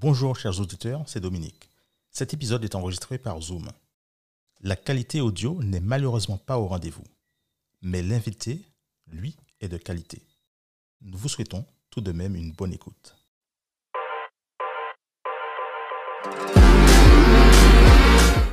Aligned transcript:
Bonjour 0.00 0.34
chers 0.34 0.58
auditeurs, 0.58 1.02
c'est 1.04 1.20
Dominique. 1.20 1.68
Cet 2.10 2.32
épisode 2.32 2.64
est 2.64 2.74
enregistré 2.74 3.18
par 3.18 3.38
Zoom. 3.42 3.68
La 4.62 4.74
qualité 4.74 5.20
audio 5.20 5.62
n'est 5.62 5.80
malheureusement 5.80 6.38
pas 6.38 6.58
au 6.58 6.68
rendez-vous, 6.68 7.04
mais 7.82 8.00
l'invité, 8.00 8.62
lui, 9.12 9.36
est 9.60 9.68
de 9.68 9.76
qualité. 9.76 10.22
Nous 11.02 11.18
vous 11.18 11.28
souhaitons 11.28 11.66
tout 11.90 12.00
de 12.00 12.12
même 12.12 12.34
une 12.34 12.52
bonne 12.52 12.72
écoute. 12.72 13.14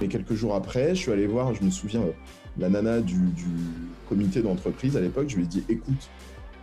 Et 0.02 0.10
quelques 0.10 0.34
jours 0.34 0.54
après, 0.54 0.96
je 0.96 1.00
suis 1.00 1.12
allé 1.14 1.28
voir, 1.28 1.54
je 1.54 1.64
me 1.64 1.72
souviens, 1.72 2.02
euh, 2.02 2.12
la 2.58 2.68
nana 2.68 3.00
du, 3.00 3.32
du 3.32 3.48
comité 4.10 4.42
d'entreprise 4.42 4.98
à 4.98 5.00
l'époque, 5.00 5.30
je 5.30 5.38
lui 5.38 5.46
ai 5.46 5.48
dit 5.48 5.64
écoute, 5.70 6.10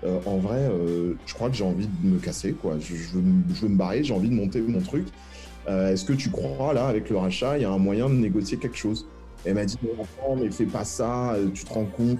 euh, 0.04 0.18
en 0.26 0.38
vrai, 0.38 0.68
euh, 0.70 1.14
je 1.26 1.34
crois 1.34 1.48
que 1.48 1.56
j'ai 1.56 1.64
envie 1.64 1.86
de 1.86 2.06
me 2.06 2.18
casser. 2.18 2.54
Je, 2.80 2.94
veux, 3.14 3.68
me- 3.68 3.76
barrer, 3.76 4.04
j'ai 4.04 4.14
envie 4.14 4.28
de 4.28 4.34
monter 4.34 4.60
mon 4.60 4.80
truc. 4.80 5.06
Euh, 5.68 5.92
Est-ce 5.92 6.04
que 6.04 6.12
tu 6.12 6.30
crois, 6.30 6.74
là, 6.74 6.88
avec 6.88 7.08
le 7.08 7.16
rachat, 7.16 7.58
il 7.58 7.62
y 7.62 7.64
a 7.64 7.70
un 7.70 7.78
moyen 7.78 8.08
de 8.08 8.14
négocier 8.14 8.58
quelque 8.58 8.76
chose? 8.76 9.06
Elle 9.46 9.54
m'a 9.54 9.64
dit 9.64 9.76
enfant, 9.98 10.36
mais 10.40 10.50
fais 10.50 10.64
pas 10.64 10.84
ça, 10.84 11.36
tu 11.54 11.64
te 11.64 11.72
rends 11.72 11.84
compte, 11.84 12.18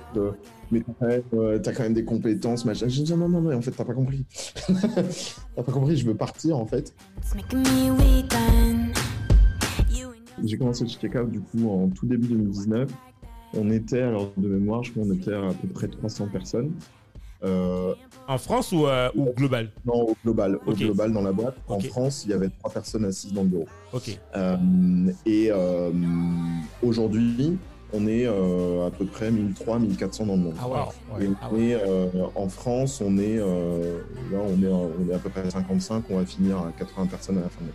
mais 0.71 0.83
t'as 1.01 1.73
quand, 1.73 1.83
même, 1.83 1.95
des 1.95 2.05
compétences, 2.05 2.65
machin. 2.65 2.87
J'ai 2.89 3.03
dit 3.03 3.15
non, 3.15 3.29
non, 3.29 3.41
non, 3.41 3.57
en 3.57 3.63
fait, 3.63 3.71
t'as 3.71 3.85
pas 3.85 3.95
compris. 3.95 4.27
t'as 4.67 5.63
pas 5.63 5.73
compris, 5.73 5.97
je 5.97 6.07
veux 6.07 6.15
partir, 6.15 6.59
en 6.59 6.67
fait. 6.67 6.95
J'ai 10.43 10.59
commencé 10.59 10.85
le 10.85 10.91
check-out 10.91 11.31
du 11.31 11.41
coup 11.41 11.71
en 11.71 11.89
tout 11.89 12.07
début 12.07 12.29
2019. 12.29 12.91
On 13.57 13.71
était, 13.71 14.03
alors 14.03 14.33
de 14.37 14.49
mémoire, 14.49 14.83
je 14.83 14.91
crois 14.91 15.05
qu'on 15.05 15.13
était 15.13 15.33
à 15.33 15.51
peu 15.61 15.69
près 15.69 15.89
300 15.89 16.29
personnes. 16.33 16.73
Euh, 17.45 17.95
En 18.27 18.39
France 18.39 18.73
ou, 18.73 18.87
euh, 18.87 19.11
ou 19.15 19.33
global? 19.37 19.71
Non, 19.85 20.09
au 20.09 20.17
global, 20.25 20.59
au 20.67 20.73
global 20.73 21.13
dans 21.13 21.21
la 21.23 21.33
boîte. 21.33 21.57
En. 21.69 21.79
France, 21.81 22.23
il 22.25 22.31
y 22.31 22.35
avait 22.35 22.49
trois 22.49 22.71
personnes 22.73 23.05
assises 23.05 23.33
dans 23.33 23.43
le 23.43 23.49
bureau. 23.49 23.69
Ok. 23.93 24.19
Euh, 24.35 24.57
et 25.27 25.51
euh, 25.51 25.91
aujourd'hui, 26.83 27.59
on 27.93 28.07
est 28.07 28.27
euh, 28.27 28.87
à 28.87 28.91
peu 28.91 29.05
près 29.05 29.31
1300, 29.31 29.81
1400 29.81 30.27
dans 30.27 30.37
le 30.37 30.43
monde. 30.43 30.55
Ah 30.61 30.69
ouais. 30.69 31.27
Et 31.27 31.31
Ah 31.41 31.49
on 31.53 31.57
est, 31.59 31.75
euh, 31.75 32.07
en 32.35 32.49
France, 32.49 33.01
on 33.05 33.19
est, 33.19 33.39
euh, 33.39 34.01
là, 34.33 34.39
on 34.43 34.63
est, 34.63 34.67
on 34.69 34.91
est 35.11 35.15
à 35.15 35.19
peu 35.19 35.29
près 35.29 35.43
à 35.43 35.51
55, 35.51 36.05
on 36.11 36.19
va 36.19 36.25
finir 36.27 36.57
à 36.59 36.73
80 36.79 37.07
personnes 37.07 37.39
à 37.39 37.43
la 37.43 37.49
fin 37.49 37.61
de 37.61 37.67
l'année. 37.69 37.75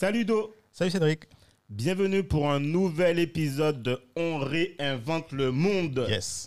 Salut 0.00 0.24
Do. 0.24 0.54
Salut 0.70 0.92
Cédric. 0.92 1.24
Bienvenue 1.68 2.22
pour 2.22 2.48
un 2.48 2.60
nouvel 2.60 3.18
épisode 3.18 3.82
de 3.82 4.00
On 4.14 4.38
réinvente 4.38 5.32
le 5.32 5.50
monde. 5.50 6.06
Yes. 6.08 6.46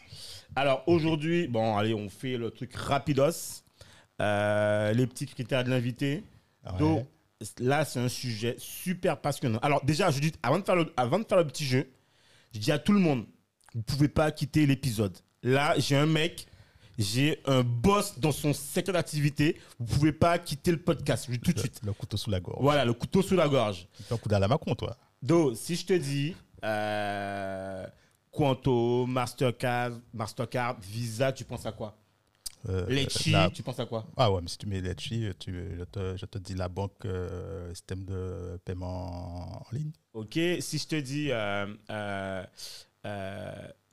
Alors 0.55 0.85
aujourd'hui, 0.87 1.49
bon, 1.49 1.75
allez, 1.75 1.93
on 1.93 2.07
fait 2.07 2.37
le 2.37 2.51
truc 2.51 2.73
rapidos. 2.73 3.61
Euh, 4.21 4.93
les 4.93 5.05
petits 5.05 5.25
critères 5.25 5.65
de 5.65 5.69
l'invité. 5.69 6.23
Ouais. 6.63 6.77
Do, 6.79 7.01
là, 7.59 7.83
c'est 7.83 7.99
un 7.99 8.07
sujet 8.07 8.55
super 8.57 9.19
passionnant. 9.19 9.59
Alors 9.61 9.83
déjà, 9.83 10.11
je 10.11 10.21
dis, 10.21 10.31
avant 10.41 10.59
de 10.59 10.63
faire 10.63 10.77
le, 10.77 10.93
avant 10.95 11.19
de 11.19 11.25
faire 11.25 11.39
le 11.39 11.47
petit 11.47 11.65
jeu, 11.65 11.89
je 12.53 12.59
dis 12.59 12.71
à 12.71 12.79
tout 12.79 12.93
le 12.93 13.01
monde, 13.01 13.25
vous 13.75 13.81
pouvez 13.81 14.07
pas 14.07 14.31
quitter 14.31 14.65
l'épisode. 14.65 15.17
Là, 15.43 15.75
j'ai 15.77 15.97
un 15.97 16.05
mec, 16.05 16.47
j'ai 16.97 17.39
un 17.45 17.63
boss 17.63 18.19
dans 18.19 18.31
son 18.31 18.53
secteur 18.53 18.93
d'activité. 18.93 19.59
Vous 19.79 19.85
pouvez 19.95 20.11
pas 20.11 20.37
quitter 20.39 20.71
le 20.71 20.77
podcast. 20.81 21.25
Je 21.27 21.31
dis 21.33 21.39
tout 21.39 21.53
de 21.53 21.59
suite. 21.59 21.79
le 21.83 21.93
couteau 21.93 22.17
sous 22.17 22.29
la 22.29 22.39
gorge. 22.39 22.57
Voilà, 22.61 22.85
le 22.85 22.93
couteau 22.93 23.21
sous 23.21 23.35
la 23.35 23.47
gorge. 23.47 23.87
Tu 23.97 24.03
fais 24.03 24.13
un 24.13 24.17
coup 24.17 24.29
à 24.33 24.39
la 24.39 24.47
Macron, 24.47 24.75
toi. 24.75 24.97
Do, 25.21 25.53
si 25.55 25.75
je 25.75 25.85
te 25.85 25.93
dis 25.93 26.35
euh, 26.63 27.85
Quanto, 28.31 29.05
Mastercard, 29.07 29.91
Mastercard, 30.13 30.79
Visa, 30.81 31.31
tu 31.31 31.43
penses 31.43 31.65
à 31.65 31.71
quoi? 31.71 31.97
Euh, 32.69 32.85
Litchi, 32.87 33.31
la- 33.31 33.49
tu 33.49 33.63
penses 33.63 33.79
à 33.79 33.85
quoi? 33.87 34.05
Ah 34.15 34.31
ouais, 34.31 34.39
mais 34.41 34.47
si 34.47 34.57
tu 34.57 34.67
mets 34.67 34.81
Letchi, 34.81 35.27
tu, 35.39 35.51
je, 35.79 35.83
te, 35.83 36.15
je 36.15 36.25
te 36.27 36.37
dis 36.37 36.53
la 36.53 36.69
banque, 36.69 37.05
euh, 37.05 37.69
système 37.73 38.05
de 38.05 38.59
paiement 38.63 39.57
en 39.61 39.65
ligne. 39.71 39.91
Ok, 40.13 40.33
si 40.59 40.77
je 40.77 40.87
te 40.87 40.95
dis 40.99 41.29
euh, 41.31 42.43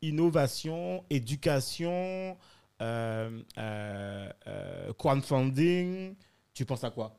innovation, 0.02 1.04
éducation, 1.10 2.36
crowdfunding, 4.98 6.14
tu 6.54 6.64
penses 6.64 6.84
à 6.84 6.90
quoi? 6.90 7.18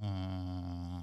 Hum, 0.00 1.02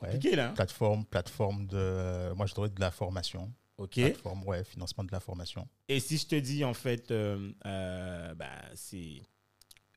Ouais. 0.00 0.08
Compliqué 0.14 0.34
là. 0.34 0.48
hein? 0.48 0.54
Plateforme, 0.54 1.04
plateforme 1.04 1.66
de. 1.68 2.32
Moi, 2.34 2.46
je 2.46 2.54
dirais 2.54 2.68
de 2.70 2.80
la 2.80 2.90
formation. 2.90 3.52
Ok. 3.78 3.94
Plateforme, 3.94 4.42
ouais, 4.44 4.64
financement 4.64 5.04
de 5.04 5.12
la 5.12 5.20
formation. 5.20 5.68
Et 5.88 6.00
si 6.00 6.18
je 6.18 6.26
te 6.26 6.34
dis 6.34 6.64
en 6.64 6.74
fait, 6.74 7.10
euh, 7.12 7.52
euh, 7.66 8.34
bah, 8.34 8.50
c'est 8.74 9.22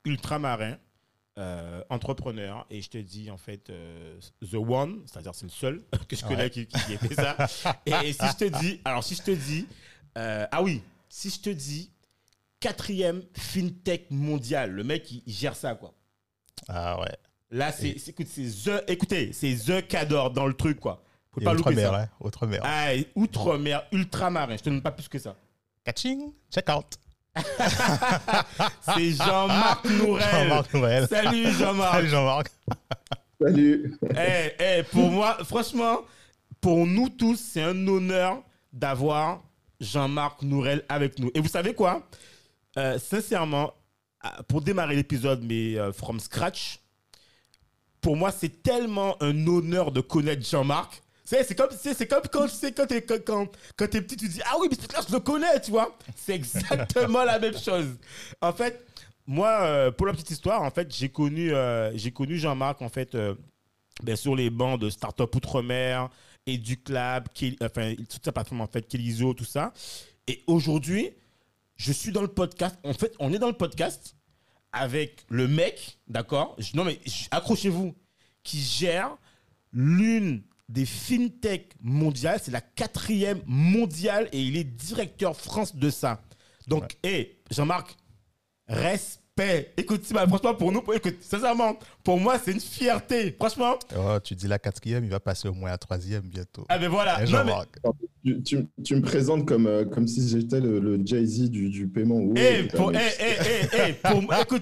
ultramarin, 0.06 0.78
euh, 1.40 1.84
entrepreneur, 1.90 2.68
et 2.70 2.82
je 2.84 2.90
te 2.92 2.97
dis 3.00 3.32
en 3.32 3.38
fait 3.38 3.70
euh, 3.72 4.20
The 4.47 4.53
One, 4.56 5.02
c'est-à-dire 5.08 5.34
c'est 5.34 5.46
le 5.47 5.52
seul 5.52 5.84
que 6.08 6.16
je 6.16 6.24
connais 6.24 6.44
Ouais. 6.44 6.50
qui, 6.52 6.68
qui 6.68 6.94
ait 6.94 6.97
fait 6.97 7.16
ça. 7.16 7.36
et, 7.88 7.92
et 8.09 8.14
si 8.14 8.28
je 8.28 8.36
te 8.38 8.59
dis, 8.59 8.82
alors 8.86 9.03
si 9.03 9.16
je 9.16 9.24
te 9.24 9.32
dis, 9.32 9.68
euh, 10.20 10.46
ah 10.52 10.62
oui, 10.62 10.84
si 11.18 11.30
je 11.30 11.40
te 11.40 11.50
dis 11.50 11.92
quatrième 12.59 13.24
fintech 13.38 14.12
mondial, 14.12 14.72
le 14.72 14.84
mec 14.84 15.09
il, 15.12 15.24
il 15.26 15.34
gère 15.34 15.56
ça 15.56 15.74
quoi. 15.76 15.94
Ah 16.68 17.00
ouais. 17.00 17.16
Là 17.52 17.72
c'est, 17.72 17.98
c'est- 17.98 18.12
écoute, 18.12 18.28
c'est 18.30 18.50
The, 18.50 18.84
écoutez, 18.90 19.31
c'est 19.31 19.56
The 19.56 19.88
Cador 19.88 20.31
dans 20.31 20.46
le 20.46 20.53
truc 20.53 20.80
quoi. 20.81 21.02
Faut 21.31 21.40
Et 21.40 21.44
pas 21.46 21.53
louper 21.53 21.70
Outre-mer, 21.70 21.92
ça. 21.92 22.02
hein. 22.02 22.09
Outre-mer. 22.20 22.62
Ah, 22.66 22.94
et 22.96 23.08
outre-mer, 23.16 23.86
ultramarin, 23.94 24.58
je 24.58 24.64
te 24.64 24.70
donne 24.70 24.81
pas 24.81 24.92
plus 24.92 25.08
que 25.08 25.18
ça. 25.20 25.38
Catching, 25.86 26.34
check 26.52 26.68
out. 26.70 26.98
C'est 28.82 29.12
Jean-Marc 29.12 29.86
Nourel. 29.86 30.26
Jean-Marc. 30.32 31.08
Salut 31.09 31.52
Jean-Marc. 31.53 31.94
Salut 31.96 32.08
Jean-Marc. 32.09 32.47
Salut 33.42 33.97
Eh, 34.18 34.52
eh, 34.59 34.84
pour 34.84 35.09
moi, 35.12 35.38
franchement, 35.46 36.00
pour 36.59 36.86
nous 36.88 37.08
tous, 37.09 37.36
c'est 37.38 37.62
un 37.64 37.88
honneur 37.88 38.42
d'avoir 38.74 39.44
Jean-Marc 39.80 40.41
Nourel 40.41 40.84
avec 40.90 41.19
nous. 41.19 41.31
Et 41.34 41.40
vous 41.40 41.50
savez 41.50 41.74
quoi? 41.74 42.08
Euh, 42.78 43.00
Sincèrement, 43.00 43.74
ah, 44.22 44.44
pour 44.47 44.62
démarrer 44.62 44.96
l'épisode, 44.96 45.44
mais 45.44 45.78
euh, 45.78 45.91
from 45.91 46.19
scratch, 46.19 46.80
pour 48.02 48.16
moi, 48.16 48.31
c'est 48.31 48.62
tellement 48.62 49.22
un 49.22 49.47
honneur 49.47 49.91
de 49.91 50.02
connaître 50.02 50.46
Jean-Marc. 50.47 51.02
C'est 51.24 51.56
comme, 51.58 51.69
comme 51.69 52.22
quand, 52.31 52.47
c'est 52.47 52.72
quand 52.72 52.85
t'es 52.85 53.02
quand, 53.02 53.47
quand, 53.75 53.90
petit, 53.90 54.16
tu 54.16 54.28
dis 54.28 54.41
Ah 54.46 54.58
oui, 54.59 54.68
mais 54.69 54.78
là, 54.94 55.02
je 55.08 55.12
le 55.12 55.19
connais, 55.19 55.59
tu 55.59 55.72
vois. 55.72 55.97
C'est 56.16 56.35
exactement 56.35 57.24
la 57.25 57.40
même 57.40 57.58
chose. 57.58 57.88
En 58.41 58.53
fait, 58.53 58.85
moi, 59.25 59.62
euh, 59.62 59.91
pour 59.91 60.06
la 60.06 60.14
petite 60.14 60.30
histoire, 60.30 60.62
en 60.62 60.69
fait, 60.69 60.96
j'ai 60.96 61.09
connu, 61.09 61.52
euh, 61.52 61.91
connu 62.14 62.38
Jean-Marc, 62.38 62.84
en 62.84 62.90
fait, 62.90 63.16
euh, 63.16 63.34
ben, 64.03 64.16
sur 64.16 64.35
les 64.35 64.52
bancs 64.52 64.80
de 64.80 64.90
Startup 64.91 65.34
Outre-mer, 65.34 66.09
EduClub, 66.47 67.28
Kel- 67.34 67.58
enfin, 67.62 67.96
toute 68.09 68.24
sa 68.24 68.32
plateforme, 68.32 68.62
en 68.62 68.68
fait, 68.68 68.88
Kelizo, 68.88 69.34
tout 69.34 69.46
ça. 69.46 69.74
Et 70.28 70.44
aujourd'hui, 70.47 71.09
je 71.76 71.92
suis 71.92 72.12
dans 72.12 72.22
le 72.22 72.28
podcast. 72.28 72.78
En 72.84 72.94
fait, 72.94 73.14
on 73.20 73.34
est 73.34 73.40
dans 73.40 73.47
le 73.47 73.58
podcast 73.58 74.16
avec 74.72 75.26
le 75.30 75.47
mec, 75.47 76.00
d'accord? 76.08 76.58
Non, 76.74 76.84
mais 76.84 77.00
accrochez-vous, 77.32 77.96
qui 78.44 78.59
gère 78.59 79.18
l'une 79.72 80.44
des 80.70 80.86
fintech 80.86 81.74
mondiales. 81.82 82.40
C'est 82.44 82.52
la 82.52 82.62
quatrième 82.62 83.41
mondiale 83.46 84.30
et 84.32 84.41
il 84.41 84.58
est 84.58 84.64
directeur 84.64 85.36
France 85.36 85.76
de 85.76 85.90
ça. 85.90 86.22
Donc, 86.68 86.98
hé, 87.03 87.40
Jean-Marc, 87.52 87.96
respect. 88.68 89.22
Écoute, 89.76 90.05
Simon, 90.05 90.26
franchement, 90.29 90.53
pour 90.55 90.72
nous, 90.72 90.82
pour- 90.82 90.93
écoute, 90.93 91.17
sincèrement, 91.20 91.78
pour 92.05 92.17
moi, 92.17 92.40
c'est 92.41 92.53
une 92.53 92.59
fierté. 92.61 93.35
Franchement, 93.37 93.73
Oh, 93.97 94.17
tu 94.23 94.34
dis 94.34 94.47
la 94.47 94.58
quatrième, 94.59 95.03
il 95.03 95.09
va 95.09 95.20
passer 95.20 95.49
au 95.49 95.53
moins 95.53 95.72
à 95.72 95.78
troisième 95.78 96.22
bientôt. 96.22 96.64
ah 96.70 96.78
ben 96.78 96.87
voilà. 96.87 97.17
Eh, 97.22 97.26
Non, 97.29 97.43
mais- 97.43 97.52
Jean-Marc. 97.52 97.70
tu, 98.23 98.43
tu- 98.43 98.67
tu 98.82 98.96
me 98.96 99.02
présentes 99.02 99.46
comme, 99.46 99.67
euh, 99.67 99.84
comme 99.84 100.08
si 100.08 100.26
j'étais 100.26 100.61
le, 100.61 100.79
le 100.79 101.05
Jay-Z 101.05 101.49
du, 101.49 101.67
du 101.70 101.85
paiement. 101.85 102.22
Eh, 102.37 102.64
putain, 102.64 102.78
pour, 102.78 102.91
mais- 102.91 103.14
eh, 103.20 103.35
eh, 103.73 103.78
eh, 103.90 103.93
pour, 104.09 104.34
écoute, 104.41 104.61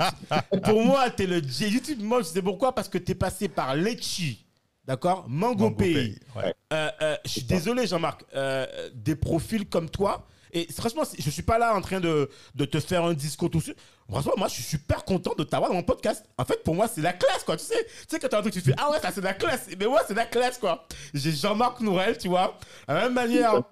pour 0.63 0.83
moi, 0.83 1.07
t'es 1.11 1.27
le 1.27 1.39
J 1.39 1.69
YouTube. 1.69 2.01
Moi, 2.01 2.21
je 2.23 2.29
sais 2.29 2.41
pourquoi 2.41 2.73
Parce 2.73 2.89
que 2.89 2.97
t'es 2.97 3.13
passé 3.15 3.47
par 3.49 3.75
Lechi, 3.75 4.43
d'accord? 4.87 5.25
Mango, 5.29 5.65
Mango 5.65 5.75
Pay. 5.75 5.93
Pay, 5.93 6.15
ouais. 6.35 6.53
Euh, 6.73 6.89
euh, 7.03 7.15
je 7.25 7.29
suis 7.29 7.43
désolé, 7.43 7.85
Jean-Marc. 7.85 8.23
euh, 8.35 8.65
des 8.95 9.15
profils 9.15 9.67
comme 9.69 9.87
toi. 9.87 10.25
Et 10.53 10.67
franchement, 10.71 11.03
je 11.17 11.29
suis 11.29 11.41
pas 11.41 11.57
là 11.57 11.75
en 11.75 11.81
train 11.81 11.99
de, 11.99 12.29
de 12.55 12.65
te 12.65 12.79
faire 12.79 13.03
un 13.03 13.13
discours 13.13 13.49
tout 13.49 13.59
de. 13.59 13.75
Franchement, 14.07 14.33
moi, 14.37 14.47
je 14.47 14.53
suis 14.53 14.63
super 14.63 15.03
content 15.03 15.33
de 15.37 15.43
t'avoir 15.43 15.71
dans 15.71 15.77
mon 15.77 15.83
podcast. 15.83 16.23
En 16.37 16.45
fait, 16.45 16.63
pour 16.63 16.75
moi, 16.75 16.87
c'est 16.87 17.01
la 17.01 17.13
classe, 17.13 17.43
quoi. 17.43 17.57
Tu 17.57 17.65
sais, 17.65 17.83
tu 17.83 17.91
sais 18.07 18.19
quand 18.19 18.27
t'as 18.27 18.37
un 18.37 18.41
truc, 18.41 18.53
tu 18.53 18.61
fais 18.61 18.75
Ah 18.77 18.91
ouais, 18.91 18.99
ça, 18.99 19.11
c'est 19.11 19.21
la 19.21 19.33
classe. 19.33 19.67
Mais 19.79 19.87
moi, 19.87 20.01
c'est 20.07 20.13
la 20.13 20.25
classe, 20.25 20.59
quoi. 20.59 20.85
J'ai 21.13 21.31
Jean-Marc 21.31 21.81
Nourel, 21.81 22.17
tu 22.17 22.27
vois. 22.27 22.57
De 22.87 22.93
la 22.93 23.01
même 23.03 23.13
manière, 23.13 23.63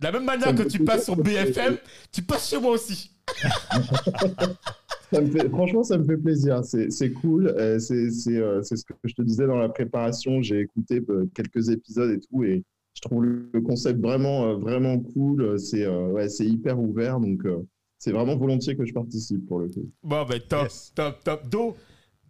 la 0.00 0.12
même 0.12 0.24
manière 0.24 0.54
que 0.54 0.64
tu 0.64 0.82
passes 0.82 1.04
sur 1.04 1.16
te 1.16 1.22
BFM, 1.22 1.78
tu 2.10 2.22
passes 2.22 2.48
chez 2.48 2.58
moi 2.58 2.72
aussi. 2.72 3.10
Franchement, 5.52 5.84
ça 5.84 5.98
me 5.98 6.04
fait 6.04 6.16
plaisir. 6.16 6.62
C'est 6.64 7.12
cool. 7.12 7.48
Euh, 7.48 7.78
euh, 7.78 7.78
c'est 7.78 8.76
ce 8.76 8.84
que 8.84 8.94
je 9.04 9.14
te 9.14 9.22
disais 9.22 9.46
dans 9.46 9.58
la 9.58 9.68
préparation. 9.68 10.42
J'ai 10.42 10.60
écouté 10.60 11.02
euh, 11.08 11.26
quelques 11.34 11.68
épisodes 11.68 12.10
et 12.10 12.20
tout, 12.20 12.44
et 12.44 12.64
je 12.94 13.00
trouve 13.00 13.24
le 13.24 13.60
concept 13.60 14.00
vraiment, 14.00 14.44
euh, 14.46 14.54
vraiment 14.56 14.98
cool. 14.98 15.58
C'est 15.58 15.84
euh, 15.84 16.08
ouais, 16.12 16.28
c'est 16.28 16.46
hyper 16.46 16.78
ouvert, 16.78 17.20
donc 17.20 17.44
euh, 17.44 17.66
c'est 17.98 18.12
vraiment 18.12 18.36
volontiers 18.36 18.76
que 18.76 18.84
je 18.86 18.92
participe 18.92 19.46
pour 19.46 19.58
le 19.60 19.68
coup. 19.68 19.90
Bon, 20.02 20.24
ben, 20.24 20.40
top, 20.40 20.62
Yes. 20.64 20.92
top, 20.94 21.22
top. 21.24 21.48
Do, 21.48 21.76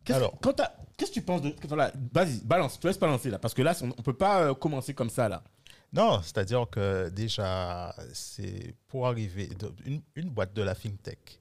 qu'est-ce 0.04 0.16
Alors. 0.18 0.38
quand 0.40 0.54
t'as- 0.54 0.74
qu'est-ce 0.96 1.10
que 1.10 1.14
tu 1.14 1.22
penses 1.22 1.42
de. 1.42 1.52
Voilà, 1.68 1.92
vas-y, 2.12 2.40
balance, 2.44 2.76
je 2.76 2.80
te 2.80 2.86
laisse 2.88 2.98
balancer 2.98 3.30
là. 3.30 3.38
Parce 3.38 3.54
que 3.54 3.62
là, 3.62 3.74
on, 3.82 3.90
on 3.96 4.02
peut 4.02 4.12
pas 4.16 4.48
euh, 4.50 4.54
commencer 4.54 4.94
comme 4.94 5.10
ça 5.10 5.28
là. 5.28 5.42
Non, 5.92 6.20
c'est-à-dire 6.22 6.66
que 6.70 7.08
déjà, 7.10 7.94
c'est 8.12 8.74
pour 8.88 9.06
arriver, 9.06 9.46
de- 9.46 9.70
une, 9.86 10.00
une 10.16 10.28
boîte 10.30 10.52
de 10.54 10.62
la 10.62 10.74
FinTech 10.74 11.38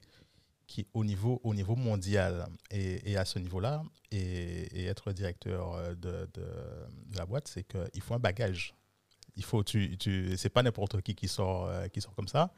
qui, 0.68 0.86
au 0.94 1.04
niveau, 1.04 1.40
au 1.42 1.54
niveau 1.54 1.74
mondial 1.76 2.46
et, 2.70 3.10
et 3.10 3.16
à 3.16 3.24
ce 3.24 3.38
niveau-là, 3.40 3.82
et, 4.12 4.80
et 4.80 4.84
être 4.84 5.12
directeur 5.12 5.76
de, 5.96 6.28
de- 6.34 6.40
de 7.12 7.16
la 7.18 7.26
boîte, 7.26 7.48
c'est 7.48 7.64
qu'il 7.64 8.00
faut 8.00 8.14
un 8.14 8.18
bagage. 8.20 8.74
Il 9.36 9.44
faut, 9.44 9.62
tu, 9.64 9.96
tu, 9.98 10.36
c'est 10.36 10.48
pas 10.48 10.62
n'importe 10.62 11.00
qui 11.02 11.14
qui 11.14 11.28
sort, 11.28 11.66
euh, 11.66 11.88
qui 11.88 12.00
sort 12.00 12.14
comme 12.14 12.28
ça. 12.28 12.52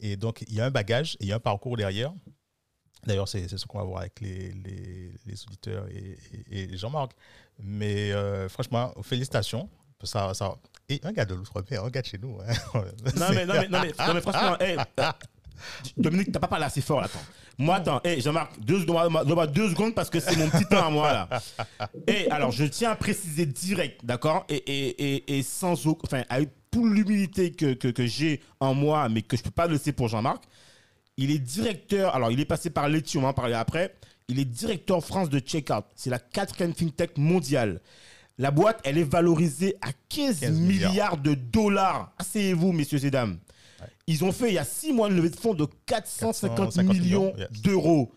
Et 0.00 0.16
donc, 0.16 0.42
il 0.48 0.54
y 0.54 0.60
a 0.60 0.64
un 0.66 0.70
bagage 0.70 1.14
et 1.20 1.24
il 1.24 1.28
y 1.28 1.32
a 1.32 1.36
un 1.36 1.40
parcours 1.40 1.76
derrière. 1.76 2.12
D'ailleurs, 3.06 3.28
c'est 3.28 3.46
ce 3.48 3.66
qu'on 3.66 3.78
va 3.78 3.84
voir 3.84 4.00
avec 4.00 4.18
les, 4.20 4.50
les, 4.52 5.12
les 5.26 5.44
auditeurs 5.46 5.86
et, 5.90 6.18
et- 6.50 6.72
et 6.72 6.76
Jean-Marc. 6.76 7.12
Mais 7.58 8.10
euh, 8.12 8.48
franchement, 8.48 8.92
félicitations. 9.02 9.68
Ça, 10.02 10.34
ça... 10.34 10.56
Et 10.88 11.00
un 11.04 11.12
gars 11.12 11.24
de 11.24 11.34
l'outre-mer, 11.34 11.84
un 11.84 11.90
gars 11.90 12.02
de 12.02 12.06
chez 12.06 12.18
nous. 12.18 12.38
hein. 12.40 12.52
Non 13.16 13.26
mais, 13.30 13.46
non, 13.46 13.54
mais, 13.54 13.68
non, 13.68 13.80
mais, 13.82 13.92
non, 14.06 14.14
mais 14.14 14.20
franchement, 14.20 14.58
hey, 14.58 14.76
Dominique, 15.96 16.32
t'as 16.32 16.40
pas 16.40 16.48
parlé 16.48 16.64
assez 16.64 16.80
fort 16.80 17.00
là. 17.00 17.06
Attends. 17.06 17.24
Moi, 17.56 17.76
attends, 17.76 18.00
hey, 18.04 18.20
Jean-Marc, 18.20 18.58
deux, 18.60 18.84
deux 18.84 19.68
secondes 19.70 19.94
parce 19.94 20.10
que 20.10 20.18
c'est 20.18 20.36
mon 20.36 20.48
petit 20.48 20.66
temps 20.66 20.86
à 20.86 20.90
moi 20.90 21.12
là. 21.12 21.28
Et 22.08 22.28
alors, 22.30 22.50
je 22.50 22.64
tiens 22.64 22.90
à 22.90 22.96
préciser 22.96 23.46
direct, 23.46 24.04
d'accord? 24.04 24.44
Et, 24.48 24.56
et, 24.56 25.14
et, 25.14 25.38
et 25.38 25.42
sans 25.42 25.86
aucun. 25.86 26.02
Enfin, 26.04 26.22
avec 26.28 26.50
toute 26.70 26.92
l'humilité 26.92 27.52
que, 27.52 27.74
que, 27.74 27.88
que 27.88 28.06
j'ai 28.06 28.40
en 28.58 28.74
moi, 28.74 29.08
mais 29.08 29.22
que 29.22 29.36
je 29.36 29.42
peux 29.42 29.50
pas 29.50 29.68
laisser 29.68 29.92
pour 29.92 30.08
Jean-Marc, 30.08 30.42
il 31.16 31.30
est 31.30 31.38
directeur. 31.38 32.14
Alors, 32.14 32.32
il 32.32 32.40
est 32.40 32.44
passé 32.44 32.70
par 32.70 32.88
l'étude, 32.88 33.20
on 33.20 33.22
va 33.22 33.28
en 33.28 33.34
parler 33.34 33.54
après. 33.54 33.94
Il 34.26 34.40
est 34.40 34.44
directeur 34.44 35.04
France 35.04 35.28
de 35.28 35.38
Checkout. 35.38 35.84
C'est 35.94 36.10
la 36.10 36.18
quatrième 36.18 36.74
fintech 36.74 37.16
mondiale. 37.18 37.80
La 38.38 38.50
boîte, 38.50 38.80
elle 38.82 38.98
est 38.98 39.08
valorisée 39.08 39.76
à 39.80 39.90
15, 40.08 40.40
15 40.40 40.50
milliards. 40.50 40.90
milliards. 40.90 41.16
de 41.18 41.34
dollars. 41.34 42.12
Asseyez-vous, 42.18 42.72
messieurs 42.72 43.04
et 43.04 43.10
dames. 43.10 43.38
Ils 44.06 44.24
ont 44.24 44.32
fait 44.32 44.48
il 44.48 44.54
y 44.54 44.58
a 44.58 44.64
six 44.64 44.92
mois 44.92 45.08
une 45.08 45.16
levée 45.16 45.30
de 45.30 45.36
fonds 45.36 45.54
de 45.54 45.66
450 45.86 46.56
450 46.56 46.94
millions 46.94 47.02
millions, 47.02 47.36
yes. 47.36 47.62
d'euros. 47.62 48.12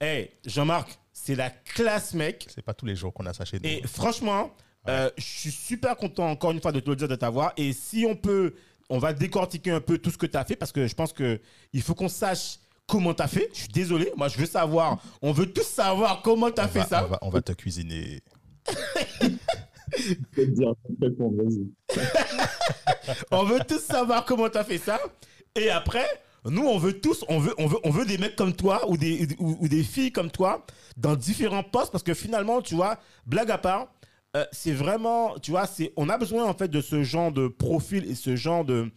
Eh, 0.00 0.30
Jean-Marc, 0.46 0.98
c'est 1.12 1.34
la 1.34 1.50
classe, 1.50 2.14
mec. 2.14 2.46
C'est 2.54 2.62
pas 2.62 2.74
tous 2.74 2.86
les 2.86 2.96
jours 2.96 3.12
qu'on 3.12 3.26
a 3.26 3.32
ça 3.32 3.44
chez 3.44 3.58
nous. 3.58 3.68
Et 3.68 3.82
franchement, 3.86 4.52
euh, 4.88 5.10
je 5.18 5.24
suis 5.24 5.50
super 5.50 5.96
content 5.96 6.30
encore 6.30 6.52
une 6.52 6.62
fois 6.62 6.72
de 6.72 6.80
te 6.80 6.88
le 6.88 6.96
dire 6.96 7.08
de 7.08 7.16
t'avoir. 7.16 7.52
Et 7.56 7.72
si 7.72 8.06
on 8.08 8.16
peut, 8.16 8.54
on 8.88 8.98
va 8.98 9.12
décortiquer 9.12 9.72
un 9.72 9.80
peu 9.80 9.98
tout 9.98 10.10
ce 10.10 10.18
que 10.18 10.26
tu 10.26 10.36
as 10.36 10.44
fait 10.44 10.56
parce 10.56 10.72
que 10.72 10.86
je 10.86 10.94
pense 10.94 11.12
que 11.12 11.40
il 11.72 11.82
faut 11.82 11.94
qu'on 11.94 12.08
sache 12.08 12.58
comment 12.86 13.12
tu 13.12 13.22
as 13.22 13.28
fait. 13.28 13.50
Je 13.52 13.58
suis 13.60 13.68
désolé, 13.68 14.12
moi 14.16 14.28
je 14.28 14.38
veux 14.38 14.46
savoir, 14.46 15.02
on 15.20 15.32
veut 15.32 15.52
tous 15.52 15.66
savoir 15.66 16.22
comment 16.22 16.50
tu 16.50 16.60
as 16.60 16.66
on, 16.66 16.68
fait 16.68 16.78
va, 16.80 16.86
ça. 16.86 17.04
on, 17.04 17.08
va, 17.08 17.18
on 17.22 17.30
va 17.30 17.42
te 17.42 17.52
cuisiner. 17.52 18.22
On 23.30 23.44
veut 23.44 23.60
tous 23.66 23.80
savoir 23.80 24.24
comment 24.24 24.48
tu 24.48 24.58
as 24.58 24.64
fait 24.64 24.78
ça. 24.78 24.98
Et 25.54 25.70
après, 25.70 26.06
nous, 26.44 26.66
on 26.66 26.78
veut 26.78 27.00
tous, 27.00 27.24
on 27.28 27.38
veut, 27.38 27.54
on 27.58 27.66
veut, 27.66 27.78
on 27.84 27.90
veut 27.90 28.06
des 28.06 28.18
mecs 28.18 28.36
comme 28.36 28.54
toi 28.54 28.88
ou 28.88 28.96
des, 28.96 29.28
ou, 29.38 29.66
des 29.68 29.82
filles 29.82 30.12
comme 30.12 30.30
toi 30.30 30.64
dans 30.96 31.16
différents 31.16 31.62
postes 31.62 31.92
parce 31.92 32.04
que 32.04 32.14
finalement, 32.14 32.62
tu 32.62 32.74
vois, 32.74 32.98
blague 33.26 33.50
à 33.50 33.58
part, 33.58 33.92
euh, 34.36 34.44
c'est 34.52 34.72
vraiment, 34.72 35.38
tu 35.38 35.50
vois, 35.50 35.66
c'est, 35.66 35.92
on 35.96 36.08
a 36.08 36.18
besoin 36.18 36.44
en 36.44 36.54
fait 36.54 36.68
de 36.68 36.80
ce 36.80 37.02
genre 37.02 37.32
de 37.32 37.48
profil 37.48 38.08
et 38.08 38.14
ce 38.14 38.36
genre 38.36 38.64
de, 38.64 38.90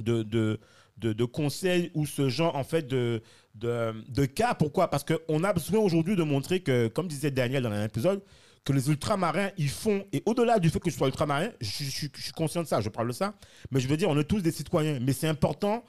de, 0.00 0.22
de, 0.22 0.60
de, 0.98 1.12
de 1.12 1.24
conseils 1.24 1.90
ou 1.94 2.06
ce 2.06 2.28
genre 2.28 2.54
en 2.54 2.64
fait 2.64 2.86
de, 2.86 3.22
de, 3.54 3.92
de 4.08 4.24
cas. 4.26 4.54
Pourquoi? 4.54 4.88
Parce 4.88 5.04
qu'on 5.04 5.42
a 5.44 5.52
besoin 5.52 5.80
aujourd'hui 5.80 6.16
de 6.16 6.22
montrer 6.22 6.60
que, 6.60 6.88
comme 6.88 7.08
disait 7.08 7.30
Daniel 7.30 7.62
dans 7.64 7.72
un 7.72 7.84
épisode, 7.84 8.22
que 8.68 8.74
les 8.74 8.90
ultramarins, 8.90 9.48
ils 9.56 9.70
font, 9.70 10.04
et 10.12 10.22
au-delà 10.26 10.58
du 10.58 10.68
fait 10.68 10.78
que 10.78 10.90
je 10.90 10.94
sois 10.94 11.06
ultramarin, 11.06 11.48
je, 11.58 11.84
suis 11.84 12.10
conscient 12.36 12.62
de 12.62 12.66
ça, 12.66 12.82
je 12.82 12.90
parle 12.90 13.08
de 13.08 13.14
ça, 13.14 13.32
mais 13.70 13.80
je 13.80 13.88
veux 13.88 13.96
dire, 13.96 14.10
on 14.10 14.18
est 14.18 14.24
tous 14.24 14.42
des 14.42 14.52
citoyens. 14.52 14.98
Mais 15.00 15.14
c'est 15.14 15.26
important 15.26 15.82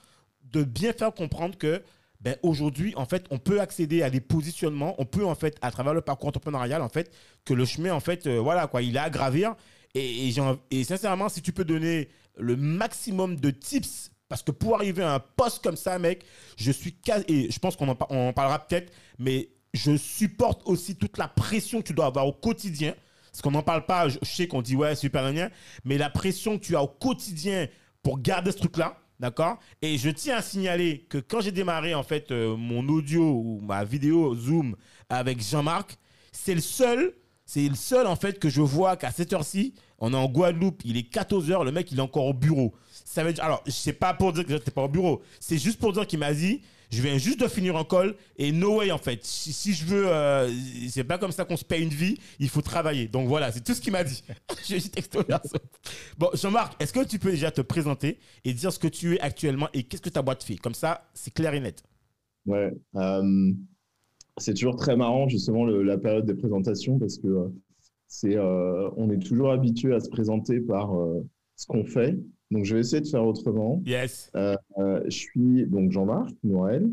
de 0.44 0.64
bien 0.64 0.94
faire 0.94 1.14
comprendre 1.14 1.58
que 1.58 1.84
ben, 2.22 2.38
aujourd'hui, 2.42 2.94
en 2.96 3.06
fait, 3.06 3.26
on 3.32 3.38
peut 3.38 3.60
accéder 3.60 4.02
à 4.02 4.10
des 4.10 4.22
positionnements, 4.22 4.96
on 4.98 5.04
peut, 5.04 5.26
en 5.26 5.36
fait, 5.36 5.58
à 5.62 5.72
travers 5.72 5.94
le 5.94 6.00
parcours 6.00 6.30
entrepreneurial, 6.30 6.82
en 6.82 6.88
fait, 6.88 7.12
que 7.44 7.54
le 7.54 7.66
chemin, 7.66 7.94
en 7.94 8.00
fait, 8.00 8.28
euh, 8.28 8.40
voilà, 8.40 8.68
quoi, 8.68 8.82
il 8.82 8.96
est 8.96 9.00
à 9.00 9.10
gravir. 9.10 9.56
Et, 9.94 10.30
et, 10.30 10.34
et 10.72 10.84
sincèrement, 10.86 11.28
si 11.28 11.42
tu 11.42 11.52
peux 11.52 11.66
donner 11.66 12.08
le 12.38 12.56
maximum 12.56 13.36
de 13.36 13.50
tips, 13.50 14.10
parce 14.30 14.42
que 14.42 14.52
pour 14.52 14.76
arriver 14.76 15.04
à 15.04 15.16
un 15.16 15.20
poste 15.20 15.62
comme 15.62 15.76
ça, 15.76 16.00
mec, 16.00 16.24
je 16.56 16.72
suis 16.72 16.94
quasi- 16.94 17.26
et 17.28 17.52
je 17.52 17.60
pense 17.60 17.76
qu'on 17.76 17.90
en, 17.90 17.98
on 18.10 18.30
en 18.30 18.34
parlera 18.34 18.60
peut-être, 18.60 18.94
mais 19.18 19.50
je 19.74 19.98
supporte 19.98 20.62
aussi 20.66 20.96
toute 20.96 21.18
la 21.18 21.28
pression 21.28 21.82
que 21.82 21.88
tu 21.88 21.94
dois 21.94 22.08
avoir 22.08 22.28
au 22.28 22.34
quotidien. 22.34 22.94
Parce 23.32 23.42
qu'on 23.42 23.52
n'en 23.52 23.64
parle 23.64 23.86
pas, 23.86 24.10
je 24.10 24.18
sais 24.24 24.48
qu'on 24.48 24.62
dit 24.62 24.76
ouais, 24.76 24.96
super 24.96 25.24
rien, 25.26 25.50
mais 25.86 25.98
la 25.98 26.10
pression 26.10 26.58
que 26.58 26.66
tu 26.66 26.76
as 26.76 26.82
au 26.82 26.88
quotidien 26.88 27.68
pour 28.02 28.20
garder 28.20 28.52
ce 28.52 28.58
truc-là, 28.58 28.98
d'accord? 29.20 29.60
Et 29.82 29.98
je 29.98 30.10
tiens 30.10 30.38
à 30.38 30.42
signaler 30.42 31.06
que 31.10 31.20
quand 31.20 31.42
j'ai 31.42 31.52
démarré 31.52 31.94
en 31.94 32.04
fait 32.04 32.32
euh, 32.32 32.56
mon 32.56 32.88
audio 32.90 33.22
ou 33.22 33.62
ma 33.62 33.84
vidéo 33.84 34.36
Zoom 34.36 34.76
avec 35.10 35.42
Jean-Marc, 35.42 35.98
c'est 36.32 36.56
le 36.56 36.62
seul, 36.62 37.14
c'est 37.46 37.68
le 37.68 37.76
seul 37.76 38.08
en 38.08 38.16
fait 38.16 38.40
que 38.40 38.50
je 38.50 38.62
vois 38.62 38.98
qu'à 38.98 39.12
cette 39.12 39.32
heure-ci, 39.32 39.76
on 40.00 40.14
est 40.14 40.18
en 40.18 40.28
Guadeloupe, 40.28 40.82
il 40.86 40.98
est 40.98 41.14
14h, 41.14 41.64
le 41.64 41.72
mec 41.72 41.92
il 41.92 42.00
est 42.00 42.02
encore 42.02 42.26
au 42.26 42.34
bureau. 42.34 42.74
Ça 43.06 43.24
veut 43.24 43.34
dire, 43.34 43.44
alors, 43.44 43.64
c'est 43.68 43.94
pas 43.94 44.14
pour 44.14 44.34
dire 44.34 44.46
que 44.46 44.52
j'étais 44.54 44.72
pas 44.72 44.84
au 44.84 44.90
bureau, 44.90 45.22
c'est 45.40 45.58
juste 45.58 45.80
pour 45.80 45.94
dire 45.94 46.08
qu'il 46.08 46.20
m'a 46.20 46.34
dit, 46.34 46.62
je 46.90 47.02
viens 47.02 47.18
juste 47.18 47.40
de 47.40 47.48
finir 47.48 47.76
un 47.78 47.84
call 47.84 48.16
et 48.38 48.52
no 48.52 48.80
way 48.80 48.92
en 48.92 48.98
fait. 48.98 49.20
Si, 49.24 49.74
je 49.74 49.86
veux, 49.86 50.08
euh, 50.08 50.52
c'est 50.90 51.04
pas 51.04 51.18
comme 51.18 51.32
ça 51.32 51.46
qu'on 51.46 51.58
se 51.58 51.66
paye 51.66 51.84
une 51.84 51.90
vie, 51.90 52.18
il 52.40 52.50
faut 52.50 52.62
travailler. 52.62 53.08
Donc 53.08 53.28
voilà, 53.28 53.52
c'est 53.52 53.64
tout 53.64 53.74
ce 53.74 53.82
qu'il 53.82 53.92
m'a 53.92 54.04
dit. 54.04 54.24
je 54.68 54.78
suis 54.78 54.90
texto. 54.90 55.22
Bon, 56.18 56.30
Jean-Marc, 56.34 56.82
est-ce 56.82 56.94
que 56.94 57.04
tu 57.04 57.20
peux 57.20 57.32
déjà 57.32 57.52
te 57.52 57.62
présenter 57.62 58.18
et 58.44 58.54
dire 58.54 58.74
ce 58.74 58.80
que 58.80 58.88
tu 58.88 59.16
es 59.16 59.20
actuellement 59.20 59.68
et 59.74 59.84
qu'est-ce 59.84 60.02
que 60.02 60.10
ta 60.10 60.22
boîte 60.22 60.44
fait? 60.44 60.56
Comme 60.56 60.74
ça, 60.74 61.10
c'est 61.14 61.34
clair 61.34 61.54
et 61.54 61.60
net. 61.60 61.84
Ouais, 62.46 62.74
euh, 62.96 63.54
c'est 64.38 64.54
toujours 64.54 64.76
très 64.76 64.96
marrant 64.96 65.28
justement 65.28 65.66
la 65.66 65.98
période 65.98 66.26
des 66.26 66.34
présentations 66.34 66.98
parce 66.98 67.18
que 67.18 67.28
euh, 67.28 67.48
c'est, 68.08 68.36
euh, 68.36 68.90
on 68.98 69.12
est 69.12 69.20
toujours 69.20 69.52
habitué 69.52 69.94
à 69.94 70.00
se 70.00 70.10
présenter 70.10 70.60
par 70.60 70.92
ce 71.56 71.68
qu'on 71.68 71.86
fait. 71.86 72.18
Donc 72.52 72.66
je 72.66 72.74
vais 72.76 72.82
essayer 72.82 73.02
de 73.02 73.08
faire 73.08 73.26
autrement. 73.26 73.82
Yes. 73.86 74.32
Euh, 74.36 74.56
je 75.06 75.10
suis 75.10 75.66
donc 75.68 75.92
Jean-Marc 75.92 76.32
Noël. 76.44 76.90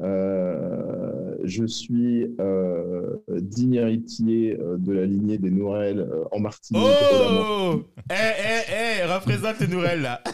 Euh, 0.00 1.36
je 1.44 1.64
suis 1.66 2.26
euh, 2.40 3.16
digne 3.28 3.74
héritier 3.74 4.56
euh, 4.60 4.76
de 4.78 4.92
la 4.92 5.06
lignée 5.06 5.38
des 5.38 5.50
Noël 5.50 5.98
euh, 6.00 6.24
en 6.30 6.40
Martinique. 6.40 6.82
Oh 6.84 7.82
Eh, 8.10 8.14
eh, 8.14 9.00
eh, 9.02 9.04
représente 9.12 9.58
les 9.60 9.68
nouvelles 9.68 10.02
là. 10.02 10.20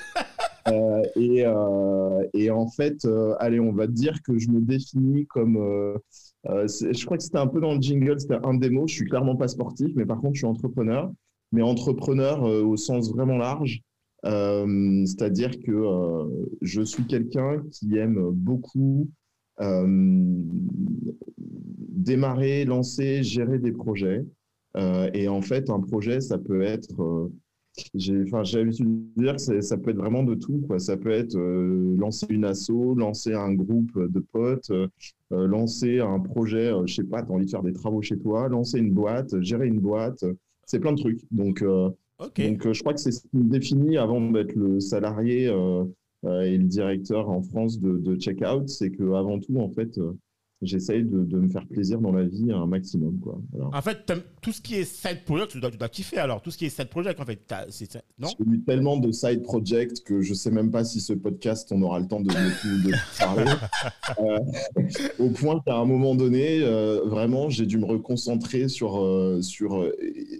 Euh, 0.66 1.02
et, 1.16 1.44
euh, 1.44 2.24
et 2.32 2.50
en 2.50 2.66
fait, 2.68 3.04
euh, 3.04 3.34
allez, 3.38 3.60
on 3.60 3.72
va 3.72 3.86
dire 3.86 4.22
que 4.22 4.38
je 4.38 4.48
me 4.48 4.62
définis 4.62 5.26
comme. 5.26 5.58
euh, 5.58 5.98
euh, 6.48 6.66
je 6.66 7.04
crois 7.04 7.18
que 7.18 7.22
c'était 7.22 7.36
un 7.36 7.46
peu 7.48 7.60
dans 7.60 7.74
le 7.74 7.82
jingle, 7.82 8.18
c'était 8.18 8.38
un 8.42 8.54
des 8.54 8.70
mots. 8.70 8.86
Je 8.88 8.94
suis 8.94 9.04
clairement 9.04 9.36
pas 9.36 9.46
sportif, 9.48 9.88
mais 9.94 10.06
par 10.06 10.22
contre, 10.22 10.36
je 10.36 10.38
suis 10.38 10.46
entrepreneur. 10.46 11.12
Mais 11.52 11.60
entrepreneur 11.60 12.42
euh, 12.48 12.62
au 12.62 12.78
sens 12.78 13.12
vraiment 13.12 13.36
large. 13.36 13.82
Euh, 14.24 15.04
C'est-à-dire 15.06 15.58
que 15.60 15.72
euh, 15.72 16.46
je 16.62 16.82
suis 16.82 17.06
quelqu'un 17.06 17.62
qui 17.70 17.96
aime 17.96 18.30
beaucoup 18.30 19.08
euh, 19.60 19.86
démarrer, 21.36 22.64
lancer, 22.64 23.22
gérer 23.22 23.58
des 23.58 23.72
projets. 23.72 24.24
Et 25.12 25.28
en 25.28 25.40
fait, 25.40 25.70
un 25.70 25.78
projet, 25.78 26.20
ça 26.20 26.36
peut 26.36 26.62
être. 26.62 27.30
j'ai 27.94 28.24
l'habitude 28.24 28.86
de 29.16 29.22
dire 29.22 29.36
que 29.36 29.60
ça 29.60 29.76
peut 29.76 29.90
être 29.90 29.98
vraiment 29.98 30.24
de 30.24 30.34
tout. 30.34 30.64
Quoi. 30.66 30.80
Ça 30.80 30.96
peut 30.96 31.12
être 31.12 31.38
lancer 31.96 32.26
une 32.28 32.44
asso, 32.44 32.94
lancer 32.96 33.34
un 33.34 33.54
groupe 33.54 33.96
de 33.96 34.18
potes, 34.18 34.72
lancer 35.30 36.00
un 36.00 36.20
projet, 36.20 36.72
euh, 36.72 36.86
je 36.86 36.94
sais 36.94 37.04
pas, 37.04 37.22
tu 37.22 37.30
as 37.30 37.34
envie 37.34 37.46
de 37.46 37.50
faire 37.50 37.62
des 37.62 37.72
travaux 37.72 38.02
chez 38.02 38.18
toi, 38.18 38.48
lancer 38.48 38.78
une 38.78 38.92
boîte, 38.92 39.40
gérer 39.40 39.66
une 39.66 39.80
boîte, 39.80 40.24
c'est 40.66 40.80
plein 40.80 40.92
de 40.92 41.00
trucs. 41.00 41.20
Donc, 41.30 41.62
donc 42.18 42.66
euh, 42.66 42.72
je 42.72 42.80
crois 42.80 42.94
que 42.94 43.00
c'est 43.00 43.12
ce 43.12 43.20
qui 43.20 43.36
me 43.36 43.48
définit 43.50 43.96
avant 43.96 44.20
d'être 44.30 44.54
le 44.54 44.80
salarié 44.80 45.48
euh, 45.48 45.84
euh, 46.24 46.42
et 46.42 46.56
le 46.56 46.64
directeur 46.64 47.28
en 47.28 47.42
France 47.42 47.80
de, 47.80 47.98
de 47.98 48.16
Checkout, 48.16 48.68
c'est 48.68 48.90
que 48.90 49.12
avant 49.12 49.38
tout, 49.38 49.58
en 49.58 49.68
fait, 49.70 49.98
j'essaye 50.64 51.04
de, 51.04 51.24
de 51.24 51.38
me 51.38 51.48
faire 51.48 51.66
plaisir 51.66 52.00
dans 52.00 52.12
la 52.12 52.24
vie 52.24 52.50
un 52.52 52.66
maximum. 52.66 53.18
Quoi. 53.20 53.38
Voilà. 53.52 53.76
En 53.76 53.82
fait, 53.82 54.12
tout 54.42 54.52
ce 54.52 54.60
qui 54.60 54.76
est 54.76 54.84
side 54.84 55.24
project, 55.24 55.52
tu 55.52 55.60
dois, 55.60 55.70
tu 55.70 55.78
dois 55.78 55.88
kiffer 55.88 56.18
alors. 56.18 56.42
Tout 56.42 56.50
ce 56.50 56.58
qui 56.58 56.66
est 56.66 56.70
side 56.70 56.88
project, 56.88 57.20
en 57.20 57.24
fait, 57.24 57.40
c'est- 57.70 58.02
non? 58.18 58.28
J'ai 58.38 58.52
eu 58.54 58.60
tellement 58.60 58.96
de 58.98 59.12
side 59.12 59.42
projects 59.42 60.02
que 60.04 60.20
je 60.22 60.34
sais 60.34 60.50
même 60.50 60.70
pas 60.70 60.84
si 60.84 61.00
ce 61.00 61.12
podcast, 61.12 61.70
on 61.72 61.80
aura 61.82 62.00
le 62.00 62.06
temps 62.06 62.20
de, 62.20 62.28
de, 62.28 62.90
de 62.90 62.94
parler. 63.18 63.44
Euh, 64.20 64.38
au 65.18 65.30
point 65.30 65.60
qu'à 65.64 65.76
un 65.76 65.84
moment 65.86 66.14
donné, 66.14 66.60
euh, 66.62 67.00
vraiment, 67.06 67.48
j'ai 67.48 67.64
dû 67.66 67.78
me 67.78 67.86
reconcentrer 67.86 68.68
sur, 68.68 69.02
euh, 69.02 69.40
sur, 69.42 69.90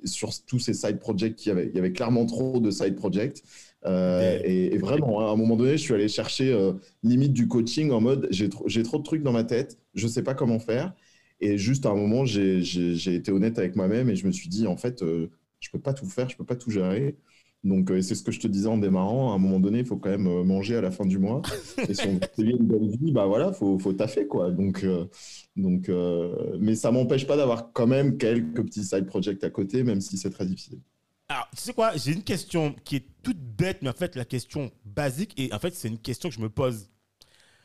sur 0.05 0.31
tous 0.47 0.59
ces 0.59 0.75
side 0.75 0.99
projects 0.99 1.35
qu'il 1.37 1.49
y 1.49 1.53
avait. 1.53 1.69
Il 1.69 1.75
y 1.75 1.79
avait 1.79 1.93
clairement 1.93 2.27
trop 2.27 2.61
de 2.61 2.71
side 2.71 2.95
projects. 2.95 3.43
Euh, 3.87 4.39
et, 4.45 4.75
et 4.75 4.79
vraiment, 4.79 5.21
hein, 5.21 5.27
à 5.29 5.33
un 5.33 5.37
moment 5.37 5.57
donné, 5.57 5.73
je 5.73 5.83
suis 5.83 5.95
allé 5.95 6.09
chercher 6.09 6.53
euh, 6.53 6.73
limite 7.03 7.33
du 7.33 7.49
coaching 7.49 7.91
en 7.91 8.01
mode 8.01 8.27
j'ai 8.31 8.49
trop, 8.49 8.67
trop 8.69 8.99
de 8.99 9.03
trucs 9.03 9.23
dans 9.23 9.33
ma 9.33 9.45
tête, 9.45 9.79
je 9.95 10.07
sais 10.09 10.23
pas 10.23 10.35
comment 10.35 10.59
faire. 10.59 10.95
Et 11.41 11.59
juste 11.59 11.85
à 11.87 11.91
un 11.91 11.95
moment, 11.95 12.25
j'ai 12.25 13.15
été 13.15 13.31
honnête 13.33 13.59
avec 13.59 13.77
moi-même 13.77 14.09
et 14.09 14.17
je 14.17 14.27
me 14.27 14.33
suis 14.33 14.49
dit, 14.49 14.67
en 14.67 14.77
fait, 14.77 15.03
euh, 15.03 15.31
je 15.61 15.71
peux 15.71 15.81
pas 15.81 15.93
tout 15.93 16.07
faire, 16.07 16.29
je 16.31 16.37
peux 16.37 16.45
pas 16.45 16.57
tout 16.57 16.71
gérer. 16.71 17.17
Donc, 17.65 17.91
c'est 18.03 18.15
ce 18.15 18.23
que 18.23 18.31
je 18.31 18.41
te 18.41 18.47
disais 18.47 18.69
en 18.69 18.77
démarrant. 18.77 19.33
À 19.33 19.37
un 19.37 19.39
moment 19.39 19.59
donné, 19.59 19.79
il 19.81 19.87
faut 19.87 19.97
quand 19.97 20.11
même 20.11 20.43
manger 20.45 20.77
à 20.77 20.83
la 20.83 20.91
fin 20.91 21.07
du 21.07 21.19
mois. 21.19 21.41
Et 21.89 21.95
si 21.95 22.07
on 22.09 22.15
veut 22.15 22.47
une 22.51 22.67
bonne 22.67 22.89
vie, 22.91 23.11
bah 23.11 23.27
voilà, 23.27 23.53
faut, 23.53 23.79
faut 23.79 23.95
taffer, 23.95 24.27
quoi. 24.27 24.51
Donc, 24.51 24.85
euh, 24.85 25.07
donc, 25.57 25.89
euh, 25.89 26.57
mais 26.61 26.75
ça 26.75 26.91
m'empêche 26.91 27.27
pas 27.27 27.37
d'avoir 27.37 27.73
quand 27.73 27.87
même 27.87 28.19
quelques 28.19 28.63
petits 28.65 28.85
side 28.85 29.07
projects 29.07 29.43
à 29.45 29.51
côté, 29.51 29.83
même 29.83 30.01
si 30.01 30.19
c'est 30.19 30.31
très 30.31 30.47
difficile. 30.47 30.81
Alors, 31.35 31.49
tu 31.51 31.63
sais 31.63 31.73
quoi 31.75 31.97
J'ai 31.97 32.13
une 32.13 32.23
question 32.23 32.77
qui 32.85 32.95
est 32.95 33.07
toute 33.25 33.41
bête, 33.41 33.83
mais 33.83 33.89
en 33.89 33.93
fait, 33.93 34.15
la 34.15 34.25
question 34.25 34.71
basique, 34.85 35.35
et 35.37 35.53
en 35.53 35.59
fait, 35.59 35.75
c'est 35.75 35.89
une 35.89 35.99
question 35.99 36.29
que 36.29 36.35
je 36.37 36.41
me 36.41 36.49
pose. 36.49 36.89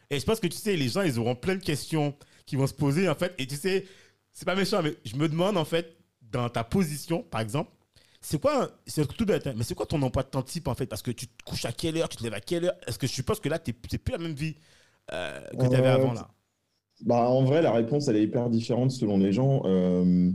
Et 0.09 0.19
je 0.19 0.25
pense 0.25 0.39
que 0.39 0.47
tu 0.47 0.57
sais, 0.57 0.75
les 0.75 0.89
gens, 0.89 1.03
ils 1.03 1.19
auront 1.19 1.35
plein 1.35 1.53
de 1.53 1.63
questions 1.63 2.15
qui 2.47 2.55
vont 2.55 2.65
se 2.65 2.73
poser, 2.73 3.07
en 3.07 3.13
fait. 3.13 3.35
Et 3.37 3.45
tu 3.45 3.55
sais, 3.55 3.85
c'est 4.33 4.45
pas 4.45 4.55
méchant, 4.55 4.81
mais 4.81 4.95
je 5.05 5.15
me 5.17 5.29
demande, 5.29 5.55
en 5.55 5.65
fait, 5.65 5.97
dans 6.31 6.49
ta 6.49 6.63
position, 6.63 7.21
par 7.21 7.41
exemple, 7.41 7.69
c'est 8.21 8.41
quoi, 8.41 8.71
c'est 8.87 9.07
tout 9.07 9.25
bête, 9.27 9.45
hein, 9.45 9.53
mais 9.55 9.63
c'est 9.63 9.75
quoi 9.75 9.85
ton 9.85 10.01
emploi 10.01 10.23
de 10.23 10.29
temps 10.29 10.41
type, 10.41 10.67
en 10.67 10.73
fait? 10.73 10.87
Parce 10.87 11.03
que 11.03 11.11
tu 11.11 11.27
te 11.27 11.43
couches 11.43 11.65
à 11.65 11.71
quelle 11.71 11.97
heure 11.97 12.09
Tu 12.09 12.17
te 12.17 12.23
lèves 12.23 12.33
à 12.33 12.41
quelle 12.41 12.65
heure? 12.65 12.75
Est-ce 12.87 12.97
que 12.97 13.05
je 13.05 13.13
suppose 13.13 13.39
que 13.39 13.49
là, 13.49 13.59
tu 13.59 13.71
n'es 13.71 13.99
plus 13.99 14.11
la 14.13 14.17
même 14.17 14.33
vie 14.33 14.55
euh, 15.13 15.47
que 15.59 15.67
tu 15.67 15.75
avais 15.75 15.89
Euh, 15.89 15.93
avant, 15.93 16.13
là? 16.13 16.27
Bah, 17.01 17.29
en 17.29 17.43
vrai, 17.43 17.61
la 17.61 17.71
réponse, 17.71 18.07
elle 18.07 18.17
est 18.17 18.23
hyper 18.23 18.49
différente 18.49 18.89
selon 18.89 19.19
les 19.19 19.31
gens. 19.31 19.61
Euh, 19.65 20.31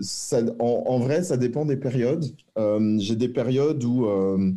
ça, 0.00 0.42
en, 0.58 0.84
en 0.86 0.98
vrai, 0.98 1.22
ça 1.22 1.36
dépend 1.36 1.64
des 1.64 1.76
périodes. 1.76 2.24
Euh, 2.58 2.96
j'ai 2.98 3.16
des 3.16 3.28
périodes 3.28 3.82
où, 3.84 4.06
euh, 4.06 4.52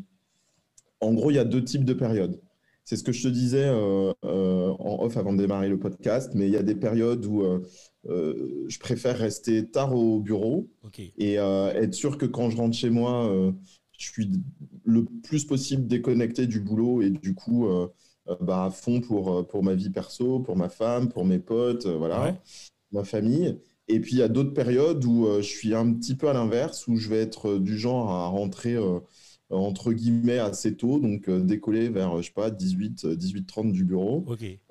en 1.02 1.14
gros, 1.14 1.32
il 1.32 1.36
y 1.36 1.40
a 1.40 1.46
deux 1.46 1.64
types 1.64 1.86
de 1.86 1.94
périodes. 1.94 2.40
C'est 2.86 2.98
ce 2.98 3.04
que 3.04 3.12
je 3.14 3.24
te 3.24 3.28
disais 3.30 3.64
euh, 3.66 4.12
en 4.24 5.04
off 5.04 5.16
avant 5.16 5.32
de 5.34 5.38
démarrer 5.38 5.70
le 5.70 5.80
podcast, 5.80 6.32
mais 6.36 6.48
il 6.48 6.52
y 6.52 6.58
a 6.58 6.64
des 6.64 6.76
périodes 6.76 7.26
où 7.26 7.42
je 8.06 8.80
préfère 8.80 9.18
rester 9.18 9.66
tard 9.70 9.96
au 9.96 10.20
bureau 10.20 10.68
et 11.18 11.36
être 11.36 11.94
sûr 11.94 12.18
que 12.18 12.26
quand 12.26 12.50
je 12.50 12.58
rentre 12.58 12.76
chez 12.76 12.90
moi, 12.90 13.32
je 13.98 14.06
suis 14.06 14.30
le 14.84 15.06
plus 15.06 15.46
possible 15.46 15.88
déconnecté 15.88 16.46
du 16.46 16.60
boulot 16.60 17.02
et 17.02 17.10
du 17.10 17.34
coup, 17.34 17.66
bah, 18.42 18.66
à 18.66 18.70
fond 18.70 19.00
pour, 19.00 19.48
pour 19.48 19.64
ma 19.64 19.76
vie 19.76 19.90
perso, 19.90 20.40
pour 20.42 20.58
ma 20.58 20.68
femme, 20.68 21.08
pour 21.08 21.24
mes 21.24 21.40
potes, 21.40 21.88
voilà, 21.88 22.22
Ouais. 22.22 22.36
ma 22.92 23.06
famille. 23.06 23.58
Et 23.88 24.00
puis, 24.00 24.14
il 24.14 24.20
y 24.20 24.24
a 24.24 24.28
d'autres 24.30 24.54
périodes 24.54 25.04
où 25.06 25.28
euh, 25.28 25.42
je 25.42 25.48
suis 25.48 25.74
un 25.76 25.94
petit 25.94 26.16
peu 26.16 26.30
à 26.30 26.34
l'inverse, 26.34 26.88
où 26.88 26.96
je 26.96 27.10
vais 27.10 27.20
être 27.22 27.50
euh, 27.52 27.60
du 27.60 27.78
genre 27.78 28.10
à 28.12 28.28
rentrer 28.28 28.76
euh, 28.76 29.00
entre 29.50 29.94
guillemets 29.94 30.40
assez 30.40 30.76
tôt, 30.76 31.00
donc 31.00 31.30
décoller 31.30 31.90
vers, 31.90 32.18
je 32.22 32.28
sais 32.28 32.34
pas, 32.34 32.50
18, 32.50 33.06
euh, 33.06 33.16
18h30 33.16 33.72
du 33.72 33.84
bureau. 33.86 34.22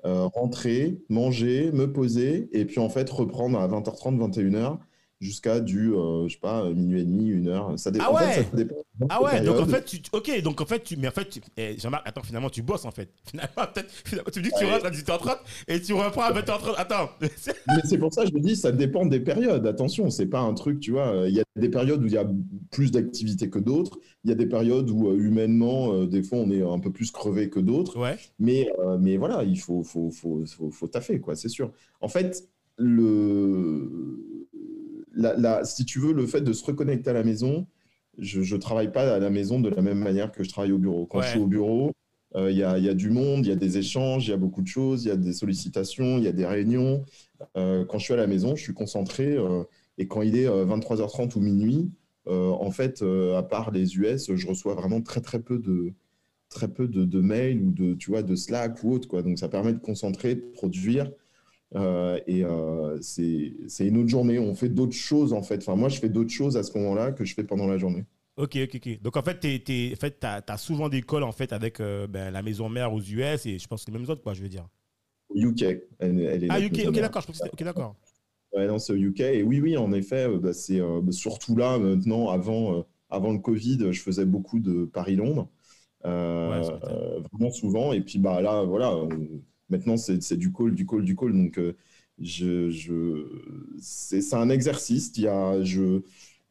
Euh, 0.05 0.25
rentrer, 0.25 0.99
manger, 1.09 1.71
me 1.71 1.91
poser, 1.91 2.49
et 2.51 2.65
puis 2.65 2.79
en 2.79 2.89
fait 2.89 3.09
reprendre 3.09 3.57
à 3.59 3.67
20h30, 3.67 4.17
21h 4.17 4.79
jusqu'à 5.23 5.59
du, 5.59 5.93
euh, 5.93 6.27
je 6.27 6.33
sais 6.33 6.39
pas, 6.39 6.69
minuit 6.69 7.01
et 7.01 7.05
demi, 7.05 7.29
une 7.29 7.47
heure. 7.47 7.77
Ça 7.79 7.89
dépend. 7.91 8.05
Ah 8.09 8.11
en 8.11 8.17
fait, 8.17 8.25
ouais 8.25 8.43
ça 8.43 8.55
dépend 8.55 8.75
Ah 9.09 9.23
ouais, 9.23 9.41
donc 9.41 9.59
en 9.59 9.65
fait, 9.65 9.85
tu, 9.85 9.97
ok, 10.11 10.41
donc 10.41 10.61
en 10.61 10.65
fait, 10.65 10.83
tu, 10.83 10.97
mais 10.97 11.07
en 11.07 11.11
fait, 11.11 11.29
tu, 11.29 11.41
eh, 11.57 11.75
Jean-Marc, 11.79 12.07
attends, 12.07 12.21
finalement, 12.23 12.49
tu 12.49 12.61
bosses 12.61 12.85
en 12.85 12.91
fait. 12.91 13.09
Finalement, 13.29 13.63
peut-être, 13.73 13.89
finalement, 14.05 14.29
tu 14.31 14.39
me 14.39 14.43
dis 14.45 14.51
que 14.51 14.59
tu 14.59 14.65
rentres 14.65 14.85
à 14.85 14.91
18h30 14.91 15.37
et 15.67 15.81
tu 15.81 15.93
reprends 15.93 16.23
à 16.23 16.33
20h30. 16.33 16.75
Attends, 16.77 17.09
Mais 17.21 17.81
c'est 17.85 17.97
pour 17.97 18.13
ça 18.13 18.23
que 18.23 18.29
je 18.29 18.33
me 18.33 18.39
dis, 18.41 18.55
ça 18.55 18.71
dépend 18.71 19.05
des 19.05 19.19
périodes. 19.19 19.65
Attention, 19.65 20.09
c'est 20.09 20.27
pas 20.27 20.41
un 20.41 20.53
truc, 20.53 20.79
tu 20.79 20.91
vois. 20.91 21.07
euh, 21.07 21.29
Il 21.29 21.35
y 21.35 21.39
a 21.39 21.43
des 21.55 21.69
périodes 21.69 22.03
où 22.03 22.05
il 22.07 22.13
y 22.13 22.17
a 22.17 22.27
plus 22.71 22.91
d'activité 22.91 23.49
que 23.49 23.59
d'autres. 23.59 23.99
Il 24.23 24.29
y 24.29 24.33
a 24.33 24.35
des 24.35 24.45
périodes 24.45 24.89
où 24.89 25.09
euh, 25.09 25.17
humainement, 25.17 25.93
euh, 25.93 26.05
des 26.07 26.23
fois, 26.23 26.37
on 26.39 26.49
est 26.51 26.61
un 26.61 26.79
peu 26.79 26.91
plus 26.91 27.11
crevé 27.11 27.49
que 27.49 27.59
d'autres. 27.59 27.99
ouais, 27.99 28.17
Mais, 28.39 28.69
euh, 28.79 28.97
mais 28.99 29.17
voilà, 29.17 29.43
il 29.43 29.59
faut, 29.59 29.83
faut, 29.83 30.11
faut, 30.11 30.43
faut, 30.45 30.69
faut 30.71 30.87
taffer, 30.87 31.19
quoi, 31.19 31.35
c'est 31.35 31.49
sûr. 31.49 31.71
En 32.01 32.07
fait, 32.07 32.47
le, 32.77 34.19
la, 35.13 35.35
la- 35.37 35.63
si 35.65 35.85
tu 35.85 35.99
veux, 35.99 36.13
le 36.13 36.25
fait 36.27 36.41
de 36.41 36.53
se 36.53 36.63
reconnecter 36.65 37.09
à 37.09 37.13
la 37.13 37.23
maison, 37.23 37.67
je 38.17 38.39
ne 38.41 38.59
travaille 38.59 38.91
pas 38.91 39.13
à 39.15 39.19
la 39.19 39.29
maison 39.29 39.59
de 39.59 39.69
la 39.69 39.81
même 39.81 39.99
manière 39.99 40.31
que 40.31 40.43
je 40.43 40.49
travaille 40.49 40.71
au 40.71 40.77
bureau. 40.77 41.05
Quand 41.05 41.19
Ouais. 41.19 41.23
je 41.25 41.29
suis 41.31 41.39
au 41.39 41.47
bureau, 41.47 41.91
euh, 42.35 42.51
il 42.51 42.57
y, 42.57 42.63
a, 42.63 42.77
il 42.77 42.83
y 42.85 42.89
a 42.89 42.93
du 42.93 43.09
monde, 43.09 43.45
il 43.45 43.49
y 43.49 43.51
a 43.51 43.55
des 43.55 43.77
échanges, 43.77 44.27
il 44.27 44.31
y 44.31 44.33
a 44.33 44.37
beaucoup 44.37 44.61
de 44.61 44.67
choses, 44.67 45.05
il 45.05 45.09
y 45.09 45.11
a 45.11 45.15
des 45.17 45.33
sollicitations, 45.33 46.17
il 46.17 46.23
y 46.23 46.27
a 46.27 46.31
des 46.31 46.45
réunions. 46.45 47.05
Euh, 47.57 47.85
quand 47.85 47.97
je 47.99 48.05
suis 48.05 48.13
à 48.13 48.17
la 48.17 48.27
maison, 48.27 48.55
je 48.55 48.63
suis 48.63 48.73
concentré. 48.73 49.35
euh, 49.35 49.63
et 49.97 50.07
quand 50.07 50.21
il 50.23 50.35
est 50.37 50.47
euh, 50.47 50.65
23h30 50.65 51.35
ou 51.37 51.41
minuit, 51.41 51.91
en 52.25 52.71
fait, 52.71 53.03
à 53.35 53.43
part 53.43 53.71
les 53.71 53.97
US, 53.97 54.33
je 54.33 54.47
reçois 54.47 54.75
vraiment 54.75 55.01
très 55.01 55.19
très 55.21 55.41
peu 55.41 55.59
de, 55.59 55.91
très 56.49 56.69
peu 56.69 56.87
de, 56.87 57.03
de 57.03 57.19
mails 57.19 57.61
ou 57.61 57.71
de, 57.71 57.95
tu 57.95 58.11
vois, 58.11 58.23
de 58.23 58.35
Slack 58.35 58.81
ou 58.83 58.93
autre. 58.93 59.07
Quoi. 59.09 59.23
Donc 59.23 59.37
ça 59.39 59.49
permet 59.49 59.73
de 59.73 59.79
concentrer, 59.79 60.35
de 60.35 60.41
produire. 60.53 61.11
Euh, 61.75 62.19
et 62.27 62.43
euh, 62.45 62.99
c'est 63.01 63.87
une 63.87 63.97
autre 63.97 64.09
journée. 64.09 64.39
On 64.39 64.55
fait 64.55 64.69
d'autres 64.69 64.93
choses 64.95 65.33
en 65.33 65.41
fait. 65.43 65.57
Enfin, 65.57 65.75
moi, 65.75 65.89
je 65.89 65.99
fais 65.99 66.09
d'autres 66.09 66.31
choses 66.31 66.57
à 66.57 66.63
ce 66.63 66.77
moment-là 66.77 67.11
que 67.11 67.25
je 67.25 67.33
fais 67.33 67.43
pendant 67.43 67.67
la 67.67 67.77
journée. 67.77 68.05
ok, 68.37 68.57
ok, 68.63 68.75
ok. 68.75 69.01
Donc 69.01 69.17
en 69.17 69.23
fait, 69.23 69.39
t'es- 69.39 69.91
en 69.93 69.99
fait, 69.99 70.19
t'as 70.19 70.57
souvent 70.57 70.89
des 70.89 71.01
calls 71.01 71.23
en 71.23 71.31
fait 71.31 71.53
avec 71.53 71.79
euh, 71.79 72.07
ben, 72.07 72.31
la 72.31 72.41
maison 72.41 72.69
mère 72.69 72.93
aux 72.93 73.01
US 73.01 73.45
et 73.45 73.59
je 73.59 73.67
pense 73.67 73.85
que 73.85 73.91
les 73.91 73.97
mêmes 73.97 74.09
autres, 74.09 74.21
quoi, 74.23 74.33
je 74.33 74.41
veux 74.41 74.49
dire. 74.49 74.67
Au 75.29 75.35
UK, 75.37 75.63
elle, 75.99 76.19
elle 76.21 76.43
est 76.43 76.49
Ah, 76.49 76.59
UK, 76.59 76.85
ok, 76.87 76.99
d'accord, 76.99 77.25
ok, 77.53 77.63
d'accord. 77.63 77.95
Ouais, 78.53 78.67
non, 78.67 78.77
c'est 78.79 78.93
au 78.93 78.95
UK. 78.95 79.21
Et 79.21 79.43
oui, 79.43 79.59
oui, 79.59 79.77
en 79.77 79.91
effet, 79.93 80.27
euh, 80.27 80.37
bah, 80.39 80.53
c'est 80.53 80.79
bah, 80.79 81.11
surtout 81.11 81.55
là, 81.55 81.77
maintenant, 81.79 82.29
avant, 82.29 82.85
avant 83.09 83.31
le 83.33 83.39
Covid, 83.39 83.91
je 83.91 84.01
faisais 84.01 84.25
beaucoup 84.25 84.59
de 84.59 84.85
Paris-Londres. 84.85 85.49
Ouais, 86.43 86.61
vraiment 87.33 87.51
souvent. 87.51 87.93
Et 87.93 88.01
puis 88.01 88.19
bah, 88.19 88.41
là, 88.41 88.63
voilà, 88.63 88.95
on- 88.95 89.41
maintenant, 89.69 89.97
c'est 89.97 90.37
du 90.37 90.51
call, 90.51 90.73
du 90.75 90.85
call, 90.85 91.03
du 91.03 91.15
call. 91.15 91.33
Donc, 91.33 91.57
euh, 91.57 91.73
je, 92.19 92.69
je, 92.69 93.25
c'est 93.79 94.33
un 94.35 94.49
exercice. 94.49 95.11
Il 95.17 95.23
y 95.23 95.27
a, 95.27 95.61
je, 95.63 96.01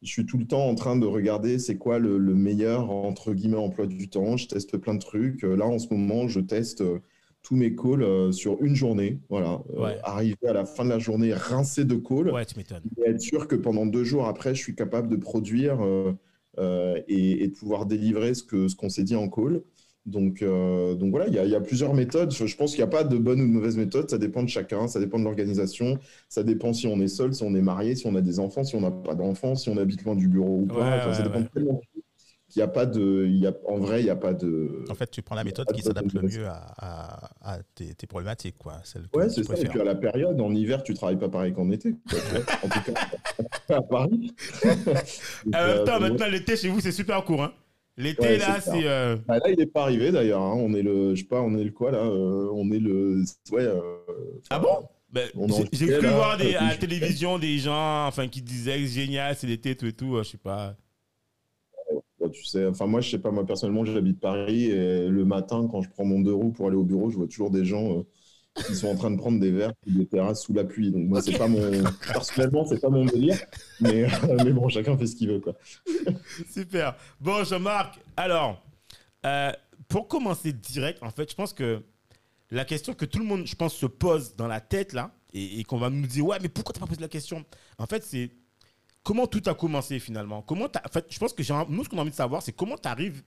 je 0.01 0.09
suis 0.09 0.25
tout 0.25 0.37
le 0.37 0.45
temps 0.45 0.67
en 0.67 0.75
train 0.75 0.95
de 0.97 1.05
regarder 1.05 1.59
c'est 1.59 1.77
quoi 1.77 1.99
le, 1.99 2.17
le 2.17 2.35
meilleur, 2.35 2.89
entre 2.91 3.33
guillemets, 3.33 3.57
emploi 3.57 3.85
du 3.87 4.09
temps. 4.09 4.37
Je 4.37 4.47
teste 4.47 4.77
plein 4.77 4.93
de 4.95 4.99
trucs. 4.99 5.43
Euh, 5.43 5.55
Là, 5.55 5.65
en 5.65 5.79
ce 5.79 5.87
moment, 5.93 6.27
je 6.27 6.39
teste 6.41 6.81
euh, 6.81 6.99
tous 7.41 7.55
mes 7.55 7.75
calls 7.75 8.33
sur 8.33 8.61
une 8.61 8.75
journée. 8.75 9.19
Voilà. 9.29 9.61
Euh, 9.77 9.95
arriver 10.03 10.47
à 10.47 10.53
la 10.53 10.65
fin 10.65 10.83
de 10.85 10.89
la 10.89 10.99
journée 10.99 11.33
rincé 11.33 11.83
de 11.85 11.95
calls 11.95 12.31
Ouais, 12.31 12.45
tu 12.45 12.55
m'étonnes. 12.57 12.83
et 13.05 13.09
être 13.11 13.21
sûr 13.21 13.47
que 13.47 13.55
pendant 13.55 13.85
deux 13.85 14.03
jours 14.03 14.27
après, 14.27 14.55
je 14.55 14.61
suis 14.61 14.75
capable 14.75 15.09
de 15.09 15.15
produire 15.17 15.81
euh, 15.83 16.13
euh, 16.59 17.01
et, 17.07 17.43
et 17.43 17.47
de 17.47 17.53
pouvoir 17.53 17.85
délivrer 17.85 18.33
ce 18.33 18.43
que 18.43 18.67
ce 18.67 18.75
qu'on 18.75 18.87
s'est 18.89 19.03
dit 19.03 19.15
en 19.15 19.27
call. 19.29 19.61
Donc, 20.05 20.41
euh, 20.41 20.95
donc 20.95 21.11
voilà, 21.11 21.27
il 21.27 21.33
y, 21.33 21.39
a- 21.39 21.45
il 21.45 21.51
y 21.51 21.55
a 21.55 21.61
plusieurs 21.61 21.93
méthodes. 21.93 22.31
Je, 22.33 22.55
pense 22.57 22.71
qu'il 22.71 22.79
n'y 22.79 22.83
a 22.83 22.87
pas 22.87 23.03
de 23.05 23.17
bonne 23.17 23.39
ou 23.41 23.47
de 23.47 23.51
mauvaise 23.51 23.77
méthode. 23.77 24.09
Ça 24.09 24.17
dépend 24.17 24.43
de 24.43 24.49
chacun, 24.49 24.87
ça 24.87 24.99
dépend 24.99 25.17
de 25.17 25.23
l'organisation, 25.23 25.97
ça 26.27 26.43
dépend 26.43 26.73
si 26.73 26.87
on 26.87 26.99
est 26.99 27.07
seul, 27.07 27.33
si 27.33 27.43
on 27.43 27.55
est 27.55 27.61
marié, 27.61 27.95
si 27.95 28.05
on 28.07 28.15
a 28.15 28.21
des 28.21 28.39
enfants, 28.39 28.63
si 28.65 28.75
on 28.75 28.81
n'a 28.81 28.91
pas 28.91 29.15
d'enfants, 29.15 29.55
si 29.55 29.69
on 29.69 29.77
habite 29.77 30.03
loin 30.03 30.15
du 30.15 30.27
bureau 30.27 30.59
ou 30.61 30.65
pas. 30.65 30.75
Ouais, 30.75 30.97
Enfin, 30.99 31.13
ça 31.13 31.23
dépend 31.23 31.39
ouais. 31.39 31.47
tellement 31.53 31.81
qu'il 32.49 32.59
n'y 32.59 32.63
a 32.63 32.67
pas 32.67 32.85
de, 32.85 33.25
il 33.27 33.37
y 33.39 33.47
a, 33.47 33.53
en 33.67 33.77
vrai, 33.77 34.01
il 34.01 34.03
n'y 34.03 34.09
a 34.11 34.15
pas 34.15 34.33
de. 34.33 34.83
En 34.89 34.93
fait, 34.93 35.09
tu 35.09 35.21
prends 35.23 35.35
la 35.35 35.43
méthode 35.43 35.71
qui 35.71 35.81
s'adapte 35.81 36.13
le 36.13 36.21
mieux 36.21 36.45
à, 36.47 36.73
à- 36.77 37.53
à 37.55 37.57
tes, 37.73 37.95
tes 37.95 38.05
problématiques, 38.05 38.57
quoi. 38.59 38.79
Celle 38.83 39.07
que 39.07 39.17
Ouais, 39.17 39.29
c'est 39.29 39.43
ça. 39.43 39.57
Et 39.57 39.63
puis 39.65 39.79
à 39.81 39.83
la 39.85 39.95
période, 39.95 40.39
en 40.39 40.53
hiver, 40.53 40.83
tu 40.83 40.93
travailles 40.93 41.17
pas 41.17 41.29
pareil 41.29 41.53
qu'en 41.53 41.71
été. 41.71 41.95
quoi, 42.09 42.19
en 42.63 42.67
tout 42.67 42.91
cas, 42.91 43.07
à 43.75 43.81
Paris. 43.81 44.33
Euh, 45.55 45.77
même 45.77 45.85
temps, 45.85 45.99
donc, 45.99 46.11
maintenant, 46.11 46.27
l'été 46.27 46.55
chez 46.57 46.69
vous, 46.69 46.79
c'est 46.79 46.91
super 46.91 47.23
court. 47.23 47.43
Hein. 47.43 47.53
L'été, 47.95 48.21
Ouais, 48.23 48.37
là, 48.37 48.59
c'est 48.59 48.87
euh, 48.87 49.17
Ah, 49.27 49.37
là, 49.37 49.49
il 49.51 49.57
n'est 49.59 49.67
pas 49.67 49.83
arrivé 49.83 50.11
d'ailleurs. 50.11 50.41
hein. 50.41 50.55
On 50.57 50.73
est 50.73 50.81
le, 50.81 51.13
je 51.13 51.21
sais 51.21 51.27
pas, 51.27 51.41
on 51.41 51.55
est 51.57 51.63
le 51.63 51.71
quoi 51.71 51.91
là 51.91 51.99
euh, 51.99 52.49
On 52.53 52.71
est 52.71 52.79
le, 52.79 53.23
ouais. 53.51 53.61
euh, 53.61 53.81
Ah 54.49 54.57
bon? 54.59 54.87
On 55.35 55.47
j'ai- 55.71 55.87
cru 55.89 56.01
là, 56.01 56.11
voir 56.11 56.37
des, 56.37 56.55
à 56.55 56.69
la 56.69 56.75
télévision 56.75 57.37
des 57.37 57.59
gens 57.59 58.07
enfin, 58.07 58.27
qui 58.27 58.41
disaient 58.41 58.79
que 58.79 58.87
génial, 58.87 59.35
c'est 59.35 59.45
l'été, 59.45 59.75
tout 59.75 59.85
et 59.85 59.93
tout. 59.93 60.15
euh, 60.15 60.23
Je 60.23 60.29
sais 60.31 60.37
pas. 60.39 60.75
tu 62.33 62.43
sais, 62.45 62.65
enfin 62.65 62.87
moi, 62.87 62.99
je 63.01 63.11
sais 63.11 63.19
pas, 63.19 63.29
moi 63.29 63.45
personnellement, 63.45 63.85
j'habite 63.85 64.19
Paris 64.19 64.71
et 64.71 65.07
le 65.07 65.23
matin, 65.25 65.67
quand 65.71 65.81
je 65.83 65.89
prends 65.91 66.05
mon 66.05 66.19
deux 66.21 66.33
roues 66.33 66.51
pour 66.51 66.65
aller 66.67 66.77
au 66.77 66.83
bureau, 66.83 67.11
je 67.11 67.17
vois 67.17 67.27
toujours 67.27 67.51
des 67.51 67.63
gens 67.63 68.03
euh, 68.57 68.61
qui 68.63 68.75
sont 68.75 68.87
en 68.87 68.95
train 68.95 69.11
de 69.11 69.17
prendre 69.17 69.39
des 69.39 69.51
verres 69.51 69.73
des 69.85 70.05
terrasses 70.05 70.43
sous 70.43 70.53
la 70.53 70.63
pluie. 70.63 70.91
Donc 70.91 71.07
moi, 71.07 71.21
c'est 71.21 71.37
pas 71.37 71.47
mon 71.47 71.83
personnellement, 72.07 72.65
c'est 72.65 72.79
pas 72.79 72.89
mon 72.89 73.05
délire, 73.05 73.39
mais, 73.79 74.07
mais 74.43 74.51
bon, 74.51 74.69
chacun 74.69 74.97
fait 74.97 75.07
ce 75.07 75.15
qu'il 75.15 75.29
veut 75.29 75.39
quoi. 75.39 75.53
Super. 76.51 76.95
Bon, 77.19 77.43
Jean-Marc, 77.43 77.99
alors, 78.15 78.61
euh, 79.25 79.51
pour 79.87 80.07
commencer 80.07 80.53
direct, 80.53 81.01
en 81.01 81.09
fait, 81.09 81.29
je 81.29 81.35
pense 81.35 81.53
que 81.53 81.81
la 82.51 82.65
question 82.65 82.93
que 82.93 83.05
tout 83.05 83.19
le 83.19 83.25
monde, 83.25 83.45
je 83.45 83.55
pense, 83.55 83.73
se 83.73 83.85
pose 83.85 84.35
dans 84.35 84.47
la 84.47 84.61
tête, 84.61 84.93
là, 84.93 85.11
et, 85.33 85.59
et 85.59 85.63
qu'on 85.63 85.77
va 85.77 85.89
nous 85.89 86.05
dire, 86.05 86.25
ouais, 86.25 86.37
mais 86.41 86.49
pourquoi 86.49 86.73
tu 86.73 86.79
pas 86.79 86.85
posé 86.85 87.01
la 87.01 87.07
question? 87.07 87.43
En 87.79 87.87
fait, 87.87 88.03
c'est 88.03 88.29
comment 89.01 89.25
tout 89.25 89.41
a 89.47 89.55
commencé 89.55 89.99
finalement? 89.99 90.41
Comment 90.43 90.69
t'as- 90.69 90.83
En 90.85 90.91
fait, 90.91 91.05
je 91.09 91.17
pense 91.17 91.33
que 91.33 91.41
nous, 91.71 91.83
ce 91.83 91.89
qu'on 91.89 91.97
a 91.97 92.01
envie 92.01 92.11
de 92.11 92.15
savoir, 92.15 92.43
c'est 92.43 92.51
comment 92.51 92.77
tu 92.77 92.87
arrives, 92.87 93.23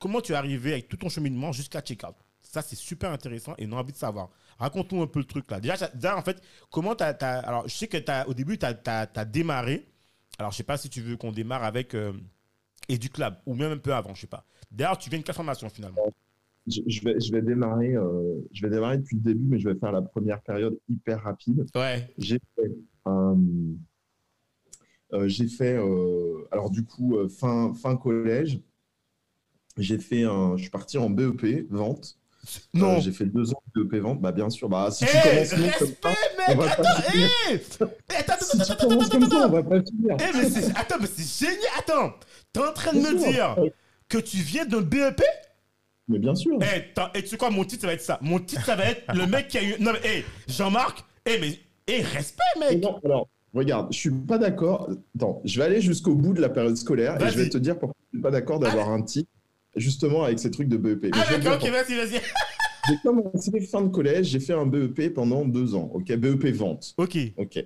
comment 0.00 0.20
tu 0.20 0.32
es 0.32 0.34
arrivé 0.34 0.72
avec 0.72 0.88
tout 0.88 0.96
ton 0.96 1.10
cheminement 1.10 1.52
jusqu'à 1.52 1.80
Checkout. 1.82 2.14
Ça, 2.40 2.62
c'est 2.62 2.76
super 2.76 3.10
intéressant 3.12 3.54
et 3.58 3.66
on 3.66 3.72
a 3.72 3.76
envie 3.76 3.92
de 3.92 3.96
savoir. 3.98 4.30
Raconte-nous 4.62 5.02
un 5.02 5.08
peu 5.08 5.18
le 5.18 5.24
truc 5.24 5.50
là. 5.50 5.58
Déjà, 5.58 5.90
en 6.16 6.22
fait, 6.22 6.40
comment 6.70 6.94
tu 6.94 7.02
as, 7.02 7.08
Alors, 7.40 7.66
je 7.66 7.74
sais 7.74 7.88
que 7.88 8.28
au 8.28 8.32
début, 8.32 8.56
tu 8.56 8.64
as, 8.64 9.24
démarré. 9.24 9.88
Alors, 10.38 10.52
je 10.52 10.58
sais 10.58 10.62
pas 10.62 10.76
si 10.76 10.88
tu 10.88 11.00
veux 11.00 11.16
qu'on 11.16 11.32
démarre 11.32 11.64
avec 11.64 11.94
euh, 11.94 12.12
EduClub 12.88 13.34
ou 13.44 13.54
même 13.56 13.72
un 13.72 13.78
peu 13.78 13.92
avant, 13.92 14.14
je 14.14 14.20
sais 14.20 14.26
pas. 14.28 14.46
D'ailleurs, 14.70 14.98
tu 14.98 15.10
viens 15.10 15.18
de 15.18 15.24
quelle 15.24 15.34
formation 15.34 15.68
finalement 15.68 16.00
Je, 16.68 16.80
je 16.86 17.02
vais, 17.02 17.18
je 17.18 17.32
vais 17.32 17.42
démarrer, 17.42 17.96
euh, 17.96 18.38
je 18.52 18.62
vais 18.62 18.70
démarrer 18.70 18.98
depuis 18.98 19.16
le 19.16 19.22
début, 19.22 19.44
mais 19.48 19.58
je 19.58 19.68
vais 19.68 19.74
faire 19.74 19.90
la 19.90 20.00
première 20.00 20.40
période 20.42 20.78
hyper 20.88 21.20
rapide. 21.22 21.66
Ouais. 21.74 22.08
J'ai 22.18 22.38
fait 22.54 22.70
un- 23.04 23.36
euh, 25.12 25.26
j'ai 25.26 25.48
fait, 25.48 25.76
euh, 25.76 26.46
alors 26.52 26.70
du 26.70 26.84
coup, 26.84 27.16
euh, 27.16 27.28
fin, 27.28 27.74
fin 27.74 27.96
collège, 27.96 28.60
j'ai 29.76 29.98
fait 29.98 30.22
un, 30.22 30.56
je 30.56 30.62
suis 30.62 30.70
parti 30.70 30.98
en 30.98 31.10
BEP, 31.10 31.66
vente. 31.68 32.16
Non. 32.74 32.96
Euh, 32.96 33.00
j'ai 33.00 33.12
fait 33.12 33.24
deux 33.26 33.50
ans 33.52 33.62
de 33.76 33.82
BEP 33.84 34.00
vente. 34.02 34.20
Bah, 34.20 34.32
bien 34.32 34.50
sûr, 34.50 34.68
bah, 34.68 34.88
si 34.90 35.04
tu 35.04 35.10
Eh, 35.14 35.28
commences 35.28 35.50
comme 35.50 35.60
respect, 35.62 35.86
ça, 36.02 36.08
on 36.48 36.48
mec 36.48 36.58
va 36.58 36.64
pas 36.76 36.82
Attends, 36.82 37.02
finir. 37.02 37.28
eh 37.50 37.54
Eh, 37.54 38.14
Attends, 38.16 38.36
si 38.40 38.60
attends, 38.60 38.72
attends, 38.72 38.72
attends, 38.72 39.00
attends, 39.00 39.00
ça, 39.10 39.16
on 39.16 39.22
attends 39.42 39.48
va 39.50 39.62
pas 39.62 39.82
finir. 39.82 40.16
Eh, 40.18 40.36
mais 40.36 40.50
c'est... 40.50 40.76
Attends, 40.76 40.96
mais 41.00 41.06
c'est 41.06 41.46
génial 41.46 41.70
Attends 41.78 42.12
T'es 42.52 42.60
en 42.60 42.72
train 42.72 42.92
de 42.92 42.98
Bien 43.00 43.12
me 43.12 43.18
sûr. 43.18 43.30
dire 43.32 43.56
que 44.08 44.18
tu 44.18 44.36
viens 44.38 44.64
d'un 44.66 44.80
BEP 44.80 45.22
Mais 46.08 46.18
bien 46.18 46.34
sûr. 46.34 46.58
Eh, 46.60 46.92
t'as- 46.94 47.10
et 47.14 47.22
tu 47.22 47.28
sais 47.28 47.36
quoi, 47.36 47.50
mon 47.50 47.64
titre, 47.64 47.82
ça 47.82 47.86
va 47.86 47.92
être 47.94 48.00
ça. 48.02 48.18
Mon 48.22 48.38
titre, 48.40 48.64
ça 48.64 48.74
va 48.76 48.86
être 48.86 49.02
le 49.14 49.26
mec 49.26 49.48
qui 49.48 49.58
a 49.58 49.62
eu... 49.62 49.76
Non, 49.78 49.92
mais, 49.92 50.00
eh, 50.04 50.24
Jean-Marc, 50.52 51.04
eh, 51.26 51.38
mais... 51.40 51.58
Eh, 51.86 52.02
respect, 52.02 52.42
mec 52.60 52.82
non, 52.82 53.00
alors, 53.04 53.28
regarde, 53.54 53.88
je 53.92 53.98
suis 53.98 54.10
pas 54.10 54.38
d'accord. 54.38 54.88
Attends, 55.16 55.40
je 55.44 55.58
vais 55.58 55.64
aller 55.66 55.80
jusqu'au 55.80 56.14
bout 56.14 56.32
de 56.32 56.40
la 56.40 56.48
période 56.48 56.76
scolaire 56.76 57.20
et 57.24 57.30
je 57.30 57.38
vais 57.38 57.48
te 57.48 57.58
dire 57.58 57.78
pourquoi 57.78 57.96
je 58.12 58.18
suis 58.18 58.22
pas 58.22 58.30
d'accord 58.30 58.58
d'avoir 58.60 58.88
un 58.90 59.02
titre 59.02 59.28
justement 59.76 60.24
avec 60.24 60.38
ces 60.38 60.50
trucs 60.50 60.68
de 60.68 60.76
BEP. 60.76 61.06
Ah, 61.14 61.24
d'accord, 61.38 61.62
ok, 61.62 61.70
vas-y, 61.70 61.96
vas-y. 61.96 62.20
J'ai 62.88 62.96
commencé 63.04 63.60
fin 63.60 63.80
de 63.82 63.88
collège, 63.90 64.26
j'ai 64.26 64.40
fait 64.40 64.54
un 64.54 64.66
BEP 64.66 65.14
pendant 65.14 65.44
deux 65.44 65.74
ans, 65.76 65.90
ok, 65.94 66.12
BEP 66.16 66.46
vente, 66.54 66.94
Ok. 66.98 67.16
ok. 67.36 67.64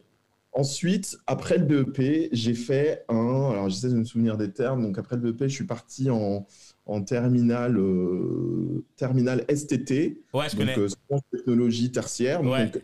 Ensuite, 0.52 1.16
après 1.26 1.56
le 1.58 1.64
BEP, 1.64 2.28
j'ai 2.32 2.54
fait 2.54 3.04
un, 3.08 3.50
alors 3.50 3.68
j'essaie 3.70 3.88
de 3.88 3.94
me 3.94 4.04
souvenir 4.04 4.36
des 4.36 4.50
termes, 4.52 4.82
donc 4.82 4.98
après 4.98 5.16
le 5.16 5.22
BEP, 5.32 5.44
je 5.48 5.54
suis 5.54 5.64
parti 5.64 6.10
en, 6.10 6.46
en 6.86 7.02
terminale, 7.02 7.78
euh, 7.78 8.84
terminale 8.96 9.44
STT, 9.48 10.18
Ouais, 10.34 10.48
je 10.50 10.56
donc 10.56 10.66
connais. 10.66 10.78
euh, 10.78 10.88
technologie 11.32 11.90
tertiaire, 11.92 12.42
Ouais. 12.42 12.66
donc, 12.66 12.82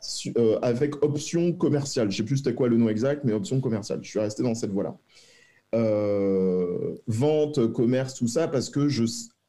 su- 0.00 0.32
euh, 0.38 0.58
avec 0.62 1.04
option 1.04 1.52
commerciale. 1.52 2.10
Je 2.10 2.16
sais 2.16 2.22
plus 2.24 2.38
c'était 2.38 2.54
quoi 2.54 2.68
le 2.68 2.76
nom 2.78 2.88
exact, 2.88 3.22
mais 3.24 3.32
option 3.32 3.60
commerciale. 3.60 4.00
Je 4.02 4.08
suis 4.08 4.18
resté 4.18 4.42
dans 4.42 4.54
cette 4.54 4.70
voie-là. 4.70 4.96
Euh, 5.74 6.96
vente, 7.06 7.72
commerce, 7.72 8.14
tout 8.14 8.26
ça, 8.26 8.48
parce 8.48 8.70
que 8.70 8.88
je, 8.88 9.04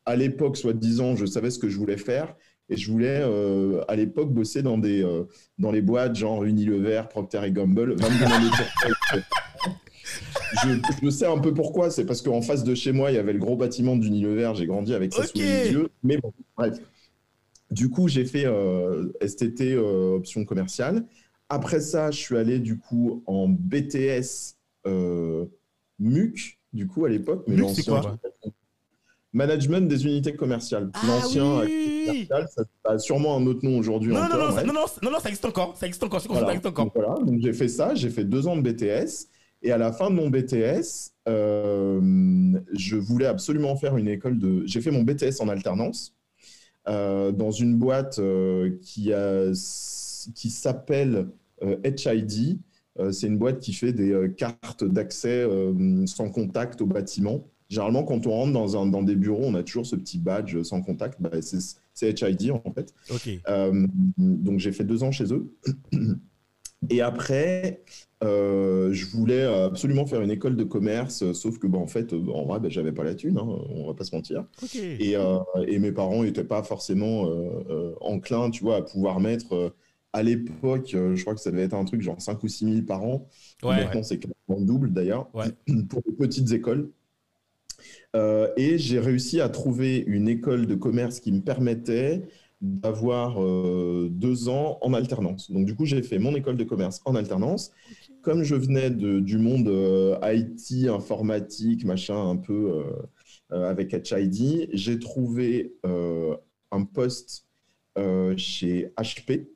à 0.06 0.16
l'époque, 0.16 0.58
soi-disant, 0.58 1.16
je 1.16 1.26
savais 1.26 1.50
ce 1.50 1.60
que 1.60 1.70
je 1.70 1.78
voulais 1.78 1.98
faire. 1.98 2.36
Et 2.70 2.78
je 2.78 2.90
voulais, 2.90 3.20
euh, 3.22 3.84
à 3.88 3.96
l'époque, 3.96 4.32
bosser 4.32 4.62
dans, 4.62 4.78
des, 4.78 5.04
euh, 5.04 5.24
dans 5.58 5.72
les 5.72 5.82
boîtes 5.82 6.16
genre 6.16 6.44
Unilever, 6.44 7.04
Procter 7.10 7.52
Gamble. 7.52 7.96
22 8.00 8.26
ans 8.26 8.30
de 9.14 9.20
je, 10.64 10.80
je 11.04 11.10
sais 11.10 11.26
un 11.26 11.40
peu 11.40 11.54
pourquoi. 11.54 11.90
C'est 11.90 12.06
parce 12.06 12.22
qu'en 12.22 12.42
face 12.42 12.64
de 12.64 12.74
chez 12.74 12.94
moi, 12.94 13.12
il 13.12 13.16
y 13.16 13.18
avait 13.18 13.34
le 13.34 13.40
gros 13.40 13.58
bâtiment 13.58 13.98
d'Unilever. 13.98 14.54
J'ai 14.56 14.68
grandi 14.68 14.94
avec 14.94 15.14
ça 15.14 15.26
sous 15.26 15.38
les 15.38 15.72
yeux. 15.72 15.90
Mais 16.04 16.18
bon, 16.18 16.32
bref. 16.58 16.78
Du 17.72 17.90
coup, 17.90 18.08
j'ai 18.08 18.26
fait 18.26 18.46
euh, 18.46 19.12
STT 19.26 19.78
option 19.78 20.46
commerciale. 20.46 21.06
Après 21.50 21.82
ça, 21.82 22.12
je 22.12 22.18
suis 22.18 22.38
allé 22.38 22.60
du 22.60 22.78
coup 22.78 23.22
en 23.26 23.50
BTS 23.50 24.56
MUC, 26.02 26.60
du 26.74 26.88
coup, 26.88 27.06
à 27.06 27.10
l'époque. 27.10 27.44
mais 27.48 27.56
MUC, 27.56 27.70
c'est 27.70 27.88
l'ancien- 27.88 28.18
quoi 28.42 28.52
Management 29.34 29.88
des 29.88 30.06
unités 30.06 30.34
commerciales. 30.36 30.90
Ah 30.94 31.00
L'ancien 31.08 31.62
oui, 31.62 32.06
commercial, 32.28 32.48
ça 32.54 32.64
a 32.84 32.98
sûrement 33.00 33.38
un 33.38 33.46
autre 33.46 33.64
nom 33.64 33.78
aujourd'hui 33.78 34.12
Non, 34.12 34.20
non, 34.20 34.26
encore. 34.26 34.56
non, 34.56 34.66
non, 34.66 34.74
non, 34.74 34.86
non, 35.04 35.12
non, 35.12 35.20
ça 35.22 35.30
existe 35.30 35.46
encore. 35.46 35.78
Ça 35.78 35.88
existe 35.88 36.04
encore. 36.04 36.20
Je 36.20 36.28
Voilà. 36.28 36.48
ça 36.48 36.52
existe 36.52 36.66
encore. 36.66 36.86
Donc, 36.86 36.94
voilà. 36.96 37.16
Donc, 37.24 37.40
j'ai 37.42 37.54
fait 37.54 37.70
ça, 37.70 37.96
j'ai 37.96 38.10
fait 38.10 38.26
deux 38.26 38.48
ans 38.48 38.58
de 38.58 38.62
BTS. 38.62 39.28
Et 39.64 39.72
à 39.72 39.78
la 39.78 39.94
fin 39.94 40.10
de 40.10 40.16
mon 40.16 40.30
BTS, 40.30 41.12
euh, 41.30 42.02
je 42.74 42.96
voulais 42.98 43.28
absolument 43.28 43.76
faire 43.78 43.96
une 43.96 44.08
école 44.10 44.38
de. 44.38 44.64
J'ai 44.66 44.82
fait 44.82 44.92
mon 44.92 45.04
BTS 45.04 45.40
en 45.40 45.48
alternance 45.48 46.14
euh, 46.90 47.32
dans 47.32 47.52
une 47.52 47.78
boîte 47.78 48.18
euh, 48.20 48.72
qui, 48.82 49.14
a- 49.14 49.52
qui 50.36 50.50
s'appelle 50.50 51.28
euh, 51.64 51.78
HID. 51.86 52.60
Euh, 53.00 53.12
c'est 53.12 53.28
une 53.28 53.38
boîte 53.38 53.60
qui 53.60 53.74
fait 53.74 53.94
des 53.94 54.12
euh, 54.12 54.28
cartes 54.28 54.84
d'accès 54.84 55.44
euh, 55.44 56.06
sans 56.06 56.30
contact 56.30 56.82
au 56.82 56.86
bâtiment. 56.86 57.48
Généralement, 57.70 58.04
quand 58.04 58.28
on 58.28 58.32
rentre 58.32 58.52
dans, 58.52 58.82
un, 58.82 58.86
dans 58.86 59.02
des 59.02 59.16
bureaux, 59.16 59.44
on 59.44 59.56
a 59.56 59.64
toujours 59.64 59.86
ce 59.86 59.96
petit 59.96 60.20
badge 60.20 60.62
sans 60.64 60.82
contact. 60.82 61.22
Bah, 61.22 61.30
c'est 61.94 62.22
HID 62.22 62.52
en 62.52 62.74
fait. 62.74 62.94
Donc 64.18 64.60
j'ai 64.60 64.74
fait 64.74 64.84
deux 64.84 65.04
ans 65.04 65.12
chez 65.12 65.34
eux. 65.34 65.56
Et 66.90 67.02
après, 67.02 67.84
euh, 68.24 68.92
je 68.92 69.06
voulais 69.06 69.44
absolument 69.44 70.06
faire 70.06 70.22
une 70.22 70.32
école 70.32 70.56
de 70.56 70.64
commerce, 70.64 71.32
sauf 71.34 71.60
que 71.60 71.68
bah, 71.68 71.78
en 71.78 71.88
fait, 71.88 72.12
en 72.14 72.46
vrai, 72.46 72.60
bah, 72.60 72.70
j'avais 72.70 72.92
pas 72.92 73.04
la 73.04 73.14
thune, 73.14 73.38
hein, 73.38 73.48
on 73.70 73.88
va 73.88 73.94
pas 73.94 74.04
se 74.04 74.16
mentir. 74.16 74.46
Et, 75.00 75.16
euh, 75.16 75.38
et 75.68 75.78
mes 75.80 75.92
parents 75.92 76.24
n'étaient 76.24 76.44
pas 76.44 76.64
forcément 76.64 77.28
euh, 77.30 77.94
enclins, 78.02 78.50
tu 78.50 78.64
vois, 78.64 78.78
à 78.78 78.82
pouvoir 78.82 79.20
mettre. 79.20 79.74
À 80.14 80.24
l'époque, 80.24 80.94
euh, 80.94 81.16
je 81.16 81.22
crois 81.22 81.36
que 81.36 81.42
ça 81.42 81.52
devait 81.52 81.64
être 81.64 81.74
un 81.74 81.86
truc 81.86 82.02
genre 82.02 82.22
5 82.22 82.44
ou 82.44 82.48
6 82.48 82.66
000 82.74 82.86
par 82.86 83.04
an. 83.04 83.28
Ouais. 83.64 83.84
Maintenant, 83.84 84.04
c'est 84.04 84.18
quasiment 84.20 84.60
le 84.60 84.66
double 84.66 84.92
d'ailleurs, 84.94 85.30
Ouais. 85.36 85.46
pour 85.90 86.02
les 86.06 86.14
petites 86.14 86.52
écoles. 86.52 86.92
Euh, 88.16 88.50
et 88.58 88.78
j'ai 88.78 89.00
réussi 89.00 89.42
à 89.42 89.50
trouver 89.50 90.04
une 90.06 90.28
école 90.28 90.66
de 90.68 90.76
commerce 90.76 91.20
qui 91.20 91.32
me 91.32 91.42
permettait 91.42 92.24
d'avoir 92.62 93.42
euh, 93.44 94.10
deux 94.12 94.50
ans 94.50 94.78
en 94.82 94.94
alternance. 94.94 95.50
Donc 95.50 95.66
du 95.66 95.76
coup, 95.76 95.86
j'ai 95.86 96.04
fait 96.04 96.20
mon 96.20 96.36
école 96.36 96.58
de 96.58 96.64
commerce 96.64 97.02
en 97.06 97.16
alternance. 97.16 97.72
Comme 98.22 98.44
je 98.44 98.54
venais 98.54 98.92
de- 98.92 99.20
du 99.20 99.40
monde 99.40 99.68
euh, 99.68 100.16
IT, 100.24 100.88
informatique, 100.90 101.86
machin, 101.86 102.30
un 102.30 102.36
peu 102.36 102.84
avec 103.50 103.94
HID, 103.94 104.70
j'ai 104.74 105.00
trouvé 105.00 105.74
euh, 105.86 106.36
un 106.72 106.84
poste 106.86 107.46
euh, 107.98 108.34
chez 108.38 108.94
HP. 108.98 109.48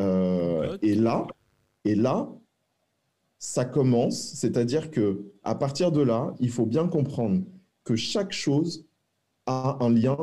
Euh. 0.00 0.76
Et 0.82 0.94
là, 0.94 1.26
et 1.84 1.94
là, 1.94 2.28
ça 3.38 3.64
commence, 3.64 4.34
c'est-à-dire 4.34 4.90
que 4.90 5.24
à 5.42 5.54
partir 5.54 5.90
de 5.92 6.00
là, 6.00 6.34
il 6.38 6.50
faut 6.50 6.66
bien 6.66 6.86
comprendre 6.86 7.42
que 7.84 7.96
chaque 7.96 8.32
chose 8.32 8.86
a 9.46 9.78
un 9.80 9.90
lien 9.90 10.16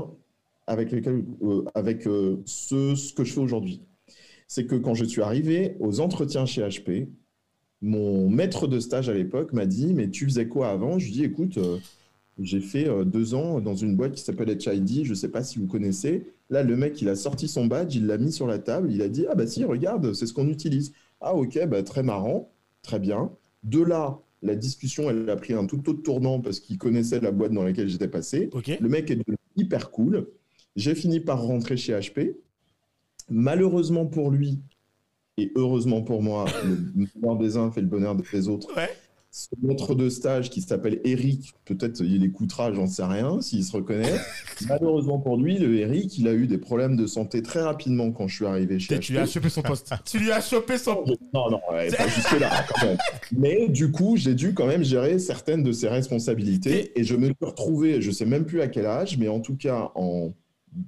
avec, 0.67 0.91
lequel, 0.91 1.25
euh, 1.41 1.63
avec 1.75 2.07
euh, 2.07 2.41
ce, 2.45 2.95
ce 2.95 3.13
que 3.13 3.23
je 3.23 3.33
fais 3.33 3.41
aujourd'hui. 3.41 3.81
C'est 4.47 4.65
que 4.65 4.75
quand 4.75 4.93
je 4.93 5.03
suis 5.05 5.21
arrivé 5.21 5.75
aux 5.79 5.99
entretiens 5.99 6.45
chez 6.45 6.61
HP, 6.61 7.09
mon 7.81 8.29
maître 8.29 8.67
de 8.67 8.79
stage 8.79 9.09
à 9.09 9.13
l'époque 9.13 9.53
m'a 9.53 9.65
dit 9.65 9.93
Mais 9.93 10.09
tu 10.09 10.25
faisais 10.25 10.47
quoi 10.47 10.69
avant? 10.69 10.97
Je 10.99 11.05
lui 11.05 11.11
dis 11.11 11.23
Écoute, 11.23 11.57
euh, 11.57 11.77
j'ai 12.39 12.61
fait 12.61 12.87
euh, 12.87 13.03
deux 13.03 13.33
ans 13.33 13.59
dans 13.59 13.75
une 13.75 13.95
boîte 13.95 14.13
qui 14.13 14.23
s'appelle 14.23 14.49
HID, 14.49 15.05
je 15.05 15.09
ne 15.09 15.15
sais 15.15 15.29
pas 15.29 15.43
si 15.43 15.59
vous 15.59 15.67
connaissez. 15.67 16.27
Là, 16.49 16.63
le 16.63 16.75
mec, 16.75 17.01
il 17.01 17.09
a 17.09 17.15
sorti 17.15 17.47
son 17.47 17.65
badge, 17.65 17.95
il 17.95 18.07
l'a 18.07 18.17
mis 18.17 18.31
sur 18.31 18.47
la 18.47 18.59
table, 18.59 18.91
il 18.91 19.01
a 19.01 19.09
dit 19.09 19.25
Ah, 19.29 19.35
bah 19.35 19.45
si, 19.45 19.63
regarde, 19.65 20.13
c'est 20.13 20.25
ce 20.25 20.33
qu'on 20.33 20.47
utilise. 20.47 20.93
Ah, 21.21 21.35
ok, 21.35 21.67
bah, 21.67 21.83
très 21.83 22.03
marrant, 22.03 22.51
très 22.81 22.99
bien. 22.99 23.31
De 23.63 23.81
là, 23.81 24.19
la 24.41 24.55
discussion, 24.55 25.09
elle 25.09 25.29
a 25.29 25.35
pris 25.35 25.53
un 25.53 25.65
tout 25.65 25.89
autre 25.89 26.01
tournant 26.01 26.39
parce 26.39 26.59
qu'il 26.59 26.77
connaissait 26.77 27.19
la 27.19 27.31
boîte 27.31 27.51
dans 27.51 27.63
laquelle 27.63 27.89
j'étais 27.89 28.07
passé. 28.07 28.49
Ok. 28.53 28.77
Le 28.79 28.89
mec 28.89 29.11
est 29.11 29.17
devenu 29.17 29.37
hyper 29.57 29.91
cool. 29.91 30.27
J'ai 30.75 30.95
fini 30.95 31.19
par 31.19 31.41
rentrer 31.43 31.75
chez 31.75 31.93
HP. 31.93 32.35
Malheureusement 33.29 34.05
pour 34.05 34.31
lui, 34.31 34.59
et 35.37 35.51
heureusement 35.55 36.01
pour 36.01 36.21
moi, 36.21 36.45
le 36.65 37.05
bonheur 37.15 37.37
des 37.37 37.57
uns 37.57 37.71
fait 37.71 37.81
le 37.81 37.87
bonheur 37.87 38.15
des 38.15 38.47
autres. 38.47 38.75
Ouais. 38.75 38.89
Ce 39.31 39.49
maître 39.61 39.93
de 39.93 40.09
stage 40.09 40.49
qui 40.49 40.61
s'appelle 40.61 41.01
Eric, 41.03 41.53
peut-être 41.65 42.01
il 42.01 42.23
écoutera, 42.23 42.73
j'en 42.73 42.87
sais 42.87 43.03
rien, 43.03 43.41
s'il 43.41 43.63
se 43.63 43.71
reconnaît. 43.73 44.15
Malheureusement 44.67 45.19
pour 45.19 45.37
lui, 45.37 45.59
le 45.59 45.77
Eric, 45.77 46.17
il 46.17 46.27
a 46.27 46.33
eu 46.33 46.47
des 46.47 46.57
problèmes 46.57 46.95
de 46.95 47.05
santé 47.05 47.43
très 47.43 47.61
rapidement 47.61 48.11
quand 48.11 48.27
je 48.27 48.37
suis 48.37 48.45
arrivé 48.47 48.79
chez 48.79 48.99
Tu 48.99 49.11
lui 49.11 49.19
as 49.19 49.27
chopé 49.27 49.49
son 49.49 49.61
poste. 49.61 49.93
tu 50.03 50.17
lui 50.17 50.31
as 50.31 50.41
chopé 50.41 50.79
son. 50.79 51.05
Non, 51.31 51.51
non, 51.51 51.61
ouais, 51.71 51.91
pas 51.91 52.07
jusque-là, 52.07 52.65
quand 52.73 52.87
même. 52.87 52.97
Mais 53.31 53.69
du 53.69 53.91
coup, 53.91 54.17
j'ai 54.17 54.33
dû 54.33 54.55
quand 54.55 54.65
même 54.65 54.83
gérer 54.83 55.19
certaines 55.19 55.61
de 55.61 55.71
ses 55.71 55.89
responsabilités 55.89 56.99
et 56.99 57.03
je 57.03 57.15
me 57.15 57.25
suis 57.27 57.35
retrouvé, 57.41 58.01
je 58.01 58.09
sais 58.09 58.25
même 58.25 58.45
plus 58.45 58.61
à 58.61 58.67
quel 58.67 58.87
âge, 58.87 59.17
mais 59.19 59.27
en 59.27 59.41
tout 59.41 59.55
cas 59.55 59.91
en, 59.93 60.33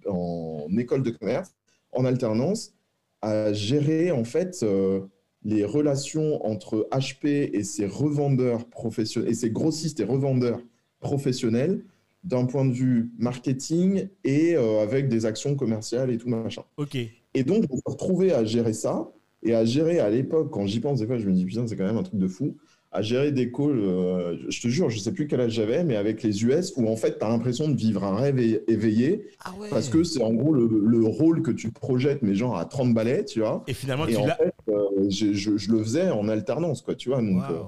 en 0.08 0.68
école 0.80 1.04
de 1.04 1.12
commerce, 1.12 1.52
en 1.92 2.06
alternance, 2.06 2.74
à 3.22 3.54
gérer 3.54 4.12
en 4.12 4.24
fait 4.24 4.58
euh, 4.64 5.02
les 5.44 5.66
relations 5.66 6.46
entre 6.46 6.88
HP 6.92 7.50
et 7.54 7.64
ses 7.64 7.88
revendeurs 7.88 8.66
professionnels 8.66 9.30
et 9.32 9.34
ses 9.34 9.50
grossistes 9.52 10.00
et 10.00 10.04
revendeurs 10.04 10.62
professionnels 11.00 11.84
d'un 12.24 12.46
point 12.46 12.66
de 12.66 12.74
vue 12.74 13.10
marketing 13.18 14.08
et 14.24 14.56
euh, 14.56 14.82
avec 14.84 15.08
des 15.10 15.26
actions 15.26 15.56
commerciales 15.56 16.12
et 16.12 16.18
tout 16.18 16.30
machin. 16.30 16.62
Ok. 16.78 16.96
Et 17.34 17.44
donc, 17.44 17.64
je 17.64 17.68
me 17.70 17.76
suis 17.76 17.82
retrouvé 17.86 18.32
à 18.34 18.44
gérer 18.46 18.74
ça 18.74 19.12
et 19.44 19.56
à 19.56 19.66
gérer 19.66 20.00
à 20.00 20.10
l'époque, 20.10 20.52
quand 20.52 20.68
j'y 20.68 20.80
pense, 20.80 21.00
des 21.00 21.08
fois, 21.08 21.18
je 21.18 21.28
me 21.28 21.34
dis, 21.34 21.46
putain, 21.46 21.66
c'est 21.66 21.76
quand 21.76 21.86
même 21.86 21.98
un 21.98 22.04
truc 22.04 22.20
de 22.20 22.28
fou, 22.28 22.56
à 22.92 23.02
gérer 23.02 23.32
des 23.32 23.52
calls, 23.52 23.80
euh, 23.80 24.38
je 24.50 24.62
te 24.62 24.68
jure, 24.68 24.90
je 24.90 25.00
sais 25.00 25.14
plus 25.14 25.26
quel 25.26 25.40
âge 25.40 25.54
j'avais, 25.54 25.84
mais 25.86 25.96
avec 25.96 26.22
les 26.24 26.44
US, 26.44 26.74
où 26.76 26.88
en 26.90 26.98
fait, 26.98 27.18
tu 27.18 27.26
as 27.26 27.30
l'impression 27.30 27.70
de 27.70 27.76
vivre 27.76 28.04
un 28.04 28.16
rêve 28.18 28.38
éveillé, 28.68 29.28
Ah 29.44 29.54
ouais. 29.58 29.70
parce 29.70 29.88
que 29.90 30.04
c'est 30.04 30.22
en 30.22 30.34
gros 30.34 30.54
le, 30.54 30.68
le 30.68 31.06
rôle 31.06 31.42
que 31.42 31.52
tu 31.52 31.72
projettes, 31.72 32.22
mais 32.22 32.36
genre 32.36 32.58
à 32.58 32.66
30 32.66 32.94
balais, 32.94 33.24
tu 33.24 33.40
vois. 33.40 33.64
Et 33.68 33.74
finalement, 33.74 34.06
Et 34.08 34.14
tu 34.14 34.20
l'as. 34.28 34.38
euh, 34.68 34.84
je, 35.10 35.34
je- 35.34 35.58
je 35.58 35.72
le 35.72 35.84
faisais 35.84 36.10
en 36.12 36.28
alternance, 36.28 36.82
quoi, 36.82 36.96
tu 36.96 37.10
vois. 37.10 37.22
Donc, 37.22 37.44
euh, 37.52 37.60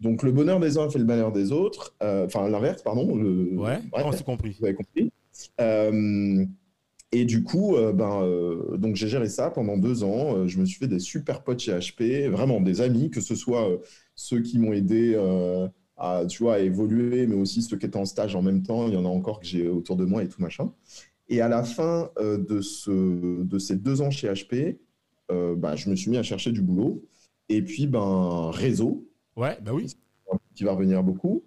donc 0.00 0.22
le 0.22 0.32
bonheur 0.32 0.60
des 0.60 0.78
uns 0.78 0.88
fait 0.90 0.98
le 0.98 1.04
malheur 1.04 1.32
des 1.32 1.52
autres, 1.52 1.94
euh, 2.02 2.26
enfin 2.26 2.48
l'inverse, 2.48 2.82
pardon. 2.82 3.16
Le, 3.16 3.56
Ouais, 3.58 3.78
bref, 3.90 4.04
on 4.06 4.12
s'est 4.12 4.24
compris? 4.24 4.56
vous 4.60 4.64
avez 4.66 4.74
compris. 4.74 5.10
Euh, 5.60 6.44
et 7.10 7.24
du 7.24 7.42
coup, 7.42 7.74
euh, 7.76 7.92
ben, 7.92 8.22
euh, 8.22 8.76
donc 8.76 8.96
j'ai 8.96 9.08
géré 9.08 9.28
ça 9.28 9.50
pendant 9.50 9.78
deux 9.78 10.04
ans. 10.04 10.36
Euh, 10.36 10.46
je 10.48 10.58
me 10.58 10.64
suis 10.66 10.78
fait 10.78 10.88
des 10.88 10.98
super 10.98 11.42
potes 11.42 11.60
chez 11.60 11.72
HP, 11.72 12.28
vraiment 12.28 12.60
des 12.60 12.80
amis, 12.82 13.10
que 13.10 13.20
ce 13.20 13.34
soit 13.34 13.70
euh, 13.70 13.78
ceux 14.14 14.40
qui 14.42 14.58
m'ont 14.58 14.72
aidé 14.74 15.14
euh, 15.16 15.66
à, 15.96 16.24
tu 16.28 16.42
vois, 16.42 16.54
à 16.56 16.58
évoluer, 16.58 17.26
mais 17.26 17.34
aussi 17.34 17.62
ceux 17.62 17.78
qui 17.78 17.86
étaient 17.86 17.96
en 17.96 18.04
stage 18.04 18.36
en 18.36 18.42
même 18.42 18.62
temps. 18.62 18.88
Il 18.88 18.94
y 18.94 18.96
en 18.96 19.04
a 19.06 19.08
encore 19.08 19.40
que 19.40 19.46
j'ai 19.46 19.68
autour 19.68 19.96
de 19.96 20.04
moi 20.04 20.22
et 20.22 20.28
tout 20.28 20.40
machin. 20.42 20.70
Et 21.30 21.40
à 21.40 21.48
la 21.48 21.62
fin 21.64 22.10
euh, 22.18 22.38
de, 22.38 22.60
ce, 22.60 23.42
de 23.42 23.58
ces 23.58 23.76
deux 23.76 24.00
ans 24.02 24.10
chez 24.10 24.28
HP, 24.28 24.78
euh, 25.30 25.54
ben, 25.56 25.76
je 25.76 25.90
me 25.90 25.96
suis 25.96 26.10
mis 26.10 26.16
à 26.18 26.22
chercher 26.22 26.52
du 26.52 26.62
boulot. 26.62 27.02
Et 27.48 27.62
puis, 27.62 27.86
ben, 27.86 28.50
réseau, 28.52 29.06
Ouais, 29.36 29.58
bah 29.62 29.72
oui. 29.72 29.86
qui 30.54 30.64
va 30.64 30.72
revenir 30.72 31.02
beaucoup. 31.02 31.44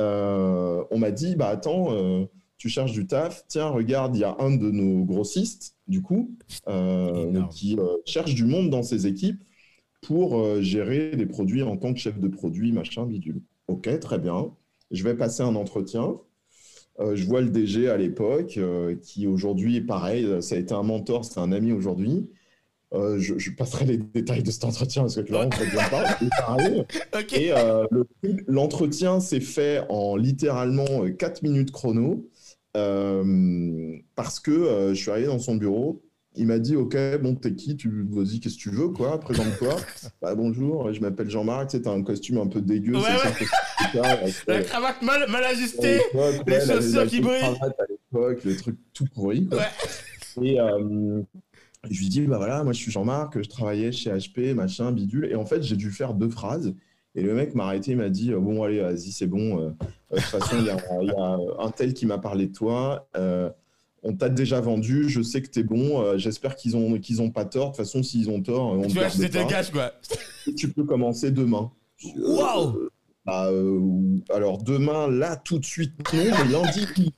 Euh, 0.00 0.84
on 0.90 0.98
m'a 0.98 1.10
dit, 1.10 1.36
bah 1.36 1.48
attends, 1.48 1.92
euh, 1.92 2.24
tu 2.56 2.68
cherches 2.68 2.92
du 2.92 3.06
taf, 3.06 3.44
tiens, 3.48 3.68
regarde, 3.68 4.16
il 4.16 4.20
y 4.20 4.24
a 4.24 4.36
un 4.40 4.56
de 4.56 4.70
nos 4.70 5.04
grossistes, 5.04 5.76
du 5.86 6.02
coup, 6.02 6.30
euh, 6.68 7.42
qui 7.50 7.76
cherche 8.04 8.34
du 8.34 8.44
monde 8.44 8.70
dans 8.70 8.82
ses 8.82 9.06
équipes 9.06 9.42
pour 10.02 10.60
gérer 10.62 11.12
les 11.12 11.26
produits 11.26 11.62
en 11.62 11.76
tant 11.76 11.92
que 11.92 11.98
chef 11.98 12.18
de 12.20 12.28
produit, 12.28 12.72
machin, 12.72 13.06
bidule. 13.06 13.42
Ok, 13.68 13.98
très 14.00 14.18
bien. 14.18 14.52
Je 14.90 15.02
vais 15.04 15.14
passer 15.16 15.42
un 15.42 15.54
entretien. 15.56 16.16
Euh, 17.00 17.14
je 17.16 17.24
vois 17.26 17.40
le 17.40 17.50
DG 17.50 17.88
à 17.88 17.96
l'époque, 17.96 18.56
euh, 18.58 18.96
qui 18.96 19.26
aujourd'hui, 19.26 19.80
pareil, 19.80 20.42
ça 20.42 20.56
a 20.56 20.58
été 20.58 20.74
un 20.74 20.82
mentor, 20.82 21.24
c'est 21.24 21.38
un 21.40 21.52
ami 21.52 21.72
aujourd'hui. 21.72 22.28
Euh, 22.94 23.18
je, 23.18 23.38
je 23.38 23.50
passerai 23.50 23.84
les 23.84 23.98
détails 23.98 24.42
de 24.42 24.50
cet 24.50 24.64
entretien 24.64 25.02
parce 25.02 25.16
que 25.16 25.20
clairement, 25.20 25.50
on 25.60 25.64
ne 25.64 25.70
bien 25.70 25.88
pas. 25.90 26.04
Et 26.22 26.28
pareil, 26.38 26.84
et 27.34 27.52
euh, 27.52 27.84
le 27.90 28.06
l'entretien 28.46 29.20
s'est 29.20 29.40
fait 29.40 29.82
en 29.90 30.16
littéralement 30.16 30.86
4 31.18 31.42
minutes 31.42 31.70
chrono 31.70 32.26
euh, 32.76 33.96
parce 34.14 34.40
que 34.40 34.50
euh, 34.50 34.94
je 34.94 35.00
suis 35.00 35.10
arrivé 35.10 35.26
dans 35.26 35.38
son 35.38 35.56
bureau. 35.56 36.02
Il 36.34 36.46
m'a 36.46 36.58
dit 36.58 36.76
Ok, 36.76 36.96
bon, 37.20 37.34
t'es 37.34 37.54
qui? 37.54 37.76
Tu, 37.76 38.06
Vas-y, 38.10 38.38
qu'est-ce 38.40 38.56
que 38.56 38.60
tu 38.60 38.70
veux, 38.70 38.88
quoi? 38.88 39.18
Présente-toi. 39.18 39.76
bah, 40.22 40.34
bonjour, 40.34 40.92
je 40.92 41.00
m'appelle 41.00 41.28
Jean-Marc. 41.28 41.80
T'as 41.82 41.90
un 41.90 42.02
costume 42.02 42.38
un 42.38 42.46
peu 42.46 42.60
dégueu. 42.60 42.94
Ouais, 42.94 43.02
c'est 43.02 43.44
ça, 43.44 43.46
c'est 43.92 43.98
La 44.46 44.54
euh, 44.54 44.62
cravate 44.62 45.02
mal, 45.02 45.28
mal 45.28 45.44
ajustée. 45.44 46.00
les 46.46 46.60
chaussures 46.60 47.06
qui 47.06 47.20
brillent. 47.20 47.42
à 47.42 47.84
l'époque, 47.88 48.44
le 48.44 48.56
truc 48.56 48.76
tout 48.92 49.06
pourri. 49.14 49.46
quoi. 49.46 49.62
Et 50.42 50.60
euh, 50.60 51.22
je 51.90 51.98
lui 51.98 52.08
dis, 52.08 52.20
bah 52.22 52.38
voilà, 52.38 52.64
moi 52.64 52.72
je 52.72 52.78
suis 52.78 52.90
Jean-Marc, 52.90 53.40
je 53.42 53.48
travaillais 53.48 53.92
chez 53.92 54.10
HP, 54.10 54.54
machin, 54.54 54.92
bidule. 54.92 55.26
Et 55.30 55.34
en 55.36 55.46
fait, 55.46 55.62
j'ai 55.62 55.76
dû 55.76 55.90
faire 55.90 56.14
deux 56.14 56.28
phrases. 56.30 56.74
Et 57.14 57.22
le 57.22 57.34
mec 57.34 57.54
m'a 57.54 57.64
arrêté, 57.64 57.92
il 57.92 57.96
m'a 57.96 58.10
dit, 58.10 58.32
euh, 58.32 58.38
bon, 58.38 58.62
allez, 58.62 58.80
vas-y, 58.80 59.10
c'est 59.12 59.26
bon. 59.26 59.58
euh, 59.60 59.70
euh, 60.12 60.16
De 60.16 60.20
toute 60.20 60.24
façon, 60.24 60.56
il 60.58 60.66
y 60.66 60.70
a, 60.70 60.76
il 61.02 61.08
y 61.08 61.10
a 61.12 61.38
un 61.64 61.70
tel 61.70 61.94
qui 61.94 62.06
m'a 62.06 62.18
parlé 62.18 62.46
de 62.46 62.52
toi. 62.52 63.08
euh, 63.16 63.50
on 64.04 64.14
t'a 64.14 64.28
déjà 64.28 64.60
vendu, 64.60 65.08
je 65.08 65.20
sais 65.22 65.42
que 65.42 65.48
t'es 65.48 65.64
bon. 65.64 66.00
euh, 66.00 66.18
J'espère 66.18 66.54
qu'ils 66.54 66.76
ont, 66.76 66.98
qu'ils 67.00 67.20
ont 67.20 67.30
pas 67.30 67.44
tort. 67.44 67.72
De 67.72 67.76
toute 67.76 67.84
façon, 67.84 68.02
s'ils 68.04 68.30
ont 68.30 68.40
tort, 68.40 68.66
on 68.72 68.82
Tu 68.82 68.94
te 68.94 69.08
c'était 69.08 69.44
quoi. 69.72 69.92
Tu 70.56 70.68
peux 70.72 70.84
commencer 70.84 71.30
demain. 71.32 71.70
Waouh 72.16 72.88
bah, 73.26 73.50
alors 74.30 74.62
demain, 74.62 75.08
là, 75.08 75.36
tout 75.36 75.58
de 75.58 75.64
suite, 75.64 75.92
non, 76.14 76.22
mais 76.24 76.50
lundi. 76.52 77.12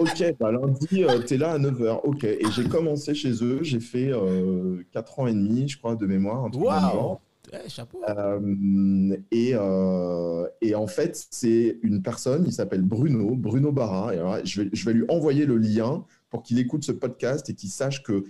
Ok, 0.00 0.36
bah 0.38 0.52
lundi, 0.52 1.04
euh, 1.04 1.18
t'es 1.20 1.36
là 1.36 1.52
à 1.52 1.58
9h. 1.58 2.00
Ok, 2.04 2.24
et 2.24 2.40
j'ai 2.54 2.64
commencé 2.68 3.14
chez 3.14 3.32
eux, 3.44 3.58
j'ai 3.62 3.80
fait 3.80 4.10
euh, 4.12 4.82
4 4.92 5.20
ans 5.20 5.26
et 5.26 5.32
demi, 5.34 5.68
je 5.68 5.78
crois, 5.78 5.96
de 5.96 6.06
mémoire. 6.06 6.44
Un 6.44 6.50
truc 6.50 6.64
genre. 6.92 7.20
Ouais, 7.52 7.68
chapeau. 7.68 7.98
Euh, 8.08 9.16
et, 9.30 9.52
euh, 9.54 10.46
et 10.60 10.74
en 10.74 10.86
fait, 10.86 11.26
c'est 11.30 11.78
une 11.82 12.02
personne, 12.02 12.44
il 12.46 12.52
s'appelle 12.52 12.82
Bruno, 12.82 13.34
Bruno 13.36 13.72
Barra. 13.72 14.14
Et 14.14 14.18
alors, 14.18 14.36
je, 14.44 14.62
vais, 14.62 14.70
je 14.72 14.84
vais 14.84 14.92
lui 14.92 15.04
envoyer 15.08 15.46
le 15.46 15.56
lien 15.56 16.04
pour 16.28 16.42
qu'il 16.42 16.58
écoute 16.58 16.84
ce 16.84 16.92
podcast 16.92 17.48
et 17.48 17.54
qu'il 17.54 17.70
sache 17.70 18.02
que 18.02 18.24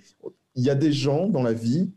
il 0.55 0.63
y 0.65 0.71
a 0.71 0.77
des 0.77 0.93
gens 0.93 1.29
dans 1.29 1.43
la 1.43 1.53
vie, 1.53 1.91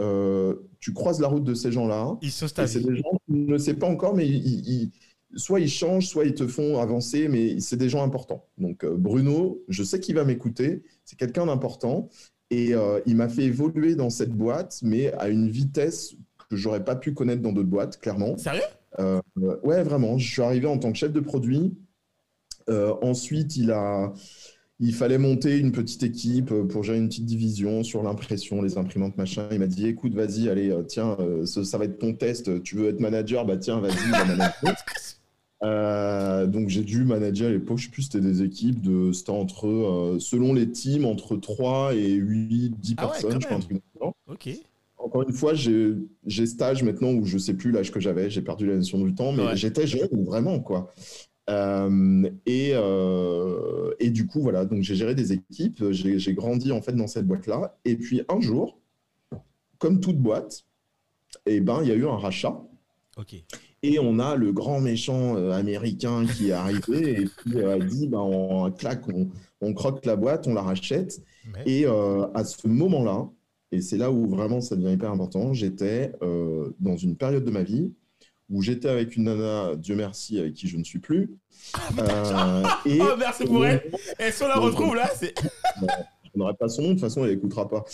euh, 0.00 0.54
tu 0.80 0.92
croises 0.94 1.20
la 1.20 1.28
route 1.28 1.44
de 1.44 1.54
ces 1.54 1.70
gens-là, 1.70 2.16
Ils 2.22 2.30
sont 2.32 2.48
c'est 2.48 2.80
des 2.80 2.96
gens 2.96 3.12
qui 3.26 3.32
ne 3.34 3.58
sais 3.58 3.74
pas 3.74 3.86
encore, 3.86 4.14
mais 4.16 4.26
ils, 4.26 4.68
ils- 4.68 4.92
soit 5.36 5.60
ils 5.60 5.68
changent, 5.68 6.06
soit 6.06 6.24
ils 6.24 6.34
te 6.34 6.46
font 6.46 6.78
avancer, 6.80 7.28
mais 7.28 7.60
c'est 7.60 7.76
des 7.76 7.88
gens 7.88 8.02
importants. 8.02 8.46
Donc 8.58 8.84
euh, 8.84 8.96
Bruno, 8.96 9.62
je 9.68 9.82
sais 9.82 10.00
qu'il 10.00 10.14
va 10.14 10.24
m'écouter, 10.24 10.82
c'est 11.04 11.18
quelqu'un 11.18 11.46
d'important, 11.46 12.08
et 12.50 12.74
euh, 12.74 13.00
il 13.06 13.16
m'a 13.16 13.28
fait 13.28 13.44
évoluer 13.44 13.96
dans 13.96 14.10
cette 14.10 14.32
boîte, 14.32 14.78
mais 14.82 15.12
à 15.14 15.28
une 15.28 15.48
vitesse 15.48 16.14
que 16.50 16.56
j'aurais 16.56 16.84
pas 16.84 16.94
pu 16.94 17.14
connaître 17.14 17.42
dans 17.42 17.52
d'autres 17.52 17.68
boîtes, 17.68 17.98
clairement. 18.00 18.36
Sérieux? 18.36 18.62
Euh, 19.00 19.20
ouais, 19.62 19.82
vraiment. 19.82 20.18
Je 20.18 20.30
suis 20.30 20.42
arrivé 20.42 20.66
en 20.66 20.78
tant 20.78 20.92
que 20.92 20.98
chef 20.98 21.12
de 21.12 21.20
produit. 21.20 21.74
Euh, 22.70 22.94
ensuite, 23.02 23.56
il 23.56 23.72
a, 23.72 24.12
il 24.78 24.94
fallait 24.94 25.18
monter 25.18 25.58
une 25.58 25.72
petite 25.72 26.02
équipe 26.04 26.54
pour 26.68 26.84
gérer 26.84 26.98
une 26.98 27.08
petite 27.08 27.26
division 27.26 27.82
sur 27.82 28.02
l'impression, 28.02 28.62
les 28.62 28.78
imprimantes, 28.78 29.16
machin. 29.16 29.48
Il 29.50 29.58
m'a 29.58 29.66
dit, 29.66 29.88
écoute, 29.88 30.14
vas-y, 30.14 30.48
allez, 30.48 30.72
tiens, 30.86 31.16
ça 31.44 31.78
va 31.78 31.86
être 31.86 31.98
ton 31.98 32.14
test. 32.14 32.62
Tu 32.62 32.76
veux 32.76 32.88
être 32.88 33.00
manager, 33.00 33.44
bah 33.44 33.56
tiens, 33.56 33.80
vas-y, 33.80 34.10
va 34.10 34.24
manager. 34.24 34.52
Euh, 35.64 36.46
donc 36.46 36.68
j'ai 36.68 36.82
dû 36.82 37.04
manager 37.04 37.48
à 37.48 37.52
l'époque, 37.52 37.78
je 37.78 37.84
sais 37.86 37.90
plus, 37.90 38.02
c'était 38.02 38.20
des 38.20 38.42
équipes 38.42 38.82
de, 38.82 39.12
c'était 39.12 39.30
entre, 39.30 39.66
euh, 39.66 40.18
selon 40.20 40.52
les 40.52 40.70
teams, 40.70 41.06
entre 41.06 41.36
3 41.36 41.94
et 41.94 42.12
8, 42.12 42.70
10 42.78 42.94
Ah 42.98 43.06
ouais, 43.06 43.12
personnes, 43.12 43.40
je. 43.70 43.76
Ok. 44.26 44.50
Encore 44.98 45.22
une 45.22 45.34
fois, 45.34 45.52
j'ai 45.54 46.46
stage 46.46 46.82
maintenant 46.82 47.12
où 47.12 47.24
je 47.24 47.38
sais 47.38 47.54
plus 47.54 47.70
l'âge 47.70 47.90
que 47.92 48.00
j'avais, 48.00 48.30
j'ai 48.30 48.42
perdu 48.42 48.66
la 48.66 48.76
notion 48.76 48.98
du 49.02 49.14
temps, 49.14 49.32
mais 49.32 49.44
Ouais. 49.44 49.56
j'étais 49.56 49.86
jeune, 49.86 50.24
vraiment, 50.24 50.60
quoi. 50.60 50.92
Euh, 51.50 52.30
et, 52.46 52.72
et 54.00 54.10
du 54.10 54.26
coup, 54.26 54.40
voilà, 54.40 54.64
donc 54.64 54.82
j'ai 54.82 54.94
géré 54.94 55.14
des 55.14 55.32
équipes, 55.32 55.84
j'ai 55.90 56.34
grandi 56.34 56.72
en 56.72 56.80
fait 56.82 56.92
dans 56.92 57.06
cette 57.06 57.26
boîte-là. 57.26 57.78
Et 57.84 57.96
puis 57.96 58.22
un 58.28 58.40
jour, 58.40 58.78
comme 59.78 60.00
toute 60.00 60.18
boîte, 60.18 60.64
eh 61.46 61.60
ben, 61.60 61.80
il 61.82 61.88
y 61.88 61.92
a 61.92 61.94
eu 61.94 62.06
un 62.06 62.16
rachat. 62.16 62.62
Ok. 63.18 63.34
Et 63.86 63.98
on 63.98 64.18
a 64.18 64.34
le 64.34 64.50
grand 64.50 64.80
méchant 64.80 65.36
euh, 65.36 65.50
américain 65.52 66.24
qui 66.24 66.48
est 66.48 66.52
arrivé 66.52 67.20
et 67.20 67.24
qui 67.42 67.58
euh, 67.58 67.74
a 67.74 67.78
dit, 67.78 68.08
ben, 68.08 68.20
on 68.20 68.70
claque, 68.70 69.06
on, 69.08 69.28
on 69.60 69.74
croque 69.74 70.06
la 70.06 70.16
boîte, 70.16 70.46
on 70.46 70.54
la 70.54 70.62
rachète. 70.62 71.20
Et 71.66 71.84
euh, 71.86 72.26
à 72.32 72.44
ce 72.44 72.66
moment-là, 72.66 73.28
et 73.72 73.82
c'est 73.82 73.98
là 73.98 74.10
où 74.10 74.26
vraiment 74.26 74.62
ça 74.62 74.76
devient 74.76 74.94
hyper 74.94 75.10
important, 75.10 75.52
j'étais 75.52 76.12
euh, 76.22 76.70
dans 76.80 76.96
une 76.96 77.14
période 77.14 77.44
de 77.44 77.50
ma 77.50 77.62
vie 77.62 77.92
où 78.48 78.62
j'étais 78.62 78.88
avec 78.88 79.16
une 79.16 79.24
nana, 79.24 79.74
Dieu 79.76 79.96
merci, 79.96 80.38
avec 80.38 80.54
qui 80.54 80.66
je 80.66 80.78
ne 80.78 80.84
suis 80.84 80.98
plus. 80.98 81.36
Euh, 81.98 82.62
et 82.86 82.98
Oh, 83.02 83.16
merci 83.18 83.44
pour 83.44 83.66
elle. 83.66 83.90
Et 84.18 84.30
si 84.30 84.42
on 84.42 84.48
la 84.48 84.56
retrouve 84.56 84.94
là, 84.94 85.10
c'est. 85.14 85.34
on 86.34 86.38
n'aurait 86.38 86.54
pas 86.54 86.68
son 86.68 86.82
nom, 86.82 86.88
de 86.88 86.92
toute 86.94 87.02
façon, 87.02 87.24
elle 87.24 87.32
n'écoutera 87.32 87.68
pas. 87.68 87.84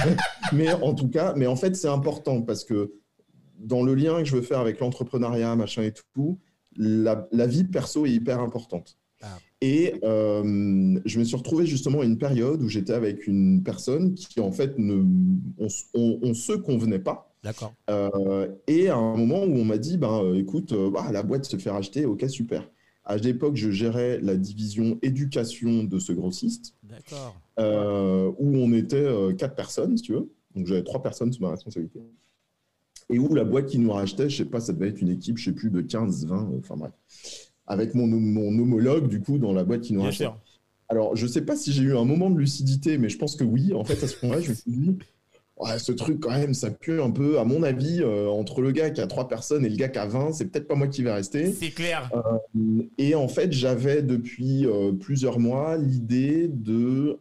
mais 0.52 0.72
en 0.72 0.94
tout 0.94 1.08
cas, 1.08 1.32
mais 1.36 1.46
en 1.46 1.56
fait, 1.56 1.74
c'est 1.74 1.88
important 1.88 2.42
parce 2.42 2.64
que 2.64 2.92
dans 3.58 3.82
le 3.82 3.94
lien 3.94 4.18
que 4.18 4.24
je 4.24 4.36
veux 4.36 4.42
faire 4.42 4.60
avec 4.60 4.80
l'entrepreneuriat, 4.80 5.54
machin 5.56 5.82
et 5.82 5.92
tout, 6.14 6.38
la, 6.76 7.28
la 7.32 7.46
vie 7.46 7.64
perso 7.64 8.06
est 8.06 8.10
hyper 8.10 8.40
importante. 8.40 8.98
Ah. 9.20 9.38
Et 9.60 9.94
euh, 10.04 10.98
je 11.04 11.18
me 11.18 11.24
suis 11.24 11.36
retrouvé 11.36 11.66
justement 11.66 12.00
à 12.00 12.04
une 12.04 12.18
période 12.18 12.62
où 12.62 12.68
j'étais 12.68 12.92
avec 12.92 13.26
une 13.26 13.62
personne 13.64 14.14
qui, 14.14 14.38
en 14.38 14.52
fait, 14.52 14.78
ne, 14.78 15.02
on, 15.58 15.66
on, 15.94 16.18
on 16.22 16.34
se 16.34 16.52
convenait 16.52 17.00
pas. 17.00 17.34
D'accord. 17.42 17.74
Euh, 17.90 18.48
et 18.66 18.88
à 18.88 18.96
un 18.96 19.16
moment 19.16 19.42
où 19.42 19.56
on 19.56 19.64
m'a 19.64 19.78
dit, 19.78 19.96
ben, 19.96 20.22
euh, 20.22 20.34
écoute, 20.36 20.72
bah, 20.92 21.10
la 21.10 21.22
boîte 21.24 21.44
se 21.44 21.56
fait 21.56 21.70
racheter, 21.70 22.06
ok, 22.06 22.28
super. 22.28 22.68
À 23.04 23.16
l'époque, 23.16 23.56
je 23.56 23.70
gérais 23.70 24.20
la 24.20 24.36
division 24.36 24.98
éducation 25.02 25.82
de 25.82 25.98
ce 25.98 26.12
grossiste 26.12 26.74
D'accord. 26.82 27.34
euh, 27.58 28.30
où 28.38 28.56
on 28.56 28.72
était 28.72 29.08
quatre 29.38 29.54
personnes, 29.54 29.96
si 29.96 30.02
tu 30.02 30.12
veux. 30.12 30.30
Donc 30.54 30.66
j'avais 30.66 30.82
trois 30.82 31.02
personnes 31.02 31.32
sous 31.32 31.42
ma 31.42 31.50
responsabilité. 31.50 32.00
Et 33.10 33.18
où 33.18 33.34
la 33.34 33.44
boîte 33.44 33.66
qui 33.66 33.78
nous 33.78 33.90
rachetait, 33.90 34.28
je 34.28 34.36
sais 34.36 34.44
pas, 34.44 34.60
ça 34.60 34.72
devait 34.72 34.88
être 34.88 35.00
une 35.00 35.10
équipe, 35.10 35.38
je 35.38 35.46
sais 35.46 35.52
plus, 35.52 35.70
de 35.70 35.80
15, 35.80 36.26
20, 36.26 36.36
euh, 36.36 36.58
enfin 36.58 36.76
bref. 36.76 36.92
Avec 37.66 37.94
mon, 37.94 38.06
mon 38.06 38.58
homologue, 38.58 39.08
du 39.08 39.20
coup, 39.20 39.38
dans 39.38 39.52
la 39.52 39.64
boîte 39.64 39.82
qui 39.82 39.92
nous 39.92 40.00
Bien 40.00 40.08
rachetait. 40.08 40.24
sûr. 40.24 40.38
Alors, 40.90 41.14
je 41.16 41.26
sais 41.26 41.42
pas 41.42 41.54
si 41.56 41.72
j'ai 41.72 41.82
eu 41.82 41.96
un 41.96 42.04
moment 42.04 42.30
de 42.30 42.38
lucidité, 42.38 42.96
mais 42.98 43.08
je 43.08 43.18
pense 43.18 43.36
que 43.36 43.44
oui. 43.44 43.72
En 43.74 43.84
fait, 43.84 44.02
à 44.02 44.08
ce 44.08 44.16
moment-là, 44.24 44.40
je 44.42 44.50
me 44.50 44.54
suis 44.54 44.70
dit, 44.70 44.96
ouais, 45.58 45.78
ce 45.78 45.92
truc, 45.92 46.20
quand 46.20 46.30
même, 46.30 46.54
ça 46.54 46.70
pue 46.70 47.00
un 47.02 47.10
peu. 47.10 47.38
À 47.38 47.44
mon 47.44 47.62
avis, 47.62 48.00
euh, 48.02 48.28
entre 48.28 48.62
le 48.62 48.72
gars 48.72 48.88
qui 48.90 49.00
a 49.02 49.06
trois 49.06 49.28
personnes 49.28 49.66
et 49.66 49.68
le 49.68 49.76
gars 49.76 49.88
qui 49.88 49.98
a 49.98 50.06
20, 50.06 50.32
c'est 50.32 50.46
peut-être 50.46 50.66
pas 50.66 50.76
moi 50.76 50.88
qui 50.88 51.02
vais 51.02 51.12
rester. 51.12 51.52
C'est 51.52 51.70
clair. 51.70 52.10
Euh, 52.14 52.82
et 52.96 53.14
en 53.14 53.28
fait, 53.28 53.52
j'avais 53.52 54.02
depuis 54.02 54.66
euh, 54.66 54.92
plusieurs 54.92 55.38
mois 55.38 55.76
l'idée 55.76 56.48
de. 56.48 57.18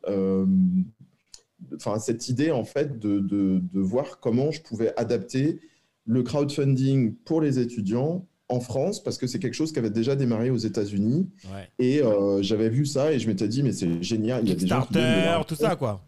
Enfin, 1.76 2.00
cette 2.00 2.30
idée, 2.30 2.52
en 2.52 2.64
fait, 2.64 3.00
de, 3.00 3.20
de, 3.20 3.62
de 3.74 3.80
voir 3.82 4.20
comment 4.20 4.52
je 4.52 4.62
pouvais 4.62 4.94
adapter 4.96 5.60
le 6.08 6.24
crowdfunding 6.24 7.14
pour 7.26 7.42
les 7.42 7.60
étudiants 7.60 8.26
en 8.50 8.62
France, 8.62 9.04
parce 9.04 9.18
que 9.18 9.28
c'est 9.28 9.40
quelque 9.40 9.54
chose 9.56 9.74
qui 9.74 9.80
avait 9.80 9.90
déjà 9.90 10.16
démarré 10.16 10.50
aux 10.50 10.58
États-Unis. 10.58 11.30
Ouais. 11.54 11.68
Et 11.80 12.02
euh, 12.02 12.42
j'avais 12.42 12.70
vu 12.70 12.86
ça 12.86 13.12
et 13.12 13.20
je 13.20 13.28
m'étais 13.28 13.48
dit, 13.50 13.62
mais 13.62 13.74
c'est 13.74 14.02
génial. 14.02 14.44
Il 14.44 14.50
y 14.50 14.52
a 14.54 14.56
des 14.56 14.68
gens 14.68 14.82
qui 14.84 14.94
de 14.94 15.44
tout 15.44 15.56
ça, 15.56 15.76
quoi. 15.76 16.02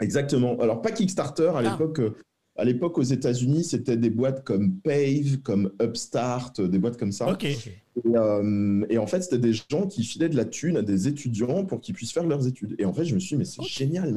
Exactement. 0.00 0.56
Alors, 0.60 0.80
pas 0.80 0.92
Kickstarter, 0.92 1.48
à 1.54 1.58
Ah. 1.58 1.62
l'époque, 1.62 1.98
euh, 1.98 2.14
à 2.56 2.64
l'époque 2.64 2.98
aux 2.98 3.02
États-Unis, 3.02 3.64
c'était 3.64 3.96
des 3.96 4.10
boîtes 4.10 4.44
comme 4.44 4.74
Pave, 4.76 5.38
comme 5.42 5.72
Upstart, 5.82 6.60
euh, 6.60 6.68
des 6.68 6.78
boîtes 6.78 6.96
comme 6.96 7.10
ça. 7.12 7.30
Ok. 7.32 7.44
Et, 7.44 7.58
euh, 8.14 8.86
et 8.88 8.98
en 8.98 9.06
fait, 9.08 9.22
c'était 9.22 9.38
des 9.40 9.52
gens 9.54 9.88
qui 9.88 10.04
filaient 10.04 10.28
de 10.28 10.36
la 10.36 10.44
thune 10.44 10.76
à 10.76 10.82
des 10.82 11.08
étudiants 11.08 11.64
pour 11.64 11.80
qu'ils 11.80 11.94
puissent 11.96 12.12
faire 12.12 12.26
leurs 12.26 12.46
études. 12.46 12.76
Et 12.78 12.84
en 12.84 12.92
fait, 12.92 13.04
je 13.04 13.14
me 13.14 13.18
suis 13.18 13.34
dit, 13.34 13.38
mais 13.38 13.44
c'est 13.44 13.62
génial. 13.64 14.16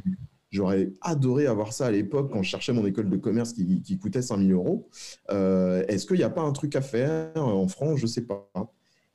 J'aurais 0.51 0.91
adoré 1.01 1.47
avoir 1.47 1.71
ça 1.73 1.85
à 1.87 1.91
l'époque 1.91 2.29
quand 2.31 2.43
je 2.43 2.49
cherchais 2.49 2.73
mon 2.73 2.85
école 2.85 3.09
de 3.09 3.15
commerce 3.17 3.53
qui, 3.53 3.81
qui 3.81 3.97
coûtait 3.97 4.21
5000 4.21 4.51
euros. 4.51 4.89
Euh, 5.31 5.83
Est-ce 5.87 6.05
qu'il 6.05 6.17
n'y 6.17 6.23
a 6.23 6.29
pas 6.29 6.41
un 6.41 6.51
truc 6.51 6.75
à 6.75 6.81
faire 6.81 7.31
en 7.37 7.67
France? 7.69 7.97
Je 7.99 8.03
ne 8.03 8.07
sais 8.09 8.23
pas. 8.23 8.49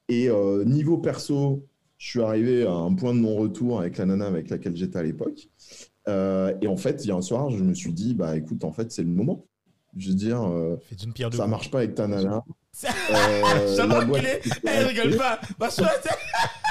Et 0.09 0.31
euh, 0.31 0.64
niveau 0.64 0.96
perso, 0.99 1.66
je 1.99 2.09
suis 2.09 2.22
arrivé 2.22 2.64
à 2.66 2.72
un 2.72 2.94
point 2.94 3.12
de 3.14 3.18
non-retour 3.20 3.81
avec 3.81 3.99
la 3.99 4.07
nana 4.07 4.27
avec 4.27 4.49
laquelle 4.49 4.77
j'étais 4.77 4.99
à 4.99 5.03
l'époque. 5.03 5.49
Euh, 6.09 6.55
et 6.62 6.68
en 6.68 6.77
fait, 6.77 7.05
il 7.05 7.09
y 7.09 7.11
a 7.11 7.16
un 7.16 7.22
soir, 7.22 7.51
je 7.51 7.62
me 7.62 7.75
suis 7.75 7.92
dit, 7.92 8.14
bah 8.14 8.37
écoute, 8.37 8.64
en 8.64 8.72
fait, 8.72 8.90
c'est 8.92 9.03
le 9.03 9.09
moment. 9.11 9.44
Je 9.96 10.09
veux 10.11 10.14
dire, 10.14 10.42
euh, 10.42 10.77
pierre 11.14 11.33
ça 11.33 11.38
coups. 11.38 11.51
marche 11.51 11.70
pas 11.70 11.79
avec 11.79 11.94
ta 11.94 12.07
nana. 12.07 12.42
Ça- 12.72 12.88
Euh, 13.11 13.75
s'est 13.75 13.83
fait 14.22 14.42
Eh, 14.64 14.85
rigole 14.85 15.16
pas. 15.16 15.40
Bah. 15.59 15.70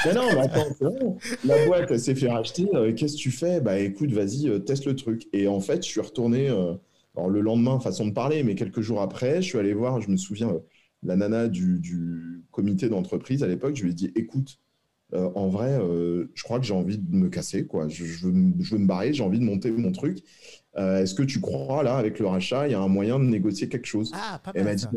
Mais 0.05 0.13
non, 0.13 0.29
mais 0.33 0.39
attends. 0.41 1.17
La 1.43 1.65
boîte, 1.65 1.97
s'est 1.97 2.15
fait 2.15 2.29
racheter. 2.29 2.67
euh, 2.73 2.93
Qu'est-ce 2.93 3.15
que 3.15 3.21
tu 3.21 3.31
fais? 3.31 3.61
Bah 3.61 3.79
écoute, 3.79 4.11
vas-y, 4.11 4.49
euh, 4.49 4.59
teste 4.59 4.85
le 4.85 4.95
truc. 4.95 5.27
Et 5.33 5.47
en 5.47 5.59
fait, 5.59 5.83
je 5.83 5.89
suis 5.89 6.01
retourné, 6.01 6.49
euh, 6.49 6.73
alors 7.15 7.29
le 7.29 7.41
lendemain, 7.41 7.79
façon 7.79 8.07
de 8.07 8.13
parler, 8.13 8.43
mais 8.43 8.55
quelques 8.55 8.81
jours 8.81 9.01
après, 9.01 9.41
je 9.41 9.47
suis 9.47 9.57
allé 9.57 9.73
voir, 9.73 10.01
je 10.01 10.09
me 10.09 10.17
souviens, 10.17 10.53
la 11.03 11.15
nana 11.15 11.47
du, 11.47 12.43
comité 12.51 12.89
d'entreprise 12.89 13.43
à 13.43 13.47
l'époque, 13.47 13.75
je 13.75 13.83
lui 13.83 13.91
ai 13.91 13.93
dit, 13.93 14.11
écoute, 14.15 14.59
en 15.13 15.47
vrai, 15.47 15.79
je 16.33 16.43
crois 16.43 16.59
que 16.59 16.65
j'ai 16.65 16.73
envie 16.73 16.97
de 16.97 17.15
me 17.15 17.29
casser, 17.29 17.65
quoi. 17.65 17.87
Je 17.87 18.03
veux 18.27 18.31
me 18.31 18.87
barrer, 18.87 19.13
j'ai 19.13 19.23
envie 19.23 19.39
de 19.39 19.45
monter 19.45 19.71
mon 19.71 19.91
truc. 19.91 20.23
Euh, 20.77 21.01
Est-ce 21.01 21.15
que 21.15 21.23
tu 21.23 21.39
crois, 21.39 21.83
là, 21.83 21.95
avec 21.97 22.19
le 22.19 22.27
rachat, 22.27 22.67
il 22.67 22.71
y 22.71 22.73
a 22.75 22.81
un 22.81 22.87
moyen 22.89 23.17
de 23.19 23.23
négocier 23.25 23.69
quelque 23.69 23.85
chose? 23.87 24.11
Ah, 24.13 24.39
pas 24.43 24.51
elle 24.53 24.65
m'a 24.65 24.75
dit, 24.75 24.83
ça. 24.83 24.91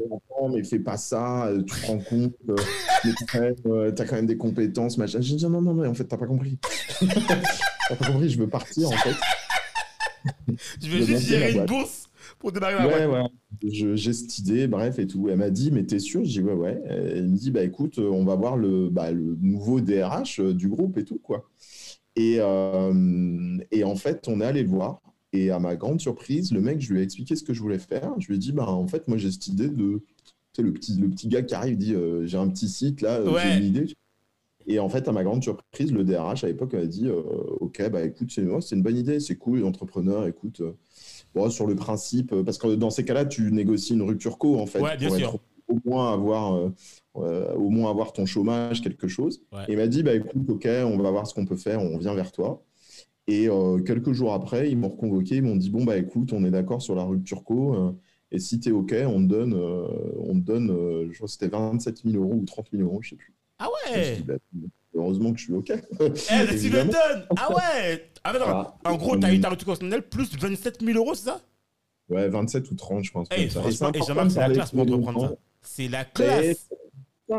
mais 0.52 0.64
fais 0.64 0.80
pas 0.80 0.96
ça, 0.96 1.46
euh, 1.46 1.62
tu 1.62 1.80
te 1.80 1.86
rends 1.86 1.98
compte, 2.00 2.34
euh, 2.48 2.56
mais 3.04 3.12
t'as 3.18 3.26
quand, 3.26 3.40
même, 3.40 3.54
euh, 3.66 3.92
t'as 3.92 4.04
quand 4.04 4.16
même 4.16 4.26
des 4.26 4.36
compétences, 4.36 4.98
machin. 4.98 5.20
J'ai 5.20 5.36
dit, 5.36 5.44
non, 5.46 5.62
non, 5.62 5.74
non, 5.74 5.86
en 5.88 5.94
fait, 5.94 6.04
t'as 6.04 6.16
pas 6.16 6.26
compris. 6.26 6.58
t'as 7.88 7.96
pas 7.96 8.06
compris, 8.06 8.28
je 8.30 8.38
veux 8.38 8.48
partir, 8.48 8.88
en 8.88 8.92
fait. 8.92 9.14
Je 10.82 10.88
vais 10.88 11.00
De 11.00 11.04
juste 11.04 11.26
gérer 11.28 11.52
une 11.52 11.66
bourse 11.66 12.08
pour 12.38 12.52
démarrer 12.52 12.74
la 12.74 12.86
Ouais, 12.86 13.06
boîte. 13.06 13.30
ouais. 13.62 13.68
J'ai 13.96 14.12
cette 14.12 14.38
idée, 14.38 14.66
bref, 14.66 14.98
et 14.98 15.06
tout. 15.06 15.28
Elle 15.28 15.38
m'a 15.38 15.50
dit, 15.50 15.70
mais 15.70 15.84
t'es 15.84 15.98
sûr? 15.98 16.24
Je 16.24 16.30
dis, 16.30 16.40
ouais, 16.40 16.52
ouais. 16.52 16.80
Elle 16.88 17.28
me 17.28 17.36
dit, 17.36 17.50
bah 17.50 17.62
écoute, 17.62 17.98
on 17.98 18.24
va 18.24 18.34
voir 18.34 18.56
le, 18.56 18.88
bah, 18.90 19.10
le 19.12 19.36
nouveau 19.40 19.80
DRH 19.80 20.40
du 20.40 20.68
groupe 20.68 20.98
et 20.98 21.04
tout, 21.04 21.18
quoi. 21.22 21.48
Et, 22.16 22.36
euh, 22.40 23.58
et 23.70 23.84
en 23.84 23.96
fait, 23.96 24.26
on 24.28 24.40
est 24.40 24.44
allé 24.44 24.62
le 24.62 24.68
voir. 24.68 25.00
Et 25.32 25.50
à 25.50 25.58
ma 25.58 25.76
grande 25.76 26.00
surprise, 26.00 26.52
le 26.52 26.60
mec, 26.60 26.80
je 26.80 26.92
lui 26.92 27.00
ai 27.00 27.02
expliqué 27.02 27.36
ce 27.36 27.42
que 27.44 27.52
je 27.52 27.60
voulais 27.60 27.78
faire. 27.78 28.12
Je 28.18 28.28
lui 28.28 28.36
ai 28.36 28.38
dit, 28.38 28.52
bah 28.52 28.68
en 28.68 28.86
fait, 28.86 29.08
moi, 29.08 29.18
j'ai 29.18 29.30
cette 29.30 29.46
idée 29.48 29.68
de. 29.68 30.02
Tu 30.54 30.56
sais, 30.56 30.62
le 30.62 30.72
petit, 30.72 30.96
le 30.96 31.08
petit 31.10 31.28
gars 31.28 31.42
qui 31.42 31.54
arrive, 31.54 31.74
il 31.74 31.78
dit, 31.78 31.94
euh, 31.94 32.26
j'ai 32.26 32.38
un 32.38 32.48
petit 32.48 32.68
site 32.68 33.02
là, 33.02 33.18
euh, 33.20 33.30
Ouais. 33.32 33.40
j'ai 33.42 33.58
une 33.58 33.64
idée. 33.64 33.86
Et 34.66 34.78
en 34.80 34.88
fait, 34.88 35.06
à 35.08 35.12
ma 35.12 35.24
grande 35.24 35.42
surprise, 35.42 35.92
le 35.92 36.04
DRH 36.04 36.44
à 36.44 36.46
l'époque 36.46 36.74
m'a 36.74 36.84
dit, 36.86 37.08
euh, 37.08 37.22
ok, 37.60 37.88
bah 37.90 38.04
écoute, 38.04 38.30
c'est 38.30 38.44
ouais, 38.44 38.60
c'est 38.60 38.74
une 38.76 38.82
bonne 38.82 38.96
idée, 38.96 39.18
c'est 39.20 39.36
cool, 39.36 39.60
l'entrepreneur, 39.60 40.26
écoute. 40.26 40.60
euh, 40.60 40.72
Bon, 41.34 41.48
sur 41.50 41.66
le 41.66 41.74
principe, 41.76 42.34
parce 42.42 42.56
que 42.58 42.74
dans 42.74 42.90
ces 42.90 43.04
cas-là, 43.04 43.24
tu 43.26 43.52
négocies 43.52 43.92
une 43.94 44.02
rupture 44.02 44.38
co, 44.38 44.58
en 44.58 44.66
fait, 44.66 44.80
Ouais, 44.80 44.96
bien 44.96 45.08
pour 45.08 45.16
sûr. 45.16 45.28
être 45.28 45.40
au 45.68 45.78
moins 45.84 46.12
avoir, 46.14 46.54
euh, 47.16 47.54
au 47.54 47.68
moins 47.68 47.90
avoir 47.90 48.12
ton 48.14 48.24
chômage, 48.26 48.80
quelque 48.80 49.08
chose. 49.08 49.42
Ouais. 49.52 49.64
Et 49.68 49.72
il 49.72 49.76
m'a 49.78 49.86
dit, 49.86 50.02
bah 50.02 50.14
écoute, 50.14 50.48
ok, 50.48 50.66
on 50.86 50.96
va 50.98 51.10
voir 51.10 51.26
ce 51.26 51.34
qu'on 51.34 51.44
peut 51.44 51.56
faire, 51.56 51.80
on 51.82 51.98
vient 51.98 52.14
vers 52.14 52.32
toi. 52.32 52.62
Et 53.28 53.46
euh, 53.46 53.78
quelques 53.80 54.12
jours 54.12 54.32
après, 54.32 54.70
ils 54.70 54.78
m'ont 54.78 54.88
reconvoqué, 54.88 55.36
ils 55.36 55.42
m'ont 55.42 55.54
dit, 55.54 55.68
bon, 55.68 55.84
bah 55.84 55.98
écoute, 55.98 56.32
on 56.32 56.44
est 56.44 56.50
d'accord 56.50 56.80
sur 56.80 56.94
la 56.94 57.04
rupture 57.04 57.44
co, 57.44 57.74
euh, 57.74 57.92
et 58.32 58.38
si 58.38 58.58
tu 58.58 58.70
es 58.70 58.72
ok, 58.72 58.94
on 59.06 59.22
te 59.22 59.28
donne, 59.28 59.52
euh, 59.52 59.86
on 60.18 60.32
te 60.32 60.46
donne 60.46 60.68
je 61.10 61.14
crois 61.14 61.26
que 61.26 61.32
c'était 61.32 61.48
27 61.48 62.02
000 62.04 62.16
euros 62.16 62.34
ou 62.34 62.44
30 62.46 62.68
000 62.72 62.82
euros, 62.82 63.00
je 63.02 63.10
sais 63.10 63.16
plus. 63.16 63.34
Ah 63.58 63.68
ouais. 63.68 64.22
bah, 64.26 64.34
heureusement 64.94 65.32
que 65.32 65.38
je 65.38 65.44
suis 65.44 65.52
ok. 65.52 65.72
Eh, 66.00 66.12
tu 66.12 66.54
Évidemment. 66.54 66.84
m'étonnes. 66.86 67.26
Ah 67.36 67.54
ouais. 67.54 68.10
Ah, 68.24 68.32
mais 68.32 68.38
non. 68.38 68.66
En 68.84 68.96
gros, 68.96 69.16
t'as 69.16 69.32
eu 69.32 69.40
ta 69.40 69.50
rupture 69.50 69.66
conventionnelle 69.66 70.08
plus 70.08 70.34
27 70.34 70.82
000 70.82 70.96
euros, 70.96 71.14
c'est 71.14 71.26
ça? 71.26 71.40
Ouais, 72.08 72.28
27 72.28 72.70
ou 72.70 72.74
30, 72.76 73.04
je 73.04 73.12
pense. 73.12 73.28
Eh, 73.36 73.50
ça. 73.50 73.60
franchement, 73.60 73.92
et 73.92 74.30
c'est 74.30 74.40
la 74.40 74.50
classe 74.50 74.70
pour 74.70 74.80
entreprendre 74.80 75.20
ça. 75.20 75.34
C'est 75.60 75.88
la 75.88 76.04
classe. 76.06 76.70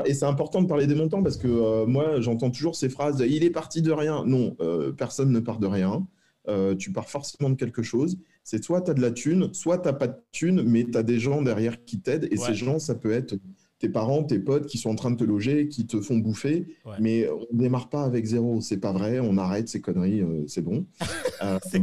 Et 0.06 0.14
c'est 0.14 0.26
important 0.26 0.62
de 0.62 0.68
parler 0.68 0.86
des 0.88 0.96
montants 0.96 1.24
parce 1.24 1.38
que 1.38 1.48
euh, 1.48 1.86
moi, 1.86 2.22
j'entends 2.22 2.52
toujours 2.52 2.76
ces 2.76 2.90
phrases 2.90 3.24
il 3.28 3.44
est 3.44 3.50
parti 3.50 3.82
de 3.82 3.92
rien. 3.92 4.24
Non, 4.26 4.56
euh, 4.62 4.92
personne 4.92 5.32
ne 5.32 5.40
part 5.40 5.60
de 5.60 5.68
rien. 5.68 6.06
Euh, 6.48 6.76
tu 6.76 6.92
pars 6.92 7.10
forcément 7.10 7.50
de 7.50 7.56
quelque 7.56 7.82
chose. 7.84 8.18
C'est 8.44 8.64
soit 8.64 8.82
tu 8.82 8.92
as 8.92 8.94
de 8.94 9.02
la 9.02 9.12
thune, 9.12 9.54
soit 9.54 9.78
tu 9.80 9.86
n'as 9.88 9.94
pas 9.94 10.08
de 10.08 10.18
thune, 10.32 10.64
mais 10.64 10.86
tu 10.86 10.98
as 10.98 11.04
des 11.04 11.20
gens 11.20 11.42
derrière 11.42 11.84
qui 11.86 12.00
t'aident. 12.02 12.28
Et 12.32 12.38
Ouais. 12.40 12.46
ces 12.48 12.54
gens, 12.56 12.80
ça 12.80 12.96
peut 12.96 13.12
être 13.12 13.36
tes 13.80 13.90
parents, 13.90 14.24
tes 14.24 14.40
potes 14.40 14.66
qui 14.66 14.78
sont 14.78 14.90
en 14.90 14.96
train 14.96 15.12
de 15.12 15.16
te 15.18 15.24
loger, 15.24 15.68
qui 15.70 15.86
te 15.88 16.00
font 16.02 16.18
bouffer. 16.18 16.68
Ouais. 16.86 16.94
Mais 17.00 17.30
on 17.30 17.46
ne 17.54 17.60
démarre 17.60 17.90
pas 17.90 18.04
avec 18.04 18.26
zéro. 18.26 18.62
C'est 18.62 18.78
pas 18.80 18.92
vrai. 18.92 19.20
On 19.20 19.38
arrête 19.38 19.70
ces 19.70 19.82
conneries. 19.82 20.24
c'est 20.48 20.62
bon. 20.62 20.86
C'est- 21.72 21.82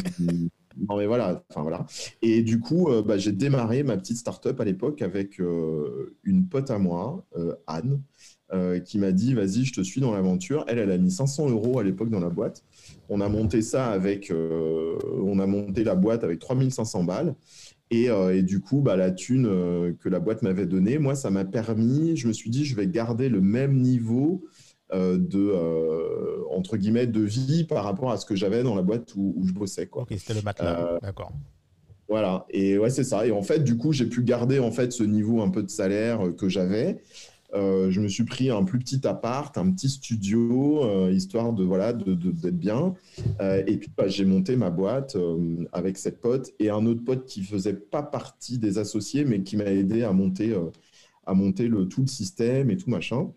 non, 0.77 0.97
mais 0.97 1.07
voilà. 1.07 1.43
Enfin, 1.51 1.63
voilà. 1.63 1.87
Et 2.23 2.43
du 2.43 2.61
coup, 2.61 2.91
euh, 2.91 3.03
bah, 3.03 3.19
j'ai 3.19 3.33
démarré 3.33 3.83
ma 3.83 3.97
petite 3.97 4.19
start-up 4.19 4.61
à 4.61 4.65
l'époque 4.65 5.03
avec 5.03 5.41
euh, 5.41 6.15
une 6.25 6.49
pote 6.49 6.71
à 6.71 6.79
moi, 6.79 7.25
euh, 7.37 7.55
Anne, 7.67 8.03
qui 8.85 8.99
m'a 8.99 9.11
dit 9.11 9.35
Vas-y, 9.35 9.65
je 9.65 9.73
te 9.73 9.81
suis 9.81 10.01
dans 10.01 10.13
l'aventure. 10.13 10.65
Elle, 10.69 10.79
elle 10.79 10.93
a 10.93 10.99
mis 10.99 11.11
500 11.11 11.51
euros 11.51 11.79
à 11.81 11.83
l'époque 11.83 12.11
dans 12.11 12.21
la 12.21 12.29
boîte. 12.29 12.63
On 13.09 13.21
a 13.21 13.29
monté 13.29 13.61
ça 13.61 13.87
avec. 13.87 14.33
on 14.33 15.39
a 15.41 15.47
monté 15.47 15.83
la 15.83 15.97
boîte 15.97 16.23
avec 16.23 16.39
3500 16.39 17.05
balles. 17.05 17.35
Et, 17.91 18.09
du 18.43 18.61
coup, 18.61 18.83
bah, 18.83 18.97
la 18.97 19.11
thune 19.11 19.97
que 20.01 20.09
la 20.09 20.21
boîte 20.21 20.43
m'avait 20.43 20.67
donnée, 20.67 20.99
moi, 20.99 21.17
ça 21.17 21.31
m'a 21.31 21.45
permis. 21.45 22.17
Je 22.17 22.29
me 22.29 22.33
suis 22.33 22.51
dit 22.51 22.65
Je 22.65 22.77
vais 22.77 22.87
garder 22.87 23.29
le 23.29 23.41
même 23.41 23.81
niveau. 23.81 24.45
Euh, 24.93 25.19
de 25.19 25.39
euh, 25.53 26.45
entre 26.51 26.77
guillemets 26.77 27.07
de 27.07 27.21
vie 27.21 27.65
par 27.65 27.85
rapport 27.85 28.11
à 28.11 28.17
ce 28.17 28.27
que 28.27 28.37
j'avais 28.37 28.63
dans 28.63 28.75
la 28.75 28.83
boîte 28.83 29.15
où, 29.17 29.35
où 29.37 29.47
je 29.47 29.53
bossais 29.53 29.87
quoi. 29.87 30.07
C'était 30.17 30.35
le 30.35 30.43
matelas. 30.43 30.81
Euh, 30.95 30.99
D'accord. 31.03 31.33
Voilà, 32.09 32.47
et 32.51 32.79
ouais, 32.79 32.91
c'est 32.91 33.03
ça. 33.03 33.27
Et 33.27 33.33
en 33.33 33.43
fait, 33.43 33.65
du 33.65 33.77
coup, 33.77 33.93
j'ai 33.93 34.07
pu 34.07 34.23
garder 34.23 34.61
en 34.61 34.71
fait 34.71 34.93
ce 34.93 35.03
niveau 35.03 35.43
un 35.43 35.51
peu 35.51 35.63
de 35.65 35.71
salaire 35.71 36.21
que 36.39 36.49
j'avais. 36.49 36.99
Euh, 37.55 37.91
je 37.91 38.01
me 38.01 38.09
suis 38.09 38.25
pris 38.25 38.51
un 38.51 38.65
plus 38.65 38.79
petit 38.79 39.05
appart, 39.07 39.57
un 39.59 39.71
petit 39.73 39.89
studio, 39.89 40.85
euh, 40.85 41.11
histoire 41.13 41.53
de 41.53 41.65
voilà 41.65 41.93
de- 41.93 42.15
de- 42.15 42.31
d'être 42.31 42.59
bien. 42.59 42.95
Euh, 43.41 43.63
et 43.67 43.77
puis, 43.79 43.91
bah, 43.97 44.07
j'ai 44.09 44.25
monté 44.25 44.55
ma 44.57 44.71
boîte 44.71 45.17
avec 45.73 45.97
cette 45.99 46.21
pote 46.21 46.51
et 46.61 46.71
un 46.71 46.87
autre 46.87 47.03
pote 47.05 47.25
qui 47.25 47.43
faisait 47.43 47.75
pas 47.75 48.03
partie 48.05 48.59
des 48.59 48.79
associés, 48.79 49.25
mais 49.25 49.43
qui 49.43 49.57
m'a 49.57 49.65
aidé 49.65 50.03
à 50.05 50.13
monter, 50.13 50.55
à 51.25 51.35
monter 51.35 51.67
le, 51.69 51.89
tout 51.89 52.03
le 52.03 52.07
système 52.09 52.71
et 52.71 52.77
tout 52.77 52.91
machin. 52.91 53.31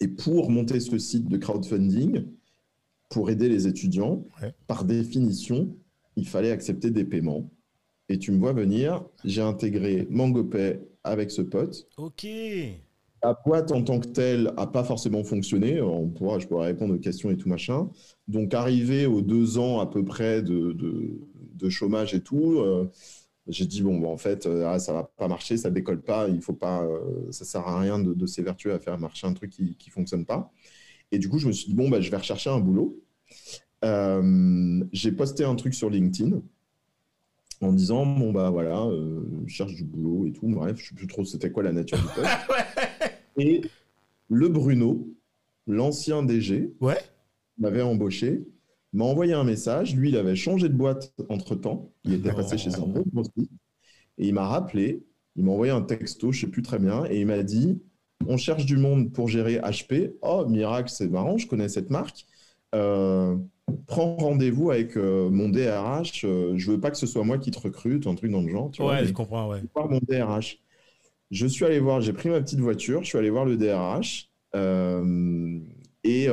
Et 0.00 0.08
pour 0.08 0.50
monter 0.50 0.80
ce 0.80 0.98
site 0.98 1.28
de 1.28 1.36
crowdfunding, 1.36 2.24
pour 3.10 3.30
aider 3.30 3.48
les 3.48 3.66
étudiants, 3.66 4.24
Ouais. 4.42 4.52
par 4.66 4.84
définition, 4.84 5.76
il 6.16 6.26
fallait 6.26 6.50
accepter 6.50 6.90
des 6.90 7.04
paiements. 7.04 7.50
Et 8.08 8.18
tu 8.18 8.32
me 8.32 8.38
vois 8.38 8.52
venir, 8.52 9.04
j'ai 9.24 9.40
intégré 9.40 10.06
MangoPay 10.10 10.80
avec 11.04 11.30
ce 11.30 11.42
pote. 11.42 11.86
Ok. 11.96 12.26
La 13.22 13.38
boîte 13.46 13.72
en 13.72 13.82
tant 13.82 13.98
que 14.00 14.08
telle 14.08 14.52
n'a 14.56 14.66
pas 14.66 14.84
forcément 14.84 15.24
fonctionné. 15.24 15.80
On 15.80 16.08
pourra, 16.08 16.38
je 16.38 16.46
pourrais 16.46 16.66
répondre 16.66 16.94
aux 16.94 16.98
questions 16.98 17.30
et 17.30 17.36
tout 17.36 17.48
machin. 17.48 17.88
Donc, 18.28 18.52
arrivé 18.52 19.06
aux 19.06 19.22
deux 19.22 19.56
ans 19.56 19.80
à 19.80 19.86
peu 19.86 20.04
près 20.04 20.42
de, 20.42 20.72
de- 20.72 21.18
de 21.54 21.68
chômage 21.70 22.12
et 22.14 22.20
tout, 22.20 22.58
euh, 22.58 22.90
j'ai 23.48 23.66
dit 23.66 23.82
bon, 23.82 23.98
bah, 24.00 24.08
en 24.08 24.16
fait, 24.16 24.46
euh, 24.46 24.66
ah, 24.68 24.78
ça 24.78 24.92
va 24.92 25.04
pas 25.16 25.28
marcher, 25.28 25.56
ça 25.56 25.70
décolle 25.70 26.02
pas. 26.02 26.28
Il 26.28 26.40
faut 26.42 26.52
pas, 26.54 26.82
euh, 26.84 27.30
ça 27.30 27.44
sert 27.44 27.66
à 27.66 27.80
rien 27.80 27.98
de, 27.98 28.14
de 28.14 28.26
s'évertuer 28.26 28.72
à 28.72 28.78
faire 28.78 28.98
marcher 28.98 29.26
un 29.26 29.34
truc 29.34 29.50
qui, 29.50 29.76
qui 29.76 29.90
fonctionne 29.90 30.24
pas. 30.24 30.52
Et 31.12 31.18
du 31.18 31.28
coup, 31.28 31.38
je 31.38 31.46
me 31.48 31.52
suis 31.52 31.68
dit 31.68 31.74
bon, 31.74 31.88
bah, 31.90 32.00
je 32.00 32.10
vais 32.10 32.16
rechercher 32.18 32.50
un 32.50 32.60
boulot. 32.60 33.00
Euh, 33.84 34.84
j'ai 34.92 35.12
posté 35.12 35.44
un 35.44 35.54
truc 35.56 35.74
sur 35.74 35.90
LinkedIn 35.90 36.40
en 37.60 37.72
disant 37.72 38.04
bon 38.06 38.32
bah 38.32 38.50
voilà, 38.50 38.84
euh, 38.86 39.22
je 39.46 39.54
cherche 39.54 39.74
du 39.74 39.84
boulot 39.84 40.26
et 40.26 40.32
tout. 40.32 40.46
Bref, 40.48 40.78
je 40.78 40.88
sais 40.88 40.94
plus 40.94 41.06
trop 41.06 41.24
c'était 41.24 41.50
quoi 41.50 41.62
la 41.62 41.72
nature 41.72 41.98
du 41.98 42.04
poste. 42.04 42.28
Et 43.38 43.62
le 44.28 44.48
Bruno, 44.48 45.08
l'ancien 45.66 46.22
DG, 46.22 46.72
Ouais. 46.80 46.98
m'avait 47.58 47.82
embauché. 47.82 48.46
M'a 48.98 49.04
envoyé 49.04 49.32
un 49.34 49.44
message. 49.44 49.94
Lui, 49.96 50.10
il 50.10 50.16
avait 50.16 50.36
changé 50.36 50.68
de 50.68 50.74
boîte 50.74 51.12
entre 51.28 51.54
temps. 51.54 51.92
Il 52.04 52.14
était 52.14 52.30
Non. 52.30 52.36
passé 52.36 52.58
chez 52.58 52.74
un 52.76 52.82
autre 52.82 53.08
grossiste. 53.12 53.50
Et 54.18 54.28
il 54.28 54.34
m'a 54.34 54.46
rappelé. 54.48 55.02
Il 55.36 55.44
m'a 55.44 55.52
envoyé 55.52 55.72
un 55.72 55.82
texto, 55.82 56.32
je 56.32 56.42
sais 56.42 56.46
plus 56.48 56.62
très 56.62 56.78
bien, 56.78 57.04
et 57.10 57.20
il 57.20 57.26
m'a 57.26 57.42
dit 57.42 57.82
On 58.26 58.36
cherche 58.36 58.66
du 58.66 58.76
monde 58.76 59.12
pour 59.12 59.28
gérer 59.28 59.56
HP. 59.58 60.12
Oh, 60.22 60.46
miracle, 60.48 60.90
c'est 60.90 61.08
marrant, 61.08 61.36
je 61.38 61.46
connais 61.48 61.68
cette 61.68 61.90
marque. 61.90 62.26
Euh, 62.74 63.36
prends 63.86 64.16
rendez-vous 64.16 64.70
avec 64.70 64.96
euh, 64.96 65.28
mon 65.30 65.48
DRH. 65.48 66.24
euh, 66.24 66.54
je 66.56 66.70
veux 66.72 66.80
pas 66.80 66.90
que 66.90 66.96
ce 66.96 67.06
soit 67.06 67.24
moi 67.24 67.38
qui 67.38 67.50
te 67.50 67.58
recrute, 67.58 68.06
un 68.06 68.14
truc 68.14 68.30
dans 68.30 68.42
le 68.42 68.48
genre. 68.48 68.70
Tu 68.70 68.82
vois, 68.82 68.92
Ouais, 68.92 69.00
mais 69.02 69.08
je 69.08 69.12
comprends, 69.12 69.48
ouais. 69.50 69.62
voir 69.74 69.90
mon 69.90 69.98
DRH. 70.08 70.58
Je 71.30 71.46
suis 71.46 71.64
allé 71.64 71.80
voir, 71.80 72.00
j'ai 72.00 72.12
pris 72.12 72.28
ma 72.28 72.40
petite 72.40 72.60
voiture, 72.60 73.02
je 73.02 73.08
suis 73.08 73.18
allé 73.18 73.30
voir 73.30 73.44
le 73.44 73.56
DRH 73.56 74.30
euh, 74.54 75.58
et 76.04 76.28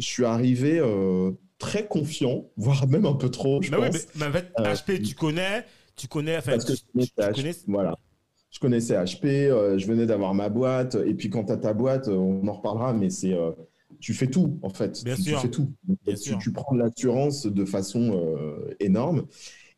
je 0.00 0.06
suis 0.06 0.24
arrivé 0.24 0.78
euh, 0.80 1.32
très 1.58 1.86
confiant, 1.88 2.50
voire 2.56 2.88
même 2.88 3.06
un 3.06 3.14
peu 3.14 3.30
trop, 3.30 3.62
je 3.62 3.70
Mais 3.70 3.76
oui, 3.78 3.86
pense. 3.86 4.06
mais, 4.16 4.20
mais 4.20 4.26
en 4.26 4.32
fait, 4.32 4.52
Euh, 4.58 4.64
HP, 4.74 5.02
tu 5.02 5.14
connais, 5.14 5.64
tu 5.96 6.08
connais, 6.08 6.36
enfin, 6.38 6.52
Parce 6.52 6.64
que 6.64 6.72
tu, 6.72 6.82
je 6.96 7.06
tu 7.06 7.10
HP, 7.20 7.32
connais- 7.34 7.54
voilà. 7.68 7.96
Je 8.50 8.58
connaissais 8.60 8.96
HP, 8.96 9.48
euh, 9.50 9.78
je 9.78 9.86
venais 9.86 10.06
d'avoir 10.06 10.34
ma 10.34 10.48
boîte, 10.48 10.96
et 11.06 11.14
puis 11.14 11.30
quand 11.30 11.44
tu 11.44 11.52
as 11.52 11.56
ta 11.56 11.72
boîte, 11.74 12.08
euh, 12.08 12.16
on 12.16 12.46
en 12.48 12.52
reparlera, 12.52 12.92
mais 12.92 13.10
c'est 13.10 13.32
euh, 13.34 13.52
tu 14.00 14.14
fais 14.14 14.26
tout 14.28 14.58
en 14.62 14.70
fait. 14.70 15.04
Bien 15.04 15.14
tu, 15.14 15.22
tu 15.22 15.28
sûr. 15.30 15.40
fais 15.40 15.50
tout. 15.50 15.72
Bien 16.04 16.14
tu, 16.14 16.16
sûr. 16.16 16.38
tu 16.38 16.52
prends 16.52 16.74
l'assurance 16.74 17.46
de 17.46 17.64
façon 17.64 18.12
euh, 18.14 18.74
énorme. 18.80 19.26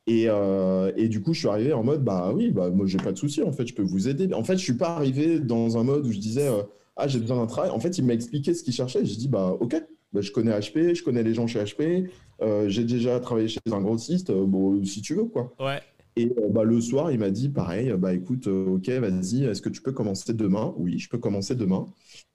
Et, 0.06 0.26
euh, 0.28 0.92
et 0.96 1.08
du 1.08 1.22
coup, 1.22 1.32
je 1.34 1.40
suis 1.40 1.48
arrivé 1.48 1.72
en 1.72 1.84
mode, 1.84 2.04
bah 2.04 2.32
oui, 2.34 2.50
bah, 2.50 2.70
moi 2.70 2.86
j'ai 2.86 2.98
pas 2.98 3.12
de 3.12 3.18
souci, 3.18 3.42
en 3.42 3.52
fait, 3.52 3.66
je 3.66 3.74
peux 3.74 3.82
vous 3.82 4.08
aider. 4.08 4.32
En 4.34 4.44
fait, 4.44 4.56
je 4.58 4.64
suis 4.64 4.76
pas 4.76 4.96
arrivé 4.96 5.40
dans 5.40 5.78
un 5.78 5.84
mode 5.84 6.06
où 6.06 6.12
je 6.12 6.18
disais, 6.18 6.48
euh, 6.48 6.62
ah, 6.96 7.08
j'ai 7.08 7.20
besoin 7.20 7.36
d'un 7.38 7.46
travail. 7.46 7.70
En 7.70 7.80
fait, 7.80 7.98
il 7.98 8.04
m'a 8.04 8.14
expliqué 8.14 8.54
ce 8.54 8.62
qu'il 8.64 8.72
cherchait. 8.74 9.04
J'ai 9.04 9.16
dit, 9.16 9.28
bah 9.28 9.56
ok, 9.60 9.76
bah, 10.12 10.20
je 10.20 10.30
connais 10.30 10.52
HP, 10.58 10.94
je 10.94 11.02
connais 11.02 11.22
les 11.22 11.34
gens 11.34 11.46
chez 11.46 11.62
HP, 11.62 12.10
euh, 12.42 12.68
j'ai 12.68 12.84
déjà 12.84 13.18
travaillé 13.20 13.48
chez 13.48 13.60
un 13.70 13.80
grossiste, 13.80 14.30
euh, 14.30 14.44
bon, 14.44 14.84
si 14.84 15.00
tu 15.02 15.14
veux, 15.14 15.24
quoi. 15.24 15.54
Ouais. 15.58 15.80
Et 16.16 16.26
euh, 16.26 16.48
bah, 16.50 16.64
le 16.64 16.80
soir, 16.80 17.10
il 17.10 17.18
m'a 17.18 17.30
dit 17.30 17.48
pareil, 17.48 17.92
bah 17.98 18.12
écoute, 18.12 18.46
euh, 18.46 18.66
ok, 18.76 18.88
vas-y, 18.90 19.44
est-ce 19.44 19.62
que 19.62 19.70
tu 19.70 19.80
peux 19.80 19.92
commencer 19.92 20.34
demain? 20.34 20.74
Oui, 20.76 20.98
je 20.98 21.08
peux 21.08 21.18
commencer 21.18 21.54
demain. 21.54 21.86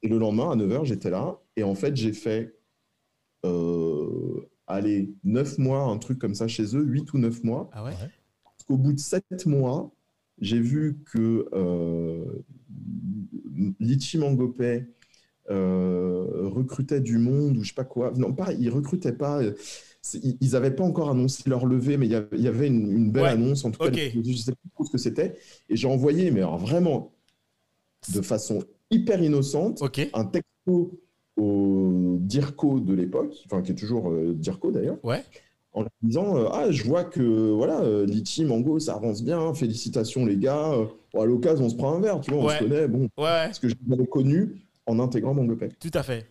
Et 0.01 0.07
le 0.07 0.17
lendemain, 0.17 0.51
à 0.51 0.55
9h, 0.55 0.85
j'étais 0.85 1.11
là. 1.11 1.39
Et 1.55 1.63
en 1.63 1.75
fait, 1.75 1.95
j'ai 1.95 2.13
fait, 2.13 2.57
euh, 3.45 4.49
allez, 4.65 5.13
9 5.23 5.59
mois, 5.59 5.83
un 5.83 5.97
truc 5.97 6.17
comme 6.17 6.33
ça 6.33 6.47
chez 6.47 6.75
eux, 6.75 6.83
8 6.83 7.13
ou 7.13 7.19
9 7.19 7.43
mois. 7.43 7.69
Ah 7.71 7.83
ouais? 7.83 7.91
Parce 8.43 8.63
qu'au 8.67 8.77
bout 8.77 8.93
de 8.93 8.99
7 8.99 9.45
mois, 9.45 9.91
j'ai 10.39 10.59
vu 10.59 10.97
que 11.11 11.47
euh, 11.53 12.25
Litchi 13.79 14.17
Mangopé 14.17 14.87
euh, 15.49 16.25
recrutait 16.49 17.01
du 17.01 17.17
monde 17.17 17.57
ou 17.57 17.63
je 17.63 17.69
sais 17.69 17.75
pas 17.75 17.83
quoi. 17.85 18.11
Non, 18.15 18.33
pas, 18.33 18.53
ils 18.53 18.69
recrutaient 18.69 19.13
pas. 19.13 19.41
euh, 19.41 19.53
Ils 20.23 20.37
ils 20.41 20.55
avaient 20.55 20.71
pas 20.75 20.83
encore 20.83 21.09
annoncé 21.09 21.49
leur 21.49 21.65
levée, 21.65 21.97
mais 21.97 22.05
il 22.07 22.11
y 22.11 22.47
avait, 22.47 22.67
une, 22.67 22.91
une 22.91 23.11
belle 23.11 23.23
Ouais. 23.23 23.29
annonce. 23.29 23.65
En 23.65 23.71
tout 23.71 23.79
cas, 23.79 23.91
je 23.91 24.33
sais 24.37 24.51
plus 24.53 24.69
trop 24.73 24.85
ce 24.85 24.91
que 24.91 24.97
c'était. 24.97 25.35
Et 25.69 25.75
j'ai 25.75 25.87
envoyé, 25.87 26.31
mais 26.31 26.39
alors 26.41 26.57
vraiment, 26.57 27.13
de 28.13 28.21
façon 28.21 28.59
hyper 28.91 29.21
innocente, 29.21 29.83
un 30.13 30.25
texto 30.25 30.99
au 31.35 32.17
DIRCO 32.19 32.79
de 32.79 32.93
l'époque, 32.93 33.35
enfin 33.45 33.61
qui 33.61 33.71
est 33.71 33.75
toujours 33.75 34.09
euh, 34.09 34.33
DIRCO 34.33 34.71
d'ailleurs, 34.71 34.97
Ouais. 35.03 35.23
en 35.73 35.81
leur 35.81 35.91
disant 36.01 36.37
euh, 36.37 36.47
Ah, 36.51 36.71
je 36.71 36.83
vois 36.83 37.03
que 37.03 37.51
voilà, 37.51 37.81
euh, 37.81 38.05
Litchi, 38.05 38.45
Mango, 38.45 38.79
ça 38.79 38.95
avance 38.95 39.23
bien, 39.23 39.53
félicitations 39.53 40.25
les 40.25 40.37
gars. 40.37 40.71
Bon, 41.13 41.21
à 41.21 41.25
l'occasion, 41.25 41.65
on 41.65 41.69
se 41.69 41.75
prend 41.75 41.93
un 41.95 41.99
verre, 41.99 42.21
tu 42.21 42.31
vois, 42.31 42.41
on 42.43 42.45
Ouais. 42.47 42.57
se 42.57 42.63
connaît. 42.63 42.87
Bon, 42.87 43.09
parce 43.15 43.59
que 43.59 43.67
je 43.69 43.75
l'avais 43.87 44.07
connu 44.07 44.55
en 44.87 44.99
intégrant 44.99 45.33
MangoPay. 45.33 45.69
tout 45.79 45.91
à 45.93 46.03
fait. 46.03 46.25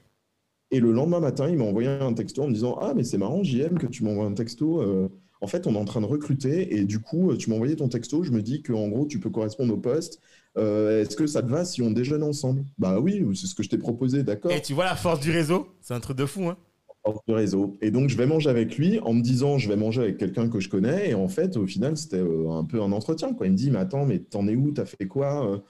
Et 0.72 0.80
le 0.80 0.90
lendemain 0.90 1.20
matin, 1.20 1.48
il 1.48 1.56
m'a 1.56 1.64
envoyé 1.64 1.88
un 1.88 2.12
texto 2.12 2.42
en 2.42 2.48
me 2.48 2.52
disant 2.52 2.76
Ah, 2.80 2.92
mais 2.94 3.04
c'est 3.04 3.18
marrant, 3.18 3.42
JM, 3.42 3.78
que 3.78 3.86
tu 3.86 4.02
m'envoies 4.02 4.24
un 4.24 4.34
texto. 4.34 4.80
euh, 4.82 5.08
en 5.40 5.46
fait, 5.46 5.66
on 5.66 5.74
est 5.74 5.78
en 5.78 5.84
train 5.84 6.00
de 6.00 6.06
recruter 6.06 6.76
et 6.76 6.84
du 6.84 6.98
coup, 6.98 7.30
euh, 7.30 7.36
tu 7.36 7.50
m'as 7.50 7.56
envoyé 7.56 7.76
ton 7.76 7.88
texto. 7.88 8.22
Je 8.24 8.32
me 8.32 8.42
dis 8.42 8.62
qu'en 8.62 8.88
gros, 8.88 9.06
tu 9.06 9.20
peux 9.20 9.30
correspondre 9.30 9.74
au 9.74 9.76
poste. 9.76 10.20
Euh, 10.56 11.02
Est-ce 11.02 11.14
que 11.16 11.26
ça 11.26 11.42
te 11.42 11.48
va 11.48 11.64
si 11.64 11.82
on 11.82 11.90
déjeune 11.90 12.22
ensemble? 12.22 12.64
Bah 12.78 12.98
oui, 12.98 13.24
c'est 13.34 13.46
ce 13.46 13.54
que 13.54 13.62
je 13.62 13.68
t'ai 13.68 13.78
proposé, 13.78 14.22
d'accord 14.22 14.50
Et 14.50 14.60
tu 14.62 14.72
vois 14.72 14.86
la 14.86 14.96
force 14.96 15.20
du 15.20 15.30
réseau? 15.30 15.68
C'est 15.82 15.94
un 15.94 16.00
truc 16.00 16.16
de 16.16 16.26
fou, 16.26 16.48
hein 16.48 16.56
hors 17.04 17.22
du 17.28 17.34
réseau. 17.34 17.76
Et 17.80 17.92
donc, 17.92 18.08
je 18.08 18.16
vais 18.16 18.26
manger 18.26 18.50
avec 18.50 18.76
lui 18.76 18.98
en 18.98 19.12
me 19.14 19.22
disant, 19.22 19.58
je 19.58 19.68
vais 19.68 19.76
manger 19.76 20.02
avec 20.02 20.16
quelqu'un 20.16 20.48
que 20.48 20.58
je 20.58 20.68
connais. 20.68 21.10
Et 21.10 21.14
en 21.14 21.28
fait, 21.28 21.56
au 21.56 21.66
final, 21.66 21.96
c'était 21.96 22.18
un 22.50 22.64
peu 22.64 22.82
un 22.82 22.90
entretien. 22.90 23.32
Quoi. 23.32 23.46
Il 23.46 23.52
me 23.52 23.56
dit, 23.56 23.70
mais 23.70 23.78
attends, 23.78 24.06
mais 24.06 24.18
t'en 24.18 24.48
es 24.48 24.56
où? 24.56 24.72
T'as 24.72 24.86
fait 24.86 25.06
quoi? 25.06 25.62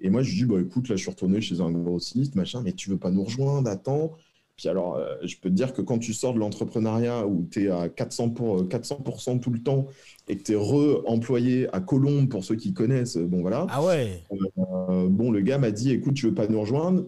Et 0.00 0.10
moi, 0.10 0.22
je 0.22 0.30
lui 0.30 0.38
dis, 0.38 0.44
bah 0.44 0.60
écoute, 0.60 0.88
là, 0.88 0.96
je 0.96 1.02
suis 1.02 1.10
retourné 1.10 1.40
chez 1.40 1.60
un 1.60 1.70
grossiste, 1.70 2.34
machin, 2.34 2.62
mais 2.62 2.72
tu 2.72 2.90
veux 2.90 2.98
pas 2.98 3.10
nous 3.10 3.24
rejoindre 3.24 3.68
Attends. 3.70 4.16
Puis 4.56 4.68
alors, 4.68 4.94
euh, 4.96 5.16
je 5.24 5.36
peux 5.36 5.48
te 5.48 5.54
dire 5.54 5.72
que 5.72 5.82
quand 5.82 5.98
tu 5.98 6.12
sors 6.12 6.32
de 6.32 6.38
l'entrepreneuriat 6.38 7.26
où 7.26 7.48
tu 7.50 7.64
es 7.64 7.68
à 7.70 7.88
400%, 7.88 8.34
pour, 8.34 8.60
euh, 8.60 8.64
400 8.64 9.38
tout 9.40 9.50
le 9.50 9.60
temps 9.60 9.86
et 10.28 10.36
que 10.36 10.44
tu 10.44 10.52
es 10.52 10.56
re-employé 10.56 11.68
à 11.74 11.80
Colombe, 11.80 12.28
pour 12.28 12.44
ceux 12.44 12.54
qui 12.54 12.72
connaissent, 12.72 13.16
bon 13.16 13.40
voilà. 13.40 13.66
Ah 13.68 13.84
ouais 13.84 14.22
Euh, 14.30 15.08
bon, 15.08 15.32
le 15.32 15.40
gars 15.40 15.58
m'a 15.58 15.72
dit, 15.72 15.90
écoute, 15.90 16.14
tu 16.14 16.26
veux 16.26 16.34
pas 16.34 16.46
nous 16.46 16.60
rejoindre? 16.60 17.04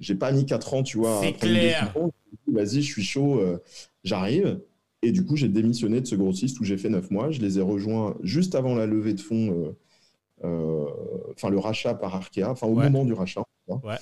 J'ai 0.00 0.14
pas 0.14 0.32
mis 0.32 0.46
4 0.46 0.72
ans, 0.72 0.82
tu 0.82 0.96
vois. 0.96 1.20
C'est 1.22 1.34
clair. 1.34 1.94
Vas-y, 2.46 2.80
je 2.80 2.92
suis 2.92 3.02
chaud, 3.02 3.40
euh, 3.40 3.58
j'arrive. 4.04 4.60
Et 5.02 5.12
du 5.12 5.24
coup, 5.24 5.36
j'ai 5.36 5.48
démissionné 5.48 6.00
de 6.00 6.06
ce 6.06 6.16
grossiste 6.16 6.60
où 6.60 6.64
j'ai 6.64 6.78
fait 6.78 6.88
9 6.88 7.10
mois. 7.10 7.30
Je 7.30 7.40
les 7.40 7.58
ai 7.58 7.62
rejoints 7.62 8.16
juste 8.22 8.54
avant 8.54 8.74
la 8.74 8.86
levée 8.86 9.12
de 9.12 9.20
fonds, 9.20 9.76
enfin 10.42 11.50
le 11.50 11.58
rachat 11.58 11.94
par 11.94 12.14
Arkea, 12.14 12.44
enfin 12.50 12.66
au 12.66 12.74
Ouais. 12.74 12.84
moment 12.84 13.04
du 13.04 13.12
rachat. 13.12 13.42
Ouais. 13.68 13.96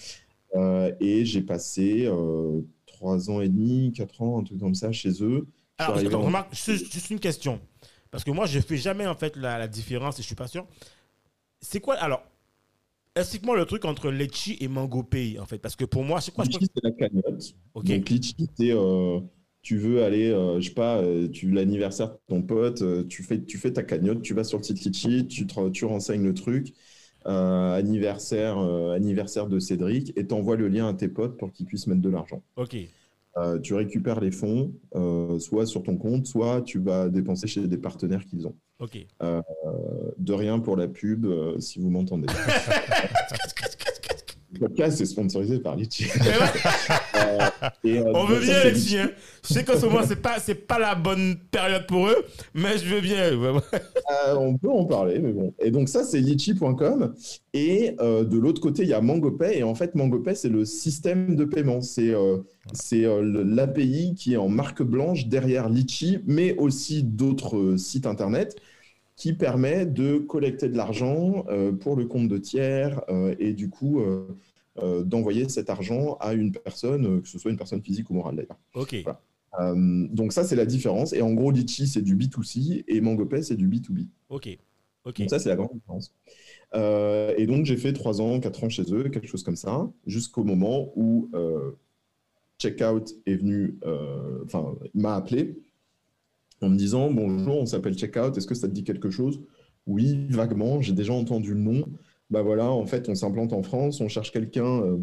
Euh, 0.56 0.92
et 1.00 1.24
j'ai 1.24 1.42
passé 1.42 2.08
3 2.86 3.30
ans 3.30 3.40
et 3.40 3.48
demi, 3.48 3.92
4 3.92 4.22
ans, 4.22 4.40
un 4.40 4.44
truc 4.44 4.58
comme 4.60 4.74
ça 4.74 4.92
chez 4.92 5.22
eux. 5.22 5.46
Alors, 5.78 5.94
arrivé 5.94 6.08
attends, 6.08 6.20
en- 6.22 6.26
remarque, 6.26 6.54
juste, 6.54 6.92
juste 6.92 7.10
une 7.10 7.18
question. 7.20 7.60
Parce 8.10 8.22
que 8.22 8.30
moi, 8.30 8.46
je 8.46 8.60
fais 8.60 8.76
jamais 8.76 9.06
en 9.08 9.16
fait 9.16 9.34
la, 9.36 9.58
la 9.58 9.66
différence 9.66 10.18
et 10.18 10.22
je 10.22 10.26
suis 10.26 10.36
pas 10.36 10.46
sûr. 10.46 10.66
C'est 11.60 11.80
quoi 11.80 11.94
alors 11.96 12.22
Explique-moi 13.16 13.56
le 13.56 13.64
truc 13.64 13.84
entre 13.84 14.10
Litchi 14.10 14.56
et 14.60 14.66
Mango 14.68 15.02
Pay 15.04 15.38
en 15.38 15.46
fait. 15.46 15.58
Parce 15.58 15.76
que 15.76 15.84
pour 15.84 16.02
moi, 16.04 16.20
c'est 16.20 16.32
quoi 16.34 16.44
Litchi, 16.44 16.66
c'est 16.74 16.82
la 16.84 16.90
cagnotte. 16.92 17.54
Ok. 17.74 17.84
Donc, 17.84 18.08
Litchi, 18.08 18.34
c'est 18.56 18.70
euh, 18.72 19.20
tu 19.64 19.78
veux 19.78 20.04
aller, 20.04 20.30
euh, 20.30 20.60
je 20.60 20.68
sais 20.68 20.74
pas, 20.74 20.98
euh, 20.98 21.26
tu 21.26 21.50
l'anniversaire 21.50 22.10
de 22.10 22.18
ton 22.28 22.42
pote, 22.42 22.82
euh, 22.82 23.02
tu, 23.08 23.22
fais, 23.22 23.42
tu 23.42 23.56
fais 23.56 23.72
ta 23.72 23.82
cagnotte, 23.82 24.20
tu 24.20 24.34
vas 24.34 24.44
sur 24.44 24.58
le 24.58 24.62
site 24.62 24.84
Litchi, 24.84 25.26
tu, 25.26 25.46
te- 25.46 25.70
tu 25.70 25.86
renseignes 25.86 26.22
le 26.22 26.34
truc, 26.34 26.74
euh, 27.26 27.72
anniversaire, 27.74 28.58
anniversaire 28.58 29.46
de 29.48 29.58
Cédric, 29.58 30.12
et 30.16 30.26
t'envoies 30.26 30.56
le 30.56 30.68
lien 30.68 30.86
à 30.86 30.92
tes 30.92 31.08
potes 31.08 31.38
pour 31.38 31.50
qu'ils 31.50 31.64
puissent 31.64 31.86
mettre 31.86 32.02
de 32.02 32.10
l'argent. 32.10 32.42
Ok. 32.56 32.76
Tu 33.64 33.74
récupères 33.74 34.20
les 34.20 34.30
fonds, 34.30 34.72
soit 35.40 35.66
sur 35.66 35.82
ton 35.82 35.96
compte, 35.96 36.26
soit 36.26 36.60
tu 36.62 36.78
vas 36.78 37.08
dépenser 37.08 37.48
chez 37.48 37.66
des 37.66 37.78
partenaires 37.78 38.24
qu'ils 38.26 38.46
ont. 38.46 38.54
Ok. 38.78 39.04
De 40.18 40.32
rien 40.34 40.60
pour 40.60 40.76
la 40.76 40.86
pub, 40.86 41.26
si 41.58 41.80
vous 41.80 41.88
m'entendez. 41.90 42.28
Le 44.52 44.60
podcast 44.60 45.00
est 45.00 45.06
sponsorisé 45.06 45.58
par 45.58 45.74
Litchi. 45.74 46.04
Et, 47.84 47.98
euh, 47.98 48.12
on 48.14 48.24
veut 48.24 48.40
bien. 48.40 48.56
Hein. 48.56 49.10
Je 49.46 49.54
sais 49.54 49.64
qu'en 49.64 49.78
ce 49.78 49.86
moment, 49.86 50.02
c'est 50.06 50.20
pas, 50.20 50.38
c'est 50.38 50.54
pas 50.54 50.78
la 50.78 50.94
bonne 50.94 51.36
période 51.50 51.86
pour 51.86 52.08
eux, 52.08 52.24
mais 52.54 52.78
je 52.78 52.94
veux 52.94 53.00
bien. 53.00 53.30
Euh, 54.26 54.36
on 54.36 54.56
peut 54.56 54.70
en 54.70 54.84
parler, 54.84 55.18
mais 55.18 55.32
bon. 55.32 55.54
Et 55.58 55.70
donc 55.70 55.88
ça, 55.88 56.04
c'est 56.04 56.20
litchi.com. 56.20 57.14
Et 57.54 57.96
euh, 58.00 58.22
de 58.22 58.38
l'autre 58.38 58.60
côté, 58.60 58.82
il 58.82 58.88
y 58.88 58.92
a 58.92 59.00
MangoPay. 59.00 59.58
Et 59.58 59.62
en 59.62 59.74
fait, 59.74 59.94
MangoPay, 59.94 60.34
c'est 60.34 60.50
le 60.50 60.64
système 60.64 61.34
de 61.36 61.44
paiement. 61.44 61.80
C'est 61.80 62.14
euh, 62.14 62.38
c'est, 62.72 63.04
euh, 63.04 63.44
l'API 63.44 64.14
qui 64.14 64.34
est 64.34 64.36
en 64.36 64.48
marque 64.48 64.82
blanche 64.82 65.26
derrière 65.26 65.68
Litchi, 65.68 66.18
mais 66.26 66.56
aussi 66.58 67.02
d'autres 67.02 67.56
euh, 67.56 67.76
sites 67.76 68.06
Internet 68.06 68.56
qui 69.16 69.32
permet 69.32 69.86
de 69.86 70.18
collecter 70.18 70.68
de 70.68 70.76
l'argent 70.76 71.44
euh, 71.48 71.72
pour 71.72 71.96
le 71.96 72.06
compte 72.06 72.28
de 72.28 72.38
tiers 72.38 73.00
euh, 73.08 73.34
et 73.38 73.52
du 73.52 73.70
coup 73.70 74.00
euh, 74.00 74.04
euh, 74.04 74.34
d'envoyer 74.76 75.48
cet 75.48 75.70
argent 75.70 76.16
à 76.20 76.34
une 76.34 76.52
personne, 76.52 77.06
euh, 77.06 77.20
que 77.20 77.28
ce 77.28 77.38
soit 77.38 77.50
une 77.50 77.56
personne 77.56 77.82
physique 77.82 78.10
ou 78.10 78.14
morale 78.14 78.36
d'ailleurs. 78.36 78.58
Ok. 78.74 78.96
Voilà. 79.02 79.20
Euh, 79.60 80.06
donc 80.10 80.32
ça, 80.32 80.44
c'est 80.44 80.56
la 80.56 80.66
différence. 80.66 81.12
Et 81.12 81.22
en 81.22 81.32
gros, 81.32 81.50
Litchi, 81.50 81.86
c'est 81.86 82.02
du 82.02 82.16
B2C 82.16 82.84
et 82.88 83.00
MangoPay, 83.00 83.42
c'est 83.42 83.56
du 83.56 83.68
B2B. 83.68 84.08
Ok. 84.28 84.58
Ok. 85.04 85.18
Donc 85.18 85.30
ça, 85.30 85.38
c'est 85.38 85.48
la 85.48 85.56
grande 85.56 85.72
différence. 85.74 86.14
Euh, 86.74 87.34
et 87.36 87.46
donc, 87.46 87.66
j'ai 87.66 87.76
fait 87.76 87.92
3 87.92 88.20
ans, 88.20 88.40
4 88.40 88.64
ans 88.64 88.68
chez 88.68 88.84
eux, 88.92 89.08
quelque 89.10 89.28
chose 89.28 89.42
comme 89.42 89.56
ça, 89.56 89.90
jusqu'au 90.06 90.44
moment 90.44 90.92
où 90.96 91.30
euh, 91.34 91.72
Checkout 92.58 93.04
est 93.26 93.36
venu, 93.36 93.78
euh, 93.84 94.42
enfin, 94.44 94.74
m'a 94.94 95.14
appelé 95.14 95.58
en 96.62 96.70
me 96.70 96.76
disant, 96.76 97.10
bonjour, 97.10 97.58
on 97.58 97.66
s'appelle 97.66 97.94
Checkout, 97.94 98.36
est-ce 98.36 98.46
que 98.46 98.54
ça 98.54 98.68
te 98.68 98.72
dit 98.72 98.84
quelque 98.84 99.10
chose? 99.10 99.40
Oui, 99.86 100.26
vaguement, 100.30 100.80
j'ai 100.80 100.94
déjà 100.94 101.12
entendu 101.12 101.52
le 101.52 101.60
nom. 101.60 101.84
Bah 102.30 102.42
voilà, 102.42 102.70
en 102.70 102.86
fait, 102.86 103.08
on 103.08 103.14
s'implante 103.14 103.52
en 103.52 103.62
France, 103.62 104.00
on 104.00 104.08
cherche 104.08 104.32
quelqu'un 104.32 104.82
euh, 104.82 104.96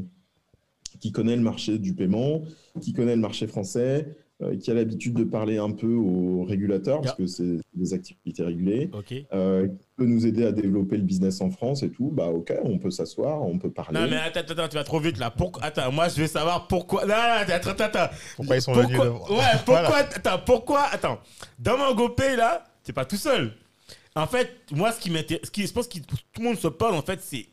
qui 0.99 1.11
connaît 1.11 1.35
le 1.35 1.41
marché 1.41 1.77
du 1.77 1.93
paiement, 1.93 2.41
qui 2.81 2.93
connaît 2.93 3.15
le 3.15 3.21
marché 3.21 3.47
français, 3.47 4.15
euh, 4.41 4.57
qui 4.57 4.71
a 4.71 4.73
l'habitude 4.73 5.13
de 5.13 5.23
parler 5.23 5.59
un 5.59 5.69
peu 5.69 5.93
aux 5.93 6.43
régulateurs, 6.43 7.01
parce 7.01 7.15
que 7.15 7.27
c'est 7.27 7.57
des 7.75 7.93
activités 7.93 8.43
régulées, 8.43 8.89
euh, 9.33 9.67
qui 9.67 9.87
peut 9.95 10.05
nous 10.05 10.25
aider 10.25 10.45
à 10.45 10.51
développer 10.51 10.97
le 10.97 11.03
business 11.03 11.41
en 11.41 11.51
France 11.51 11.83
et 11.83 11.91
tout, 11.91 12.09
bah 12.11 12.27
ok, 12.29 12.51
on 12.63 12.79
peut 12.79 12.89
s'asseoir, 12.89 13.43
on 13.43 13.59
peut 13.59 13.69
parler. 13.69 13.99
Non, 13.99 14.07
mais 14.09 14.17
attends, 14.17 14.39
attends, 14.39 14.67
tu 14.67 14.75
vas 14.77 14.83
trop 14.83 14.99
vite 14.99 15.19
là. 15.19 15.29
Pourquoi... 15.29 15.63
Attends, 15.63 15.91
moi 15.91 16.09
je 16.09 16.15
vais 16.19 16.27
savoir 16.27 16.67
pourquoi. 16.67 17.05
Non, 17.05 17.13
non, 17.13 17.53
attends, 17.53 17.69
attends, 17.69 17.83
attends. 17.83 18.13
Pourquoi 18.35 18.55
ils 18.55 18.61
sont 18.63 18.73
Pourquoi- 18.73 19.05
venus 19.09 19.21
Ouais, 19.29 19.37
pourquoi 19.65 19.97
Attends, 19.97 20.39
pourquoi 20.43 20.81
Attends, 20.91 21.19
dans 21.59 21.77
mon 21.77 21.93
GoPay 21.93 22.35
là, 22.35 22.63
t'es 22.83 22.93
pas 22.93 23.05
tout 23.05 23.17
seul. 23.17 23.51
En 24.15 24.27
fait, 24.27 24.57
moi, 24.71 24.91
ce 24.91 24.99
qui 24.99 25.09
m'intéresse, 25.09 25.45
ce 25.45 25.51
qui, 25.51 25.65
je 25.65 25.71
pense 25.71 25.87
que 25.87 25.99
tout 25.99 26.17
le 26.39 26.43
monde 26.43 26.57
se 26.57 26.67
parle, 26.67 26.95
en 26.95 27.01
fait, 27.01 27.19
c'est. 27.21 27.47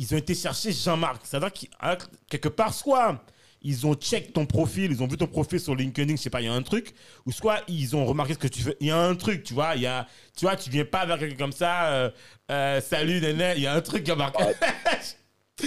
Ils 0.00 0.14
ont 0.14 0.18
été 0.18 0.34
chercher 0.34 0.72
Jean-Marc. 0.72 1.22
C'est-à-dire 1.24 1.52
qu'à 1.52 1.98
quelque 2.28 2.48
part, 2.48 2.72
soit 2.72 3.20
ils 3.62 3.86
ont 3.86 3.94
check 3.94 4.32
ton 4.32 4.46
profil, 4.46 4.92
ils 4.92 5.02
ont 5.02 5.06
vu 5.06 5.16
ton 5.16 5.26
profil 5.26 5.58
sur 5.58 5.74
LinkedIn, 5.74 6.16
je 6.16 6.22
sais 6.22 6.30
pas, 6.30 6.40
il 6.40 6.44
y 6.44 6.48
a 6.48 6.52
un 6.52 6.62
truc, 6.62 6.94
ou 7.26 7.32
soit 7.32 7.60
ils 7.68 7.96
ont 7.96 8.04
remarqué 8.04 8.34
ce 8.34 8.38
que 8.38 8.48
tu 8.48 8.62
fais. 8.62 8.76
Il 8.80 8.86
y 8.86 8.90
a 8.90 8.98
un 8.98 9.14
truc, 9.14 9.42
tu 9.42 9.54
vois, 9.54 9.74
il 9.74 9.82
y 9.82 9.86
a, 9.86 10.06
tu 10.36 10.44
vois, 10.44 10.56
tu 10.56 10.70
viens 10.70 10.84
pas 10.84 11.04
vers 11.06 11.18
quelqu'un 11.18 11.36
comme 11.36 11.52
ça, 11.52 11.86
euh, 11.88 12.10
euh, 12.50 12.80
salut, 12.80 13.20
néné, 13.20 13.54
il 13.56 13.62
y 13.62 13.66
a 13.66 13.74
un 13.74 13.80
truc 13.80 14.04
qui 14.04 14.10
a 14.10 14.16
marqué. 14.16 14.44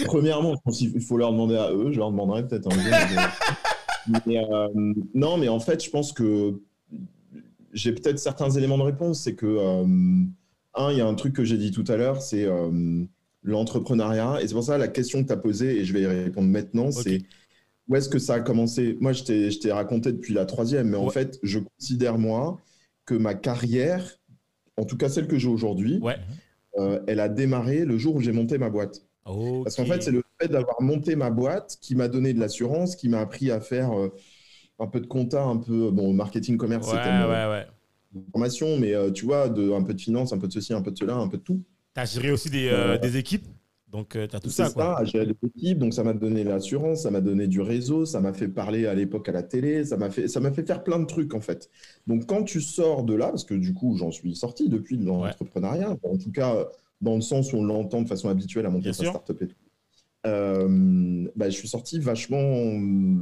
Premièrement, 0.06 0.54
je 0.54 0.60
pense 0.64 0.78
qu'il 0.78 1.02
faut 1.02 1.18
leur 1.18 1.32
demander 1.32 1.58
à 1.58 1.70
eux, 1.72 1.92
je 1.92 1.98
leur 1.98 2.12
demanderai 2.12 2.48
peut-être 2.48 2.72
un 2.72 2.80
jour. 2.80 4.22
mais, 4.26 4.38
euh, 4.52 4.68
non, 5.14 5.38
mais 5.38 5.50
en 5.50 5.60
fait, 5.60 5.84
je 5.84 5.90
pense 5.90 6.14
que 6.14 6.62
j'ai 7.74 7.94
peut-être 7.94 8.20
certains 8.20 8.50
éléments 8.52 8.78
de 8.78 8.84
réponse. 8.84 9.22
C'est 9.22 9.36
que, 9.36 9.46
euh, 9.46 9.84
un, 10.76 10.92
il 10.92 10.98
y 10.98 11.02
a 11.02 11.08
un 11.08 11.16
truc 11.16 11.34
que 11.34 11.44
j'ai 11.44 11.58
dit 11.58 11.72
tout 11.72 11.86
à 11.88 11.98
l'heure, 11.98 12.22
c'est 12.22 12.46
euh, 12.46 13.04
l'entrepreneuriat. 13.44 14.42
Et 14.42 14.48
c'est 14.48 14.54
pour 14.54 14.64
ça 14.64 14.78
la 14.78 14.88
question 14.88 15.22
que 15.22 15.28
tu 15.28 15.34
as 15.34 15.38
posée, 15.38 15.80
et 15.80 15.86
je 15.86 15.94
vais 15.94 16.02
y 16.02 16.06
répondre 16.06 16.48
maintenant, 16.50 16.92
c'est 16.92 17.22
où 17.88 17.96
est-ce 17.96 18.08
que 18.10 18.20
ça 18.20 18.36
a 18.36 18.40
commencé? 18.40 18.98
Moi, 19.02 19.12
je 19.12 19.24
t'ai 19.60 19.72
raconté 19.72 20.12
depuis 20.14 20.34
la 20.34 20.46
troisième, 20.46 20.90
mais 20.90 20.98
en 20.98 21.10
fait, 21.10 21.40
je 21.44 21.60
considère, 21.60 22.18
moi, 22.18 22.60
que 23.06 23.16
ma 23.16 23.34
carrière, 23.34 24.20
en 24.78 24.86
tout 24.86 24.96
cas 24.98 25.10
celle 25.10 25.28
que 25.28 25.38
j'ai 25.38 25.50
aujourd'hui, 25.50 26.00
Ouais. 26.02 26.16
euh, 26.78 27.02
elle 27.08 27.20
a 27.20 27.28
démarré 27.28 27.84
le 27.84 27.98
jour 27.98 28.16
où 28.16 28.22
j'ai 28.22 28.32
monté 28.32 28.58
ma 28.58 28.70
boîte. 28.70 29.04
Parce 29.26 29.76
qu'en 29.76 29.86
fait, 29.86 30.02
c'est 30.02 30.12
le 30.12 30.24
fait 30.40 30.48
d'avoir 30.48 30.82
monté 30.82 31.16
ma 31.16 31.30
boîte 31.30 31.78
qui 31.82 31.96
m'a 31.96 32.08
donné 32.08 32.34
de 32.34 32.40
l'assurance, 32.40 32.96
qui 32.96 33.10
m'a 33.10 33.20
appris 33.20 33.52
à 33.52 33.60
faire 33.60 33.92
euh, 33.92 34.14
un 34.82 34.88
peu 34.88 35.00
de 35.00 35.08
compta, 35.08 35.44
un 35.44 35.58
peu 35.58 35.92
bon 35.92 36.14
marketing 36.14 36.58
commerce, 36.58 36.92
Ouais, 36.92 36.98
ouais, 36.98 37.48
ouais. 37.50 37.68
formation, 38.32 38.78
mais 38.78 38.94
euh, 38.94 39.12
tu 39.12 39.26
vois, 39.26 39.50
de, 39.50 39.72
un 39.72 39.84
peu 39.84 39.94
de 39.94 40.02
finance, 40.02 40.34
un 40.34 40.38
peu 40.38 40.48
de 40.48 40.54
ceci, 40.54 40.74
un 40.74 40.82
peu 40.82 40.92
de 40.92 40.98
cela, 40.98 41.16
un 41.16 41.28
peu 41.28 41.38
de 41.38 41.44
tout. 41.44 41.62
T'as 41.94 42.06
géré 42.06 42.32
aussi 42.32 42.50
des, 42.50 42.68
euh, 42.68 42.94
Euh, 42.96 42.98
des 42.98 43.18
équipes, 43.18 43.46
donc 43.92 44.10
t'as 44.30 44.40
tout 44.40 44.50
C'est 44.50 44.64
ça, 44.64 44.70
ça, 44.70 45.04
j'ai 45.04 45.26
des 45.26 45.36
équipes, 45.46 45.80
donc 45.80 45.94
ça 45.94 46.04
m'a 46.04 46.14
donné 46.14 46.44
l'assurance, 46.44 47.04
ça 47.04 47.12
m'a 47.12 47.22
donné 47.22 47.48
du 47.48 47.60
réseau, 47.62 48.06
ça 48.06 48.22
m'a 48.22 48.34
fait 48.34 48.48
parler 48.48 48.86
à 48.88 48.94
l'époque 48.96 49.28
à 49.30 49.34
la 49.34 49.44
télé, 49.44 49.84
ça 49.86 49.98
m'a 49.98 50.10
fait, 50.10 50.28
ça 50.30 50.40
m'a 50.40 50.52
fait 50.52 50.66
faire 50.66 50.84
plein 50.84 51.00
de 51.00 51.06
trucs 51.06 51.34
en 51.34 51.42
fait. 51.42 51.70
Donc 52.08 52.26
quand 52.28 52.44
tu 52.44 52.62
sors 52.62 53.04
de 53.04 53.14
là, 53.14 53.28
parce 53.30 53.44
que 53.46 53.54
du 53.54 53.74
coup 53.74 53.98
j'en 53.98 54.12
suis 54.12 54.36
sorti 54.36 54.70
depuis 54.70 54.98
de 54.98 55.06
l'entrepreneuriat, 55.06 55.98
en 56.04 56.18
tout 56.18 56.32
cas 56.32 56.66
dans 57.02 57.16
le 57.16 57.22
sens 57.22 57.52
où 57.52 57.58
on 57.58 57.64
l'entend 57.66 58.02
de 58.04 58.08
façon 58.08 58.30
habituelle 58.30 58.66
à 58.66 58.70
monter 58.70 58.84
Bien 58.84 58.94
sa 58.94 59.04
sûr. 59.04 59.12
startup 59.12 59.42
et 59.42 59.48
tout, 59.48 59.56
bah, 60.24 61.50
je 61.50 61.56
suis 61.56 61.68
sorti 61.68 62.00
vachement, 62.00 62.78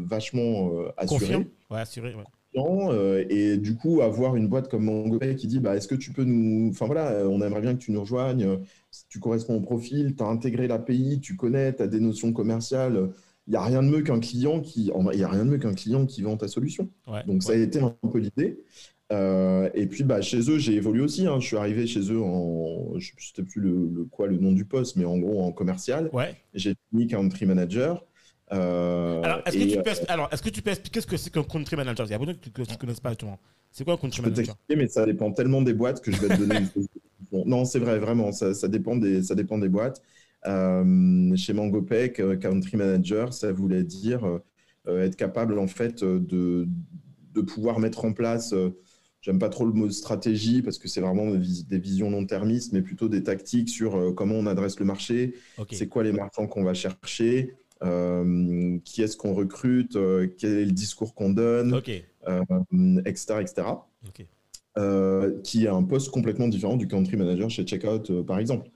vachement 0.05 0.71
euh, 0.73 0.91
assuré. 0.97 1.19
Confiant 1.19 1.43
Ouais, 1.71 1.79
assuré, 1.79 2.15
ouais. 2.15 2.23
euh, 2.55 3.25
et 3.29 3.57
du 3.57 3.75
coup 3.75 4.01
avoir 4.01 4.35
une 4.35 4.47
boîte 4.47 4.69
comme 4.69 4.85
MangoPay 4.85 5.35
qui 5.35 5.47
dit 5.47 5.59
bah, 5.59 5.75
est-ce 5.75 5.87
que 5.87 5.95
tu 5.95 6.11
peux 6.11 6.23
nous 6.23 6.69
enfin 6.71 6.87
voilà 6.87 7.11
euh, 7.11 7.27
on 7.27 7.41
aimerait 7.41 7.61
bien 7.61 7.73
que 7.75 7.79
tu 7.79 7.91
nous 7.91 8.01
rejoignes 8.01 8.43
euh, 8.43 8.57
si 8.91 9.05
tu 9.07 9.19
corresponds 9.19 9.55
au 9.55 9.61
profil 9.61 10.15
tu 10.15 10.23
as 10.23 10.27
intégré 10.27 10.67
l'API 10.67 11.19
tu 11.21 11.35
connais 11.35 11.73
tu 11.75 11.83
as 11.83 11.87
des 11.87 11.99
notions 11.99 12.33
commerciales 12.33 13.11
il 13.47 13.51
n'y 13.51 13.55
a 13.55 13.61
rien 13.63 13.83
de 13.83 13.89
mieux 13.89 14.01
qu'un 14.01 14.19
client 14.19 14.61
qui 14.61 14.91
il 15.13 15.19
y 15.19 15.23
a 15.23 15.29
rien 15.29 15.45
de 15.45 15.51
mieux 15.51 15.57
qu'un 15.59 15.73
client 15.75 16.05
qui 16.07 16.23
vend 16.23 16.37
ta 16.37 16.47
solution 16.47 16.89
Ouais, 17.07 17.23
donc 17.25 17.43
ça 17.43 17.51
a 17.51 17.55
été 17.55 17.79
un 17.81 17.95
peu 18.11 18.17
l'idée 18.17 18.63
Euh, 19.11 19.69
et 19.73 19.87
puis 19.87 20.03
bah, 20.03 20.21
chez 20.21 20.39
eux 20.51 20.59
j'ai 20.59 20.75
évolué 20.75 21.01
aussi 21.01 21.25
hein. 21.25 21.39
je 21.39 21.47
suis 21.47 21.57
arrivé 21.57 21.87
chez 21.87 22.11
eux 22.11 22.21
en 22.21 22.93
je 22.99 23.11
ne 23.15 23.19
sais 23.35 23.41
plus 23.43 23.59
le, 23.59 23.89
le- 23.91 24.05
quoi 24.05 24.27
le 24.27 24.37
nom 24.37 24.51
du 24.51 24.65
poste 24.65 24.97
mais 24.97 25.05
en 25.05 25.17
gros 25.17 25.41
en 25.41 25.51
commercial 25.51 26.13
Ouais. 26.13 26.35
j'ai 26.53 26.75
fini 26.91 27.07
country 27.07 27.45
manager 27.47 28.05
Euh, 28.51 29.21
Alors, 29.23 29.41
est-ce 29.45 29.57
que, 29.57 29.63
et, 29.63 29.67
tu 29.71 29.77
euh, 29.77 29.83
peux, 29.83 29.91
alors, 30.07 30.29
est-ce 30.31 30.41
que 30.41 30.49
tu 30.49 30.61
peux 30.61 30.71
expliquer 30.71 31.01
ce 31.01 31.07
que 31.07 31.17
c'est 31.17 31.29
qu'un 31.31 31.43
country 31.43 31.75
manager? 31.75 32.05
Il 32.07 32.11
y 32.11 32.13
a 32.13 32.17
beaucoup 32.17 32.31
de 32.33 32.37
gens 32.57 32.63
qui 32.65 32.71
ne 32.73 32.77
connaissent 32.77 32.99
pas 32.99 33.09
justement. 33.09 33.39
C'est 33.71 33.83
quoi 33.83 33.93
un 33.93 33.97
country 33.97 34.17
Je 34.17 34.21
peux 34.21 34.29
manager? 34.29 34.55
t'expliquer, 34.55 34.75
mais 34.75 34.87
ça 34.87 35.05
dépend 35.05 35.31
tellement 35.31 35.61
des 35.61 35.73
boîtes 35.73 36.01
que 36.01 36.11
je 36.11 36.19
vais 36.19 36.29
te 36.29 36.35
donner 36.35 36.55
une. 36.55 36.69
Non, 37.31 37.63
c'est 37.65 37.79
vrai, 37.79 37.99
vraiment, 37.99 38.31
ça, 38.31 38.53
ça 38.55 38.67
dépend, 38.67 38.95
des, 38.95 39.21
ça 39.23 39.35
dépend 39.35 39.59
des 39.59 39.69
boîtes. 39.69 40.01
Euh, 40.47 41.35
chez 41.35 41.53
MangoPay, 41.53 42.13
euh, 42.19 42.37
Country 42.37 42.77
Manager, 42.77 43.33
ça 43.33 43.51
voulait 43.51 43.83
dire 43.83 44.25
être 44.87 45.15
capable, 45.15 45.59
en 45.59 45.67
fait, 45.67 46.03
de, 46.03 46.67
de 47.33 47.41
pouvoir 47.41 47.77
mettre 47.79 48.05
en 48.05 48.13
place, 48.13 48.55
j'aime 49.21 49.39
pas 49.39 49.49
trop 49.49 49.65
le 49.65 49.73
mot 49.73 49.89
stratégie, 49.89 50.61
parce 50.61 50.77
que 50.77 50.87
c'est 50.87 51.01
vraiment 51.01 51.29
des, 51.31 51.37
vis- 51.37 51.65
des 51.65 51.79
visions 51.79 52.09
long-termistes, 52.09 52.73
mais 52.73 52.81
plutôt 52.81 53.09
des 53.09 53.23
tactiques 53.23 53.69
sur 53.69 53.95
euh, 53.95 54.11
comment 54.13 54.35
on 54.35 54.45
adresse 54.45 54.79
le 54.79 54.85
marché, 54.85 55.35
c'est 55.71 55.87
quoi 55.87 56.03
les 56.03 56.11
marchands 56.11 56.47
qu'on 56.47 56.63
va 56.63 56.73
chercher, 56.73 57.55
euh, 57.83 58.77
qui 58.83 59.01
est-ce 59.01 59.17
qu'on 59.17 59.33
recrute, 59.33 59.95
euh, 59.95 60.27
quel 60.37 60.57
est 60.57 60.65
le 60.65 60.71
discours 60.71 61.13
qu'on 61.15 61.29
donne, 61.31 61.73
euh, 62.27 62.41
etc., 63.05 63.41
etc 63.41 63.67
qui 65.43 65.65
est 65.65 65.67
un 65.67 65.83
poste 65.83 66.09
complètement 66.09 66.47
différent 66.47 66.77
du 66.77 66.87
country 66.87 67.17
manager 67.17 67.49
chez 67.49 67.65
Checkout, 67.65 68.23
par 68.25 68.39
exemple, 68.39 68.69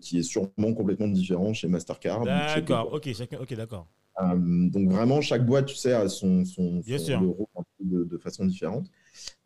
qui 0.00 0.18
est 0.18 0.22
sûrement 0.22 0.74
complètement 0.74 1.08
différent 1.08 1.54
chez 1.54 1.68
Mastercard. 1.68 2.24
D'accord. 2.24 2.92
Ok. 2.92 3.08
Chacun. 3.14 3.38
Ok. 3.40 3.54
D'accord. 3.54 3.86
Donc 4.20 4.90
vraiment, 4.90 5.22
chaque 5.22 5.46
boîte, 5.46 5.66
tu 5.66 5.76
sais, 5.76 5.94
a 5.94 6.06
son, 6.10 6.44
son, 6.44 6.82
rôle 6.82 7.46
de 7.80 8.18
façon 8.18 8.44
différente. 8.44 8.90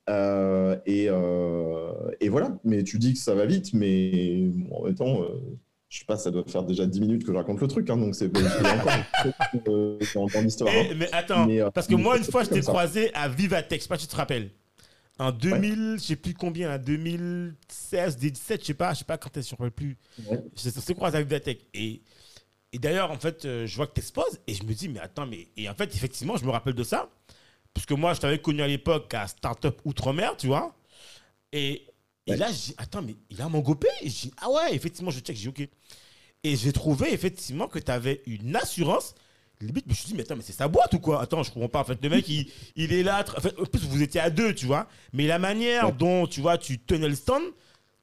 Euh, 0.08 0.76
et, 0.86 1.06
euh, 1.08 1.92
et 2.20 2.28
voilà, 2.28 2.56
mais 2.64 2.84
tu 2.84 2.98
dis 2.98 3.14
que 3.14 3.18
ça 3.18 3.34
va 3.34 3.46
vite, 3.46 3.72
mais 3.72 4.48
bon, 4.54 4.76
en 4.76 4.84
même 4.84 4.94
temps, 4.94 5.22
euh, 5.22 5.58
je 5.88 5.98
sais 5.98 6.04
pas, 6.04 6.16
ça 6.16 6.30
doit 6.30 6.44
faire 6.46 6.62
déjà 6.62 6.86
10 6.86 7.00
minutes 7.00 7.24
que 7.24 7.32
je 7.32 7.36
raconte 7.36 7.60
le 7.60 7.66
truc, 7.66 7.90
hein, 7.90 7.96
donc 7.96 8.14
c'est 8.14 8.26
encore 8.26 8.92
dans, 10.32 10.42
l'histoire. 10.42 10.72
Eh, 10.72 10.80
hein. 10.80 10.94
mais 10.96 11.12
attends, 11.12 11.46
Mais, 11.46 11.60
parce 11.74 11.88
que 11.88 11.96
moi, 11.96 12.16
une 12.18 12.24
fois, 12.24 12.44
je 12.44 12.50
t'ai 12.50 12.60
croisé 12.60 13.12
à 13.14 13.28
sais 13.84 13.88
pas 13.88 13.98
si 13.98 14.06
tu 14.06 14.12
te 14.12 14.16
rappelles. 14.16 14.50
En 15.18 15.32
2000, 15.32 15.96
je 15.98 16.04
sais 16.04 16.16
plus 16.16 16.34
combien, 16.34 16.74
en 16.74 16.78
2016, 16.78 18.18
2017, 18.18 18.60
je 18.60 18.66
sais 18.66 18.74
pas, 18.74 18.92
je 18.92 18.98
sais 18.98 19.04
pas 19.04 19.16
quand 19.16 19.34
est-ce 19.36 19.56
je 19.58 19.68
plus. 19.70 19.96
Ouais. 20.30 20.38
Je 20.54 20.68
t'ai 20.68 20.94
croisé 20.94 21.16
à 21.16 21.22
Vivatech. 21.22 21.66
Et, 21.72 22.02
et 22.72 22.78
d'ailleurs, 22.78 23.10
en 23.10 23.18
fait, 23.18 23.42
je 23.42 23.76
vois 23.76 23.86
que 23.86 23.94
tu 23.94 24.00
exposes 24.00 24.38
et 24.46 24.52
je 24.52 24.62
me 24.62 24.74
dis, 24.74 24.90
mais 24.90 25.00
attends, 25.00 25.26
mais. 25.26 25.48
Et 25.56 25.70
en 25.70 25.74
fait, 25.74 25.94
effectivement, 25.94 26.36
je 26.36 26.44
me 26.44 26.50
rappelle 26.50 26.74
de 26.74 26.84
ça. 26.84 27.08
Puisque 27.76 27.92
moi, 27.92 28.14
je 28.14 28.20
t'avais 28.20 28.38
connu 28.38 28.62
à 28.62 28.66
l'époque 28.66 29.12
à 29.12 29.26
Startup 29.26 29.78
Outre-mer, 29.84 30.34
tu 30.38 30.46
vois. 30.46 30.74
Et, 31.52 31.86
et 32.26 32.30
Ouais. 32.30 32.36
là, 32.38 32.50
dis, 32.50 32.74
attends, 32.78 33.02
mais 33.02 33.14
il 33.28 33.42
a 33.42 33.48
Et 34.00 34.08
je 34.08 34.14
dis, 34.22 34.32
ah 34.38 34.48
ouais, 34.50 34.74
effectivement, 34.74 35.10
je 35.10 35.20
check, 35.20 35.36
j'ai 35.36 35.50
OK. 35.50 35.60
Et 36.42 36.56
j'ai 36.56 36.72
trouvé 36.72 37.12
effectivement 37.12 37.68
que 37.68 37.78
tu 37.78 37.92
avais 37.92 38.22
une 38.24 38.56
assurance. 38.56 39.14
Limite, 39.60 39.84
je 39.84 39.90
me 39.90 39.94
suis 39.94 40.06
dit, 40.06 40.14
mais 40.14 40.22
attends, 40.22 40.36
mais 40.36 40.42
c'est 40.42 40.54
sa 40.54 40.68
boîte 40.68 40.94
ou 40.94 41.00
quoi? 41.00 41.20
Attends, 41.20 41.42
je 41.42 41.50
comprends 41.50 41.68
pas. 41.68 41.80
En 41.80 41.84
fait, 41.84 42.02
le 42.02 42.08
mec, 42.08 42.26
il, 42.30 42.50
il 42.76 42.94
est 42.94 43.02
là. 43.02 43.22
En, 43.36 43.40
fait, 43.42 43.54
en 43.60 43.66
plus, 43.66 43.84
vous 43.84 44.00
étiez 44.00 44.22
à 44.22 44.30
deux, 44.30 44.54
tu 44.54 44.64
vois. 44.64 44.88
Mais 45.12 45.26
la 45.26 45.38
manière 45.38 45.88
Ouais. 45.88 45.92
dont, 45.92 46.26
tu 46.26 46.40
vois, 46.40 46.56
tu 46.56 46.78
tenais 46.78 47.08
le 47.10 47.14
stand, 47.14 47.42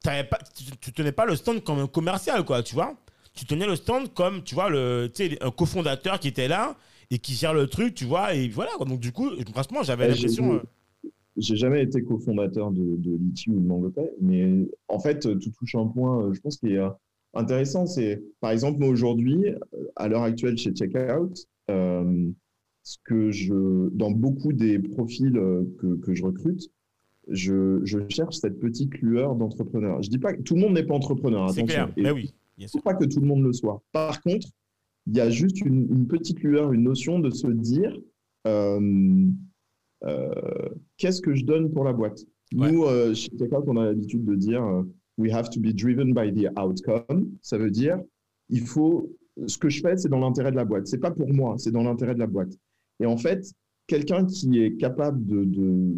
pas, 0.04 0.24
tu, 0.56 0.66
tu 0.80 0.94
tenais 0.94 1.12
pas 1.12 1.26
le 1.26 1.36
stand 1.36 1.64
comme 1.64 1.80
un 1.80 1.88
commercial, 1.88 2.46
quoi, 2.46 2.62
tu 2.62 2.76
vois. 2.76 2.94
Tu 3.34 3.46
tenais 3.46 3.66
le 3.66 3.76
stand 3.76 4.14
comme, 4.14 4.44
tu 4.44 4.54
vois, 4.54 4.70
le, 4.70 5.12
un 5.42 5.50
cofondateur 5.50 6.20
qui 6.20 6.28
était 6.28 6.48
là 6.48 6.76
et 7.14 7.20
qui 7.20 7.34
gère 7.34 7.54
le 7.54 7.68
truc, 7.68 7.94
tu 7.94 8.06
vois. 8.06 8.34
Et 8.36 8.48
voilà, 8.50 8.72
quoi. 8.78 8.86
Donc, 8.86 9.00
du 9.00 9.12
coup, 9.12 9.30
franchement, 9.52 9.84
j'avais 9.84 10.06
Ouais, 10.06 10.10
l'impression. 10.16 10.52
j'ai- 10.52 10.58
euh, 10.58 11.10
J'ai 11.38 11.56
jamais 11.56 11.82
été 11.84 12.04
cofondateur 12.04 12.72
de, 12.72 12.96
de 12.98 13.18
Litchi 13.18 13.50
ou 13.50 13.60
de 13.60 13.66
MangoPay, 13.66 14.12
mais 14.22 14.68
en 14.88 15.00
fait, 15.00 15.20
tu 15.40 15.52
touches 15.52 15.76
un 15.76 15.88
point, 15.88 16.26
euh, 16.28 16.34
je 16.34 16.40
pense, 16.42 16.58
qui 16.58 16.68
est 16.74 16.78
euh, 16.78 16.90
intéressant. 17.34 17.86
C'est, 17.88 18.22
par 18.40 18.52
exemple, 18.52 18.80
moi 18.80 18.90
aujourd'hui, 18.90 19.48
euh, 19.48 19.58
à 19.96 20.08
l'heure 20.08 20.22
actuelle 20.24 20.58
chez 20.58 20.72
Checkout, 20.74 21.34
euh, 21.72 22.30
ce 22.84 22.98
que 23.04 23.32
je, 23.32 23.90
dans 23.94 24.12
beaucoup 24.12 24.54
des 24.54 24.78
profils 24.78 25.36
euh, 25.38 25.64
que, 25.80 25.96
que 25.96 26.14
je 26.14 26.24
recrute, 26.24 26.70
je, 27.30 27.80
je 27.84 28.00
cherche 28.10 28.36
cette 28.38 28.60
petite 28.60 28.94
lueur 29.00 29.36
d'entrepreneur. 29.36 30.02
Je 30.04 30.10
dis 30.10 30.20
pas 30.20 30.34
que 30.34 30.42
tout 30.42 30.56
le 30.56 30.62
monde 30.62 30.74
n'est 30.74 30.84
pas 30.84 30.94
entrepreneur, 30.94 31.50
c'est 31.50 31.64
clair. 31.64 31.92
Et 31.98 32.02
Mais 32.04 32.12
oui, 32.12 32.34
bien 32.58 32.68
il 32.68 32.70
sûr. 32.70 32.80
faut 32.80 32.84
pas 32.84 32.94
que 32.94 33.06
tout 33.06 33.20
le 33.22 33.28
monde 33.28 33.44
le 33.44 33.54
soit. 33.54 33.82
Par 33.92 34.22
contre, 34.22 34.48
il 35.08 35.16
y 35.18 35.20
a 35.22 35.30
juste 35.30 35.62
une, 35.62 35.88
une 35.92 36.08
petite 36.08 36.42
lueur, 36.42 36.72
une 36.74 36.84
notion 36.84 37.20
de 37.20 37.30
se 37.30 37.48
dire 37.48 37.98
euh, 38.48 39.28
euh, 40.06 40.70
qu'est-ce 40.98 41.22
que 41.22 41.34
je 41.34 41.46
donne 41.46 41.72
pour 41.72 41.84
la 41.84 41.94
boîte? 41.94 42.26
Ouais. 42.56 42.72
Nous, 42.72 42.84
euh, 42.84 43.14
chez 43.14 43.30
Checkout, 43.38 43.64
on 43.68 43.78
a 43.78 43.86
l'habitude 43.86 44.26
de 44.26 44.36
dire 44.36 44.64
we 45.18 45.32
have 45.32 45.50
to 45.50 45.60
be 45.60 45.74
driven 45.74 46.14
by 46.14 46.32
the 46.34 46.48
outcome. 46.60 47.32
Ça 47.42 47.58
veut 47.58 47.72
dire 47.72 48.00
il 48.50 48.62
faut 48.62 49.12
ce 49.48 49.58
que 49.58 49.70
je 49.70 49.82
fais, 49.82 49.98
c'est 49.98 50.10
dans 50.10 50.20
l'intérêt 50.20 50.52
de 50.52 50.56
la 50.58 50.66
boîte. 50.66 50.88
C'est 50.88 51.00
pas 51.00 51.12
pour 51.12 51.32
moi, 51.34 51.56
c'est 51.58 51.72
dans 51.72 51.84
l'intérêt 51.84 52.14
de 52.14 52.20
la 52.20 52.28
boîte. 52.28 52.54
Et 53.00 53.06
en 53.06 53.18
fait, 53.18 53.52
quelqu'un 53.88 54.26
qui 54.26 54.60
est 54.60 54.76
capable 54.78 55.26
de, 55.26 55.44
de- 55.44 55.94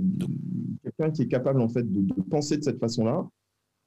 quelqu'un 0.84 1.12
qui 1.12 1.24
est 1.24 1.28
capable 1.28 1.60
en 1.62 1.68
fait 1.68 1.84
de, 1.84 2.02
de 2.02 2.22
penser 2.30 2.58
de 2.58 2.64
cette 2.64 2.80
façon-là, 2.80 3.28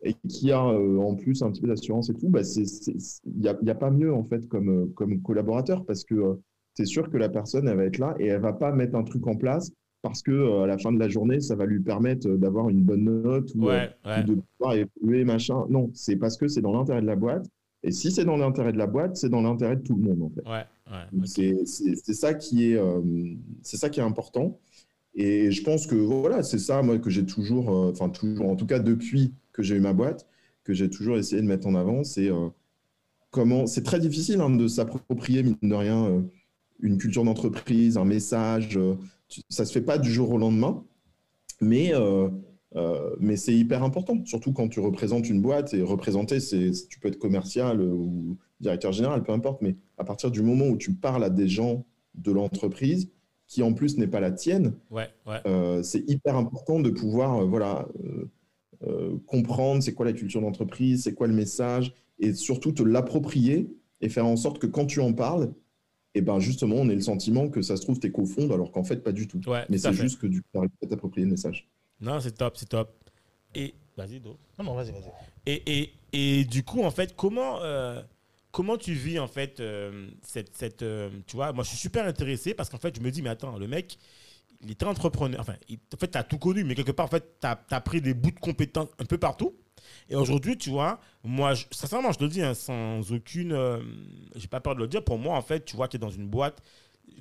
et 0.02 0.14
qui 0.28 0.52
a 0.52 0.64
euh, 0.64 0.98
en 0.98 1.14
plus 1.16 1.42
un 1.42 1.50
petit 1.50 1.60
peu 1.60 1.68
d'assurance 1.68 2.08
et 2.10 2.14
tout, 2.14 2.28
bah 2.28 2.44
c'est, 2.44 2.64
c'est- 2.66 2.98
c'est- 2.98 3.20
il 3.26 3.40
n'y 3.40 3.48
a, 3.48 3.56
a 3.72 3.74
pas 3.74 3.90
mieux 3.90 4.12
en 4.14 4.24
fait 4.24 4.46
comme, 4.48 4.68
euh, 4.68 4.86
comme 4.94 5.20
collaborateur 5.22 5.84
parce 5.84 6.04
que 6.04 6.38
tu 6.76 6.82
es 6.82 6.84
sûr 6.86 7.10
que 7.10 7.16
la 7.16 7.28
personne 7.28 7.66
elle 7.68 7.76
va 7.76 7.84
être 7.84 7.98
là 7.98 8.14
et 8.20 8.26
elle 8.26 8.40
va 8.40 8.52
pas 8.52 8.72
mettre 8.72 8.94
un 8.94 9.02
truc 9.02 9.26
en 9.26 9.34
place 9.36 9.72
parce 10.02 10.22
que 10.22 10.30
euh, 10.30 10.62
à 10.62 10.66
la 10.68 10.78
fin 10.78 10.92
de 10.92 10.98
la 11.00 11.08
journée, 11.08 11.40
ça 11.40 11.56
va 11.56 11.66
lui 11.66 11.80
permettre 11.80 12.28
d'avoir 12.28 12.68
une 12.68 12.82
bonne 12.82 13.22
note 13.22 13.52
ou, 13.56 13.66
Ouais, 13.66 13.88
euh, 14.06 14.16
ouais. 14.16 14.22
ou 14.22 14.26
de 14.36 14.40
pouvoir 14.56 14.74
évoluer, 14.76 15.24
machin. 15.24 15.64
Non, 15.70 15.90
c'est 15.94 16.14
parce 16.16 16.36
que 16.36 16.46
c'est 16.46 16.60
dans 16.60 16.72
l'intérêt 16.72 17.00
de 17.02 17.06
la 17.06 17.16
boîte. 17.16 17.46
Et 17.82 17.90
si 17.90 18.12
c'est 18.12 18.24
dans 18.24 18.36
l'intérêt 18.36 18.72
de 18.72 18.78
la 18.78 18.86
boîte, 18.86 19.16
c'est 19.16 19.28
dans 19.28 19.42
l'intérêt 19.42 19.74
de 19.76 19.82
tout 19.82 19.96
le 19.96 20.02
monde, 20.02 20.22
en 20.22 20.30
fait. 20.30 20.48
Ouais. 20.48 20.64
C'est 21.26 21.64
c'est- 21.66 21.96
c'est 21.96 22.14
ça 22.14 22.34
qui 22.34 22.70
est, 22.72 22.76
euh, 22.76 23.00
c'est 23.62 23.76
ça 23.76 23.90
qui 23.90 23.98
est 23.98 24.04
important. 24.04 24.58
Et 25.16 25.50
je 25.50 25.62
pense 25.64 25.86
que 25.88 25.96
voilà, 25.96 26.42
c'est 26.44 26.58
ça 26.58 26.80
moi 26.82 26.98
que 26.98 27.10
j'ai 27.10 27.26
toujours, 27.26 27.70
euh, 27.70 27.90
enfin 27.90 28.08
toujours, 28.08 28.48
en 28.48 28.54
tout 28.56 28.66
cas 28.66 28.78
depuis 28.78 29.32
que 29.58 29.64
j'ai 29.64 29.74
eu 29.74 29.80
ma 29.80 29.92
boîte, 29.92 30.24
que 30.62 30.72
j'ai 30.72 30.88
toujours 30.88 31.16
essayé 31.18 31.42
de 31.42 31.46
mettre 31.46 31.66
en 31.66 31.74
avant, 31.74 32.04
c'est 32.04 32.30
euh, 32.30 32.48
comment. 33.32 33.66
C'est 33.66 33.82
très 33.82 33.98
difficile 33.98 34.40
hein, 34.40 34.50
de 34.50 34.68
s'approprier 34.68 35.42
mine 35.42 35.56
de 35.62 35.74
rien 35.74 36.04
euh, 36.06 36.20
une 36.80 36.96
culture 36.96 37.24
d'entreprise, 37.24 37.96
un 37.98 38.04
message. 38.04 38.76
euh, 38.76 38.94
tu- 39.28 39.40
ça 39.48 39.64
se 39.64 39.72
fait 39.72 39.80
pas 39.82 39.98
du 39.98 40.12
jour 40.12 40.30
au 40.30 40.38
lendemain, 40.38 40.84
mais 41.60 41.92
mais 43.18 43.36
c'est 43.36 43.54
hyper 43.54 43.82
important, 43.82 44.24
surtout 44.24 44.52
quand 44.52 44.68
tu 44.68 44.78
représentes 44.78 45.28
une 45.28 45.42
boîte 45.42 45.74
et 45.74 45.82
représenter, 45.82 46.38
c'est 46.38 46.70
tu 46.88 47.00
peux 47.00 47.08
être 47.08 47.18
commercial 47.18 47.80
ou 47.82 48.36
directeur 48.60 48.92
général, 48.92 49.24
peu 49.24 49.32
importe, 49.32 49.60
mais 49.62 49.74
à 49.98 50.04
partir 50.04 50.30
du 50.30 50.40
moment 50.42 50.66
où 50.68 50.76
tu 50.76 50.92
parles 50.94 51.24
à 51.24 51.30
des 51.30 51.48
gens 51.48 51.84
de 52.14 52.30
l'entreprise 52.30 53.10
qui 53.48 53.62
en 53.64 53.72
plus 53.72 53.96
n'est 53.98 54.06
pas 54.06 54.20
la 54.20 54.30
tienne, 54.30 54.74
Ouais, 54.90 55.08
ouais. 55.26 55.40
euh, 55.46 55.82
c'est 55.82 56.04
hyper 56.08 56.36
important 56.36 56.78
de 56.80 56.90
pouvoir 56.90 57.38
euh, 57.42 57.44
voilà, 57.46 57.88
euh, 58.04 58.28
comprendre 59.26 59.82
c'est 59.82 59.94
quoi 59.94 60.06
la 60.06 60.12
culture 60.12 60.40
d'entreprise, 60.40 61.04
c'est 61.04 61.14
quoi 61.14 61.26
le 61.26 61.34
message, 61.34 61.92
et 62.18 62.32
surtout 62.32 62.72
te 62.72 62.82
l'approprier 62.82 63.68
et 64.00 64.08
faire 64.08 64.26
en 64.26 64.36
sorte 64.36 64.58
que 64.58 64.66
quand 64.66 64.86
tu 64.86 65.00
en 65.00 65.12
parles, 65.12 65.52
et 66.14 66.20
ben 66.20 66.40
justement, 66.40 66.76
on 66.76 66.88
ait 66.88 66.94
le 66.94 67.00
sentiment 67.00 67.48
que 67.48 67.62
ça 67.62 67.76
se 67.76 67.82
trouve, 67.82 67.98
t'es 67.98 68.10
confondes, 68.10 68.52
alors 68.52 68.72
qu'en 68.72 68.84
fait, 68.84 69.02
pas 69.02 69.12
du 69.12 69.28
tout. 69.28 69.40
Ouais, 69.48 69.64
Mais 69.68 69.78
c'est 69.78 69.92
juste 69.92 70.20
que 70.20 70.26
tu 70.26 70.42
arrives 70.54 70.70
à 70.82 70.86
t'approprier 70.86 71.24
le 71.24 71.32
message. 71.32 71.68
Non, 72.00 72.20
c'est 72.20 72.32
top, 72.32 72.56
c'est 72.56 72.68
top. 72.68 72.90
Et 73.54 73.74
vas-y, 73.96 74.20
Do. 74.20 74.36
Non, 74.58 74.64
non, 74.64 74.74
vas-y, 74.74 74.92
vas-y. 74.92 75.10
Et, 75.46 75.62
et, 75.80 75.92
et 76.12 76.44
du 76.44 76.62
coup, 76.62 76.82
en 76.82 76.90
fait, 76.90 77.14
comment, 77.16 77.62
euh, 77.62 78.00
comment 78.52 78.76
tu 78.76 78.94
vis, 78.94 79.18
en 79.18 79.28
fait, 79.28 79.60
euh, 79.60 80.08
cette, 80.22 80.56
cette 80.56 80.82
euh, 80.82 81.10
tu 81.26 81.36
vois, 81.36 81.52
moi, 81.52 81.64
je 81.64 81.70
suis 81.70 81.78
super 81.78 82.06
intéressé 82.06 82.54
parce 82.54 82.68
qu'en 82.68 82.78
fait, 82.78 82.96
je 82.96 83.00
me 83.00 83.10
dis, 83.10 83.22
mais 83.22 83.30
attends, 83.30 83.58
le 83.58 83.66
mec, 83.66 83.98
il 84.62 84.70
était 84.70 84.84
entrepreneur. 84.86 85.40
Enfin, 85.40 85.54
il- 85.68 85.78
en 85.94 85.96
fait, 85.96 86.10
tu 86.10 86.18
as 86.18 86.22
tout 86.24 86.38
connu, 86.38 86.64
mais 86.64 86.74
quelque 86.74 86.92
part, 86.92 87.06
en 87.06 87.10
fait, 87.10 87.38
tu 87.40 87.46
as, 87.46 87.80
pris 87.80 88.00
des 88.00 88.14
bouts 88.14 88.30
de 88.30 88.40
compétences 88.40 88.88
un 88.98 89.04
peu 89.04 89.18
partout. 89.18 89.54
Et 90.10 90.16
aujourd'hui, 90.16 90.56
tu 90.58 90.70
vois, 90.70 91.00
moi, 91.24 91.54
je- 91.54 91.64
sincèrement, 91.70 92.12
je 92.12 92.18
te 92.18 92.24
le 92.24 92.30
dis, 92.30 92.42
hein, 92.42 92.54
sans 92.54 93.10
aucune. 93.12 93.52
euh, 93.52 93.80
J'ai 94.36 94.48
pas 94.48 94.60
peur 94.60 94.74
de 94.74 94.80
le 94.80 94.88
dire. 94.88 95.04
Pour 95.04 95.18
moi, 95.18 95.36
en 95.36 95.42
fait, 95.42 95.64
tu 95.64 95.76
vois, 95.76 95.88
tu 95.88 95.96
es 95.96 95.98
dans 95.98 96.10
une 96.10 96.26
boîte 96.28 96.62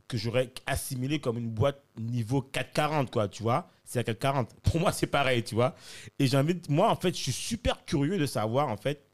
que 0.08 0.18
j'aurais 0.18 0.52
assimilé 0.66 1.20
comme 1.20 1.38
une 1.38 1.50
boîte 1.50 1.82
niveau 1.98 2.42
440, 2.42 3.10
quoi, 3.12 3.28
tu 3.28 3.44
vois. 3.44 3.70
C'est 3.86 4.00
à 4.00 4.04
440. 4.04 4.54
Pour 4.64 4.80
moi, 4.80 4.92
c'est 4.92 5.08
pareil, 5.08 5.44
tu 5.44 5.56
vois. 5.56 5.76
Et 6.20 6.28
de- 6.54 6.60
Moi, 6.70 6.90
en 6.90 6.96
fait, 6.96 7.16
je 7.16 7.22
suis 7.24 7.32
super 7.32 7.86
curieux 7.86 8.18
de 8.18 8.26
savoir, 8.26 8.68
en 8.68 8.78
fait, 8.78 9.07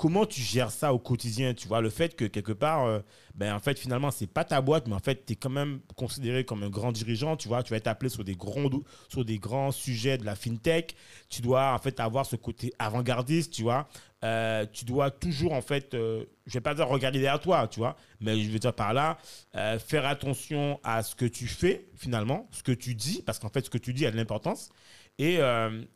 comment 0.00 0.24
tu 0.24 0.40
gères 0.40 0.70
ça 0.70 0.94
au 0.94 0.98
quotidien, 0.98 1.52
tu 1.52 1.68
vois? 1.68 1.82
Le 1.82 1.90
fait 1.90 2.16
que, 2.16 2.24
quelque 2.24 2.52
part, 2.52 2.86
euh, 2.86 3.00
ben, 3.34 3.54
en 3.54 3.58
fait, 3.58 3.78
finalement, 3.78 4.10
c'est 4.10 4.26
pas 4.26 4.44
ta 4.44 4.62
boîte, 4.62 4.88
mais 4.88 4.94
en 4.94 4.98
fait, 4.98 5.26
tu 5.26 5.34
es 5.34 5.36
quand 5.36 5.50
même 5.50 5.80
considéré 5.94 6.42
comme 6.42 6.62
un 6.62 6.70
grand 6.70 6.90
dirigeant, 6.90 7.36
tu 7.36 7.48
vois? 7.48 7.62
Tu 7.62 7.70
vas 7.72 7.76
être 7.76 7.86
appelé 7.86 8.08
sur 8.08 8.24
des 8.24 8.34
grands, 8.34 8.70
sur 9.10 9.26
des 9.26 9.38
grands 9.38 9.72
sujets 9.72 10.16
de 10.16 10.24
la 10.24 10.36
fintech. 10.36 10.96
Tu 11.28 11.42
dois, 11.42 11.74
en 11.74 11.78
fait, 11.78 12.00
avoir 12.00 12.24
ce 12.24 12.36
côté 12.36 12.72
avant-gardiste, 12.78 13.52
tu 13.52 13.62
vois? 13.62 13.88
Euh, 14.24 14.64
tu 14.72 14.86
dois 14.86 15.10
toujours, 15.10 15.52
en 15.52 15.60
fait, 15.60 15.92
euh, 15.92 16.24
je 16.46 16.54
vais 16.54 16.62
pas 16.62 16.74
dire 16.74 16.88
regarder 16.88 17.18
derrière 17.18 17.38
toi, 17.38 17.68
tu 17.68 17.80
vois, 17.80 17.94
mais 18.20 18.40
je 18.40 18.50
veux 18.50 18.58
dire 18.58 18.72
par 18.72 18.94
là, 18.94 19.18
euh, 19.54 19.78
faire 19.78 20.06
attention 20.06 20.80
à 20.82 21.02
ce 21.02 21.14
que 21.14 21.26
tu 21.26 21.46
fais, 21.46 21.88
finalement, 21.94 22.48
ce 22.52 22.62
que 22.62 22.72
tu 22.72 22.94
dis, 22.94 23.20
parce 23.26 23.38
qu'en 23.38 23.50
fait, 23.50 23.66
ce 23.66 23.70
que 23.70 23.76
tu 23.76 23.92
dis 23.92 24.06
a 24.06 24.10
de 24.10 24.16
l'importance, 24.16 24.70
et, 25.18 25.40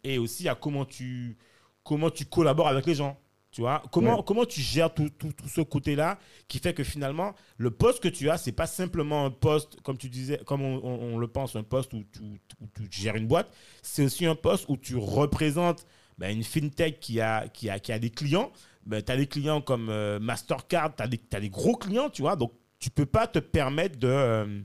et 0.03 0.19
aussi 0.19 0.51
à 0.51 0.55
comment 0.55 0.85
tu, 0.85 1.39
comment 1.83 2.11
tu 2.11 2.27
collabores 2.27 2.69
avec 2.69 2.85
les 2.85 2.95
gens. 2.95 3.19
Tu 3.55 3.61
vois, 3.61 3.85
comment, 3.93 4.17
Ouais. 4.17 4.23
comment 4.27 4.45
tu 4.45 4.61
gères 4.61 4.93
tout, 4.93 5.09
tout, 5.17 5.31
tout 5.33 5.49
ce 5.49 5.61
côté-là 5.61 6.19
qui 6.49 6.59
fait 6.59 6.75
que 6.75 6.83
finalement, 6.83 7.35
le 7.57 7.71
poste 7.71 8.03
que 8.03 8.09
tu 8.09 8.29
as, 8.29 8.37
c'est 8.37 8.51
pas 8.51 8.67
simplement 8.67 9.25
un 9.27 9.31
poste, 9.31 9.81
comme 9.83 9.97
tu 9.97 10.09
disais, 10.09 10.41
comme 10.45 10.61
on, 10.63 10.81
on- 10.83 11.15
on 11.15 11.19
le 11.19 11.29
pense, 11.29 11.55
un 11.55 11.63
poste 11.63 11.93
où 11.95 12.03
tu, 12.13 12.21
où 12.61 12.67
tu 12.91 13.01
gères 13.01 13.15
une 13.15 13.29
boîte, 13.29 13.49
c'est 13.81 14.05
aussi 14.07 14.27
un 14.27 14.35
poste 14.35 14.65
où 14.69 14.77
tu 14.77 14.97
représentes 14.97 15.87
ben, 16.19 16.37
une 16.37 16.43
fintech 16.43 16.99
qui 16.99 17.21
a, 17.21 17.47
qui 17.47 17.71
a, 17.71 17.79
qui 17.79 17.93
a 17.93 18.01
des 18.01 18.11
clients. 18.11 18.51
Ben, 18.87 19.01
tu 19.01 19.13
as 19.13 19.17
des 19.17 19.29
clients 19.29 19.61
comme 19.61 19.89
euh, 19.89 20.19
Mastercard, 20.19 20.97
tu 20.97 21.05
as, 21.05 21.41
des 21.41 21.49
gros 21.49 21.77
clients, 21.77 22.11
tu 22.11 22.23
vois, 22.23 22.35
donc 22.35 22.53
tu 22.81 22.91
peux 22.91 23.07
pas 23.07 23.29
te 23.29 23.39
permettre 23.39 24.01
de. 24.01 24.09
euh, 24.09 24.61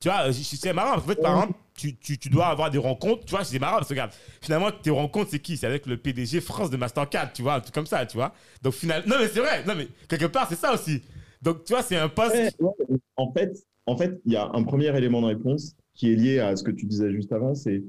tu 0.00 0.08
vois, 0.08 0.26
euh, 0.28 0.32
c'est 0.32 0.72
marrant. 0.72 0.96
En 0.98 1.00
fait, 1.00 1.14
par 1.22 1.42
exemple, 1.42 1.58
tu, 1.76 1.96
tu, 1.96 2.18
tu 2.18 2.28
dois 2.28 2.46
avoir 2.46 2.70
des 2.70 2.78
rencontres. 2.78 3.24
Tu 3.24 3.30
vois, 3.30 3.44
c'est 3.44 3.58
marrant 3.58 3.76
parce 3.76 3.88
que 3.88 3.94
regarde, 3.94 4.12
finalement, 4.40 4.70
tes 4.70 4.90
rencontres, 4.90 5.30
c'est 5.30 5.40
qui? 5.40 5.56
C'est 5.56 5.66
avec 5.66 5.86
le 5.86 5.96
PDG 5.96 6.40
France 6.40 6.70
de 6.70 6.76
Mastercard, 6.76 7.32
tu 7.32 7.42
vois, 7.42 7.54
un 7.54 7.60
truc 7.60 7.74
comme 7.74 7.86
ça, 7.86 8.06
tu 8.06 8.16
vois. 8.16 8.32
Donc, 8.62 8.74
finalement, 8.74 9.06
non, 9.08 9.16
mais 9.20 9.28
c'est 9.28 9.40
vrai, 9.40 9.64
non, 9.66 9.74
mais 9.76 9.88
quelque 10.08 10.26
part, 10.26 10.48
c'est 10.48 10.56
ça 10.56 10.72
aussi. 10.72 11.02
Donc, 11.42 11.64
tu 11.64 11.72
vois, 11.72 11.82
c'est 11.82 11.96
un 11.96 12.08
poste. 12.08 12.34
Ouais, 12.34 12.50
ouais. 12.60 12.98
En 13.16 13.32
fait, 13.32 13.52
en 13.86 13.96
fait, 13.96 14.20
il 14.24 14.32
y 14.32 14.36
a 14.36 14.50
un 14.52 14.62
premier 14.62 14.96
élément 14.96 15.20
de 15.20 15.26
réponse 15.26 15.74
qui 15.94 16.12
est 16.12 16.16
lié 16.16 16.38
à 16.40 16.56
ce 16.56 16.64
que 16.64 16.70
tu 16.70 16.86
disais 16.86 17.12
juste 17.12 17.32
avant, 17.32 17.54
c'est 17.54 17.82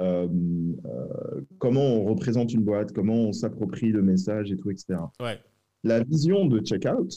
euh, 0.00 0.28
euh, 0.84 1.40
comment 1.58 1.82
on 1.82 2.04
représente 2.04 2.52
une 2.52 2.62
boîte, 2.62 2.92
comment 2.92 3.14
on 3.14 3.32
s'approprie 3.32 3.90
le 3.90 4.02
message 4.02 4.52
et 4.52 4.56
tout, 4.56 4.70
etc. 4.70 5.00
Ouais, 5.20 5.40
La 5.82 6.02
vision 6.04 6.46
de 6.46 6.60
checkout, 6.60 7.08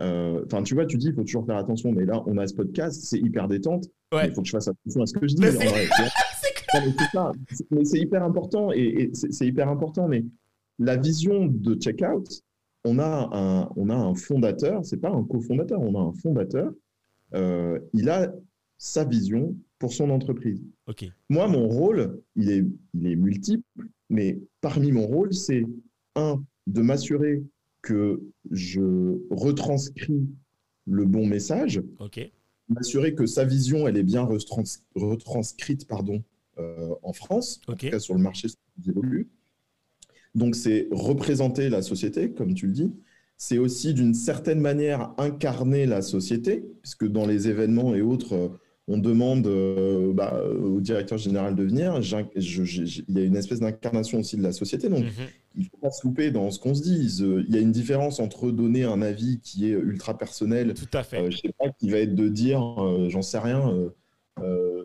enfin, 0.00 0.62
tu 0.62 0.74
vois, 0.74 0.86
tu 0.86 0.96
dis, 0.96 1.08
il 1.08 1.14
faut 1.14 1.22
toujours 1.24 1.46
faire 1.46 1.56
attention, 1.56 1.92
mais 1.92 2.04
là, 2.04 2.22
on 2.26 2.38
a 2.38 2.46
ce 2.46 2.54
podcast, 2.54 3.00
c'est 3.04 3.18
hyper 3.18 3.48
détente. 3.48 3.86
Ouais. 4.12 4.28
Il 4.28 4.34
faut 4.34 4.42
que 4.42 4.46
je 4.48 4.52
fasse 4.52 4.68
attention 4.68 5.02
à 5.02 5.06
ce 5.06 5.12
que 5.14 5.28
je 5.28 5.34
dis. 5.34 5.42
Mais 5.42 5.52
c'est- 7.84 7.98
hyper 8.00 8.22
important 8.22 8.72
et, 8.72 8.80
et 8.80 9.10
c'est 9.14 9.46
hyper 9.46 9.68
important. 9.68 10.08
Mais 10.08 10.24
la 10.78 10.96
vision 10.96 11.46
de 11.46 11.74
checkout, 11.74 12.24
on 12.84 12.98
a 12.98 13.28
un, 13.32 13.68
on 13.76 13.90
a 13.90 13.94
un 13.94 14.14
fondateur, 14.14 14.84
c'est 14.84 14.96
pas 14.96 15.10
un 15.10 15.24
cofondateur, 15.24 15.80
on 15.80 15.94
a 15.94 16.02
un 16.02 16.12
fondateur. 16.12 16.72
Euh, 17.34 17.78
il 17.92 18.08
a 18.08 18.32
sa 18.78 19.04
vision 19.04 19.54
pour 19.78 19.92
son 19.92 20.10
entreprise. 20.10 20.62
Moi, 21.28 21.46
mon 21.48 21.68
rôle, 21.68 22.20
il 22.36 22.50
est, 22.50 22.64
il 22.94 23.06
est 23.06 23.16
multiple, 23.16 23.64
mais 24.08 24.38
parmi 24.60 24.92
mon 24.92 25.06
rôle, 25.06 25.32
c'est 25.34 25.64
un, 26.16 26.42
de 26.66 26.82
m'assurer 26.82 27.42
que 27.82 28.20
je 28.50 29.18
retranscris 29.30 30.26
le 30.86 31.04
bon 31.04 31.26
message, 31.26 31.82
m'assurer 32.68 33.14
que 33.14 33.26
sa 33.26 33.44
vision, 33.44 33.86
elle 33.88 33.96
est 33.96 34.02
bien 34.02 34.22
retrans- 34.22 34.80
retranscrite 34.94 35.86
pardon, 35.86 36.22
euh, 36.58 36.94
en 37.02 37.12
France, 37.12 37.60
en 37.68 37.72
Ok. 37.72 37.78
tout 37.80 37.90
cas 37.90 37.98
sur 37.98 38.14
le 38.14 38.20
marché 38.20 38.48
qui 38.82 38.90
évolue. 38.90 39.28
Donc, 40.34 40.54
c'est 40.54 40.88
représenter 40.92 41.68
la 41.68 41.82
société, 41.82 42.30
comme 42.30 42.54
tu 42.54 42.66
le 42.66 42.72
dis. 42.72 42.92
C'est 43.36 43.58
aussi, 43.58 43.94
d'une 43.94 44.14
certaine 44.14 44.60
manière, 44.60 45.12
incarner 45.18 45.86
la 45.86 46.02
société, 46.02 46.64
puisque 46.82 47.06
dans 47.08 47.26
les 47.26 47.48
événements 47.48 47.94
et 47.94 48.02
autres, 48.02 48.34
euh, 48.34 48.48
on 48.86 48.98
demande 48.98 49.46
euh, 49.46 50.12
bah, 50.12 50.42
au 50.44 50.80
directeur 50.80 51.16
général 51.18 51.54
de 51.54 51.62
venir. 51.64 51.98
Il 52.36 53.04
y 53.08 53.18
a 53.18 53.24
une 53.24 53.36
espèce 53.36 53.60
d'incarnation 53.60 54.18
aussi 54.20 54.36
de 54.36 54.42
la 54.42 54.52
société. 54.52 54.88
Donc, 54.88 55.04
Mhm. 55.04 55.26
Il 55.56 55.64
faut 55.66 55.76
pas 55.78 55.90
se 55.90 56.06
louper 56.06 56.30
dans 56.30 56.50
ce 56.50 56.58
qu'on 56.58 56.74
se 56.74 56.82
dit. 56.82 57.22
Euh, 57.22 57.44
Il 57.48 57.54
y 57.54 57.58
a 57.58 57.60
une 57.60 57.72
différence 57.72 58.20
entre 58.20 58.50
donner 58.50 58.84
un 58.84 59.02
avis 59.02 59.40
qui 59.40 59.66
est 59.66 59.72
ultra 59.72 60.16
personnel 60.16 60.74
Tout 60.74 60.96
à 60.96 61.02
fait. 61.02 61.18
euh, 61.20 61.30
je 61.30 61.38
sais 61.38 61.52
pas, 61.58 61.66
qui 61.78 61.90
va 61.90 61.98
être 61.98 62.14
de 62.14 62.28
dire, 62.28 62.62
euh, 62.82 63.08
j'en 63.08 63.22
sais 63.22 63.38
rien, 63.38 63.68
euh, 64.40 64.82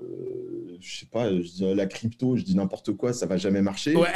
je 0.81 0.99
sais 0.99 1.05
pas, 1.05 1.29
je 1.31 1.41
dis, 1.41 1.73
la 1.73 1.85
crypto, 1.85 2.35
je 2.35 2.43
dis 2.43 2.55
n'importe 2.55 2.93
quoi, 2.93 3.13
ça 3.13 3.25
va 3.25 3.37
jamais 3.37 3.61
marcher. 3.61 3.95
ouais, 3.95 4.09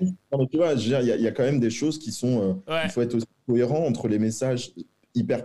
Non, 0.32 0.46
tu 0.46 0.56
vois, 0.58 0.74
il 0.74 0.88
y, 0.88 0.94
a- 0.94 1.02
il 1.16 1.22
y 1.22 1.26
a 1.26 1.32
quand 1.32 1.42
même 1.42 1.60
des 1.60 1.70
choses 1.70 1.98
qui 1.98 2.12
sont, 2.12 2.62
ouais. 2.68 2.82
il 2.84 2.90
faut 2.90 3.02
être 3.02 3.14
aussi 3.14 3.26
cohérent 3.46 3.84
entre 3.86 4.08
les 4.08 4.18
messages 4.18 4.72
hyper 5.14 5.44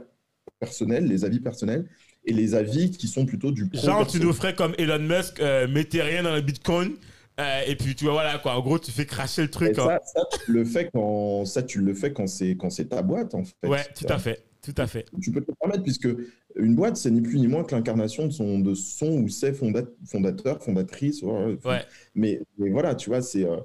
personnels, 0.60 1.08
les 1.08 1.26
avis 1.26 1.40
personnels, 1.40 1.88
et 2.26 2.34
les 2.34 2.56
avis 2.56 2.92
qui 2.92 3.08
sont 3.08 3.26
plutôt 3.26 3.52
du 3.52 3.70
Genre, 3.74 4.06
tu 4.08 4.20
nous 4.20 4.34
ferais 4.34 4.56
comme 4.56 4.74
Elon 4.78 5.00
Musk, 5.00 5.42
mettez 5.70 6.02
rien 6.02 6.24
dans 6.24 6.34
le 6.36 6.42
bitcoin. 6.42 6.94
Euh, 7.40 7.62
et 7.68 7.76
puis, 7.76 7.96
tu 7.96 8.06
vois, 8.06 8.14
voilà, 8.14 8.38
quoi. 8.40 8.56
En 8.58 8.62
gros, 8.62 8.80
tu 8.80 8.92
fais 8.92 9.06
cracher 9.06 9.42
le 9.44 9.50
truc. 9.52 9.78
hein. 9.78 9.86
ça, 9.86 10.00
ça, 10.06 10.22
tu 10.46 10.52
le 10.54 10.64
fais 10.66 10.90
quand, 10.94 11.46
ça, 11.46 11.64
tu 11.64 11.82
le 11.82 11.94
fais 11.94 12.14
quand 12.14 12.28
c'est 12.28 12.56
quand 12.56 12.70
c'est 12.70 12.86
ta 12.90 13.02
boîte 13.02 13.36
en 13.36 13.44
fait. 13.44 13.68
Ouais, 13.68 13.84
tout 13.96 14.06
à 14.10 14.18
fait. 14.20 14.44
Tout 14.62 14.74
à 14.78 14.88
fait. 14.88 15.06
tu 15.22 15.32
peux 15.32 15.42
te 15.42 15.52
le 15.52 15.56
permettre 15.60 15.84
puisque 15.84 16.08
une 16.56 16.74
boîte, 16.74 16.98
c'est 16.98 17.12
ni 17.12 17.22
plus 17.22 17.38
ni 17.38 17.48
moins 17.48 17.64
que 17.64 17.76
l'incarnation 17.76 18.26
de 18.26 18.32
son, 18.32 18.58
de 18.58 18.74
son 18.74 19.22
ou 19.22 19.30
ses 19.30 19.52
fonda- 19.52 19.86
fondateurs, 20.08 20.64
fondatrices. 20.64 21.22
ouais, 21.22 21.58
Ouais. 21.64 21.82
Mais, 22.16 22.42
mais 22.58 22.70
voilà, 22.72 22.96
tu 22.96 23.10
vois, 23.12 23.22
c'est. 23.22 23.46
euh, 23.46 23.58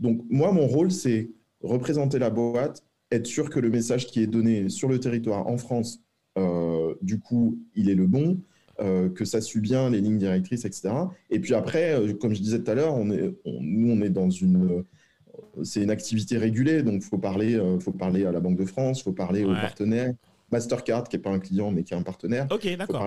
Donc, 0.00 0.20
moi, 0.30 0.50
mon 0.50 0.66
rôle, 0.66 0.90
c'est 0.90 1.30
représenter 1.62 2.18
la 2.18 2.30
boîte, 2.30 2.82
être 3.12 3.26
sûr 3.26 3.50
que 3.50 3.60
le 3.60 3.70
message 3.70 4.06
qui 4.06 4.20
est 4.20 4.26
donné 4.26 4.68
sur 4.68 4.88
le 4.88 4.98
territoire 4.98 5.46
en 5.46 5.58
France, 5.58 6.00
euh, 6.38 6.94
du 7.02 7.20
coup, 7.20 7.58
il 7.74 7.88
est 7.88 7.94
le 7.94 8.06
bon, 8.06 8.40
euh, 8.80 9.08
que 9.08 9.24
ça 9.24 9.40
suit 9.40 9.60
bien 9.60 9.90
les 9.90 10.00
lignes 10.00 10.18
directrices, 10.18 10.64
etc. 10.64 11.10
Et 11.30 11.40
puis 11.40 11.54
après, 11.54 11.92
euh, 11.94 12.14
comme 12.14 12.34
je 12.34 12.40
disais 12.42 12.62
tout 12.62 12.70
à 12.70 12.74
l'heure, 12.74 12.94
on 12.94 13.10
est, 13.10 13.34
on- 13.44 13.60
nous, 13.62 13.92
on 13.92 14.00
est 14.02 14.10
dans 14.10 14.30
une. 14.30 14.70
euh, 14.70 14.82
c'est 15.62 15.82
une 15.82 15.90
activité 15.90 16.38
régulée, 16.38 16.82
donc 16.82 16.96
il 16.96 17.02
faut 17.02 17.18
parler, 17.18 17.60
faut 17.80 17.92
parler 17.92 18.24
à 18.26 18.32
la 18.32 18.40
Banque 18.40 18.56
de 18.58 18.64
France, 18.64 19.00
il 19.00 19.04
faut 19.04 19.12
parler 19.12 19.44
aux 19.44 19.50
partenaires. 19.62 20.14
Mastercard, 20.50 21.04
qui 21.08 21.16
n'est 21.16 21.22
pas 21.22 21.30
un 21.30 21.38
client, 21.38 21.70
mais 21.70 21.82
qui 21.84 21.94
est 21.94 21.96
un 21.96 22.02
partenaire. 22.02 22.46
Ok, 22.50 22.64
Il 22.64 22.76
d'accord. 22.76 23.02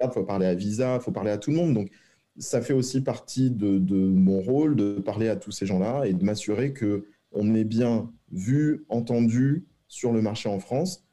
Mastercard, 0.00 0.14
faut 0.14 0.24
parler 0.24 0.46
à 0.46 0.54
Visa, 0.54 0.96
il 0.96 1.00
faut 1.02 1.12
parler 1.12 1.30
à 1.30 1.38
tout 1.38 1.50
le 1.50 1.56
monde. 1.56 1.74
Donc, 1.74 1.90
ça 2.38 2.60
fait 2.62 2.72
aussi 2.72 3.00
partie 3.02 3.50
de, 3.50 3.78
de 3.78 3.96
mon 3.96 4.40
rôle 4.40 4.76
de 4.76 4.94
parler 4.94 5.28
à 5.28 5.36
tous 5.36 5.52
ces 5.52 5.66
gens-là 5.66 6.04
et 6.04 6.12
de 6.14 6.24
m'assurer 6.24 6.72
que 6.72 7.04
on 7.32 7.54
est 7.54 7.64
bien 7.64 8.10
vu, 8.32 8.84
entendu 8.88 9.66
sur 9.88 10.12
le 10.12 10.20
marché 10.22 10.48
en 10.48 10.58
France. 10.58 11.04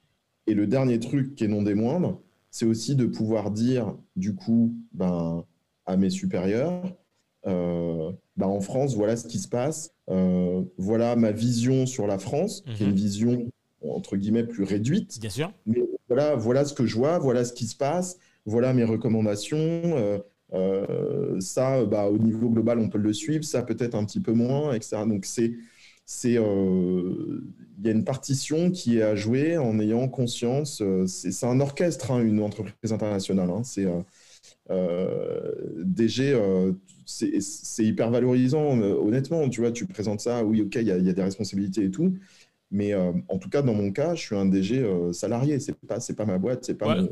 Et 0.48 0.54
le 0.54 0.68
dernier 0.68 1.00
truc 1.00 1.36
qui 1.36 1.44
est 1.44 1.48
non 1.48 1.62
des 1.64 1.76
moindres, 1.76 2.22
c'est 2.58 2.66
aussi 2.66 2.96
de 2.96 3.06
pouvoir 3.06 3.52
dire, 3.52 3.96
du 4.16 4.34
coup, 4.34 4.74
ben, 4.92 5.46
à 5.86 5.96
mes 5.96 6.10
supérieurs, 6.10 6.92
euh, 7.46 8.12
ben, 8.36 8.48
en 8.48 8.62
France, 8.62 8.96
voilà 8.96 9.16
ce 9.16 9.28
qui 9.28 9.38
se 9.38 9.48
passe, 9.48 9.92
euh, 10.10 10.64
voilà 10.80 11.16
ma 11.16 11.32
vision 11.32 11.86
sur 11.86 12.08
la 12.08 12.18
France, 12.18 12.64
qui 12.76 12.82
est 12.82 12.86
Mhm. 12.88 12.90
une 12.92 12.96
vision, 12.96 13.48
entre 13.88 14.18
guillemets, 14.18 14.44
plus 14.44 14.64
réduite. 14.64 15.20
Bien 15.22 15.30
sûr. 15.30 15.54
Mais 15.68 15.84
voilà, 16.10 16.36
voilà 16.36 16.66
ce 16.66 16.74
que 16.74 16.88
je 16.88 16.96
vois, 16.96 17.20
voilà 17.20 17.46
ce 17.46 17.54
qui 17.54 17.68
se 17.68 17.76
passe, 17.78 18.18
voilà 18.48 18.74
mes 18.74 18.84
recommandations. 18.86 20.18
euh, 20.54 21.40
ça, 21.42 21.84
bah, 21.86 22.08
au 22.10 22.18
niveau 22.18 22.50
global, 22.50 22.80
on 22.80 22.88
peut 22.90 22.98
le 22.98 23.12
suivre, 23.14 23.44
ça 23.44 23.62
peut-être 23.64 23.94
un 23.96 24.06
petit 24.06 24.22
peu 24.22 24.32
moins, 24.32 24.74
etc. 24.74 25.06
Donc, 25.06 25.26
c'est, 25.26 25.52
c'est, 26.10 26.38
euh, 26.38 27.42
il 27.80 27.86
y 27.86 27.90
a 27.90 27.92
une 27.92 28.06
partition 28.06 28.72
qui 28.72 28.98
est 28.98 29.02
à 29.02 29.16
jouer 29.16 29.58
en 29.58 29.78
ayant 29.80 30.08
conscience. 30.08 30.82
euh, 30.82 31.06
c'est, 31.06 31.46
un 31.46 31.60
orchestre, 31.60 32.12
hein, 32.12 32.22
une 32.24 32.42
entreprise 32.42 32.94
internationale. 32.94 33.50
hein. 33.50 33.62
c'est 33.64 33.86
euh, 34.72 35.52
DG, 35.84 36.34
euh, 36.34 36.72
c'est, 37.06 37.84
hyper 37.84 38.10
valorisant. 38.10 38.80
euh, 38.80 38.94
honnêtement, 38.96 39.50
tu 39.50 39.60
vois, 39.62 39.72
tu 39.72 39.86
présentes 39.86 40.22
ça, 40.22 40.44
oui, 40.46 40.62
ok, 40.62 40.76
il 40.76 40.84
y, 40.88 40.92
a- 40.92 40.98
il 40.98 41.06
y 41.06 41.10
a 41.10 41.14
des 41.14 41.24
responsabilités 41.24 41.84
et 41.86 41.92
tout. 41.92 42.14
Mais 42.72 42.94
en 42.96 43.38
tout 43.38 43.50
cas, 43.50 43.62
dans 43.62 43.74
mon 43.74 43.92
cas, 43.92 44.14
je 44.16 44.22
suis 44.22 44.36
un 44.36 44.46
DG 44.46 44.86
salarié. 45.14 45.60
C'est 45.60 45.74
pas, 45.76 46.00
c'est 46.02 46.16
pas 46.16 46.26
ma 46.26 46.38
boîte, 46.38 46.66
c'est 46.66 46.74
pas 46.76 46.88
Ouais, 46.98 47.02
mon- 47.02 47.10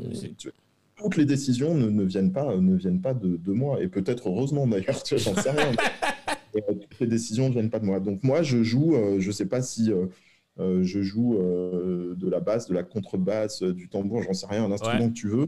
toutes 0.96 1.16
les 1.16 1.24
décisions 1.26 1.74
ne, 1.74 1.88
ne 1.88 2.04
viennent 2.04 2.32
pas, 2.32 2.56
ne 2.56 2.74
viennent 2.76 3.00
pas 3.00 3.14
de, 3.14 3.36
de 3.36 3.52
moi. 3.52 3.82
Et 3.82 3.88
peut-être 3.88 4.28
heureusement 4.28 4.66
d'ailleurs, 4.66 5.02
tu 5.02 5.14
vois, 5.16 5.24
j'en 5.34 5.40
sais 5.40 5.50
rien. 5.50 5.72
Et, 6.56 6.62
euh, 6.70 6.74
toutes 6.74 7.00
les 7.00 7.06
décisions 7.06 7.48
ne 7.48 7.52
viennent 7.52 7.70
pas 7.70 7.78
de 7.80 7.84
moi. 7.86 8.00
Donc 8.00 8.22
moi, 8.22 8.42
je 8.42 8.62
joue, 8.62 8.94
euh, 8.96 9.20
je 9.20 9.30
sais 9.30 9.46
pas 9.46 9.62
si 9.62 9.92
euh, 9.92 10.82
je 10.82 11.02
joue 11.02 11.34
de 11.36 12.28
la 12.30 12.40
basse, 12.40 12.68
de 12.68 12.74
la 12.74 12.82
contrebasse, 12.82 13.62
du 13.62 13.88
tambour, 13.88 14.22
j'en 14.22 14.32
sais 14.32 14.46
rien, 14.46 14.64
un 14.64 14.72
instrument 14.72 15.04
Ouais. 15.04 15.08
que 15.08 15.14
tu 15.14 15.28
veux, 15.28 15.46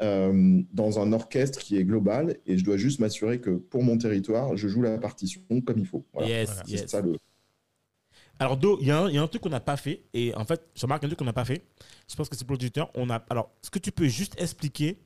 dans 0.00 0.98
un 1.00 1.12
orchestre 1.12 1.58
qui 1.60 1.76
est 1.76 1.84
global. 1.84 2.38
Et 2.46 2.56
je 2.58 2.64
dois 2.64 2.76
juste 2.76 3.00
m'assurer 3.00 3.40
que 3.40 3.50
pour 3.50 3.82
mon 3.82 3.98
territoire, 3.98 4.56
je 4.56 4.68
joue 4.68 4.82
la 4.82 4.98
partition 4.98 5.42
comme 5.66 5.78
il 5.78 5.86
faut. 5.86 6.04
Voilà. 6.12 6.28
Yes, 6.28 6.48
Voilà, 6.48 6.62
C'est 6.66 6.72
yes. 6.72 6.86
ça 6.90 7.00
le. 7.00 7.16
Alors, 8.40 8.56
Do, 8.56 8.78
il 8.80 8.88
y, 8.88 8.90
a 8.90 8.98
un- 9.02 9.08
il 9.08 9.14
y 9.14 9.18
a 9.18 9.22
un 9.22 9.28
truc 9.28 9.42
qu'on 9.42 9.48
n'a 9.48 9.60
pas 9.60 9.76
fait. 9.76 10.02
Et 10.12 10.34
en 10.34 10.44
fait, 10.44 10.60
je 10.74 10.82
remarque 10.82 11.04
un 11.04 11.06
truc 11.06 11.18
qu'on 11.18 11.24
n'a 11.24 11.32
pas 11.32 11.44
fait. 11.44 11.62
Je 12.10 12.16
pense 12.16 12.28
que 12.28 12.36
c'est 12.36 12.44
pour 12.44 12.54
l'auditeur. 12.54 12.90
On 12.96 13.08
a... 13.10 13.16
Alors, 13.30 13.50
est-ce 13.62 13.70
que 13.70 13.78
tu 13.78 13.92
peux 13.92 14.06
juste 14.08 14.40
expliquer 14.40 14.98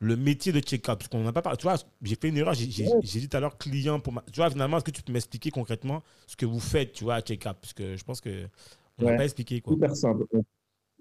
le 0.00 0.16
métier 0.16 0.52
de 0.52 0.60
check-up 0.60 0.98
Parce 0.98 1.08
qu'on 1.08 1.22
n'a 1.22 1.32
pas 1.32 1.42
parlé. 1.42 1.56
Tu 1.56 1.64
vois, 1.64 1.76
j'ai 2.02 2.14
fait 2.14 2.28
une 2.28 2.36
erreur. 2.36 2.54
J'ai 2.54 2.66
dit 2.66 3.28
tout 3.28 3.36
à 3.36 3.40
l'heure 3.40 3.58
client 3.58 4.00
pour 4.00 4.12
ma... 4.12 4.22
Tu 4.32 4.36
vois, 4.40 4.50
finalement, 4.50 4.76
est-ce 4.76 4.84
que 4.84 4.90
tu 4.90 5.02
peux 5.02 5.12
m'expliquer 5.12 5.50
concrètement 5.50 6.02
ce 6.26 6.36
que 6.36 6.46
vous 6.46 6.60
faites, 6.60 6.92
tu 6.92 7.04
vois, 7.04 7.14
à 7.16 7.20
check-up? 7.20 7.56
Parce 7.60 7.72
que 7.72 7.96
je 7.96 8.04
pense 8.04 8.20
que 8.20 8.46
on 8.98 9.04
n'a 9.04 9.10
Ouais. 9.12 9.16
pas 9.16 9.24
expliqué, 9.24 9.60
quoi. 9.60 9.74
Hyper 9.74 9.94
simple. 9.96 10.24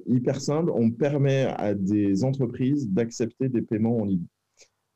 Hyper 0.08 0.40
simple. 0.42 0.72
On 0.74 0.92
permet 0.92 1.46
à 1.58 1.74
des 1.74 2.24
entreprises 2.24 2.88
d'accepter 2.90 3.50
des 3.50 3.62
paiements 3.62 3.98
en 3.98 4.06
ligne. 4.06 4.26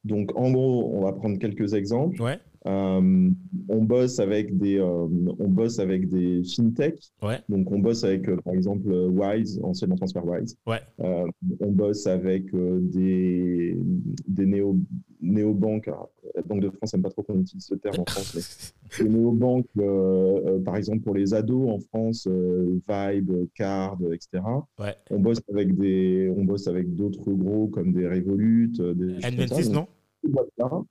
Donc, 0.04 0.32
en 0.36 0.52
gros, 0.52 0.92
on 0.96 1.04
va 1.04 1.14
prendre 1.14 1.38
quelques 1.38 1.74
exemples. 1.74 2.22
Ouais, 2.22 2.40
on 2.66 3.84
bosse 3.84 4.20
avec 4.20 4.58
des, 4.58 4.78
euh, 4.80 5.08
on 5.40 5.48
bosse 5.48 5.80
avec 5.80 6.08
des 6.10 6.44
fintech. 6.44 7.00
ouais, 7.24 7.40
Donc, 7.50 7.72
on 7.72 7.80
bosse 7.80 8.04
avec, 8.04 8.28
euh, 8.30 8.38
par 8.38 8.54
exemple, 8.54 8.92
euh, 8.92 9.08
Wise, 9.10 9.60
anciennement 9.64 9.96
TransferWise. 9.96 10.58
ouais. 10.68 10.80
Euh, 11.00 11.26
on 11.60 11.72
bosse 11.72 12.06
avec 12.08 12.54
euh, 12.54 12.80
des, 12.82 13.78
des 14.28 14.46
néo, 14.46 14.78
néobanques. 15.22 15.90
La 16.36 16.42
Banque 16.44 16.62
de 16.62 16.70
France 16.70 16.94
n'aime 16.94 17.02
pas 17.04 17.10
trop 17.10 17.24
qu'on 17.24 17.40
utilise 17.40 17.66
ce 17.66 17.76
terme 17.76 18.00
en 18.02 18.06
France, 18.06 18.34
mais 19.00 19.04
des 19.06 19.10
néobanques, 19.10 19.66
euh, 19.80 20.42
euh, 20.46 20.60
par 20.60 20.76
exemple, 20.78 21.02
pour 21.02 21.16
les 21.16 21.34
ados 21.34 21.70
en 21.70 21.80
France, 21.80 22.28
euh, 22.30 22.80
Vibe, 22.88 23.32
Card, 23.56 23.98
etc. 24.14 24.44
Ouais. 24.80 24.96
On 25.10 25.20
bosse 25.20 25.42
avec 25.52 25.76
des, 25.78 26.32
on 26.36 26.44
bosse 26.44 26.68
avec 26.68 26.94
d'autres 26.96 27.32
gros 27.32 27.68
comme 27.68 27.92
des 27.92 28.08
Revolut, 28.08 28.72
euh, 28.80 28.94
des 28.94 29.14
choses 29.22 29.22
comme 29.22 29.48
ça. 29.48 29.56
N26, 29.56 29.66
Donc, 29.66 29.74
non? 29.74 29.88
ces 30.24 30.30
boîtes-là, 30.30 30.70
D'accord, 30.70 30.86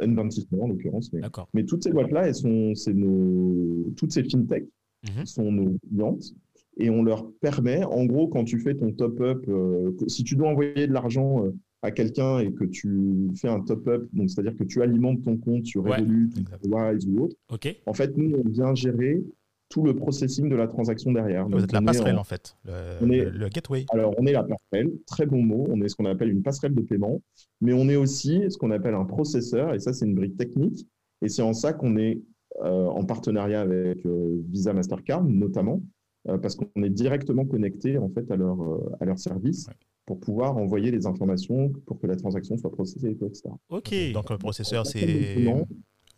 N26 0.00 0.46
non, 0.52 0.64
en 0.64 0.68
l'occurrence, 0.68 1.12
mais, 1.12 1.20
toutes 1.64 1.82
ces 1.84 1.90
boîtes-là, 1.92 2.28
elles 2.28 2.34
sont, 2.34 2.72
nos, 2.94 3.90
toutes 3.96 4.12
ces 4.12 4.24
fintechs 4.24 4.68
Mhm. 5.02 5.24
sont 5.24 5.50
nos 5.50 5.78
clientes 5.88 6.34
et 6.76 6.90
on 6.90 7.02
leur 7.02 7.30
permet, 7.40 7.82
en 7.84 8.04
gros, 8.04 8.28
quand 8.28 8.44
tu 8.44 8.58
fais 8.58 8.74
ton 8.74 8.92
top-up, 8.92 9.44
euh, 9.48 9.92
si 10.08 10.24
tu 10.24 10.36
dois 10.36 10.48
envoyer 10.48 10.86
de 10.86 10.92
l'argent 10.92 11.44
euh, 11.46 11.50
à 11.82 11.90
quelqu'un 11.90 12.38
et 12.40 12.52
que 12.52 12.64
tu 12.64 13.28
fais 13.34 13.48
un 13.48 13.60
top-up, 13.60 14.06
donc 14.12 14.28
c'est-à-dire 14.28 14.56
que 14.56 14.64
tu 14.64 14.82
alimentes 14.82 15.22
ton 15.22 15.38
compte 15.38 15.64
sur 15.64 15.84
Revolut. 15.84 16.28
Wise 16.64 17.06
ou 17.08 17.20
autre, 17.24 17.36
Ok, 17.50 17.74
en 17.86 17.94
fait, 17.94 18.14
nous, 18.18 18.36
on 18.36 18.48
vient 18.48 18.74
gérer 18.74 19.22
tout 19.70 19.84
le 19.84 19.94
processing 19.94 20.48
de 20.48 20.56
la 20.56 20.66
transaction 20.66 21.12
derrière. 21.12 21.44
Vous 21.44 21.52
Donc, 21.52 21.62
êtes 21.62 21.72
la 21.72 21.80
passerelle, 21.80 22.16
en- 22.16 22.20
en 22.20 22.24
fait. 22.24 22.56
Le, 22.64 22.72
on 23.02 23.10
est- 23.10 23.24
le- 23.24 23.48
gateway. 23.48 23.86
alors, 23.92 24.12
on 24.18 24.26
est 24.26 24.32
la 24.32 24.42
passerelle, 24.42 24.90
très 25.06 25.24
bon 25.26 25.42
mot, 25.42 25.66
on 25.70 25.80
est 25.80 25.88
ce 25.88 25.94
qu'on 25.94 26.06
appelle 26.06 26.28
une 26.30 26.42
passerelle 26.42 26.74
de 26.74 26.82
paiement, 26.82 27.22
mais 27.60 27.72
on 27.72 27.88
est 27.88 27.96
aussi 27.96 28.42
ce 28.50 28.58
qu'on 28.58 28.72
appelle 28.72 28.94
un 28.94 29.04
processeur, 29.04 29.72
et 29.72 29.78
ça, 29.78 29.92
c'est 29.92 30.04
une 30.06 30.14
brique 30.16 30.36
technique, 30.36 30.86
et 31.22 31.28
c'est 31.28 31.42
en 31.42 31.52
ça 31.54 31.72
qu'on 31.72 31.96
est 31.96 32.20
euh, 32.64 32.86
en 32.86 33.04
partenariat 33.04 33.60
avec 33.60 34.04
euh, 34.06 34.42
Visa 34.50 34.72
Mastercard, 34.72 35.22
notamment, 35.22 35.80
euh, 36.28 36.36
parce 36.36 36.56
qu'on 36.56 36.82
est 36.82 36.90
directement 36.90 37.46
connecté 37.46 37.96
en 37.96 38.08
fait 38.08 38.28
à 38.30 38.36
leur, 38.36 38.60
euh, 38.60 38.90
à 39.00 39.04
leur 39.04 39.20
service 39.20 39.68
Ouais. 39.68 39.74
pour 40.04 40.18
pouvoir 40.18 40.56
envoyer 40.56 40.90
les 40.90 41.06
informations 41.06 41.72
pour 41.86 42.00
que 42.00 42.08
la 42.08 42.16
transaction 42.16 42.58
soit 42.58 42.72
processée, 42.72 43.10
et 43.10 43.14
tout, 43.16 43.26
etc. 43.26 43.50
ok. 43.68 43.94
Donc, 44.12 44.30
le 44.30 44.36
processeur, 44.38 44.84
c'est 44.84 45.36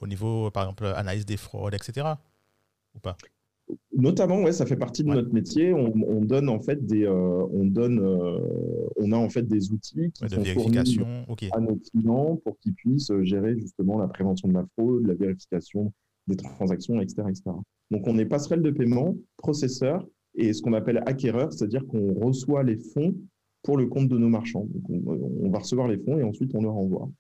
au 0.01 0.07
niveau, 0.07 0.51
par 0.51 0.63
exemple, 0.65 0.87
analyse 0.97 1.27
des 1.27 1.37
fraudes, 1.37 1.75
etc. 1.75 2.07
Ou 2.95 2.99
pas? 2.99 3.17
Notamment, 3.97 4.43
ouais, 4.43 4.53
ça 4.53 4.67
fait 4.67 4.77
partie 4.77 5.03
de 5.05 5.09
Ouais. 5.11 5.15
notre 5.17 5.33
métier. 5.33 5.73
On, 5.73 5.93
on 6.07 6.21
donne 6.25 6.49
en 6.49 6.61
fait 6.61 6.85
des, 6.85 7.05
euh, 7.05 7.47
on 7.53 7.65
donne, 7.65 8.01
euh, 8.01 8.39
on 8.97 9.13
a 9.13 9.17
en 9.17 9.29
fait 9.29 9.47
des 9.47 9.71
outils 9.73 10.11
qui 10.13 10.23
Ouais, 10.25 10.29
De 10.29 10.35
sont 10.35 10.45
fournis 10.45 10.73
vérification 10.77 11.07
Ok. 11.29 11.45
à 11.53 11.61
nos 11.61 11.77
clients 11.77 12.37
pour 12.45 12.59
qu'ils 12.59 12.75
puissent 12.75 13.11
euh, 13.11 13.23
gérer 13.23 13.57
justement 13.59 13.99
la 13.99 14.09
prévention 14.09 14.49
de 14.49 14.55
la 14.55 14.67
fraude, 14.77 15.07
la 15.07 15.15
vérification 15.15 15.93
des 16.27 16.37
transactions, 16.37 17.01
etc. 17.01 17.23
etc. 17.29 17.43
Donc, 17.91 18.07
on 18.07 18.19
est 18.19 18.25
passerelle 18.27 18.63
de 18.63 18.71
paiement, 18.71 19.17
processeur 19.37 20.07
et 20.35 20.53
ce 20.53 20.63
qu'on 20.63 20.73
appelle 20.73 21.03
acquéreur, 21.07 21.53
c'est-à-dire 21.53 21.87
qu'on 21.87 22.15
reçoit 22.15 22.63
les 22.63 22.77
fonds 22.77 23.15
pour 23.63 23.77
le 23.77 23.87
compte 23.87 24.09
de 24.09 24.19
nos 24.19 24.29
marchands. 24.29 24.67
Donc, 24.73 24.83
on, 25.07 25.47
on 25.47 25.51
va 25.51 25.59
recevoir 25.59 25.89
les 25.89 25.99
fonds 25.99 26.19
et 26.19 26.23
ensuite 26.23 26.53
on 26.55 26.63
leur 26.63 26.75
envoie. 26.77 27.11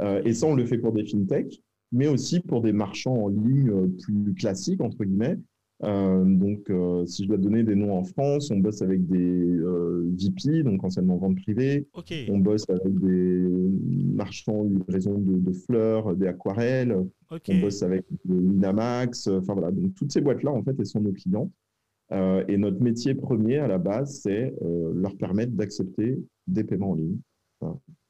Euh, 0.00 0.22
et 0.24 0.32
ça, 0.32 0.46
on 0.46 0.54
le 0.54 0.64
fait 0.66 0.78
pour 0.78 0.92
des 0.92 1.04
fintechs, 1.04 1.60
mais 1.90 2.06
aussi 2.06 2.40
pour 2.40 2.62
des 2.62 2.72
marchands 2.72 3.14
en 3.24 3.28
ligne 3.28 3.88
plus 4.02 4.34
classiques, 4.34 4.80
entre 4.80 5.04
guillemets. 5.04 5.36
Euh, 5.84 6.24
donc, 6.24 6.70
euh, 6.70 7.04
si 7.06 7.24
je 7.24 7.28
dois 7.28 7.38
donner 7.38 7.64
des 7.64 7.74
noms 7.74 7.96
en 7.98 8.04
France, 8.04 8.50
on 8.52 8.58
bosse 8.58 8.82
avec 8.82 9.04
des 9.08 9.18
euh, 9.18 10.08
VP, 10.16 10.62
donc 10.62 10.84
anciennement 10.84 11.16
vente 11.16 11.36
privée, 11.42 11.88
on 12.30 12.38
bosse 12.38 12.68
avec 12.70 12.94
des 13.00 13.48
marchands 14.14 14.62
livraison 14.64 15.18
de, 15.18 15.38
de 15.38 15.52
fleurs, 15.52 16.14
des 16.14 16.26
aquarelles. 16.28 16.96
On 17.48 17.60
bosse 17.60 17.82
avec 17.82 18.04
Winamax. 18.28 19.26
Enfin 19.26 19.54
voilà, 19.54 19.72
donc 19.72 19.94
toutes 19.94 20.12
ces 20.12 20.20
boîtes-là, 20.20 20.52
en 20.52 20.62
fait, 20.62 20.74
elles 20.78 20.86
sont 20.86 21.00
nos 21.00 21.12
clientes. 21.12 21.50
Euh, 22.12 22.44
et 22.46 22.58
notre 22.58 22.80
métier 22.82 23.14
premier 23.14 23.56
à 23.58 23.66
la 23.66 23.78
base, 23.78 24.20
c'est 24.22 24.54
leur 24.94 25.16
permettre 25.16 25.52
d'accepter 25.52 26.18
des 26.46 26.62
paiements 26.62 26.90
en 26.90 26.94
ligne. 26.94 27.18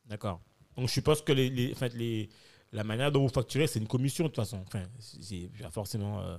D'accord. 0.08 0.42
Donc, 0.76 0.88
je 0.88 0.92
suppose 0.92 1.22
que 1.22 1.32
les, 1.32 1.48
les, 1.48 1.72
en 1.72 1.76
fait, 1.76 1.94
les, 1.94 2.28
la 2.72 2.84
manière 2.84 3.12
dont 3.12 3.22
vous 3.22 3.32
facturez, 3.32 3.66
c'est 3.66 3.78
une 3.78 3.86
commission 3.86 4.24
de 4.24 4.28
toute 4.28 4.36
façon. 4.36 4.58
Enfin, 4.66 4.82
c'est 4.98 5.48
forcément. 5.70 6.20
euh, 6.20 6.36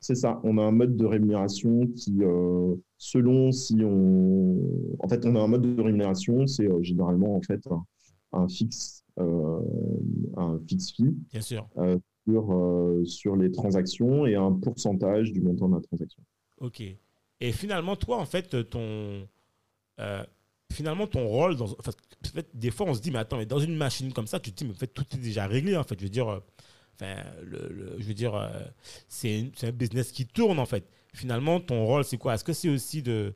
C'est 0.00 0.14
ça. 0.14 0.40
On 0.44 0.56
a 0.56 0.62
un 0.62 0.70
mode 0.70 0.96
de 0.96 1.04
rémunération 1.04 1.86
qui, 1.88 2.22
euh, 2.22 2.74
selon 2.96 3.52
si 3.52 3.76
on, 3.84 4.58
en 4.98 5.08
fait, 5.08 5.24
on 5.26 5.36
a 5.36 5.40
un 5.40 5.46
mode 5.46 5.76
de 5.76 5.82
rémunération, 5.82 6.46
c'est 6.46 6.66
euh, 6.66 6.82
généralement 6.82 7.36
en 7.36 7.42
fait 7.42 7.60
un, 7.66 7.84
un 8.32 8.48
fixe, 8.48 9.04
euh, 9.18 9.60
un 10.38 10.58
fixe 10.66 10.92
fee 10.92 11.14
Bien 11.30 11.42
sûr. 11.42 11.68
sur 12.26 13.00
sur 13.04 13.36
les 13.36 13.52
transactions 13.52 14.24
et 14.24 14.36
un 14.36 14.52
pourcentage 14.52 15.32
du 15.32 15.42
montant 15.42 15.68
de 15.68 15.74
la 15.74 15.82
transaction. 15.82 16.22
Ok. 16.60 16.82
Et 17.42 17.52
finalement, 17.52 17.96
toi, 17.96 18.18
en 18.18 18.26
fait, 18.26 18.68
ton, 18.70 19.26
finalement, 20.72 21.06
ton 21.06 21.26
rôle, 21.26 21.56
dans, 21.56 21.66
en 21.66 21.82
fait, 21.82 22.46
des 22.54 22.70
fois, 22.70 22.86
on 22.86 22.94
se 22.94 23.00
dit, 23.00 23.10
mais 23.10 23.18
attends, 23.18 23.36
mais 23.38 23.46
dans 23.46 23.58
une 23.58 23.76
machine 23.76 24.12
comme 24.12 24.26
ça, 24.26 24.40
tu 24.40 24.50
te 24.52 24.56
dis, 24.58 24.64
mais 24.64 24.72
en 24.72 24.78
fait, 24.78 24.86
tout 24.88 25.04
est 25.14 25.18
déjà 25.18 25.46
réglé, 25.46 25.76
en 25.76 25.84
fait. 25.84 25.98
Je 25.98 26.04
veux 26.04 26.10
dire, 26.10 26.40
je 27.00 28.04
veux 28.04 28.14
dire, 28.14 28.34
euh, 28.34 28.48
c'est 29.08 29.50
un 29.62 29.72
business 29.72 30.12
qui 30.12 30.26
tourne, 30.26 30.58
en 30.58 30.66
fait. 30.66 30.88
Finalement, 31.14 31.60
ton 31.60 31.84
rôle, 31.84 32.04
c'est 32.04 32.18
quoi? 32.18 32.34
Est-ce 32.34 32.44
que 32.44 32.52
c'est 32.52 32.68
aussi 32.68 33.02
de, 33.02 33.34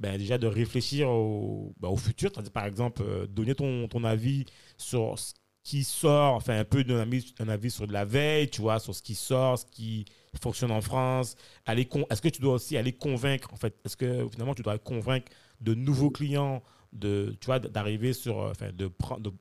ben, 0.00 0.18
déjà 0.18 0.38
de 0.38 0.46
réfléchir 0.46 1.08
au, 1.10 1.74
ben, 1.80 1.94
futur, 1.96 2.32
par 2.52 2.66
exemple, 2.66 3.02
euh, 3.02 3.26
donner 3.26 3.54
ton, 3.54 4.04
avis 4.04 4.44
sur 4.76 5.18
ce 5.18 5.34
qui 5.62 5.84
sort, 5.84 6.34
enfin, 6.34 6.58
un 6.58 6.64
peu 6.64 6.82
d'un 6.84 7.00
avis, 7.00 7.34
un 7.38 7.48
avis 7.48 7.70
sur 7.70 7.86
de 7.86 7.92
la 7.92 8.04
veille, 8.04 8.50
tu 8.50 8.60
vois, 8.60 8.80
sur 8.80 8.94
ce 8.94 9.02
qui 9.02 9.14
sort, 9.14 9.58
ce 9.58 9.66
qui 9.66 10.04
fonctionne 10.40 10.72
en 10.72 10.80
France, 10.80 11.36
est-ce 11.66 12.22
que 12.22 12.28
tu 12.28 12.40
dois 12.40 12.54
aussi 12.54 12.76
aller 12.76 12.92
convaincre 12.92 13.52
en 13.52 13.56
fait? 13.56 13.78
Est-ce 13.84 13.96
que 13.96 14.26
finalement 14.30 14.54
tu 14.54 14.62
dois 14.62 14.78
convaincre 14.78 15.30
de 15.60 15.74
nouveaux 15.74 16.10
clients 16.10 16.62
de 16.92 17.36
tu 17.40 17.46
vois 17.46 17.58
d'arriver 17.58 18.12
sur 18.12 18.40
euh, 18.40 18.52
de 18.72 18.90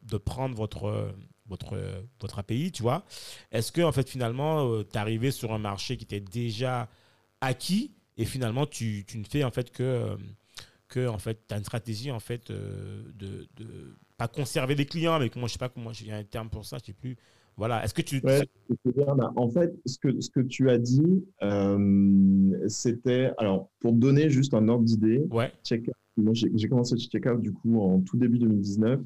de, 0.03 0.17
prendre 0.17 0.55
votre 0.55 1.13
votre, 1.51 1.73
euh, 1.73 2.01
votre 2.19 2.39
API, 2.39 2.71
tu 2.71 2.81
vois. 2.81 3.05
Est-ce 3.51 3.71
que, 3.71 3.81
en 3.81 3.91
fait, 3.91 4.09
finalement, 4.09 4.81
tu 4.83 4.89
es 4.95 4.97
arrivé 4.97 5.29
sur 5.29 5.53
un 5.53 5.59
marché 5.59 5.97
qui 5.97 6.05
était 6.05 6.19
déjà 6.19 6.89
acquis 7.41 7.91
et 8.17 8.25
finalement, 8.25 8.65
tu, 8.65 9.03
tu 9.07 9.17
ne 9.17 9.23
fais 9.23 9.43
en 9.43 9.51
fait 9.51 9.71
que, 9.71 9.83
euh, 9.83 10.15
que 10.87 11.07
en 11.07 11.17
fait, 11.17 11.39
tu 11.47 11.53
as 11.53 11.57
une 11.57 11.63
stratégie 11.63 12.11
en 12.11 12.19
fait 12.19 12.51
euh, 12.51 13.03
de, 13.15 13.47
de 13.57 13.95
pas 14.17 14.27
conserver 14.27 14.75
des 14.75 14.85
clients, 14.85 15.19
mais 15.19 15.31
moi, 15.35 15.47
je 15.47 15.53
sais 15.53 15.59
pas 15.59 15.69
comment, 15.69 15.93
j'ai 15.93 16.11
un 16.11 16.23
terme 16.23 16.49
pour 16.49 16.65
ça, 16.65 16.77
je 16.79 16.87
sais 16.87 16.93
plus. 16.93 17.17
Voilà. 17.57 17.83
Est-ce 17.83 17.93
que 17.93 18.01
tu. 18.01 18.21
Ouais, 18.23 18.47
bah, 18.95 19.31
en 19.35 19.49
fait, 19.49 19.73
ce 19.85 19.97
que, 19.97 20.21
ce 20.21 20.29
que 20.29 20.39
tu 20.39 20.69
as 20.69 20.77
dit, 20.77 21.25
euh, 21.41 22.67
c'était. 22.67 23.31
Alors, 23.37 23.69
pour 23.79 23.93
donner 23.93 24.29
juste 24.29 24.53
un 24.53 24.67
ordre 24.67 24.85
d'idée, 24.85 25.23
Ouais. 25.29 25.51
J'ai 25.65 25.83
j'ai 26.53 26.67
commencé 26.67 26.97
chez 26.97 27.07
Checkout 27.07 27.41
du 27.41 27.53
coup 27.53 27.79
en 27.79 28.01
tout 28.01 28.17
début 28.17 28.37
2019. 28.37 28.99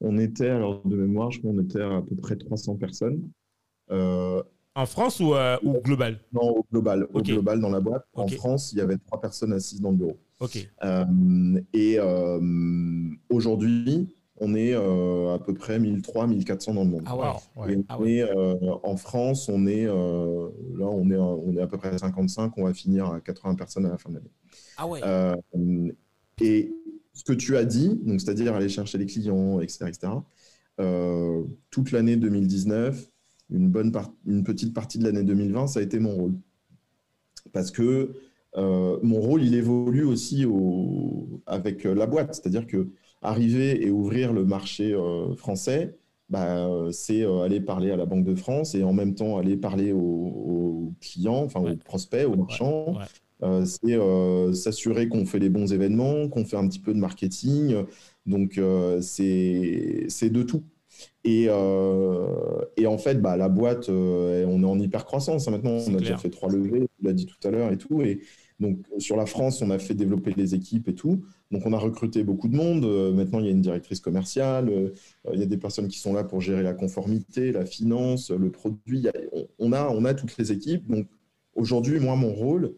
On 0.00 0.18
était, 0.18 0.48
alors 0.48 0.82
de 0.86 0.96
mémoire, 0.96 1.30
je 1.30 1.40
crois 1.40 1.52
qu'on 1.52 1.60
était 1.60 1.80
à 1.82 2.02
peu 2.08 2.14
près 2.16 2.36
300 2.36 2.76
personnes. 2.76 3.28
Euh, 3.90 4.42
En 4.74 4.86
France 4.86 5.18
ou, 5.20 5.34
euh, 5.34 5.56
ou 5.62 5.78
global? 5.80 6.20
Non, 6.32 6.50
au 6.58 6.66
global, 6.70 7.08
au 7.12 7.20
global 7.20 7.60
dans 7.60 7.70
la 7.70 7.80
boîte. 7.80 8.04
En. 8.14 8.28
France, 8.28 8.72
il 8.72 8.78
y 8.78 8.80
avait 8.80 8.98
trois 8.98 9.20
personnes 9.20 9.52
assises 9.52 9.80
dans 9.80 9.90
le 9.90 9.96
bureau. 9.96 10.18
Ok. 10.40 10.68
Euh, 10.84 11.60
et 11.72 11.96
euh, 11.98 12.38
aujourd'hui, 13.30 14.14
on 14.40 14.54
est 14.54 14.72
euh, 14.72 15.34
à 15.34 15.40
peu 15.40 15.52
près 15.52 15.80
1300, 15.80 16.28
1400 16.28 16.74
dans 16.74 16.84
le 16.84 16.90
monde. 16.90 17.02
Ah 17.06 17.16
ouais. 17.16 17.26
Wow, 17.56 17.64
ouais. 17.64 17.72
Et 17.74 17.84
Ah 17.88 17.96
on 17.98 18.04
est, 18.06 18.22
euh, 18.22 18.54
en 18.84 18.96
France, 18.96 19.48
on 19.48 19.66
est, 19.66 19.84
euh, 19.86 20.48
là, 20.76 20.86
on 20.86 21.10
est, 21.10 21.16
à- 21.16 21.20
on 21.22 21.56
est 21.56 21.60
à 21.60 21.66
peu 21.66 21.76
près 21.76 21.88
à 21.88 21.98
55, 21.98 22.52
on 22.56 22.64
va 22.64 22.72
finir 22.72 23.06
à 23.10 23.20
80 23.20 23.56
personnes 23.56 23.86
à 23.86 23.90
la 23.90 23.98
fin 23.98 24.10
de 24.10 24.14
l'année. 24.16 24.30
Ah 24.76 24.86
ouais. 24.86 25.00
Euh, 25.02 25.34
et 26.40 26.72
ce 27.18 27.24
que 27.24 27.32
tu 27.32 27.56
as 27.56 27.64
dit, 27.64 27.98
donc 28.04 28.20
c'est-à-dire 28.20 28.54
aller 28.54 28.68
chercher 28.68 28.96
les 28.96 29.06
clients, 29.06 29.58
etc., 29.60 29.86
etc., 29.88 30.12
euh, 30.80 31.42
toute 31.70 31.90
l'année 31.90 32.16
2019, 32.16 33.10
une, 33.50 33.68
bonne 33.68 33.90
part- 33.90 34.12
une 34.24 34.44
petite 34.44 34.72
partie 34.72 34.98
de 35.00 35.04
l'année 35.04 35.24
2020, 35.24 35.66
ça 35.66 35.80
a 35.80 35.82
été 35.82 35.98
mon 35.98 36.14
rôle. 36.14 36.34
Parce 37.52 37.72
que 37.72 38.12
euh, 38.56 38.98
mon 39.02 39.20
rôle, 39.20 39.42
il 39.42 39.54
évolue 39.54 40.04
aussi 40.04 40.44
au- 40.44 41.40
avec 41.46 41.84
euh, 41.86 41.94
la 41.94 42.06
boîte. 42.06 42.34
C'est-à-dire 42.34 42.66
que 42.68 42.88
arriver 43.20 43.84
et 43.84 43.90
ouvrir 43.90 44.32
le 44.32 44.44
marché 44.44 44.92
euh, 44.94 45.34
français, 45.34 45.96
bah, 46.30 46.68
c'est 46.92 47.24
aller 47.24 47.60
parler 47.60 47.90
à 47.90 47.96
la 47.96 48.06
Banque 48.06 48.24
de 48.24 48.34
France 48.36 48.76
et 48.76 48.84
en 48.84 48.92
même 48.92 49.14
temps 49.16 49.38
aller 49.38 49.56
parler 49.56 49.90
aux, 49.92 49.98
aux 49.98 50.92
clients, 51.00 51.42
enfin 51.44 51.60
Ouais. 51.60 51.72
aux 51.72 51.76
prospects, 51.76 52.26
aux 52.26 52.36
marchands. 52.36 52.92
ouais. 52.92 53.04
Euh, 53.42 53.64
c'est 53.64 53.94
euh, 53.94 54.52
s'assurer 54.52 55.08
qu'on 55.08 55.24
fait 55.26 55.38
les 55.38 55.48
bons 55.50 55.72
événements, 55.72 56.28
qu'on 56.28 56.44
fait 56.44 56.56
un 56.56 56.66
petit 56.68 56.80
peu 56.80 56.92
de 56.94 56.98
marketing. 56.98 57.84
Donc, 58.26 58.58
euh, 58.58 59.00
c'est 59.00 60.30
de 60.30 60.42
tout. 60.42 60.64
Et, 61.24 61.46
euh, 61.48 62.60
et 62.76 62.86
en 62.86 62.98
fait, 62.98 63.20
bah, 63.20 63.36
la 63.36 63.48
boîte, 63.48 63.88
on 63.88 64.62
est 64.62 64.66
en 64.66 64.78
hyper 64.78 65.04
croissance. 65.04 65.48
hein, 65.48 65.52
Maintenant, 65.52 65.72
on 65.72 65.80
a 65.80 65.84
clair. 65.84 65.98
déjà 65.98 66.16
fait 66.16 66.30
trois 66.30 66.50
levées, 66.50 66.88
tu 66.98 67.04
l'as 67.04 67.12
dit 67.12 67.26
tout 67.26 67.36
à 67.46 67.50
l'heure 67.50 67.70
et 67.72 67.78
tout. 67.78 68.02
Et 68.02 68.20
donc, 68.60 68.78
sur 68.98 69.16
la 69.16 69.26
France, 69.26 69.62
on 69.62 69.70
a 69.70 69.78
fait 69.78 69.94
développer 69.94 70.32
les 70.36 70.54
équipes 70.54 70.88
et 70.88 70.94
tout. 70.94 71.22
Donc, 71.52 71.64
on 71.66 71.72
a 71.72 71.78
recruté 71.78 72.24
beaucoup 72.24 72.48
de 72.48 72.56
monde. 72.56 72.84
Maintenant, 73.14 73.38
il 73.40 73.46
y 73.46 73.48
a 73.48 73.52
une 73.52 73.60
directrice 73.60 74.00
commerciale. 74.00 74.92
il 75.32 75.38
y 75.38 75.42
a 75.42 75.46
des 75.46 75.58
personnes 75.58 75.88
qui 75.88 75.98
sont 75.98 76.12
là 76.12 76.24
pour 76.24 76.40
gérer 76.40 76.62
la 76.62 76.74
conformité, 76.74 77.52
la 77.52 77.64
finance, 77.66 78.30
le 78.30 78.50
produit. 78.50 79.06
On 79.58 79.72
a, 79.72 79.88
on 79.90 80.04
a 80.04 80.14
toutes 80.14 80.36
les 80.38 80.50
équipes. 80.52 80.88
Donc, 80.88 81.06
aujourd'hui, 81.54 82.00
moi, 82.00 82.16
mon 82.16 82.32
rôle 82.32 82.74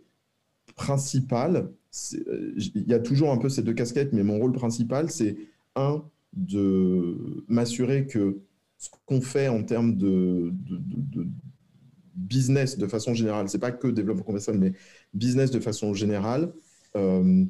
principal, 0.81 1.71
euh, 2.15 2.53
il 2.57 2.89
y 2.89 2.95
a 2.95 2.99
toujours 2.99 3.31
un 3.33 3.37
peu 3.37 3.51
ces 3.51 3.63
deux 3.63 3.75
casquettes, 3.75 4.15
mais 4.15 4.23
mon 4.23 4.39
rôle 4.39 4.53
principal, 4.53 5.11
c'est 5.11 5.37
un, 5.77 6.03
de 6.33 7.45
m'assurer 7.49 8.07
que 8.07 8.39
ce 8.79 8.89
qu'on 9.05 9.21
fait 9.21 9.49
en 9.49 9.63
termes 9.63 9.97
de, 9.97 10.55
business 12.15 12.79
de 12.79 12.87
façon 12.87 13.13
générale, 13.13 13.51
c'est 13.51 13.59
pas 13.59 13.73
que 13.73 13.89
développement 13.89 14.25
commercial, 14.25 14.59
mais 14.59 14.73
business 15.13 15.51
de 15.51 15.61
façon 15.61 15.93
générale, 15.93 16.51
euh, 16.97 17.45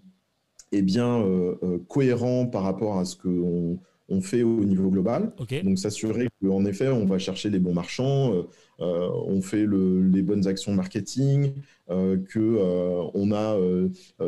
est 0.73 0.83
bien 0.83 1.23
euh, 1.23 1.79
cohérent 1.89 2.47
par 2.47 2.65
rapport 2.65 2.99
à 2.99 3.05
ce 3.05 3.17
qu'on 3.17 3.79
on 4.11 4.21
fait 4.21 4.43
au 4.43 4.65
niveau 4.65 4.91
global. 4.91 5.33
Ok. 5.39 5.63
Donc 5.65 5.79
s'assurer 5.79 6.29
qu'en 6.43 6.65
effet, 6.67 6.89
on 6.89 7.07
va 7.07 7.19
chercher 7.19 7.49
les 7.51 7.59
bons 7.61 7.73
marchands, 7.75 8.35
euh, 8.35 8.43
euh, 8.81 9.09
on 9.27 9.41
fait 9.41 9.65
le- 9.65 10.03
les 10.03 10.23
bonnes 10.23 10.47
actions 10.47 10.75
marketing, 10.75 11.53
euh, 11.91 12.17
que 12.19 12.39
euh, 12.41 13.03
on 13.15 13.33
a 13.33 13.57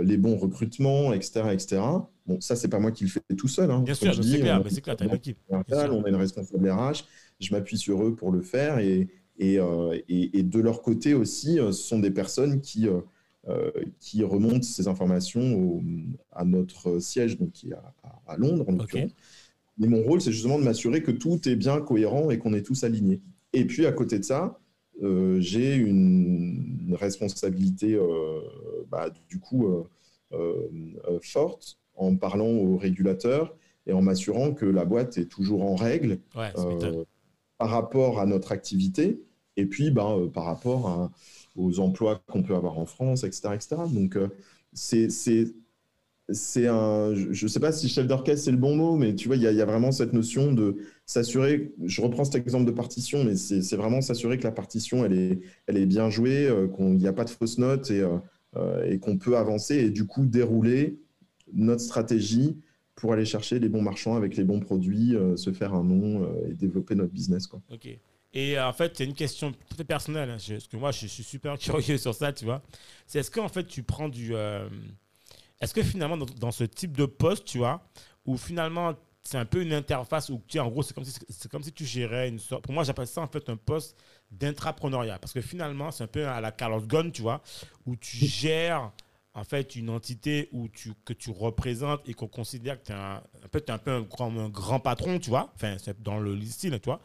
les 0.02 0.16
bons 0.16 0.36
recrutements, 0.36 1.12
etc., 1.12 1.52
etc. 1.54 2.08
Bon, 2.26 2.40
ça 2.40 2.54
c'est 2.56 2.68
pas 2.68 2.78
moi 2.78 2.92
qui 2.92 3.04
le 3.04 3.10
fais 3.10 3.20
tout 3.36 3.48
seul. 3.48 3.70
hein. 3.70 3.80
Bien 3.80 3.94
Comme 3.94 4.12
sûr, 4.12 4.22
je 4.22 4.22
c'est 4.22 4.38
clair, 4.40 4.62
c'est 4.68 4.80
clair, 4.80 4.96
tu 4.96 5.02
as 5.04 5.06
une 5.06 5.14
équipe. 5.14 5.38
on 5.50 6.04
a 6.04 6.08
une 6.08 6.16
responsable 6.16 6.70
RH, 6.70 7.04
je 7.40 7.52
m'appuie 7.52 7.78
sur 7.78 8.04
eux 8.04 8.14
pour 8.14 8.30
le 8.30 8.40
faire 8.42 8.78
et, 8.78 9.08
et, 9.38 9.58
et- 10.08 10.38
et 10.38 10.42
de 10.42 10.60
leur 10.60 10.82
côté 10.82 11.14
aussi, 11.14 11.56
ce 11.56 11.72
sont 11.72 11.98
des 11.98 12.10
personnes 12.12 12.60
qui, 12.60 12.86
euh, 13.48 13.70
qui 13.98 14.22
remontent 14.22 14.62
ces 14.62 14.86
informations 14.86 15.54
au- 15.58 15.82
à 16.30 16.44
notre 16.44 17.00
siège, 17.00 17.38
donc 17.38 17.50
qui 17.52 17.70
est 17.70 17.74
à, 18.28 18.36
Londres 18.36 18.64
en 18.68 18.72
l'occurrence. 18.72 19.10
Mais 19.82 19.88
mon 19.88 20.02
rôle, 20.02 20.20
c'est 20.20 20.32
justement 20.32 20.58
de 20.58 20.64
m'assurer 20.64 21.02
que 21.02 21.10
tout 21.10 21.40
est 21.48 21.56
bien 21.56 21.80
cohérent 21.80 22.30
et 22.30 22.38
qu'on 22.38 22.54
est 22.54 22.62
tous 22.62 22.84
alignés. 22.84 23.20
Et 23.52 23.64
puis 23.66 23.84
à 23.86 23.92
côté 23.92 24.18
de 24.18 24.24
ça, 24.24 24.58
euh, 25.02 25.40
j'ai 25.40 25.74
une, 25.74 26.78
une 26.88 26.94
responsabilité 26.94 27.94
euh, 27.94 28.40
bah, 28.90 29.10
du 29.28 29.38
coup 29.40 29.66
euh, 30.32 31.18
forte 31.22 31.78
en 31.96 32.16
parlant 32.16 32.48
aux 32.48 32.76
régulateurs 32.76 33.54
et 33.86 33.92
en 33.92 34.02
m'assurant 34.02 34.52
que 34.52 34.64
la 34.66 34.84
boîte 34.84 35.18
est 35.18 35.26
toujours 35.26 35.62
en 35.64 35.74
règle 35.74 36.18
Ouais, 36.36 36.52
par 37.58 37.70
rapport 37.70 38.20
à 38.20 38.26
notre 38.26 38.52
activité 38.52 39.20
et 39.56 39.66
puis 39.66 39.88
euh, 39.96 40.28
par 40.28 40.44
rapport 40.44 40.88
à- 40.88 41.10
aux 41.56 41.80
emplois 41.80 42.22
qu'on 42.28 42.42
peut 42.42 42.54
avoir 42.54 42.78
en 42.78 42.86
France, 42.86 43.24
etc. 43.24 43.54
etc. 43.54 43.76
Donc, 43.92 44.16
c'est 44.72 45.52
c'est- 46.32 46.66
un. 46.66 47.14
Je 47.14 47.44
ne 47.44 47.48
sais 47.48 47.60
pas 47.60 47.72
si 47.72 47.88
chef 47.88 48.06
d'orchestre 48.06 48.44
c'est 48.44 48.50
le 48.50 48.56
bon 48.56 48.76
mot, 48.76 48.96
mais 48.96 49.14
tu 49.14 49.28
vois, 49.28 49.36
il 49.36 49.42
y, 49.42 49.46
a- 49.46 49.52
y 49.52 49.60
a 49.60 49.64
vraiment 49.64 49.92
cette 49.92 50.12
notion 50.12 50.52
de 50.52 50.76
s'assurer. 51.06 51.72
Je 51.84 52.00
reprends 52.00 52.24
cet 52.24 52.34
exemple 52.46 52.64
de 52.66 52.70
partition, 52.70 53.24
mais 53.24 53.36
c'est 53.36 53.76
vraiment 53.76 54.00
s'assurer 54.00 54.38
que 54.38 54.44
la 54.44 54.52
partition, 54.52 55.04
elle 55.04 55.12
est, 55.12 55.40
elle 55.66 55.76
est 55.76 55.86
bien 55.86 56.10
jouée, 56.10 56.46
euh, 56.46 56.68
qu'il 56.68 56.96
n'y 56.96 57.06
a 57.06 57.12
pas 57.12 57.24
de 57.24 57.30
fausses 57.30 57.58
notes 57.58 57.90
et, 57.90 58.00
euh, 58.00 58.18
euh, 58.56 58.84
et 58.90 58.98
qu'on 58.98 59.16
peut 59.18 59.36
avancer 59.36 59.76
et 59.76 59.90
du 59.90 60.06
coup 60.06 60.26
dérouler 60.26 60.98
notre 61.52 61.80
stratégie 61.82 62.56
pour 62.94 63.12
aller 63.12 63.24
chercher 63.24 63.58
les 63.58 63.68
bons 63.68 63.82
marchands 63.82 64.16
avec 64.16 64.36
les 64.36 64.44
bons 64.44 64.60
produits, 64.60 65.16
se 65.36 65.52
faire 65.52 65.74
un 65.74 65.82
nom 65.82 66.28
et 66.48 66.54
développer 66.54 66.94
notre 66.94 67.12
business. 67.12 67.46
Quoi. 67.46 67.60
Ok. 67.72 67.88
Et 68.34 68.58
en 68.58 68.72
fait, 68.72 68.92
c'est 68.96 69.04
une 69.04 69.14
question 69.14 69.52
fait 69.76 69.84
personnelle, 69.84 70.30
hein, 70.30 70.36
parce 70.48 70.68
que 70.68 70.76
moi, 70.76 70.90
je, 70.92 71.06
suis 71.06 71.22
super 71.22 71.58
curieux 71.58 71.98
sur 71.98 72.14
ça, 72.14 72.32
tu 72.32 72.44
vois. 72.44 72.62
C'est 73.06 73.18
est-ce 73.18 73.30
qu'en 73.30 73.48
fait, 73.48 73.64
tu 73.64 73.82
prends 73.82 74.08
du. 74.08 74.34
Est-ce 75.62 75.72
que 75.72 75.82
finalement, 75.82 76.16
dans, 76.16 76.50
ce 76.50 76.64
type 76.64 76.96
de 76.96 77.06
poste, 77.06 77.46
tu 77.46 77.58
vois, 77.58 77.82
où 78.26 78.36
finalement, 78.36 78.94
c'est 79.22 79.38
un 79.38 79.44
peu 79.44 79.62
une 79.62 79.72
interface 79.72 80.28
où, 80.28 80.42
tu 80.46 80.58
en 80.58 80.68
gros, 80.68 80.82
c'est 80.82 80.94
comme, 80.94 81.04
si, 81.04 81.48
comme 81.48 81.62
si 81.62 81.72
tu 81.72 81.84
gérais 81.84 82.28
une 82.28 82.38
sorte. 82.38 82.64
Pour 82.64 82.74
moi, 82.74 82.84
j'appelle 82.84 83.06
ça 83.06 83.20
en 83.20 83.28
fait 83.28 83.48
un 83.48 83.56
poste 83.56 83.96
d'intrapreneuriat. 84.30 85.18
Parce 85.18 85.32
que 85.32 85.40
finalement, 85.40 85.90
c'est 85.90 86.04
un 86.04 86.08
peu 86.08 86.26
à 86.26 86.40
la 86.40 86.52
Carlos 86.52 86.80
Ghosn, 86.80 87.12
tu 87.12 87.22
vois, 87.22 87.40
où 87.86 87.96
tu 87.96 88.16
gères 88.26 88.90
en 89.34 89.44
fait 89.44 89.76
une 89.76 89.88
entité 89.88 90.50
où 90.52 90.68
que 91.06 91.14
tu 91.14 91.30
représentes 91.30 92.06
et 92.06 92.12
qu'on 92.12 92.28
considère 92.28 92.78
que 92.82 92.86
tu 92.86 92.92
es 92.92 92.94
un, 92.94 93.22
peu, 93.50 93.62
un, 93.68 93.78
peu 93.78 94.02
grand, 94.02 94.36
un 94.36 94.48
grand 94.48 94.80
patron, 94.80 95.18
tu 95.18 95.30
vois. 95.30 95.52
Enfin, 95.54 95.76
dans 96.00 96.18
le 96.18 96.38
style, 96.42 96.78
tu 96.80 96.86
vois 96.90 97.00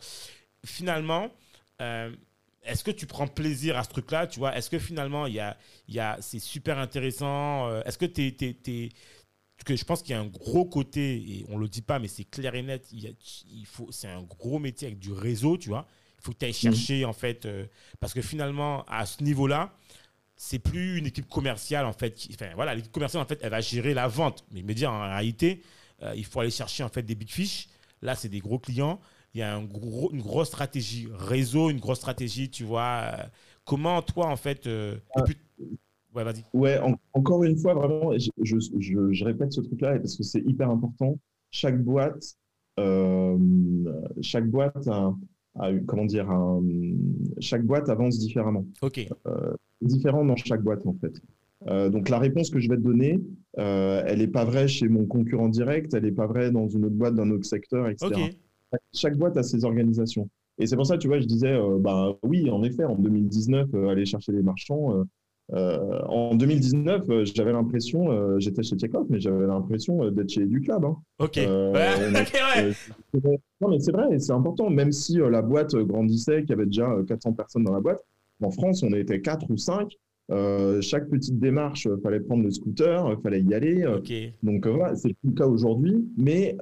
finalement, 0.68 1.30
euh, 1.82 2.12
est-ce 2.68 2.84
que 2.84 2.92
tu 2.92 3.06
prends 3.08 3.28
plaisir 3.28 3.78
à 3.78 3.84
ce 3.84 3.90
truc-là 3.90 4.28
Tu 4.28 4.40
vois, 4.40 4.56
est-ce 4.58 4.70
que 4.70 4.80
finalement, 4.80 5.26
il 5.26 5.34
y 5.36 5.40
a, 5.40 5.58
y 5.88 6.00
a, 6.00 6.18
c'est 6.22 6.40
super 6.40 6.78
intéressant 6.78 7.68
euh, 7.70 7.82
Est-ce 7.86 7.98
que 7.98 8.06
tu 8.06 8.22
es, 8.28 8.90
que 9.66 9.76
je 9.76 9.84
pense 9.84 10.02
qu'il 10.04 10.12
y 10.12 10.14
a 10.16 10.20
un 10.22 10.26
gros 10.28 10.66
côté 10.66 11.16
et 11.16 11.46
on 11.50 11.58
le 11.58 11.68
dit 11.68 11.82
pas, 11.82 12.00
mais 12.00 12.08
c'est 12.08 12.24
clair 12.26 12.54
et 12.56 12.62
net. 12.62 12.88
Il, 12.92 13.04
y 13.04 13.08
a- 13.08 13.12
il 13.52 13.66
faut, 13.66 13.92
c'est 13.92 14.08
un 14.08 14.22
gros 14.22 14.60
métier 14.60 14.88
avec 14.88 15.00
du 15.00 15.12
réseau, 15.12 15.58
tu 15.58 15.70
vois? 15.70 15.88
Il 16.20 16.24
faut 16.24 16.32
que 16.32 16.38
tu 16.38 16.46
ailles 16.46 16.54
chercher 16.54 17.06
en 17.06 17.14
fait, 17.14 17.46
euh, 17.46 17.66
parce 18.00 18.14
que 18.14 18.22
finalement, 18.22 18.86
à 18.88 19.06
ce 19.06 19.24
niveau-là, 19.24 19.74
c'est 20.36 20.60
plus 20.60 20.98
une 21.00 21.08
équipe 21.08 21.28
commerciale 21.28 21.86
en 21.86 21.94
fait. 21.94 22.14
qui- 22.14 22.30
enfin 22.34 22.52
voilà, 22.56 22.76
l'équipe 22.76 22.92
commerciale 22.92 23.24
en 23.24 23.26
fait, 23.26 23.40
elle 23.42 23.50
va 23.52 23.62
gérer 23.62 23.94
la 23.94 24.08
vente. 24.08 24.46
Mais 24.52 24.62
me 24.62 24.74
dire 24.74 24.92
en 24.92 25.02
réalité, 25.02 25.64
euh, 26.04 26.14
il 26.16 26.26
faut 26.26 26.40
aller 26.40 26.52
chercher 26.52 26.84
en 26.84 26.90
fait 26.90 27.02
des 27.04 27.16
big 27.16 27.30
fish. 27.30 27.68
Là, 28.04 28.16
c'est 28.16 28.30
des 28.30 28.40
gros 28.40 28.60
clients. 28.60 29.00
Il 29.34 29.40
y 29.40 29.44
a 29.44 29.56
un 29.56 29.64
gros, 29.64 30.12
une 30.14 30.22
grosse 30.22 30.48
stratégie 30.48 31.08
réseau, 31.14 31.70
une 31.70 31.80
grosse 31.80 31.98
stratégie, 32.00 32.50
tu 32.50 32.64
vois. 32.64 33.02
euh, 33.14 33.24
comment 33.66 34.02
toi 34.02 34.28
en 34.28 34.36
fait, 34.38 34.66
euh, 34.68 34.96
ouais, 36.16 36.24
vas-y. 36.24 36.44
Ouais, 36.54 36.80
en- 36.80 36.96
encore 37.14 37.44
une 37.44 37.58
fois, 37.58 37.74
vraiment, 37.74 38.12
je, 38.18 38.30
je, 38.42 38.56
je- 38.80 39.12
je 39.12 39.26
répète 39.26 39.54
ce 39.54 39.62
truc-là 39.62 40.00
parce 40.00 40.16
que 40.16 40.24
c'est 40.24 40.42
hyper 40.42 40.70
important. 40.70 41.20
Chaque 41.52 41.82
boîte, 41.84 42.36
euh, 42.80 43.38
chaque 44.22 44.48
boîte 44.50 44.88
a, 44.88 45.14
a 45.60 45.72
eu- 45.72 45.84
comment 45.86 46.06
dire, 46.06 46.30
un- 46.32 46.64
chaque 47.40 47.64
boîte 47.66 47.90
avance 47.90 48.18
différemment. 48.20 48.66
Ok. 48.82 49.08
différent 49.82 50.26
dans 50.26 50.36
chaque 50.36 50.64
boîte 50.64 50.86
en 50.88 50.96
fait. 51.00 51.14
Euh, 51.68 51.90
donc 51.90 52.10
la 52.10 52.18
réponse 52.20 52.50
que 52.50 52.60
je 52.60 52.68
vais 52.70 52.78
te 52.78 52.82
donner, 52.82 53.20
euh, 53.60 54.02
elle 54.08 54.20
n'est 54.20 54.28
pas 54.28 54.44
vraie 54.46 54.68
chez 54.68 54.88
mon 54.88 55.06
concurrent 55.06 55.50
direct, 55.50 55.94
elle 55.94 56.04
n'est 56.04 56.12
pas 56.12 56.26
vraie 56.28 56.50
dans 56.52 56.68
une 56.68 56.86
autre 56.86 56.96
boîte 56.96 57.14
d'un 57.16 57.30
autre 57.30 57.46
secteur, 57.46 57.88
etc. 57.88 58.08
Ok. 58.08 58.36
Chaque 58.94 59.18
boîte 59.18 59.38
a 59.38 59.44
ses 59.44 59.64
organisations. 59.66 60.30
Et 60.60 60.66
c'est 60.68 60.76
pour 60.76 60.86
ça, 60.88 60.98
tu 60.98 61.08
vois, 61.08 61.20
je 61.20 61.26
disais, 61.26 61.52
euh, 61.54 61.78
bah 61.80 62.18
oui, 62.24 62.50
en 62.50 62.64
effet, 62.64 62.84
en 62.84 62.96
2019, 62.96 63.68
euh, 63.76 63.90
aller 63.90 64.06
chercher 64.06 64.32
les 64.32 64.42
marchands. 64.42 64.98
euh, 64.98 65.04
euh, 65.54 66.02
en 66.10 66.36
2019, 66.36 67.04
euh, 67.10 67.24
j'avais 67.26 67.54
l'impression, 67.54 68.12
euh, 68.12 68.38
j'étais 68.40 68.64
chez 68.64 68.78
Chekhov, 68.78 69.06
mais 69.10 69.20
j'avais 69.22 69.48
l'impression 69.48 70.04
euh, 70.04 70.12
d'être 70.12 70.30
chez 70.30 70.46
du 70.46 70.60
club. 70.60 70.84
hein. 70.84 70.98
Ok. 71.20 71.38
Euh, 71.38 71.72
Ouais. 71.74 72.74
Euh. 73.16 73.32
Non, 73.62 73.70
mais 73.70 73.80
c'est 73.80 73.92
vrai, 73.94 74.14
et 74.14 74.20
c'est 74.20 74.34
important, 74.34 74.70
même 74.70 74.92
si 74.92 75.22
euh, 75.22 75.30
la 75.30 75.42
boîte 75.42 75.74
euh, 75.76 75.86
grandissait, 75.86 76.42
qu'il 76.42 76.50
y 76.50 76.54
avait 76.54 76.66
déjà 76.66 76.90
euh, 76.92 77.04
400 77.04 77.34
personnes 77.34 77.64
dans 77.64 77.74
la 77.74 77.80
boîte. 77.80 78.04
En 78.42 78.52
France, 78.52 78.84
on 78.84 78.92
était 78.94 79.22
4 79.22 79.50
ou 79.50 79.58
5. 79.58 79.96
Euh, 80.30 80.82
chaque 80.82 81.08
petite 81.08 81.40
démarche, 81.40 81.86
il 81.86 82.02
fallait 82.04 82.20
prendre 82.20 82.44
le 82.44 82.52
scooter, 82.52 83.10
il 83.18 83.22
fallait 83.22 83.42
y 83.42 83.54
aller. 83.54 83.84
euh, 83.84 84.00
Ok. 84.00 84.12
donc 84.44 84.68
euh, 84.68 84.72
voilà, 84.72 84.96
c'est 84.96 85.16
le 85.24 85.32
cas 85.32 85.48
aujourd'hui, 85.48 86.06
mais 86.18 86.58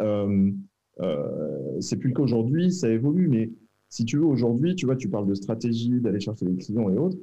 euh, 1.01 1.79
c'est 1.81 1.97
plus 1.97 2.09
le 2.09 2.15
cas 2.15 2.23
aujourd'hui, 2.23 2.71
ça 2.71 2.89
évolue. 2.89 3.27
Mais 3.27 3.51
si 3.89 4.05
tu 4.05 4.17
veux, 4.17 4.25
aujourd'hui, 4.25 4.75
tu 4.75 4.85
vois, 4.85 4.95
tu 4.95 5.09
parles 5.09 5.27
de 5.27 5.35
stratégie, 5.35 5.99
d'aller 6.01 6.19
chercher 6.19 6.45
les 6.45 6.55
clients 6.55 6.89
et 6.89 6.97
autres. 6.97 7.17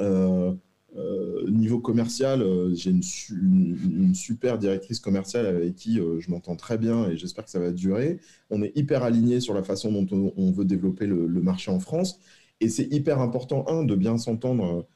Euh, 0.00 0.52
euh, 0.96 1.48
niveau 1.50 1.80
commercial, 1.80 2.42
euh, 2.42 2.74
j'ai 2.74 2.90
une, 2.90 3.02
su- 3.02 3.34
une- 3.40 4.04
une 4.08 4.14
super 4.14 4.58
directrice 4.58 5.00
commerciale 5.00 5.46
avec 5.46 5.74
qui 5.74 5.96
je 5.96 6.30
m'entends 6.30 6.56
très 6.56 6.76
bien 6.78 7.08
et 7.08 7.16
j'espère 7.16 7.44
que 7.44 7.50
ça 7.50 7.60
va 7.60 7.70
durer. 7.72 8.18
On 8.50 8.62
est 8.62 8.76
hyper 8.76 9.02
aligné 9.02 9.40
sur 9.40 9.54
la 9.54 9.62
façon 9.62 9.90
dont 9.92 10.32
on, 10.36 10.52
veut 10.52 10.64
développer 10.64 11.06
le, 11.06 11.26
marché 11.42 11.70
en 11.70 11.80
France. 11.80 12.18
Et 12.60 12.68
c'est 12.68 12.92
hyper 12.92 13.20
important, 13.20 13.64
un, 13.68 13.84
de 13.84 13.94
bien 13.96 14.18
s'entendre, 14.18 14.86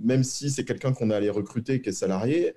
même 0.00 0.22
si 0.22 0.50
c'est 0.50 0.64
quelqu'un 0.64 0.92
qu'on 0.92 1.10
est 1.10 1.14
allé 1.14 1.30
recruter, 1.30 1.80
qui 1.80 1.88
est 1.90 1.92
salarié. 1.92 2.54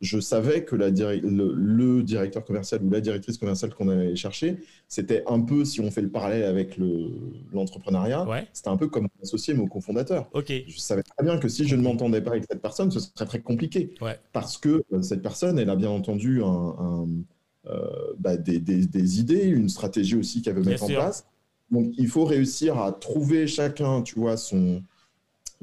Je 0.00 0.20
savais 0.20 0.64
que 0.64 0.76
la 0.76 0.92
diri- 0.92 1.20
le, 1.22 1.52
le 1.54 2.02
directeur 2.04 2.44
commercial 2.44 2.80
ou 2.84 2.88
la 2.90 3.00
directrice 3.00 3.36
commerciale 3.36 3.74
qu'on 3.74 3.88
allait 3.88 4.14
chercher, 4.14 4.58
c'était 4.86 5.24
un 5.26 5.40
peu, 5.40 5.64
si 5.64 5.80
on 5.80 5.90
fait 5.90 6.02
le 6.02 6.08
parallèle 6.10 6.44
avec 6.44 6.76
le- 6.76 7.10
l'entrepreneuriat, 7.52 8.24
Ouais. 8.28 8.46
c'était 8.52 8.68
un 8.68 8.76
peu 8.76 8.86
comme 8.86 9.04
mon 9.04 9.22
associé, 9.24 9.54
mon 9.54 9.66
cofondateur. 9.66 10.30
Je 10.68 10.78
savais 10.78 11.02
très 11.02 11.24
bien 11.24 11.38
que 11.38 11.48
si 11.48 11.66
je 11.66 11.74
ne 11.74 11.82
m'entendais 11.82 12.20
pas 12.20 12.30
avec 12.30 12.44
cette 12.48 12.62
personne, 12.62 12.92
ce 12.92 13.00
serait 13.00 13.26
très 13.26 13.40
compliqué. 13.40 13.94
Ouais. 14.00 14.16
Parce 14.32 14.56
que 14.56 14.84
euh, 14.92 15.02
cette 15.02 15.20
personne, 15.22 15.58
elle 15.58 15.70
a 15.70 15.74
bien 15.76 15.90
entendu 15.90 16.44
un, 16.44 16.46
un, 16.78 17.06
euh, 17.66 18.14
bah, 18.20 18.36
des, 18.36 18.60
des- 18.60 18.86
des 18.86 19.18
idées, 19.18 19.46
une 19.48 19.68
stratégie 19.68 20.14
aussi 20.14 20.42
qu'elle 20.42 20.54
veut 20.54 20.62
Bien 20.62 20.72
mettre 20.72 20.86
sûr. 20.86 20.96
en 20.98 21.02
place. 21.02 21.26
Donc, 21.72 21.92
il 21.98 22.06
faut 22.06 22.24
réussir 22.24 22.78
à 22.78 22.92
trouver 22.92 23.48
chacun, 23.48 24.02
tu 24.02 24.14
vois, 24.18 24.36
son, 24.36 24.80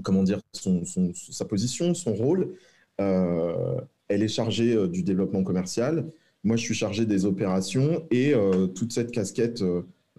comment 0.03 0.23
dire, 0.23 0.41
son, 0.51 0.83
son- 0.83 1.13
sa 1.13 1.45
position, 1.45 1.93
son 1.93 2.13
rôle. 2.13 2.53
Euh, 2.99 3.79
elle 4.07 4.23
est 4.23 4.27
chargée 4.27 4.75
euh, 4.75 4.87
du 4.87 5.03
développement 5.03 5.43
commercial. 5.43 6.05
Moi, 6.45 6.57
je 6.57 6.61
suis 6.61 6.75
chargé 6.75 7.05
des 7.07 7.25
opérations 7.25 8.05
et 8.11 8.35
euh, 8.35 8.67
toute 8.67 8.93
cette 8.93 9.09
casquette, 9.11 9.63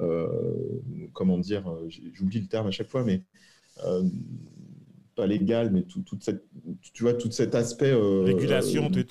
euh, 0.01 0.27
comment 1.13 1.39
dire, 1.39 1.73
j'oublie 2.15 2.41
le 2.41 2.49
terme 2.49 2.67
à 2.67 2.73
chaque 2.73 2.89
fois, 2.89 3.05
mais 3.05 3.23
euh, 3.87 4.03
pas 5.15 5.29
légal, 5.29 5.71
mais 5.71 5.83
tout, 5.83 6.01
toute 6.01 6.25
cette, 6.25 6.45
tu 6.93 7.05
vois, 7.05 7.15
tout 7.15 7.31
cet 7.31 7.55
aspect. 7.55 7.95
Régulation, 7.95 8.91
tout. 8.91 9.07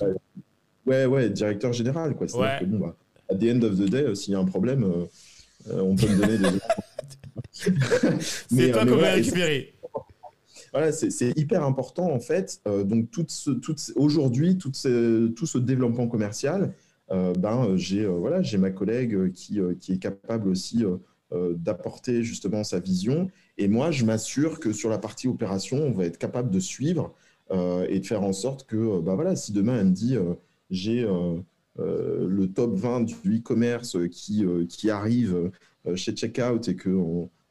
Ouais, 0.84 1.06
ouais, 1.06 1.30
directeur 1.30 1.72
général, 1.72 2.14
quoi. 2.16 2.26
Ouais. 2.36 2.58
que, 2.60 2.66
bon, 2.66 2.80
bah, 2.80 2.96
at 3.30 3.36
the 3.36 3.44
end 3.44 3.62
of 3.62 3.78
the 3.78 3.88
day, 3.88 4.14
s'il 4.14 4.34
y 4.34 4.36
a 4.36 4.38
un 4.38 4.44
problème, 4.44 4.84
on 5.70 5.96
peut 5.96 6.08
me 6.08 6.20
donner 6.20 6.36
des. 6.36 6.58
C'est 8.50 8.72
toi 8.72 8.84
qu'on 8.84 8.96
va 8.96 9.12
récupérer. 9.12 9.72
Voilà, 10.76 10.92
c'est 10.92 11.38
hyper 11.38 11.64
important 11.64 12.12
en 12.12 12.20
fait. 12.20 12.60
Euh, 12.66 12.84
donc 12.84 13.08
aujourd'hui, 13.94 14.58
tout 14.58 14.70
ce, 14.74 15.58
développement 15.58 16.06
commercial, 16.06 16.74
euh, 17.10 17.32
ben 17.32 17.64
euh, 17.64 17.76
j'ai 17.78 18.04
euh, 18.04 18.10
voilà, 18.10 18.42
ma 18.58 18.70
collègue 18.70 19.32
qui, 19.32 19.58
qui 19.80 19.92
est 19.92 19.98
capable 19.98 20.48
aussi 20.50 20.84
d'apporter 21.30 22.22
justement 22.22 22.62
sa 22.62 22.78
vision. 22.78 23.30
Et 23.56 23.68
moi, 23.68 23.90
je 23.90 24.04
m'assure 24.04 24.60
que 24.60 24.72
sur 24.72 24.90
la 24.90 24.98
partie 24.98 25.28
opération, 25.28 25.78
on 25.78 25.92
va 25.92 26.04
être 26.04 26.18
capable 26.18 26.50
de 26.50 26.60
suivre 26.60 27.14
et 27.50 28.00
de 28.00 28.06
faire 28.06 28.22
en 28.22 28.32
sorte 28.34 28.66
que, 28.66 29.00
ben 29.00 29.14
voilà, 29.14 29.34
si 29.34 29.52
demain 29.52 29.78
elle 29.78 29.86
me 29.86 29.92
dit 29.92 30.16
j'ai 30.70 31.06
le 31.78 32.46
top 32.46 32.74
20 32.74 33.00
du 33.02 33.38
e-commerce 33.38 33.96
qui, 34.10 34.44
qui 34.68 34.90
arrive 34.90 35.50
chez 35.94 36.12
Checkout 36.12 36.68
et 36.68 36.76
que 36.76 36.90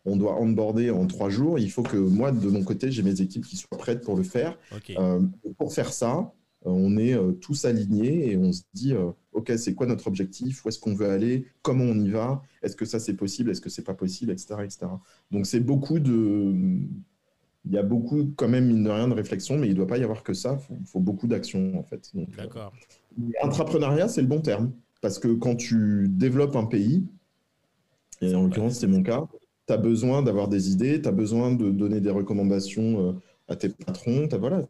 on, 0.06 0.16
doit 0.16 0.40
onboarder 0.40 0.90
en 0.92 1.08
trois 1.08 1.30
jours, 1.30 1.60
il 1.60 1.70
faut 1.72 1.84
que 1.84 1.98
moi, 1.98 2.32
de 2.32 2.50
mon 2.50 2.64
côté, 2.64 2.92
j'ai 2.92 3.04
mes 3.04 3.22
équipes 3.22 3.46
qui 3.46 3.58
soient 3.58 3.78
prêtes 3.78 4.04
pour 4.04 4.16
le 4.16 4.24
faire. 4.24 4.58
Euh, 4.98 5.22
pour 5.58 5.74
faire 5.74 5.92
ça, 5.92 6.32
euh, 6.66 6.72
on 6.72 6.98
est 6.98 7.14
euh, 7.14 7.32
tous 7.34 7.66
alignés 7.66 8.32
et 8.32 8.38
on 8.38 8.52
se 8.52 8.64
dit, 8.74 8.94
euh, 8.94 9.12
OK, 9.34 9.52
c'est 9.58 9.76
quoi 9.76 9.86
notre 9.86 10.08
objectif? 10.08 10.66
Où 10.66 10.70
est-ce 10.70 10.80
qu'on 10.80 10.96
veut 10.96 11.10
aller? 11.10 11.46
Comment 11.62 11.84
on 11.84 12.00
y 12.00 12.10
va? 12.10 12.42
Est-ce 12.64 12.76
que 12.76 12.86
ça, 12.86 13.00
c'est 13.00 13.16
possible? 13.16 13.52
Est-ce 13.52 13.62
que 13.62 13.70
c'est 13.70 13.84
pas 13.84 13.94
possible? 13.94 14.32
Etc. 14.32 14.56
etc. 14.64 14.88
Donc, 15.32 15.46
c'est 15.46 15.60
beaucoup 15.60 16.00
de... 16.00 16.54
Il 17.68 17.72
y 17.72 17.80
a 17.80 17.84
beaucoup, 17.84 18.32
quand 18.36 18.48
même, 18.48 18.68
mine 18.68 18.84
de 18.84 18.90
rien, 18.92 19.08
de 19.08 19.14
réflexion, 19.14 19.58
mais 19.58 19.68
il 19.68 19.72
ne 19.72 19.76
doit 19.76 19.88
pas 19.88 19.98
y 19.98 20.04
avoir 20.04 20.22
que 20.22 20.34
ça. 20.34 20.60
Il 20.60 20.66
faut, 20.66 20.78
faut 20.86 21.00
beaucoup 21.00 21.26
d'action, 21.28 21.78
en 21.80 21.84
fait. 21.84 22.12
Euh, 22.16 22.26
D'accord. 22.38 22.72
Intrapreneuriat, 23.42 24.08
c'est 24.08 24.22
le 24.22 24.28
bon 24.28 24.40
terme. 24.40 24.72
Parce 25.02 25.18
que 25.18 25.30
quand 25.30 25.56
tu 25.56 26.08
développes 26.10 26.56
un 26.56 26.66
pays, 26.66 27.06
et 28.22 28.34
en 28.36 28.44
l'occurrence, 28.44 28.76
c'est 28.80 28.88
mon 28.88 29.04
cas, 29.04 29.28
tu 29.68 29.74
as 29.74 29.78
besoin 29.78 30.22
d'avoir 30.24 30.48
des 30.48 30.72
idées, 30.72 31.02
tu 31.02 31.08
as 31.08 31.12
besoin 31.12 31.54
de 31.54 31.72
donner 31.72 32.02
des 32.02 32.10
recommandations 32.12 33.10
euh, 33.10 33.14
à 33.48 33.56
tes 33.56 33.70
patrons, 33.70 34.28
tu 34.28 34.36
as, 34.36 34.38
voilà, 34.38 34.62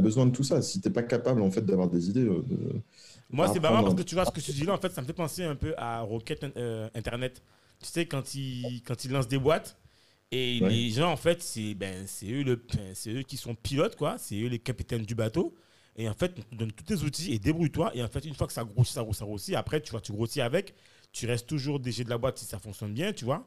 besoin 0.00 0.26
de 0.26 0.30
tout 0.32 0.44
ça. 0.44 0.62
Si 0.62 0.80
tu 0.80 0.88
n'es 0.88 0.92
pas 0.94 1.02
capable 1.02 1.42
en 1.42 1.50
fait, 1.50 1.62
d'avoir 1.62 1.88
des 1.88 2.08
idées. 2.10 2.26
euh, 2.26 2.42
de- 2.42 2.82
Moi, 3.30 3.48
c'est 3.48 3.60
marrant 3.60 3.82
parce 3.82 3.94
que 3.94 4.02
tu 4.02 4.14
vois 4.14 4.24
ce 4.24 4.32
que 4.32 4.40
tu 4.40 4.52
dis 4.52 4.64
là, 4.64 4.74
en 4.74 4.78
fait, 4.78 4.92
ça 4.92 5.02
me 5.02 5.06
fait 5.06 5.12
penser 5.12 5.42
un 5.44 5.56
peu 5.56 5.74
à 5.76 6.00
Rocket 6.00 6.44
euh, 6.56 6.88
Internet. 6.94 7.42
Tu 7.80 7.88
sais, 7.88 8.06
quand 8.06 8.34
ils, 8.34 8.82
quand 8.86 9.04
ils 9.04 9.10
lancent 9.10 9.28
des 9.28 9.38
boîtes 9.38 9.76
et 10.32 10.60
Ouais. 10.60 10.70
les 10.70 10.90
gens, 10.90 11.10
en 11.12 11.16
fait, 11.16 11.42
c'est 11.42 11.74
ben, 11.74 12.06
eux, 12.24 12.42
le- 12.44 12.62
eux 13.08 13.22
qui 13.22 13.36
sont 13.36 13.54
pilotes, 13.54 13.96
quoi. 13.96 14.16
C'est 14.18 14.36
eux 14.40 14.48
les 14.48 14.58
capitaines 14.58 15.02
du 15.04 15.14
bateau. 15.14 15.54
Et 15.96 16.08
en 16.08 16.14
fait, 16.14 16.34
on 16.38 16.42
te 16.42 16.56
donne 16.56 16.72
tous 16.72 16.84
tes 16.84 17.02
outils 17.04 17.32
et 17.32 17.38
débrouille-toi. 17.38 17.92
Et 17.96 18.02
en 18.02 18.08
fait, 18.08 18.24
une 18.24 18.34
fois 18.34 18.46
que 18.46 18.52
ça 18.52 18.64
grossit, 18.64 18.94
ça 18.94 19.02
grossit, 19.02 19.18
ça 19.20 19.24
grossit, 19.26 19.54
après, 19.56 19.80
tu 19.82 19.90
vois, 19.92 20.00
tu 20.00 20.12
grossis 20.12 20.40
avec. 20.40 20.74
Tu 21.12 21.26
restes 21.26 21.46
toujours 21.48 21.80
DG 21.80 22.04
de 22.04 22.10
la 22.10 22.18
boîte 22.18 22.38
si 22.38 22.44
ça 22.46 22.58
fonctionne 22.58 22.92
bien, 22.94 23.12
tu 23.12 23.24
vois. 23.24 23.46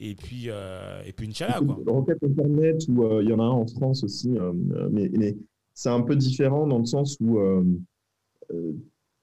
Et 0.00 0.14
puis, 0.14 0.44
euh, 0.48 1.02
et 1.04 1.12
puis 1.12 1.28
Inch'Allah, 1.28 1.60
quoi. 1.64 1.78
Rocket 1.86 2.22
Internet, 2.22 2.82
où 2.88 3.04
euh, 3.04 3.22
il 3.22 3.28
y 3.28 3.32
en 3.32 3.40
a 3.40 3.42
un 3.42 3.48
en 3.48 3.66
France 3.66 4.04
aussi, 4.04 4.30
euh, 4.38 4.52
mais, 4.90 5.08
mais 5.12 5.36
c'est 5.74 5.88
un 5.88 6.02
peu 6.02 6.14
différent 6.16 6.66
dans 6.66 6.78
le 6.78 6.86
sens 6.86 7.16
où 7.20 7.38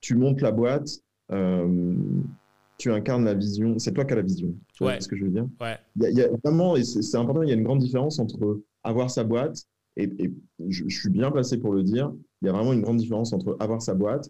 tu 0.01 0.15
montes 0.15 0.41
la 0.41 0.51
boîte, 0.51 0.89
tu 2.78 2.91
incarnes 2.91 3.23
la 3.26 3.34
vision, 3.34 3.80
c'est 3.80 3.93
toi 3.93 4.05
qui 4.05 4.13
as 4.13 4.17
la 4.17 4.21
vision. 4.21 4.53
Tu 4.73 4.84
vois 4.84 4.93
Ouais. 4.93 5.01
ce 5.01 5.07
que 5.07 5.15
je 5.15 5.23
veux 5.23 5.32
dire? 5.32 5.47
Ouais. 5.61 5.78
Il 5.95 6.03
y, 6.03 6.05
a- 6.05 6.09
il 6.09 6.17
y 6.17 6.21
a 6.21 6.30
vraiment, 6.43 6.76
et 6.76 6.84
c'est 6.84 7.17
important, 7.17 7.41
il 7.41 7.49
y 7.49 7.51
a 7.51 7.55
une 7.55 7.63
grande 7.63 7.80
différence 7.80 8.19
entre 8.19 8.61
avoir 8.84 9.09
sa 9.09 9.23
boîte, 9.23 9.63
et, 9.97 10.09
et 10.19 10.34
je, 10.67 10.84
je 10.88 10.99
suis 10.99 11.09
bien 11.09 11.32
placé 11.32 11.57
pour 11.57 11.73
le 11.73 11.84
dire, 11.84 12.13
il 12.41 12.47
y 12.47 12.49
a 12.49 12.51
vraiment 12.51 12.73
une 12.73 12.82
grande 12.82 12.97
différence 12.97 13.32
entre 13.34 13.55
avoir 13.59 13.82
sa 13.82 13.93
boîte 13.93 14.30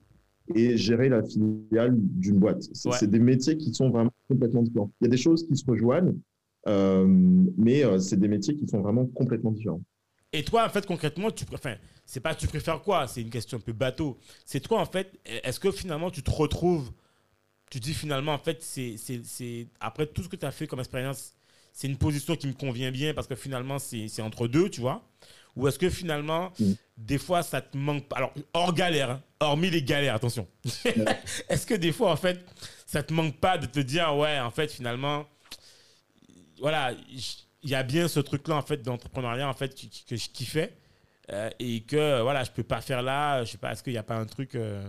et 0.54 0.78
gérer 0.78 1.10
la 1.10 1.24
filiale 1.24 1.96
d'une 1.98 2.38
boîte. 2.38 2.62
C'est 2.74 2.89
Ouais. 2.89 3.08
des 3.08 3.20
métiers 3.20 3.58
qui 3.58 3.74
sont 3.74 3.89
vraiment 3.89 4.12
complètement 4.30 4.62
différents. 4.62 4.91
Il 5.02 5.06
y 5.06 5.08
a 5.08 5.10
des 5.10 5.18
choses 5.18 5.48
qui 5.48 5.56
se 5.56 5.66
rejoignent, 5.66 6.14
mais 6.66 7.84
euh, 7.86 7.99
c'est 7.99 8.18
des 8.20 8.28
métiers 8.28 8.55
qui 8.55 8.68
sont 8.68 8.82
vraiment 8.82 9.05
complètement 9.05 9.51
différents. 9.51 9.82
Et 10.34 10.43
toi, 10.43 10.66
en 10.66 10.70
fait, 10.70 10.86
concrètement, 10.86 11.32
tu 11.32 11.45
préfères. 11.45 11.80
C'est 12.05 12.20
pas 12.20 12.36
tu 12.36 12.47
préfères 12.47 12.82
quoi? 12.82 13.07
C'est 13.07 13.22
une 13.22 13.30
question 13.30 13.57
un 13.57 13.61
peu 13.61 13.72
bateau. 13.74 14.18
C'est 14.45 14.59
toi, 14.59 14.80
en 14.82 14.86
fait, 14.86 15.13
est-ce 15.26 15.59
que 15.59 15.72
finalement 15.72 16.11
tu 16.11 16.22
te 16.24 16.32
retrouves. 16.32 16.91
Tu 17.72 17.80
dis 17.80 17.93
finalement, 17.93 18.34
en 18.34 18.38
fait, 18.38 18.61
c'est. 18.61 18.95
c'est- 18.97 19.24
c'est- 19.26 19.68
Après 19.80 20.05
tout 20.05 20.24
ce 20.24 20.30
que 20.30 20.36
tu 20.36 20.45
as 20.45 20.51
fait 20.51 20.68
comme 20.68 20.80
expérience, 20.80 21.36
c'est 21.74 21.88
une 21.88 21.97
position 21.97 22.36
qui 22.36 22.47
me 22.47 22.53
convient 22.53 22.91
bien 22.91 23.13
parce 23.13 23.28
que 23.28 23.36
finalement, 23.36 23.80
c'est 23.80 24.07
c'est 24.07 24.22
entre 24.22 24.47
deux, 24.47 24.70
tu 24.70 24.82
vois? 24.82 25.03
Ou 25.55 25.68
est-ce 25.68 25.80
que 25.80 25.89
finalement, 25.89 26.51
Mm. 26.59 26.74
des 26.97 27.18
fois, 27.18 27.41
ça 27.41 27.61
te 27.61 27.78
manque 27.78 28.07
pas? 28.07 28.18
Alors, 28.18 28.34
hors 28.53 28.74
galère, 28.74 29.09
hein, 29.11 29.22
hormis 29.39 29.70
les 29.70 29.82
galères, 29.84 30.16
attention. 30.16 30.47
est-ce 31.49 31.66
que 31.66 31.76
des 31.76 31.91
fois, 31.93 32.11
en 32.11 32.18
fait, 32.18 32.45
ça 32.86 33.01
te 33.03 33.13
manque 33.13 33.38
pas 33.39 33.57
de 33.57 33.66
te 33.66 33.80
dire, 33.80 34.16
ouais, 34.18 34.39
en 34.39 34.51
fait, 34.51 34.70
finalement, 34.72 35.26
voilà, 36.60 36.91
il 37.64 37.70
y 37.70 37.76
a 37.76 37.84
bien 37.84 38.08
ce 38.08 38.20
truc-là, 38.20 38.56
en 38.58 38.62
fait, 38.62 38.82
d'entrepreneuriat, 38.82 39.47
en 39.49 39.53
fait, 39.53 39.74
qui- 39.76 39.89
que 40.08 40.16
je 40.16 40.30
kiffais. 40.30 40.74
euh, 41.32 41.49
et 41.60 41.82
que, 41.82 42.22
voilà, 42.22 42.43
je 42.43 42.51
peux 42.51 42.64
pas 42.64 42.82
faire 42.82 43.01
là. 43.03 43.43
Je 43.43 43.51
sais 43.53 43.58
pas, 43.58 43.72
est-ce 43.74 43.82
qu'il 43.84 43.93
n'y 43.93 43.97
a 43.99 44.03
pas 44.03 44.16
un 44.18 44.26
truc. 44.26 44.56
euh, 44.56 44.84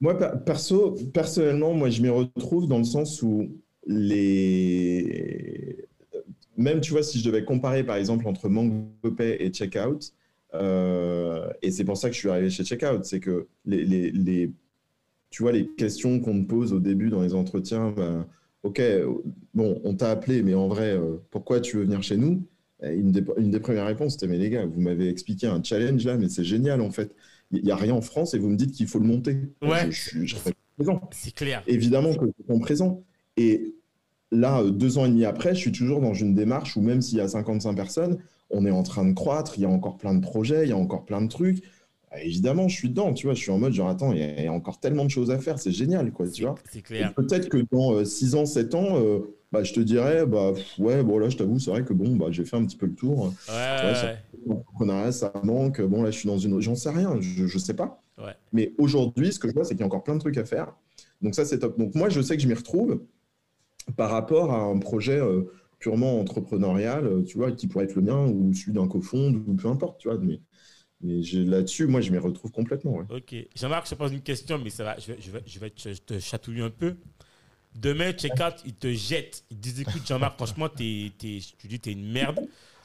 Moi, 0.00 0.16
per- 0.18 0.32
perso, 0.46 0.96
personnellement, 1.14 1.72
moi, 1.74 1.88
je 1.90 2.02
m'y 2.02 2.08
retrouve 2.08 2.66
dans 2.68 2.78
le 2.78 2.84
sens 2.84 3.22
où 3.22 3.48
les... 3.86 5.86
Même, 6.56 6.80
tu 6.80 6.90
vois, 6.92 7.02
si 7.02 7.18
je 7.20 7.24
devais 7.24 7.44
comparer, 7.44 7.84
par 7.84 7.96
exemple, 7.96 8.26
entre 8.26 8.48
MangoPay 8.48 9.36
et 9.40 9.50
Checkout, 9.50 10.12
euh, 10.54 11.48
et 11.62 11.70
c'est 11.70 11.84
pour 11.84 11.96
ça 11.96 12.08
que 12.08 12.14
je 12.14 12.18
suis 12.20 12.28
arrivé 12.30 12.50
chez 12.50 12.64
Checkout, 12.64 13.04
c'est 13.04 13.20
que 13.20 13.46
les, 13.64 13.84
les, 13.84 14.10
les- 14.10 14.52
tu 15.30 15.42
vois, 15.42 15.52
les 15.52 15.66
questions 15.76 16.20
qu'on 16.20 16.34
me 16.34 16.46
pose 16.46 16.72
au 16.72 16.80
début 16.80 17.10
dans 17.10 17.22
les 17.22 17.34
entretiens, 17.34 17.90
ben, 17.92 18.26
OK, 18.64 18.82
bon, 19.54 19.80
on 19.84 19.94
t'a 19.94 20.10
appelé, 20.10 20.42
mais 20.42 20.54
en 20.54 20.68
vrai, 20.68 20.90
euh, 20.96 21.16
pourquoi 21.30 21.60
tu 21.60 21.76
veux 21.76 21.84
venir 21.84 22.02
chez 22.02 22.16
nous? 22.16 22.46
Une 22.82 23.10
des, 23.10 23.24
une 23.38 23.50
des 23.50 23.60
premières 23.60 23.86
réponses, 23.86 24.12
c'était, 24.12 24.28
mais 24.28 24.38
les 24.38 24.50
gars, 24.50 24.66
vous 24.66 24.80
m'avez 24.80 25.08
expliqué 25.08 25.46
un 25.48 25.62
challenge 25.62 26.04
là, 26.04 26.16
mais 26.16 26.28
c'est 26.28 26.44
génial 26.44 26.80
en 26.80 26.90
fait. 26.90 27.14
Il 27.50 27.64
n'y 27.64 27.70
a 27.72 27.76
rien 27.76 27.94
en 27.94 28.00
France 28.02 28.34
et 28.34 28.38
vous 28.38 28.48
me 28.48 28.56
dites 28.56 28.72
qu'il 28.72 28.86
faut 28.86 28.98
le 29.00 29.06
monter. 29.06 29.36
Ouais. 29.62 29.90
Je, 29.90 30.20
je, 30.20 30.26
je 30.26 30.36
présent. 30.76 31.00
C'est 31.10 31.34
clair. 31.34 31.62
Évidemment 31.66 32.14
que 32.14 32.26
je 32.26 32.32
réponds 32.38 32.60
présent. 32.60 33.02
Et 33.36 33.74
là, 34.30 34.60
euh, 34.60 34.70
deux 34.70 34.98
ans 34.98 35.06
et 35.06 35.08
demi 35.08 35.24
après, 35.24 35.54
je 35.54 35.60
suis 35.60 35.72
toujours 35.72 36.00
dans 36.00 36.14
une 36.14 36.34
démarche 36.34 36.76
où 36.76 36.80
même 36.80 37.02
s'il 37.02 37.18
y 37.18 37.20
a 37.20 37.28
55 37.28 37.74
personnes, 37.74 38.18
on 38.50 38.64
est 38.64 38.70
en 38.70 38.82
train 38.82 39.04
de 39.04 39.12
croître, 39.12 39.54
il 39.58 39.62
y 39.62 39.64
a 39.64 39.68
encore 39.68 39.96
plein 39.96 40.14
de 40.14 40.20
projets, 40.20 40.64
il 40.64 40.68
y 40.70 40.72
a 40.72 40.76
encore 40.76 41.04
plein 41.04 41.20
de 41.20 41.28
trucs. 41.28 41.62
Bah, 42.10 42.22
évidemment, 42.22 42.68
je 42.68 42.74
suis 42.76 42.88
dedans, 42.88 43.12
tu 43.12 43.26
vois, 43.26 43.34
je 43.34 43.40
suis 43.40 43.50
en 43.50 43.58
mode 43.58 43.72
genre, 43.72 43.88
attends, 43.88 44.12
il 44.12 44.18
y, 44.18 44.22
a- 44.22 44.38
il 44.38 44.44
y 44.44 44.46
a 44.46 44.52
encore 44.52 44.80
tellement 44.80 45.04
de 45.04 45.10
choses 45.10 45.30
à 45.30 45.38
faire, 45.38 45.58
c'est 45.58 45.72
génial, 45.72 46.10
quoi, 46.12 46.28
tu 46.28 46.42
vois. 46.44 46.54
C'est 46.70 46.80
clair. 46.82 47.14
Peut-être 47.14 47.48
que 47.48 47.58
dans 47.70 48.04
6 48.04 48.34
ans, 48.34 48.46
7 48.46 48.74
ans, 48.74 48.96
euh, 48.98 49.20
bah, 49.52 49.62
je 49.62 49.72
te 49.74 49.80
dirais, 49.80 50.24
bah, 50.26 50.52
pff, 50.54 50.78
ouais, 50.78 51.02
bon, 51.02 51.18
là, 51.18 51.28
je 51.28 51.36
t'avoue, 51.36 51.58
c'est 51.58 51.70
vrai 51.70 51.84
que 51.84 51.92
bon, 51.92 52.16
bah, 52.16 52.26
j'ai 52.30 52.44
fait 52.44 52.56
un 52.56 52.64
petit 52.64 52.76
peu 52.76 52.86
le 52.86 52.94
tour. 52.94 53.18
Ouais, 53.24 53.28
ouais, 53.28 53.94
ça- 53.94 54.04
ouais. 54.06 54.16
L'entrepreneuriat, 54.46 55.12
ça 55.12 55.32
manque. 55.44 55.80
Bon, 55.82 56.02
là, 56.02 56.10
je 56.10 56.18
suis 56.18 56.28
dans 56.28 56.38
une. 56.38 56.60
J'en 56.60 56.74
sais 56.74 56.90
rien, 56.90 57.16
je, 57.20 57.46
je 57.46 57.58
sais 57.58 57.74
pas. 57.74 58.02
Ouais. 58.18 58.32
Mais 58.52 58.72
aujourd'hui, 58.78 59.32
ce 59.32 59.38
que 59.38 59.48
je 59.48 59.52
vois, 59.54 59.64
c'est 59.64 59.74
qu'il 59.74 59.80
y 59.80 59.82
a 59.82 59.86
encore 59.86 60.02
plein 60.04 60.14
de 60.14 60.20
trucs 60.20 60.38
à 60.38 60.44
faire. 60.44 60.74
Donc, 61.22 61.34
ça, 61.34 61.44
c'est 61.44 61.58
top. 61.58 61.78
Donc, 61.78 61.94
moi, 61.94 62.08
je 62.08 62.20
sais 62.22 62.36
que 62.36 62.42
je 62.42 62.48
m'y 62.48 62.54
retrouve 62.54 63.00
par 63.96 64.10
rapport 64.10 64.52
à 64.52 64.60
un 64.62 64.78
projet 64.78 65.18
euh, 65.18 65.42
purement 65.78 66.20
entrepreneurial, 66.20 67.06
euh, 67.06 67.22
tu 67.22 67.38
vois, 67.38 67.52
qui 67.52 67.66
pourrait 67.68 67.84
être 67.84 67.94
le 67.94 68.02
mien 68.02 68.26
ou 68.26 68.52
celui 68.52 68.72
d'un 68.72 68.86
cofond 68.88 69.32
ou 69.46 69.54
peu 69.54 69.68
importe, 69.68 69.98
tu 70.00 70.08
vois. 70.08 70.18
Mais, 70.18 70.40
mais 71.00 71.20
là-dessus, 71.32 71.86
moi, 71.86 72.00
je 72.00 72.10
m'y 72.10 72.18
retrouve 72.18 72.50
complètement. 72.50 72.92
ouais. 72.96 73.04
Ok. 73.10 73.34
Jean-Marc, 73.56 73.86
je 73.86 73.90
te 73.90 73.94
pose 73.94 74.12
une 74.12 74.22
question, 74.22 74.58
mais 74.58 74.70
ça 74.70 74.84
va, 74.84 74.96
je 74.98 75.12
vais, 75.12 75.18
je 75.20 75.30
vais, 75.30 75.42
je 75.46 75.58
vais 75.58 75.70
te, 75.70 75.88
te 75.94 76.18
chatouiller 76.18 76.62
un 76.62 76.70
peu. 76.70 76.96
Demain, 77.74 78.12
check-out, 78.12 78.54
il 78.64 78.74
te 78.74 78.92
jette. 78.92 79.44
Il 79.50 79.58
te 79.58 79.68
dit 79.68 79.82
écoute, 79.82 80.06
Jean-Marc, 80.06 80.36
franchement, 80.36 80.68
t'es, 80.68 81.12
t'es, 81.18 81.38
tu 81.58 81.68
dis, 81.68 81.78
t'es 81.78 81.92
une 81.92 82.10
merde. 82.10 82.40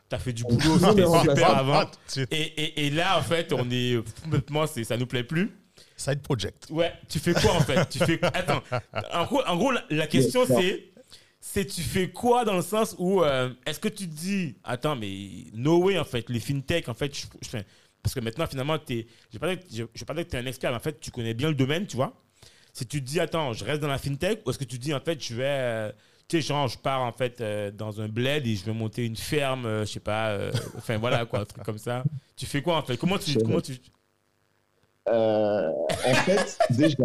T'as 0.10 0.20
fait 0.20 0.34
du 0.34 0.44
boulot, 0.44 0.78
c'était 0.78 1.08
super 1.22 1.58
avant. 1.58 1.74
Ah. 1.86 1.92
Et, 2.30 2.42
et, 2.42 2.86
et 2.86 2.90
là, 2.92 3.18
en 3.18 3.24
fait, 3.24 3.52
on 3.54 3.68
est 3.72 3.98
complètement, 4.22 4.68
c'est, 4.68 4.84
ça 4.84 4.98
nous 4.98 5.08
plaît 5.08 5.24
plus. 5.24 5.50
Side 5.98 6.22
project. 6.22 6.68
Ouais, 6.70 6.92
tu 7.10 7.18
fais 7.20 7.34
quoi 7.34 7.54
en 7.56 7.62
fait? 7.62 7.88
Tu 7.90 7.98
fais 8.00 8.20
Attends, 8.24 8.62
en 9.14 9.26
gros, 9.26 9.42
en 9.48 9.56
gros 9.58 9.72
la, 9.72 9.84
la 9.90 10.06
question 10.08 10.46
c'est 10.46 10.92
c'est 11.40 11.66
tu 11.66 11.82
fais 11.82 12.10
quoi 12.10 12.46
dans 12.46 12.56
le 12.56 12.62
sens 12.62 12.96
où 13.00 13.22
euh, 13.24 13.50
est-ce 13.66 13.80
que 13.80 13.88
tu 13.88 14.08
te 14.08 14.14
dis 14.14 14.56
attends 14.64 14.96
mais 14.96 15.46
no 15.54 15.84
way 15.84 15.98
en 16.00 16.04
fait 16.04 16.30
les 16.30 16.40
fintech 16.40 16.90
en 16.90 16.94
fait 16.94 17.16
je, 17.16 17.26
je 17.42 17.48
fais- 17.50 17.66
parce 18.04 18.14
que 18.14 18.20
maintenant 18.20 18.46
finalement 18.46 18.78
t'es 18.78 19.08
je 19.34 19.40
que- 19.40 19.46
je, 19.72 19.84
je 19.94 20.00
vais 20.00 20.06
pas 20.06 20.14
dire 20.14 20.26
que 20.26 20.30
tu 20.30 20.36
es 20.36 20.40
un 20.40 20.46
expert 20.46 20.70
mais 20.72 20.78
en 20.78 20.82
fait 20.82 21.00
tu 21.00 21.10
connais 21.10 21.34
bien 21.34 21.50
le 21.50 21.56
domaine 21.56 21.88
tu 21.88 21.96
vois. 21.96 22.14
Si 22.74 22.86
tu 22.86 23.02
te 23.02 23.08
dis 23.08 23.20
attends 23.20 23.54
je 23.54 23.64
reste 23.64 23.82
dans 23.82 23.88
la 23.88 23.98
fintech 23.98 24.42
ou 24.46 24.50
est-ce 24.50 24.60
que 24.60 24.64
tu 24.66 24.78
te 24.78 24.84
dis 24.84 24.94
en 24.94 25.00
fait 25.00 25.24
je 25.24 25.34
vais 25.36 25.44
euh, 25.46 25.92
tu 26.28 26.38
sais 26.38 26.48
genre 26.48 26.68
je 26.68 26.78
pars 26.78 27.02
en 27.02 27.12
fait 27.12 27.40
euh, 27.42 27.72
dans 27.72 28.02
un 28.02 28.08
bled 28.10 28.46
et 28.46 28.56
je 28.56 28.66
vais 28.66 28.74
monter 28.74 29.06
une 29.06 29.16
ferme 29.16 29.66
euh, 29.66 29.86
je 29.86 29.92
sais 29.94 30.00
pas 30.00 30.32
euh, 30.32 30.52
enfin 30.76 30.98
voilà 30.98 31.26
quoi 31.26 31.40
un 31.40 31.46
truc 31.46 31.64
comme 31.64 31.78
ça. 31.78 32.04
Tu 32.36 32.46
fais 32.46 32.62
quoi 32.62 32.78
en 32.78 32.84
fait? 32.84 32.98
Comment 32.98 33.18
tu 33.18 33.38
comment 33.38 33.62
tu 33.62 33.78
en 35.06 36.14
fait, 36.26 36.58
déjà, 36.72 37.04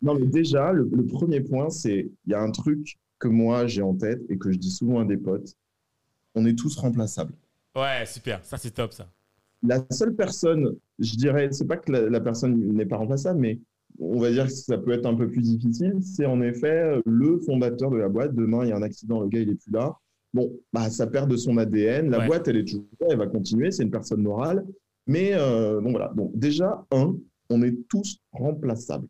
non, 0.00 0.14
mais 0.14 0.26
déjà, 0.26 0.72
le, 0.72 0.88
le 0.92 1.04
premier 1.06 1.40
point, 1.40 1.70
c'est 1.70 2.08
il 2.26 2.30
y 2.30 2.34
a 2.34 2.40
un 2.40 2.50
truc 2.50 2.98
que 3.18 3.28
moi 3.28 3.66
j'ai 3.66 3.82
en 3.82 3.94
tête 3.94 4.20
et 4.28 4.38
que 4.38 4.50
je 4.52 4.58
dis 4.58 4.70
souvent 4.70 5.00
à 5.00 5.04
des 5.04 5.16
potes. 5.16 5.56
On 6.34 6.46
est 6.46 6.56
tous 6.58 6.76
remplaçables. 6.76 7.34
ouais 7.76 8.06
super. 8.06 8.40
Ça 8.44 8.56
c'est 8.58 8.70
top 8.70 8.92
ça 8.92 9.08
La 9.62 9.84
seule 9.90 10.14
personne, 10.14 10.74
je 10.98 11.16
dirais, 11.16 11.48
c'est 11.52 11.66
pas 11.66 11.76
que 11.76 11.92
la, 11.92 12.08
la 12.10 12.20
personne 12.20 12.56
n'est 12.74 12.86
pas 12.86 12.96
remplaçable, 12.96 13.38
mais 13.40 13.60
on 13.98 14.18
va 14.18 14.30
dire 14.30 14.46
que 14.46 14.52
ça 14.52 14.78
peut 14.78 14.92
être 14.92 15.06
un 15.06 15.14
peu 15.14 15.28
plus 15.28 15.42
difficile, 15.42 15.94
c'est 16.02 16.26
en 16.26 16.40
effet 16.42 17.00
le 17.04 17.38
fondateur 17.38 17.90
de 17.90 17.96
la 17.96 18.08
boîte. 18.08 18.34
Demain, 18.34 18.64
il 18.64 18.70
y 18.70 18.72
a 18.72 18.76
un 18.76 18.82
accident, 18.82 19.20
le 19.20 19.28
gars, 19.28 19.40
il 19.40 19.50
est 19.50 19.54
plus 19.54 19.70
là. 19.72 19.94
Bon, 20.34 20.50
bah, 20.72 20.88
ça 20.90 21.06
perd 21.06 21.30
de 21.30 21.36
son 21.36 21.58
ADN. 21.58 22.10
La 22.10 22.20
Ouais. 22.20 22.26
boîte, 22.26 22.48
elle 22.48 22.56
est 22.56 22.64
toujours 22.64 22.84
là, 23.00 23.08
elle 23.10 23.18
va 23.18 23.26
continuer, 23.26 23.70
c'est 23.70 23.82
une 23.82 23.90
personne 23.90 24.22
morale. 24.22 24.64
Mais 25.06 25.32
euh, 25.34 25.80
bon, 25.80 25.90
voilà. 25.90 26.10
Donc, 26.16 26.32
déjà, 26.36 26.84
un, 26.90 27.14
on 27.50 27.62
est 27.62 27.76
tous 27.88 28.18
remplaçables. 28.32 29.06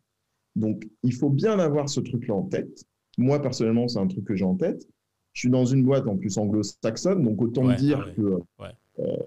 Donc, 0.55 0.83
il 1.03 1.13
faut 1.13 1.29
bien 1.29 1.57
avoir 1.59 1.87
ce 1.89 2.01
truc-là 2.01 2.35
en 2.35 2.43
tête. 2.43 2.83
Moi, 3.17 3.41
personnellement, 3.41 3.87
c'est 3.87 3.99
un 3.99 4.07
truc 4.07 4.25
que 4.25 4.35
j'ai 4.35 4.43
en 4.45 4.55
tête. 4.55 4.85
Je 5.31 5.39
suis 5.41 5.49
dans 5.49 5.65
une 5.65 5.83
boîte 5.83 6.07
en 6.07 6.17
plus 6.17 6.37
anglo-saxonne, 6.37 7.23
donc 7.23 7.41
autant 7.41 7.65
Ouais, 7.67 7.75
dire 7.77 8.03
ah 8.03 8.07
ouais. 8.07 8.13
que 8.15 9.01
euh, 9.01 9.17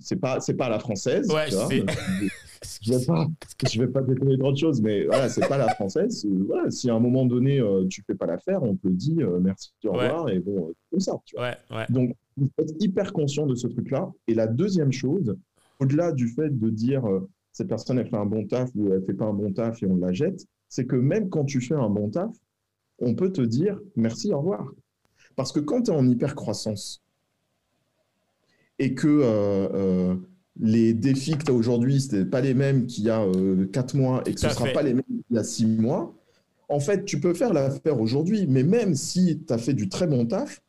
c'est 0.00 0.16
pas 0.16 0.40
c'est 0.40 0.54
pas 0.54 0.68
la 0.68 0.78
française. 0.78 1.28
Ouais, 1.30 1.46
je 1.50 2.92
vais 2.92 3.04
pas, 3.06 3.26
je 3.70 3.80
vais 3.80 3.88
pas 3.88 4.02
déconner 4.02 4.38
trop 4.38 4.52
de 4.52 4.56
choses, 4.58 4.80
mais 4.82 5.04
voilà, 5.06 5.28
c'est 5.28 5.46
pas 5.48 5.58
la 5.58 5.68
française. 5.74 6.26
Voilà, 6.46 6.70
si 6.70 6.90
à 6.90 6.94
un 6.94 7.00
moment 7.00 7.24
donné 7.26 7.58
euh, 7.60 7.86
tu 7.88 8.02
fais 8.06 8.14
pas 8.14 8.26
l'affaire, 8.26 8.62
on 8.62 8.76
te 8.76 8.88
dit 8.88 9.16
euh, 9.22 9.38
merci, 9.40 9.72
au 9.84 9.90
Ouais. 9.92 10.08
revoir, 10.08 10.28
et 10.28 10.38
bon, 10.40 10.68
euh, 10.68 10.72
comme 10.90 11.00
ça, 11.00 11.18
tu 11.24 11.36
vois. 11.36 11.46
Ouais, 11.50 11.56
ouais. 11.70 11.86
Donc, 11.88 12.14
il 12.36 12.44
faut 12.44 12.62
être 12.62 12.74
hyper 12.80 13.12
conscient 13.12 13.46
de 13.46 13.54
ce 13.54 13.66
truc-là. 13.66 14.10
Et 14.28 14.34
la 14.34 14.46
deuxième 14.46 14.92
chose, 14.92 15.36
au-delà 15.78 16.12
du 16.12 16.28
fait 16.28 16.50
de 16.50 16.70
dire 16.70 17.02
cette 17.52 17.68
personne 17.68 17.98
elle 17.98 18.08
fait 18.08 18.16
un 18.16 18.26
bon 18.26 18.46
taf 18.46 18.70
ou 18.74 18.92
elle 18.92 19.02
fait 19.04 19.14
pas 19.14 19.24
un 19.26 19.32
bon 19.34 19.52
taf 19.52 19.82
et 19.82 19.86
on 19.86 19.96
la 19.96 20.12
jette, 20.12 20.46
c'est 20.68 20.86
que 20.86 20.96
même 20.96 21.28
quand 21.30 21.44
tu 21.44 21.60
fais 21.60 21.74
un 21.74 21.88
bon 21.90 22.08
taf, 22.10 22.30
on 23.00 23.14
peut 23.14 23.32
te 23.32 23.40
dire 23.40 23.78
merci, 23.96 24.32
au 24.32 24.38
revoir. 24.38 24.70
Parce 25.36 25.52
que 25.52 25.60
quand 25.60 25.82
tu 25.82 25.90
es 25.90 25.94
en 25.94 26.06
hyper 26.08 26.34
croissance 26.34 27.02
et 28.80 28.94
que 28.94 29.06
euh, 29.06 29.68
euh, 29.74 30.14
les 30.58 30.94
défis 30.94 31.36
que 31.36 31.44
tu 31.44 31.50
as 31.52 31.54
aujourd'hui, 31.54 32.00
ce 32.00 32.22
pas 32.24 32.40
les 32.40 32.54
mêmes 32.54 32.86
qu'il 32.86 33.04
y 33.04 33.10
a 33.10 33.22
euh, 33.22 33.66
4 33.66 33.94
mois 33.94 34.22
et 34.26 34.34
que 34.34 34.40
ce 34.40 34.46
ne 34.46 34.52
sera 34.52 34.66
fait. 34.66 34.72
pas 34.72 34.82
les 34.82 34.94
mêmes 34.94 35.04
qu'il 35.04 35.36
y 35.36 35.38
a 35.38 35.44
6 35.44 35.66
mois, 35.66 36.14
en 36.68 36.80
fait, 36.80 37.04
tu 37.04 37.20
peux 37.20 37.34
faire 37.34 37.52
l'affaire 37.52 38.00
aujourd'hui, 38.00 38.46
mais 38.48 38.62
même 38.62 38.94
si 38.94 39.42
tu 39.46 39.52
as 39.52 39.58
fait 39.58 39.74
du 39.74 39.88
très 39.88 40.06
bon 40.06 40.24
taf, 40.26 40.62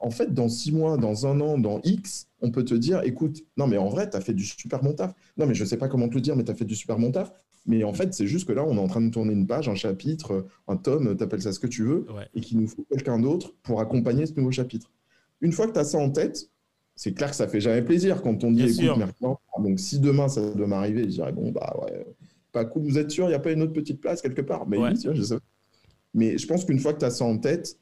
en 0.00 0.10
fait, 0.10 0.34
dans 0.34 0.48
6 0.48 0.72
mois, 0.72 0.96
dans 0.96 1.26
un 1.26 1.40
an, 1.40 1.56
dans 1.58 1.80
X, 1.84 2.26
on 2.40 2.50
peut 2.50 2.64
te 2.64 2.74
dire, 2.74 3.02
écoute, 3.04 3.42
non, 3.56 3.66
mais 3.66 3.76
en 3.78 3.88
vrai, 3.88 4.10
tu 4.10 4.16
as 4.16 4.20
fait 4.20 4.34
du 4.34 4.44
super 4.44 4.82
bon 4.82 4.94
taf. 4.94 5.14
Non, 5.36 5.46
mais 5.46 5.54
je 5.54 5.64
sais 5.64 5.76
pas 5.76 5.88
comment 5.88 6.08
te 6.08 6.14
le 6.14 6.20
dire, 6.22 6.34
mais 6.36 6.44
tu 6.44 6.50
as 6.50 6.54
fait 6.54 6.64
du 6.64 6.74
super 6.74 6.98
bon 6.98 7.12
taf. 7.12 7.32
Mais 7.66 7.84
en 7.84 7.92
fait, 7.92 8.12
c'est 8.14 8.26
juste 8.26 8.48
que 8.48 8.52
là, 8.52 8.64
on 8.66 8.76
est 8.76 8.80
en 8.80 8.88
train 8.88 9.00
de 9.00 9.10
tourner 9.10 9.32
une 9.32 9.46
page, 9.46 9.68
un 9.68 9.74
chapitre, 9.74 10.46
un 10.68 10.76
tome, 10.76 11.16
t'appelles 11.16 11.42
ça 11.42 11.52
ce 11.52 11.60
que 11.60 11.66
tu 11.66 11.84
veux, 11.84 12.06
Ouais. 12.14 12.28
et 12.34 12.40
qu'il 12.40 12.58
nous 12.58 12.66
faut 12.66 12.84
quelqu'un 12.90 13.18
d'autre 13.18 13.54
pour 13.62 13.80
accompagner 13.80 14.26
ce 14.26 14.32
nouveau 14.34 14.50
chapitre. 14.50 14.90
Une 15.40 15.52
fois 15.52 15.66
que 15.66 15.72
tu 15.72 15.78
as 15.78 15.84
ça 15.84 15.98
en 15.98 16.10
tête, 16.10 16.50
c'est 16.96 17.12
clair 17.14 17.30
que 17.30 17.36
ça 17.36 17.48
fait 17.48 17.60
jamais 17.60 17.82
plaisir 17.82 18.22
quand 18.22 18.44
on 18.44 18.52
dit, 18.52 18.66
écoute, 18.68 18.96
merci, 18.96 19.14
donc 19.58 19.80
si 19.80 19.98
demain 20.00 20.28
ça 20.28 20.50
doit 20.50 20.66
m'arriver, 20.66 21.04
je 21.04 21.08
dirais, 21.08 21.32
bon, 21.32 21.50
bah 21.52 21.74
ouais, 21.82 22.06
pas 22.52 22.64
cool, 22.64 22.82
vous 22.84 22.98
êtes 22.98 23.10
sûr, 23.10 23.24
il 23.26 23.28
n'y 23.28 23.34
a 23.34 23.40
pas 23.40 23.52
une 23.52 23.62
autre 23.62 23.72
petite 23.72 24.00
place 24.00 24.22
quelque 24.22 24.42
part? 24.42 24.66
Mais 24.68 24.78
Ouais. 24.78 24.90
oui, 24.92 24.98
tu 24.98 25.06
vois, 25.08 25.14
je 25.14 25.22
sais. 25.22 25.38
Mais 26.14 26.38
je 26.38 26.46
pense 26.46 26.64
qu'une 26.64 26.78
fois 26.78 26.94
que 26.94 27.00
tu 27.00 27.04
as 27.06 27.10
ça 27.10 27.24
en 27.24 27.38
tête, 27.38 27.78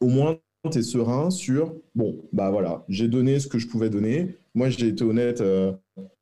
au 0.00 0.08
moins, 0.08 0.38
tu 0.70 0.78
es 0.78 0.82
serein 0.82 1.30
sur, 1.30 1.74
bon, 1.94 2.16
bah 2.32 2.50
voilà, 2.50 2.84
j'ai 2.88 3.08
donné 3.08 3.40
ce 3.40 3.46
que 3.48 3.58
je 3.58 3.66
pouvais 3.68 3.90
donner. 3.90 4.36
Moi, 4.54 4.70
j'ai 4.70 4.88
été 4.88 5.04
honnête 5.04 5.40
euh, 5.40 5.72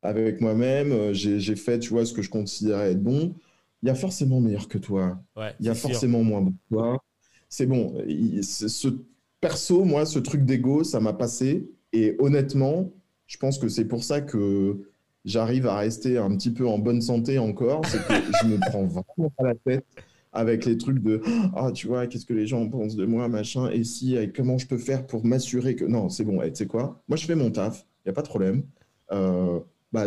avec 0.02 0.40
moi-même, 0.40 0.92
euh, 0.92 1.12
j'ai 1.14 1.56
fait, 1.56 1.78
tu 1.78 1.90
vois, 1.90 2.06
ce 2.06 2.12
que 2.12 2.22
je 2.22 2.30
considérais 2.30 2.92
être 2.92 3.02
bon. 3.02 3.34
Il 3.82 3.88
y 3.88 3.90
a 3.90 3.94
forcément 3.94 4.40
meilleur 4.40 4.68
que 4.68 4.78
toi. 4.78 5.18
Ouais, 5.36 5.54
Il 5.60 5.66
y 5.66 5.68
a 5.68 5.74
sûr. 5.74 5.90
forcément 5.90 6.22
moins 6.22 6.40
bon 6.42 6.52
que 6.52 6.74
toi. 6.74 6.98
C'est 7.48 7.66
bon. 7.66 7.94
Ce 8.42 8.88
perso, 9.40 9.84
moi, 9.84 10.06
ce 10.06 10.18
truc 10.18 10.44
d'ego, 10.44 10.84
ça 10.84 11.00
m'a 11.00 11.12
passé. 11.12 11.70
Et 11.96 12.14
honnêtement, 12.18 12.92
je 13.26 13.38
pense 13.38 13.58
que 13.58 13.68
c'est 13.68 13.86
pour 13.86 14.04
ça 14.04 14.20
que 14.20 14.82
j'arrive 15.24 15.66
à 15.66 15.78
rester 15.78 16.18
un 16.18 16.36
petit 16.36 16.50
peu 16.50 16.68
en 16.68 16.78
bonne 16.78 17.00
santé 17.00 17.38
encore. 17.38 17.86
C'est 17.86 18.06
que 18.06 18.12
je 18.42 18.48
me 18.48 18.58
prends 18.70 18.84
vraiment 18.84 19.30
pas 19.36 19.44
la 19.44 19.54
tête 19.54 19.86
avec 20.32 20.66
les 20.66 20.76
trucs 20.76 20.98
de 21.02 21.22
ah 21.54 21.72
tu 21.72 21.86
vois 21.86 22.06
qu'est-ce 22.06 22.26
que 22.26 22.34
les 22.34 22.46
gens 22.46 22.68
pensent 22.68 22.96
de 22.96 23.06
moi 23.06 23.28
machin. 23.28 23.70
Et 23.70 23.82
si 23.82 24.14
et 24.14 24.30
comment 24.30 24.58
je 24.58 24.66
peux 24.66 24.76
faire 24.76 25.06
pour 25.06 25.24
m'assurer 25.24 25.74
que 25.74 25.86
non 25.86 26.10
c'est 26.10 26.24
bon 26.24 26.40
tu 26.42 26.54
sais 26.54 26.66
quoi? 26.66 27.02
Moi 27.08 27.16
je 27.16 27.24
fais 27.24 27.34
mon 27.34 27.50
taf 27.50 27.86
il 28.04 28.08
y 28.08 28.10
a 28.10 28.12
pas 28.12 28.20
de 28.20 28.28
problème. 28.28 28.64
Euh, 29.12 29.58
bah 29.90 30.04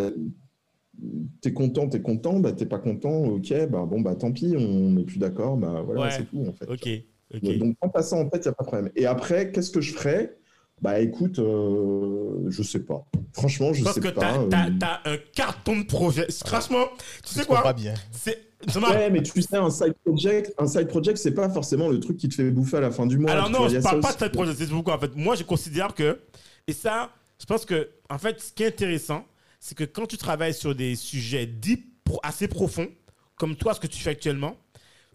t'es 1.41 1.53
content 1.53 1.89
t'es 1.89 2.01
content. 2.03 2.39
Bah 2.39 2.51
t'es 2.51 2.67
pas 2.67 2.77
content 2.77 3.25
ok. 3.25 3.51
Bah 3.71 3.87
bon 3.89 4.01
bah 4.01 4.13
tant 4.13 4.31
pis 4.31 4.53
on 4.55 4.91
n'est 4.91 5.05
plus 5.05 5.17
d'accord. 5.17 5.57
Bah 5.57 5.81
voilà 5.83 6.01
Ouais. 6.01 6.11
c'est 6.11 6.25
tout 6.25 6.45
en 6.47 6.53
fait. 6.53 6.69
Ok, 6.69 6.87
ok. 7.33 7.57
donc 7.57 7.75
t'as 7.91 8.03
ça 8.03 8.15
en 8.15 8.29
tête 8.29 8.43
il 8.45 8.49
y 8.49 8.49
a 8.49 8.53
pas 8.53 8.63
de 8.63 8.67
problème. 8.67 8.91
Et 8.95 9.07
après 9.07 9.51
qu'est-ce 9.51 9.71
que 9.71 9.81
je 9.81 9.93
ferais? 9.93 10.37
Bah 10.81 10.99
écoute 10.99 11.39
euh, 11.39 12.45
je 12.49 12.63
sais 12.63 12.79
pas 12.79 13.05
franchement 13.33 13.73
je 13.73 13.83
Parce 13.83 13.95
sais 13.95 14.01
que 14.01 14.07
pas 14.09 14.21
t'as 14.21 14.39
euh, 14.41 14.47
t'as- 14.49 14.69
t'as 14.79 15.11
un 15.11 15.17
carton 15.35 15.77
de 15.79 15.83
projet. 15.85 16.27
Franchement, 16.45 16.85
tu 17.23 17.33
sais 17.33 17.41
Je 17.41 17.45
crois 17.45 17.57
quoi 17.57 17.63
pas 17.71 17.73
bien. 17.73 17.93
C'est. 18.11 18.45
Ouais, 18.75 19.09
mais 19.09 19.23
tu 19.23 19.41
sais, 19.41 19.55
un 19.55 19.69
side 19.69 19.93
project, 20.03 20.53
un 20.57 20.67
side 20.67 20.87
project, 20.89 21.17
c'est 21.17 21.33
pas 21.33 21.49
forcément 21.49 21.87
le 21.87 21.97
truc 22.01 22.17
qui 22.17 22.27
te 22.27 22.35
fait 22.35 22.51
bouffer 22.51 22.75
à 22.77 22.81
la 22.81 22.91
fin 22.91 23.05
du 23.05 23.17
mois. 23.17 23.31
Alors 23.31 23.49
non, 23.49 23.59
vois, 23.59 23.69
je 23.69 23.77
parle 23.79 24.01
pas 24.01 24.11
de 24.13 24.19
cette 24.19 24.33
projet. 24.33 24.53
C'est 24.53 24.67
pourquoi 24.67 24.95
en 24.95 24.99
fait, 24.99 25.15
moi 25.15 25.35
je 25.35 25.43
considère 25.43 25.93
que 25.95 26.19
et 26.67 26.73
ça, 26.73 27.09
je 27.39 27.45
pense 27.45 27.63
que 27.65 27.89
en 28.09 28.17
fait, 28.17 28.41
ce 28.41 28.51
qui 28.51 28.63
est 28.63 28.67
intéressant, 28.67 29.23
c'est 29.61 29.77
que 29.77 29.85
quand 29.85 30.05
tu 30.07 30.17
travailles 30.17 30.53
sur 30.53 30.75
des 30.75 30.95
sujets 30.97 31.45
deep, 31.45 32.09
assez 32.23 32.47
profonds, 32.49 32.89
comme 33.37 33.55
toi, 33.55 33.73
ce 33.73 33.79
que 33.79 33.87
tu 33.87 33.99
fais 33.99 34.09
actuellement, 34.09 34.57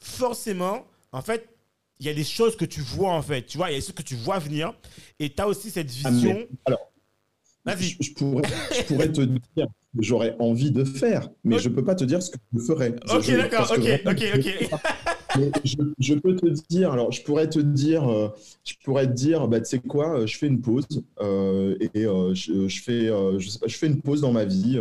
forcément, 0.00 0.84
en 1.12 1.22
fait, 1.22 1.48
il 2.00 2.06
y 2.06 2.08
a 2.08 2.14
des 2.14 2.24
choses 2.24 2.56
que 2.56 2.64
tu 2.64 2.80
vois 2.80 3.12
en 3.12 3.22
fait. 3.22 3.42
Tu 3.42 3.56
vois, 3.56 3.70
il 3.70 3.74
y 3.74 3.76
a 3.76 3.80
des 3.80 3.84
choses 3.86 3.94
que 3.94 4.02
tu 4.02 4.16
vois 4.16 4.38
venir, 4.38 4.74
et 5.18 5.30
tu 5.30 5.40
as 5.40 5.48
aussi 5.48 5.70
cette 5.70 5.90
Ah, 6.04 6.10
vision. 6.10 6.46
alors, 6.66 6.90
Vas-y. 7.64 7.84
Je, 7.84 7.96
je 8.00 8.12
pourrais, 8.12 8.42
je 8.76 8.82
pourrais 8.82 9.10
te 9.12 9.22
dire 9.22 9.38
que 9.56 10.02
j'aurais 10.02 10.36
envie 10.38 10.70
de 10.70 10.84
faire, 10.84 11.30
mais 11.44 11.58
je 11.58 11.68
peux 11.70 11.84
pas 11.84 11.94
te 11.94 12.04
dire 12.04 12.22
ce 12.22 12.30
que 12.30 12.36
je 12.54 12.58
ferais. 12.62 12.94
Ok, 13.10 13.26
d'accord. 13.30 13.70
Ok, 13.70 13.78
vraiment, 13.78 14.10
ok, 14.10 14.24
ok. 14.34 14.68
mais 15.36 15.50
je, 15.64 15.76
je 15.98 16.14
peux 16.14 16.36
te 16.36 16.46
dire, 16.68 16.92
alors 16.92 17.10
je 17.10 17.22
pourrais 17.22 17.48
te 17.48 17.58
dire, 17.58 18.06
euh, 18.08 18.28
je 18.64 18.74
pourrais 18.84 19.06
te 19.06 19.12
dire, 19.12 19.48
bah 19.48 19.60
tu 19.60 19.66
sais 19.66 19.78
quoi, 19.78 20.20
euh, 20.20 20.26
je 20.26 20.36
fais 20.36 20.46
une 20.46 20.60
pause 20.60 20.86
euh, 21.20 21.76
et 21.94 22.04
euh, 22.04 22.34
je, 22.34 22.68
je 22.68 22.82
fais, 22.82 23.06
je 23.38 23.48
sais 23.48 23.58
pas, 23.58 23.66
je 23.66 23.76
fais 23.76 23.86
une 23.86 24.00
pause 24.02 24.20
dans 24.20 24.32
ma 24.32 24.44
vie. 24.44 24.78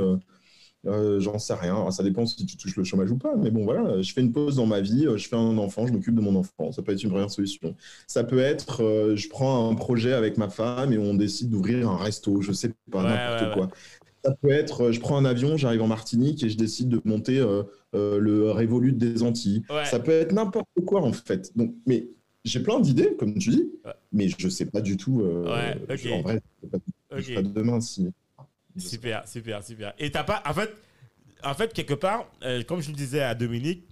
Euh, 0.86 1.20
J'en 1.20 1.40
sais 1.40 1.54
rien. 1.54 1.90
Ça 1.92 2.04
dépend 2.04 2.26
si 2.26 2.46
tu 2.46 2.58
touches 2.58 2.76
le 2.76 2.84
chômage 2.84 3.12
ou 3.12 3.18
pas. 3.18 3.36
Mais 3.38 3.52
bon, 3.52 3.64
voilà, 3.64 4.02
je 4.02 4.14
fais 4.14 4.22
une 4.22 4.32
pause 4.34 4.56
dans 4.58 4.66
ma 4.66 4.82
vie, 4.82 5.08
euh, 5.08 5.18
je 5.18 5.28
fais 5.28 5.36
un 5.36 5.58
enfant, 5.58 5.88
je 5.88 5.94
m'occupe 5.94 6.16
de 6.16 6.22
mon 6.22 6.36
enfant. 6.36 6.72
Ça 6.72 6.82
peut 6.82 6.92
être 6.92 7.04
une 7.04 7.10
première 7.10 7.32
solution. 7.32 7.76
Ça 8.08 8.24
peut 8.24 8.40
être, 8.40 8.84
euh, 8.84 9.16
je 9.16 9.30
prends 9.30 9.70
un 9.70 9.76
projet 9.76 10.14
avec 10.14 10.38
ma 10.38 10.50
femme 10.50 10.94
et 10.94 10.98
on 10.98 11.14
décide 11.16 11.50
d'ouvrir 11.50 11.90
un 11.90 11.98
resto, 11.98 12.42
je 12.42 12.52
sais 12.52 12.74
pas, 12.92 13.04
Ouais, 13.04 13.10
n'importe 13.10 13.40
ouais, 13.46 13.54
quoi. 13.54 13.70
Ça 14.26 14.34
peut 14.42 14.52
être, 14.52 14.92
je 14.92 15.00
prends 15.02 15.18
un 15.18 15.26
avion, 15.26 15.58
j'arrive 15.58 15.82
en 15.82 15.88
Martinique 15.88 16.44
et 16.44 16.50
je 16.50 16.58
décide 16.58 16.90
de 16.90 17.02
monter 17.04 17.40
euh, 17.40 17.64
le 17.94 18.52
Revolut 18.52 18.94
des 18.94 19.22
Antilles. 19.24 19.64
Ça 19.84 20.00
peut 20.00 20.12
être 20.12 20.32
n'importe 20.34 20.68
quoi 20.86 21.02
en 21.02 21.12
fait. 21.14 21.52
Donc, 21.58 21.76
mais 21.86 22.08
j'ai 22.46 22.62
plein 22.62 22.80
d'idées, 22.80 23.16
comme 23.18 23.38
tu 23.38 23.50
dis, 23.50 23.72
mais 24.14 24.30
je 24.38 24.48
sais 24.50 24.66
pas 24.66 24.82
du 24.82 24.98
tout. 24.98 25.22
Ouais, 25.22 25.78
ok. 25.90 25.98
je- 25.98 26.10
En 26.10 26.22
vrai, 26.22 26.42
je 26.62 26.68
sais 26.68 26.72
pas, 26.72 26.78
je 27.18 27.22
sais 27.22 27.32
pas 27.34 27.42
demain 27.42 27.82
si. 27.82 28.08
Super, 28.78 29.28
super, 29.28 29.64
super. 29.64 29.94
Et 30.00 30.12
t'as 30.12 30.24
pas. 30.24 30.42
En 30.48 30.54
fait, 30.54 30.72
en 31.44 31.54
fait 31.54 31.74
quelque 31.74 31.94
part, 31.94 32.28
euh, 32.44 32.64
comme 32.64 32.82
je 32.82 32.90
le 32.90 32.96
disais 32.96 33.22
à 33.22 33.36
Dominique, 33.36 33.86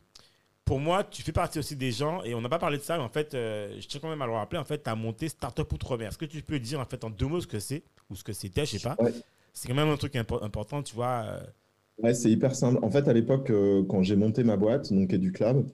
pour 0.66 0.80
moi, 0.80 1.04
tu 1.04 1.22
fais 1.24 1.32
partie 1.34 1.60
aussi 1.60 1.76
des 1.76 1.92
gens, 1.92 2.24
et 2.24 2.36
on 2.36 2.42
n'a 2.42 2.50
pas 2.50 2.60
parlé 2.60 2.78
de 2.78 2.84
ça, 2.84 2.98
mais 2.98 3.04
en 3.04 3.10
fait, 3.10 3.34
euh, 3.34 3.76
je 3.82 3.88
tiens 3.88 4.00
quand 4.02 4.10
même 4.10 4.22
à 4.22 4.28
le 4.28 4.34
rappeler, 4.34 4.60
en 4.60 4.64
fait, 4.66 4.84
tu 4.84 4.90
as 4.90 4.96
monté 4.96 5.30
Startup 5.30 5.72
Outre-mer. 5.72 6.10
Est-ce 6.10 6.18
que 6.18 6.26
tu 6.26 6.42
peux 6.44 6.60
dire, 6.60 6.80
en 6.80 6.86
fait, 6.86 7.04
en 7.04 7.10
deux 7.10 7.28
mots 7.28 7.42
ce 7.42 7.48
que 7.48 7.60
c'est, 7.60 7.84
ou 8.10 8.16
ce 8.16 8.24
que 8.24 8.34
c'était, 8.34 8.66
je 8.66 8.74
sais 8.74 8.80
pas? 8.80 8.96
Ouais. 9.00 9.14
C'est 9.54 9.68
quand 9.68 9.76
même 9.76 9.90
un 9.90 9.98
truc 9.98 10.16
impo- 10.16 10.44
important, 10.44 10.82
tu 10.84 10.96
vois. 10.96 11.24
euh, 11.28 11.42
Ouais, 12.04 12.14
c'est 12.14 12.32
hyper 12.32 12.56
simple. 12.56 12.80
En 12.84 12.90
fait, 12.90 13.08
à 13.08 13.14
l'époque, 13.14 13.50
euh, 13.52 13.84
quand 13.88 14.02
j'ai 14.04 14.16
monté 14.16 14.44
ma 14.44 14.58
boîte, 14.58 14.92
donc 14.92 15.14
EduClub, 15.14 15.68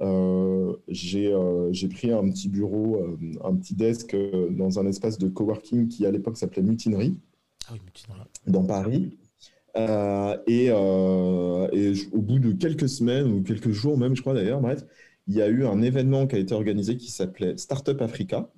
euh, 0.00 0.76
j'ai 0.88 1.32
euh, 1.32 1.72
j'ai 1.72 1.88
pris 1.88 2.12
un 2.12 2.28
petit 2.30 2.48
bureau, 2.48 2.96
euh, 3.02 3.18
un 3.44 3.54
petit 3.56 3.74
desk 3.74 4.14
euh, 4.14 4.50
dans 4.50 4.78
un 4.78 4.86
espace 4.86 5.18
de 5.18 5.28
coworking 5.28 5.88
qui 5.88 6.06
à 6.06 6.10
l'époque 6.10 6.36
s'appelait 6.38 6.62
Mutinerie, 6.62 7.16
Ah 7.68 7.72
oui, 7.74 7.80
as- 8.10 8.35
dans 8.46 8.64
Paris. 8.64 9.16
Euh, 9.76 10.36
et 10.46 10.68
euh, 10.70 11.94
au 12.12 12.22
bout 12.22 12.38
de 12.38 12.52
quelques 12.52 12.88
semaines 12.88 13.30
ou 13.30 13.42
quelques 13.42 13.72
jours 13.72 13.98
même, 13.98 14.16
je 14.16 14.22
crois 14.22 14.34
d'ailleurs, 14.34 14.60
bref, 14.60 14.84
il 15.28 15.34
y 15.34 15.42
a 15.42 15.48
eu 15.48 15.66
un 15.66 15.82
événement 15.82 16.26
qui 16.26 16.36
a 16.36 16.38
été 16.38 16.54
organisé 16.54 16.96
qui 16.96 17.10
s'appelait 17.10 17.56
Startup 17.58 18.00
Africa, 18.00 18.50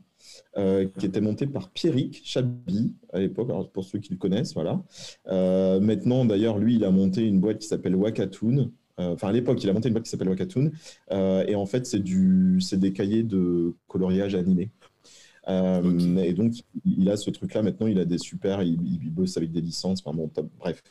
euh, 0.57 0.87
qui 0.99 1.07
était 1.07 1.21
monté 1.21 1.47
par 1.47 1.71
Pierrick 1.71 2.21
Chabi 2.25 2.95
à 3.13 3.21
l'époque, 3.21 3.49
pour 3.73 3.85
ceux 3.85 3.99
qui 3.99 4.13
le 4.13 4.19
connaissent, 4.19 4.55
voilà. 4.55 4.83
Maintenant, 5.81 6.25
d'ailleurs, 6.25 6.59
lui, 6.59 6.77
il 6.77 6.85
a 6.85 6.91
monté 6.91 7.27
une 7.27 7.41
boîte 7.41 7.59
qui 7.59 7.67
s'appelle 7.67 7.97
Wakatoon. 7.97 8.71
Enfin, 8.99 9.29
à 9.29 9.33
l'époque, 9.33 9.63
il 9.63 9.71
a 9.71 9.73
monté 9.73 9.89
une 9.89 9.95
boîte 9.95 10.05
qui 10.05 10.11
s'appelle 10.11 10.29
Wakatoon. 10.29 10.71
Et 11.11 11.55
en 11.55 11.67
fait, 11.67 11.87
c'est 11.87 12.79
des 12.79 12.93
cahiers 12.93 13.23
de 13.23 13.75
coloriage 13.87 14.35
animé. 14.35 14.71
Euh. 15.49 16.17
Et 16.23 16.33
donc, 16.35 16.53
il 16.85 17.09
a 17.11 17.17
ce 17.17 17.31
truc-là. 17.31 17.63
Maintenant, 17.63 17.87
il 17.87 17.99
a 17.99 18.05
des 18.05 18.19
super. 18.19 18.63
Il, 18.63 18.79
il 19.03 19.11
bosse 19.11 19.37
avec 19.37 19.51
des 19.53 19.61
licences. 19.61 20.01
Enfin, 20.05 20.17
bon, 20.17 20.29
top. 20.29 20.49
Bref. 20.59 20.83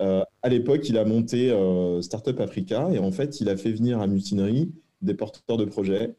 Euh, 0.00 0.22
à 0.42 0.48
l'époque, 0.48 0.88
il 0.88 0.96
a 0.98 1.04
monté 1.04 1.50
euh, 1.50 2.00
Startup 2.02 2.38
Africa 2.40 2.88
et 2.92 2.98
en 2.98 3.10
fait, 3.12 3.40
il 3.40 3.48
a 3.48 3.56
fait 3.56 3.72
venir 3.72 4.00
à 4.00 4.06
Mutinerie 4.06 4.72
des 5.02 5.14
porteurs 5.14 5.56
de 5.58 5.64
projets. 5.64 6.14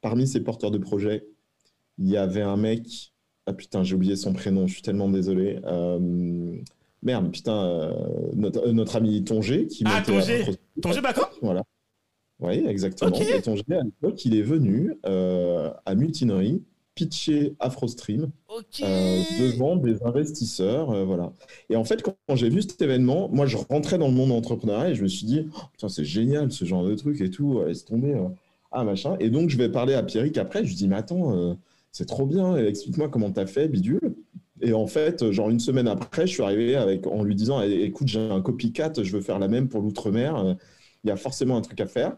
Parmi 0.00 0.26
ces 0.26 0.40
porteurs 0.40 0.70
de 0.72 0.78
projets, 0.78 1.24
il 1.98 2.08
y 2.08 2.16
avait 2.16 2.42
un 2.42 2.56
mec. 2.56 3.12
Ah 3.46 3.52
putain, 3.52 3.82
j'ai 3.84 3.94
oublié 3.94 4.16
son 4.16 4.32
prénom, 4.32 4.66
je 4.66 4.72
suis 4.74 4.82
tellement 4.82 5.08
désolé. 5.08 5.58
Euh, 5.64 6.56
merde, 7.02 7.30
putain, 7.32 7.64
euh, 7.64 7.92
notre, 8.34 8.66
euh, 8.68 8.72
notre 8.72 8.96
ami 8.96 9.22
Tongé 9.24 9.66
qui 9.66 9.84
Ah, 9.86 10.02
Tongé. 10.04 10.42
Afro- 10.42 10.56
Ton 10.80 10.92
jeu 10.92 11.02
d'accord 11.02 11.30
Voilà. 11.42 11.62
Oui, 12.42 12.64
exactement. 12.66 13.16
Et 13.16 13.40
Tongé, 13.40 13.62
à 13.70 13.82
l'époque, 13.82 14.24
il 14.24 14.36
est 14.36 14.42
venu 14.42 14.94
euh, 15.06 15.70
à 15.86 15.94
Mutinerie 15.94 16.62
pitcher 16.94 17.54
AfroStream 17.58 18.30
euh, 18.82 19.22
devant 19.40 19.76
des 19.76 20.02
investisseurs, 20.02 20.90
euh, 20.90 21.04
voilà. 21.04 21.32
Et 21.70 21.76
en 21.76 21.84
fait, 21.84 22.02
quand, 22.02 22.14
quand 22.28 22.36
j'ai 22.36 22.50
vu 22.50 22.60
cet 22.60 22.82
événement, 22.82 23.30
moi, 23.32 23.46
je 23.46 23.56
rentrais 23.56 23.96
dans 23.96 24.08
le 24.08 24.14
monde 24.14 24.30
entrepreneurial 24.30 24.92
et 24.92 24.94
je 24.94 25.02
me 25.02 25.08
suis 25.08 25.24
dit, 25.24 25.48
oh, 25.56 25.60
putain, 25.72 25.88
c'est 25.88 26.04
génial 26.04 26.52
ce 26.52 26.66
genre 26.66 26.84
de 26.84 26.94
truc 26.94 27.18
et 27.22 27.30
tout, 27.30 27.62
laisse 27.64 27.86
tomber, 27.86 28.14
ah 28.72 28.84
machin. 28.84 29.16
Et 29.20 29.30
donc, 29.30 29.48
je 29.48 29.56
vais 29.56 29.70
parler 29.70 29.94
à 29.94 30.02
Pierrick 30.02 30.36
après. 30.36 30.64
Je 30.64 30.68
lui 30.68 30.74
dis, 30.74 30.86
mais 30.86 30.96
attends, 30.96 31.56
c'est 31.92 32.06
trop 32.06 32.26
bien. 32.26 32.56
Explique-moi 32.56 33.08
comment 33.08 33.30
t'as 33.30 33.46
fait, 33.46 33.68
bidule. 33.68 34.14
Et 34.60 34.74
en 34.74 34.86
fait, 34.86 35.30
genre 35.30 35.48
une 35.48 35.60
semaine 35.60 35.88
après, 35.88 36.26
je 36.26 36.32
suis 36.32 36.42
arrivé 36.42 36.76
avec 36.76 37.06
en 37.06 37.22
lui 37.22 37.34
disant, 37.34 37.62
Eh, 37.62 37.84
écoute, 37.84 38.08
j'ai 38.08 38.20
un 38.20 38.42
copycat, 38.42 38.92
je 39.02 39.12
veux 39.12 39.22
faire 39.22 39.38
la 39.38 39.48
même 39.48 39.68
pour 39.68 39.80
l'outre-mer. 39.80 40.56
Il 41.04 41.08
y 41.08 41.10
a 41.10 41.16
forcément 41.16 41.56
un 41.56 41.62
truc 41.62 41.80
à 41.80 41.86
faire. 41.86 42.16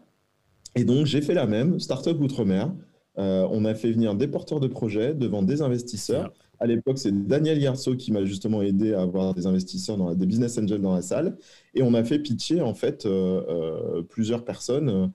Et 0.75 0.83
donc, 0.83 1.05
j'ai 1.05 1.21
fait 1.21 1.33
la 1.33 1.47
même, 1.47 1.79
Startup 1.79 2.19
Outre-mer. 2.19 2.73
Euh, 3.17 3.47
on 3.51 3.63
a 3.65 3.73
fait 3.75 3.91
venir 3.91 4.13
des 4.15 4.27
porteurs 4.27 4.59
de 4.59 4.67
projets 4.67 5.13
devant 5.13 5.41
des 5.41 5.61
investisseurs. 5.61 6.33
À 6.59 6.67
l'époque, 6.67 6.97
c'est 6.97 7.27
Daniel 7.27 7.61
Yarso 7.61 7.95
qui 7.95 8.11
m'a 8.11 8.25
justement 8.25 8.61
aidé 8.61 8.93
à 8.93 9.01
avoir 9.01 9.33
des 9.33 9.45
investisseurs, 9.45 9.97
dans 9.97 10.09
la- 10.09 10.15
des 10.15 10.25
business 10.25 10.57
angels 10.57 10.81
dans 10.81 10.93
la 10.95 11.01
salle. 11.01 11.37
Et 11.73 11.81
on 11.83 11.93
a 11.93 12.03
fait 12.03 12.19
pitcher 12.19 12.61
en 12.61 12.73
fait 12.73 13.05
euh, 13.05 13.41
euh, 13.49 14.01
plusieurs 14.03 14.43
personnes 14.43 15.11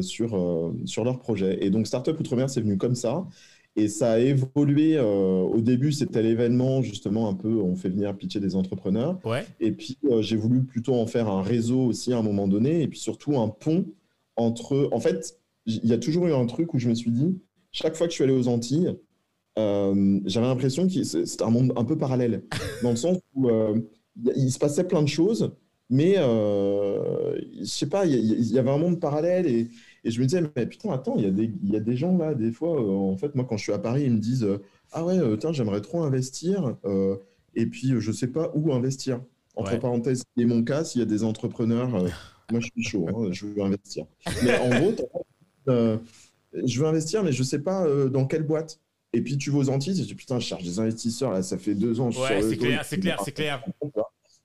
sur, 0.00 0.72
sur 0.84 1.04
leur 1.04 1.20
projet. 1.20 1.64
Et 1.64 1.70
donc, 1.70 1.86
Startup 1.86 2.18
Outre-mer, 2.18 2.50
c'est 2.50 2.60
venu 2.60 2.76
comme 2.76 2.96
ça. 2.96 3.24
Et 3.76 3.86
ça 3.88 4.12
a 4.12 4.18
évolué. 4.18 4.96
euh, 4.96 5.04
au 5.42 5.60
début, 5.60 5.92
c'était 5.92 6.22
l'événement, 6.22 6.82
justement, 6.82 7.28
un 7.28 7.34
peu, 7.34 7.60
on 7.60 7.76
fait 7.76 7.90
venir 7.90 8.16
pitcher 8.16 8.40
des 8.40 8.56
entrepreneurs. 8.56 9.20
Ouais. 9.24 9.44
Et 9.60 9.70
puis, 9.70 9.98
euh, 10.10 10.22
j'ai 10.22 10.36
voulu 10.36 10.64
plutôt 10.64 10.94
en 10.94 11.06
faire 11.06 11.28
un 11.28 11.42
réseau 11.42 11.80
aussi 11.82 12.12
à 12.12 12.18
un 12.18 12.22
moment 12.22 12.48
donné, 12.48 12.82
et 12.82 12.88
puis 12.88 12.98
surtout 12.98 13.38
un 13.38 13.48
pont 13.48 13.84
entre. 14.36 14.88
En 14.92 15.00
fait, 15.00 15.38
il 15.66 15.84
y 15.86 15.92
a 15.92 15.98
toujours 15.98 16.26
eu 16.26 16.32
un 16.32 16.46
truc 16.46 16.74
où 16.74 16.78
je 16.78 16.88
me 16.88 16.94
suis 16.94 17.10
dit, 17.10 17.38
chaque 17.72 17.96
fois 17.96 18.06
que 18.06 18.12
je 18.12 18.16
suis 18.16 18.24
allé 18.24 18.32
aux 18.32 18.48
Antilles, 18.48 18.96
euh, 19.58 20.20
j'avais 20.26 20.46
l'impression 20.46 20.86
que 20.86 21.02
c'était 21.02 21.42
un 21.44 21.50
monde 21.50 21.72
un 21.76 21.84
peu 21.84 21.96
parallèle, 21.96 22.44
dans 22.82 22.90
le 22.90 22.96
sens 22.96 23.18
où 23.34 23.48
euh, 23.48 23.80
il 24.36 24.50
se 24.52 24.58
passait 24.58 24.84
plein 24.84 25.02
de 25.02 25.08
choses, 25.08 25.52
mais 25.88 26.14
euh, 26.18 27.36
je 27.60 27.64
sais 27.64 27.88
pas, 27.88 28.04
il 28.06 28.14
y, 28.52 28.58
avait 28.58 28.70
un 28.70 28.78
monde 28.78 29.00
parallèle, 29.00 29.46
et, 29.46 29.68
et 30.04 30.10
je 30.10 30.20
me 30.20 30.26
disais, 30.26 30.42
mais 30.56 30.66
putain, 30.66 30.90
attends, 30.92 31.16
il 31.16 31.24
y, 31.24 31.26
a 31.26 31.30
des- 31.30 31.50
il 31.62 31.70
y 31.72 31.76
a 31.76 31.80
des 31.80 31.96
gens 31.96 32.16
là, 32.16 32.34
des 32.34 32.52
fois, 32.52 32.80
euh, 32.80 32.88
en 32.94 33.16
fait, 33.16 33.34
moi, 33.34 33.44
quand 33.48 33.56
je 33.56 33.62
suis 33.64 33.72
à 33.72 33.78
Paris, 33.78 34.04
ils 34.04 34.12
me 34.12 34.18
disent, 34.18 34.46
ah 34.92 35.04
ouais, 35.04 35.18
j'aimerais 35.52 35.80
trop 35.80 36.02
investir. 36.02 36.76
et 37.54 37.66
puis, 37.66 37.94
je 37.98 38.12
sais 38.12 38.28
pas 38.28 38.52
où 38.54 38.72
investir. 38.72 39.20
Entre 39.58 39.72
Ouais. 39.72 39.78
parenthèses, 39.78 40.22
c'est 40.36 40.44
mon 40.44 40.62
cas, 40.64 40.84
s'il 40.84 40.98
y 41.00 41.02
a 41.02 41.06
des 41.06 41.24
entrepreneurs, 41.24 42.04
moi 42.50 42.60
je 42.60 42.66
suis 42.66 42.82
chaud, 42.82 43.06
hein, 43.08 43.28
je 43.32 43.46
veux 43.46 43.62
investir. 43.62 44.06
Mais 44.44 44.58
en 44.58 44.68
gros, 44.80 44.94
euh, 45.68 45.98
je 46.64 46.80
veux 46.80 46.86
investir, 46.86 47.22
mais 47.22 47.32
je 47.32 47.42
sais 47.42 47.60
pas 47.60 47.86
euh, 47.86 48.08
dans 48.08 48.26
quelle 48.26 48.44
boîte. 48.44 48.80
Et 49.12 49.22
puis 49.22 49.38
tu 49.38 49.50
vas 49.50 49.58
aux 49.58 49.68
Antilles, 49.70 49.94
tu 49.94 50.02
dis 50.02 50.14
putain, 50.14 50.38
je 50.38 50.46
cherche 50.46 50.62
des 50.62 50.78
investisseurs, 50.78 51.32
là, 51.32 51.42
ça 51.42 51.58
fait 51.58 51.74
deux 51.74 52.00
ans. 52.00 52.10
je 52.10 52.20
Ouais, 52.20 52.42
c'est 52.42 52.56
clair, 52.56 52.84
c'est 52.84 52.98
clair, 52.98 53.20
c'est 53.24 53.32
clair. 53.32 53.62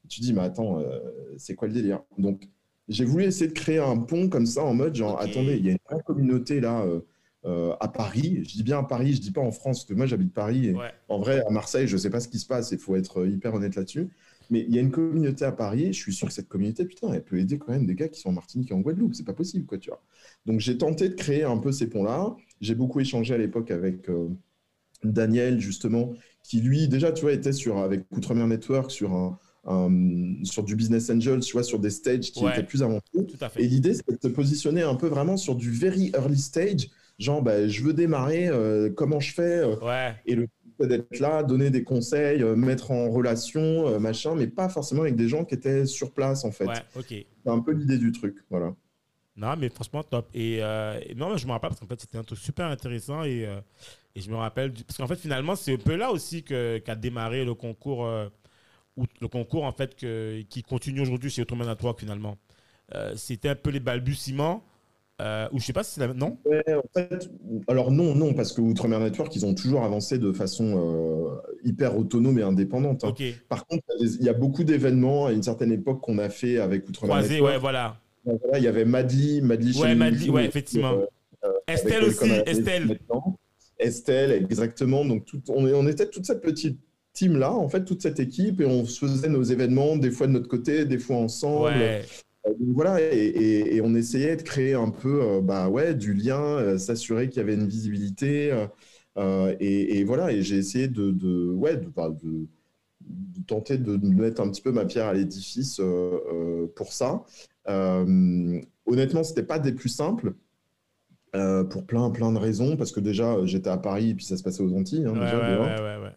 Tu 0.08 0.22
dis, 0.22 0.34
mais 0.34 0.42
attends, 0.42 0.80
euh, 0.80 1.00
c'est 1.38 1.56
quoi 1.56 1.68
le 1.68 1.74
délire? 1.74 2.02
Donc, 2.18 2.48
j'ai 2.90 3.06
voulu 3.06 3.24
essayer 3.24 3.48
de 3.48 3.54
créer 3.54 3.80
un 3.80 3.98
pont 3.98 4.28
comme 4.30 4.46
ça, 4.46 4.64
en 4.64 4.74
mode 4.74 4.96
genre, 4.96 5.20
attendez, 5.22 5.56
il 5.58 5.66
y 5.66 5.70
a 5.70 5.72
une 5.72 5.78
vraie 5.90 6.04
communauté 6.04 6.60
là 6.60 6.86
euh, 7.46 7.74
à 7.80 7.88
Paris. 7.88 8.44
Je 8.44 8.56
dis 8.56 8.64
bien 8.64 8.80
à 8.80 8.84
Paris, 8.84 9.14
je 9.14 9.22
dis 9.22 9.32
pas 9.32 9.42
en 9.42 9.52
France, 9.52 9.80
parce 9.80 9.86
que 9.86 9.94
moi 9.94 10.06
j'habite 10.06 10.34
Paris. 10.34 10.68
Et 10.68 10.74
Ouais. 10.74 10.92
en 11.08 11.20
vrai, 11.20 11.42
à 11.46 11.50
Marseille, 11.50 11.88
je 11.88 11.98
sais 11.98 12.10
pas 12.10 12.20
ce 12.20 12.28
qui 12.28 12.40
se 12.40 12.46
passe, 12.46 12.72
il 12.72 12.78
faut 12.78 12.96
être 12.96 13.26
hyper 13.26 13.54
honnête 13.54 13.76
là-dessus. 13.76 14.10
Mais 14.52 14.66
il 14.68 14.76
y 14.76 14.78
a 14.78 14.82
une 14.82 14.92
communauté 14.92 15.46
à 15.46 15.52
Paris, 15.52 15.88
je 15.94 16.00
suis 16.00 16.14
sûr 16.14 16.28
que 16.28 16.34
cette 16.34 16.50
communauté, 16.50 16.86
putain, 16.86 17.12
elle 17.14 17.24
peut 17.24 17.40
aider 17.40 17.58
quand 17.58 17.72
même 17.72 17.86
des 17.88 17.96
gars 17.96 18.10
qui 18.10 18.20
sont 18.20 18.30
en 18.30 18.34
Martinique 18.34 18.70
et 18.72 18.74
en 18.76 18.82
Guadeloupe. 18.82 19.16
C'est 19.16 19.24
pas 19.26 19.34
possible, 19.34 19.66
quoi, 19.66 19.78
tu 19.80 19.90
vois. 19.90 20.04
Donc 20.46 20.60
j'ai 20.60 20.78
tenté 20.78 21.10
de 21.10 21.16
créer 21.16 21.44
un 21.44 21.58
peu 21.58 21.72
ces 21.72 21.90
ponts-là. 21.90 22.36
J'ai 22.62 22.76
beaucoup 22.76 23.00
échangé 23.00 23.34
à 23.34 23.38
l'époque 23.40 23.72
avec 23.72 24.10
euh, 24.10 24.28
Daniel, 25.04 25.60
justement, 25.60 26.14
qui 26.44 26.62
lui, 26.62 26.88
déjà, 26.88 27.12
tu 27.12 27.22
vois, 27.24 27.34
était 27.34 27.54
sur, 27.54 27.80
avec 27.80 28.04
Outremer 28.12 28.46
Network 28.46 28.92
sur, 28.92 29.14
un, 29.14 29.40
sur 30.44 30.64
du 30.64 30.76
business 30.76 31.10
angel, 31.10 31.40
tu 31.40 31.54
vois, 31.54 31.64
sur 31.64 31.80
des 31.80 31.90
stages 31.90 32.32
qui 32.32 32.44
Ouais. 32.44 32.52
étaient 32.52 32.64
plus 32.64 32.84
avancés. 32.84 33.02
Et 33.58 33.68
l'idée, 33.68 33.94
c'est 33.94 34.10
de 34.12 34.16
te 34.18 34.28
positionner 34.28 34.82
un 34.84 34.96
peu 34.96 35.08
vraiment 35.08 35.38
sur 35.38 35.56
du 35.56 35.72
very 35.72 36.12
early 36.16 36.38
stage. 36.38 36.90
Genre, 37.20 37.42
bah, 37.42 37.68
je 37.68 37.84
veux 37.84 37.94
démarrer, 37.94 38.48
euh, 38.48 38.90
comment 38.90 39.20
je 39.20 39.34
fais 39.34 39.60
euh, 39.60 39.76
Ouais. 39.80 40.16
Et 40.26 40.36
le 40.36 40.48
d'être 40.88 41.20
là, 41.20 41.44
donner 41.44 41.70
des 41.70 41.84
conseils, 41.84 42.44
euh, 42.44 42.56
mettre 42.56 42.92
en 42.92 43.10
relation, 43.10 43.88
euh, 43.88 44.00
machin, 44.00 44.36
mais 44.36 44.48
pas 44.48 44.70
forcément 44.70 45.02
avec 45.02 45.16
des 45.16 45.28
gens 45.28 45.46
qui 45.46 45.56
étaient 45.56 45.86
sur 45.86 46.12
place, 46.14 46.44
en 46.46 46.52
fait. 46.52 46.66
Ouais, 46.68 46.82
ok. 46.96 47.06
C'est 47.08 47.50
un 47.52 47.60
peu 47.60 47.72
l'idée 47.72 47.98
du 47.98 48.12
truc, 48.12 48.38
voilà. 48.50 48.76
Non, 49.36 49.56
mais 49.58 49.70
franchement, 49.70 50.04
top. 50.04 50.28
Et, 50.34 50.60
euh, 50.62 51.00
et 51.06 51.16
non, 51.16 51.38
je 51.38 51.48
me 51.48 51.52
rappelle 51.52 51.70
parce 51.70 51.80
qu'en 51.80 51.88
fait, 51.88 52.00
c'était 52.02 52.18
un 52.18 52.24
truc 52.24 52.38
super 52.40 52.68
intéressant. 52.68 53.24
Et, 53.24 53.46
euh, 53.46 53.60
et 54.16 54.22
je 54.22 54.30
me 54.30 54.36
rappelle. 54.36 54.72
du- 54.74 54.84
Parce 54.84 54.98
qu'en 54.98 55.08
fait, 55.08 55.16
finalement, 55.16 55.56
c'est 55.56 55.74
un 55.74 55.78
peu 55.78 55.96
là 55.96 56.12
aussi 56.12 56.44
que- 56.44 56.80
qu'a 56.80 56.96
démarré 56.96 57.46
le 57.46 57.54
concours, 57.56 58.06
euh, 58.06 58.28
ou 58.98 59.06
le 59.22 59.28
concours 59.30 59.64
en 59.64 59.72
fait, 59.72 59.96
que, 59.96 60.42
qui 60.50 60.64
continue 60.64 61.02
aujourd'hui 61.02 61.30
chez 61.30 61.42
Outremer 61.44 61.66
Network, 61.66 62.00
finalement. 62.00 62.38
C'était 63.16 63.50
un 63.50 63.56
peu 63.56 63.70
les 63.70 63.80
balbutiements. 63.80 64.64
Euh, 65.22 65.48
ou 65.52 65.60
je 65.60 65.66
sais 65.66 65.74
pas 65.74 65.84
si 65.84 65.94
c'est 66.00 66.08
la. 66.08 66.14
Non? 66.14 66.38
Ouais, 66.46 66.64
en 66.74 66.82
fait, 66.96 67.30
alors 67.68 67.92
non, 67.92 68.16
non, 68.16 68.34
parce 68.34 68.54
que 68.54 68.62
Outremer 68.62 68.98
Network, 68.98 69.36
ils 69.36 69.46
ont 69.46 69.54
toujours 69.54 69.84
avancé 69.84 70.18
de 70.18 70.32
façon 70.32 70.74
euh, 71.36 71.36
hyper 71.64 71.96
autonome 71.96 72.40
et 72.40 72.42
indépendante. 72.42 73.04
hein. 73.04 73.14
Par 73.48 73.68
contre, 73.68 73.84
il 74.00 74.24
y 74.24 74.30
a 74.30 74.34
beaucoup 74.34 74.64
d'événements 74.64 75.28
à 75.28 75.32
une 75.32 75.44
certaine 75.44 75.72
époque 75.72 76.02
qu'on 76.02 76.18
a 76.18 76.30
fait 76.30 76.58
avec 76.58 76.90
Outremer 76.90 77.10
Croisé, 77.12 77.34
Network. 77.36 77.54
ouais, 77.54 77.60
voilà. 77.60 77.98
Il 78.56 78.64
y 78.64 78.68
avait 78.68 78.86
Madly, 78.86 79.42
Madly 79.42 79.80
Ouais, 79.80 79.94
Madly, 79.96 80.30
ouais, 80.30 80.46
effectivement. 80.46 80.94
euh, 81.44 81.50
Estelle 81.68 82.04
aussi, 82.06 82.30
Estelle. 82.46 83.00
Estelle, 83.80 84.32
exactement. 84.32 85.06
Donc, 85.06 85.26
tout, 85.26 85.42
on, 85.50 85.66
on 85.66 85.88
était 85.88 86.08
toute 86.08 86.26
cette 86.26 86.42
petite 86.42 86.80
team-là, 87.14 87.52
en 87.54 87.68
fait, 87.68 87.84
toute 87.84 88.02
cette 88.02 88.20
équipe, 88.20 88.62
et 88.62 88.66
on 88.66 88.86
faisait 88.86 89.28
nos 89.30 89.44
événements, 89.44 89.98
des 89.98 90.12
fois 90.12 90.28
de 90.28 90.32
notre 90.32 90.48
côté, 90.48 90.86
des 90.86 91.00
fois 91.00 91.18
ensemble. 91.18 91.66
Ouais. 91.66 92.04
Euh, 92.48 92.52
donc 92.60 92.76
voilà, 92.76 93.02
et, 93.02 93.06
et- 93.18 93.76
et 93.76 93.82
on 93.82 93.94
essayait 93.96 94.36
de 94.36 94.42
créer 94.44 94.74
un 94.74 94.90
peu 94.90 95.22
euh, 95.24 95.42
bah 95.42 95.70
ouais, 95.70 95.94
du 95.96 96.14
lien, 96.14 96.42
euh, 96.42 96.78
s'assurer 96.78 97.30
qu'il 97.30 97.38
y 97.40 97.44
avait 97.44 97.56
une 97.56 97.68
visibilité. 97.68 98.52
et, 99.60 100.00
et 100.00 100.04
voilà, 100.06 100.32
et 100.32 100.42
j'ai 100.42 100.58
essayé 100.58 100.88
de, 100.88 101.12
de, 101.12 101.52
ouais, 101.54 101.78
de, 101.78 101.88
bah, 101.90 102.10
de- 102.24 102.48
tenter 103.48 103.78
de 103.78 103.98
mettre 103.98 104.42
un 104.42 104.50
petit 104.50 104.62
peu 104.62 104.72
ma 104.72 104.86
pierre 104.86 105.08
à 105.08 105.14
l'édifice 105.14 105.80
euh, 105.80 106.20
euh, 106.34 106.68
pour 106.76 106.94
ça. 106.94 107.24
Euh, 107.70 108.62
honnêtement, 108.86 109.24
c'était 109.24 109.44
pas 109.44 109.60
des 109.60 109.74
plus 109.74 109.90
simples. 109.90 110.34
pour 111.70 111.86
plein 111.86 112.10
plein 112.10 112.32
de 112.34 112.38
raisons 112.38 112.76
parce 112.76 112.92
que 112.92 113.00
déjà 113.00 113.38
j'étais 113.46 113.70
à 113.70 113.78
Paris 113.78 114.10
et 114.12 114.16
puis 114.16 114.26
ça 114.26 114.36
se 114.38 114.44
passait 114.44 114.64
aux 114.64 114.74
Antilles 114.76 115.06
hein, 115.06 115.14
Ouais, 115.14 115.20
déjà, 115.20 115.40
ouais, 115.40 115.98
ouais. 116.04 116.16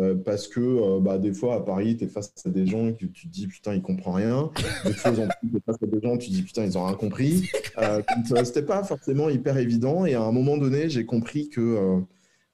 Euh, 0.00 0.14
parce 0.16 0.48
que 0.48 0.60
euh, 0.60 1.00
bah, 1.00 1.16
des 1.18 1.32
fois 1.32 1.54
à 1.54 1.60
Paris, 1.60 1.96
tu 1.96 2.04
es 2.04 2.08
face 2.08 2.30
à 2.44 2.50
des 2.50 2.66
gens 2.66 2.92
que 2.92 3.06
tu 3.06 3.26
te 3.28 3.32
dis 3.32 3.46
putain, 3.46 3.74
ils 3.74 3.80
comprennent 3.80 4.14
rien. 4.16 4.50
Des 4.84 4.92
fois, 4.92 5.12
Antilles, 5.12 5.50
t'es 5.50 5.60
face 5.64 5.82
à 5.82 5.86
des 5.86 6.00
gens, 6.02 6.18
tu 6.18 6.28
te 6.28 6.34
dis 6.34 6.42
putain, 6.42 6.64
ils 6.64 6.76
ont 6.76 6.84
rien 6.86 6.94
compris. 6.96 7.48
Euh, 7.78 8.02
euh, 8.32 8.44
c'était 8.44 8.62
pas 8.64 8.84
forcément 8.84 9.30
hyper 9.30 9.56
évident. 9.56 10.04
Et 10.04 10.14
à 10.14 10.22
un 10.22 10.32
moment 10.32 10.58
donné, 10.58 10.90
j'ai 10.90 11.06
compris 11.06 11.48
que 11.48 12.02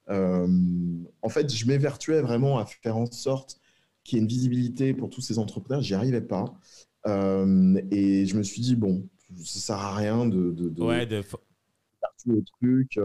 en 0.09 1.29
fait, 1.29 1.53
je 1.53 1.65
m'évertuais 1.67 2.21
vraiment 2.21 2.57
à 2.59 2.65
faire 2.65 2.95
en 2.97 3.05
sorte 3.11 3.59
qu'il 4.03 4.17
y 4.17 4.19
ait 4.19 4.23
une 4.23 4.29
visibilité 4.29 4.93
pour 4.93 5.09
tous 5.09 5.21
ces 5.21 5.39
entrepreneurs. 5.39 5.81
J'y 5.81 5.95
arrivais 5.95 6.21
pas. 6.21 6.45
Et 7.05 8.25
je 8.25 8.35
me 8.37 8.43
suis 8.43 8.61
dit, 8.61 8.75
bon, 8.77 9.07
ça 9.43 9.59
sert 9.59 9.75
à 9.77 9.93
rien 9.95 10.25
de, 10.25 10.51
de, 10.51 10.69
de- 10.69 10.83
Ouais, 10.83 11.05
de- 11.05 11.21
tout 12.23 12.31
le 12.31 12.43
truc. 12.59 12.97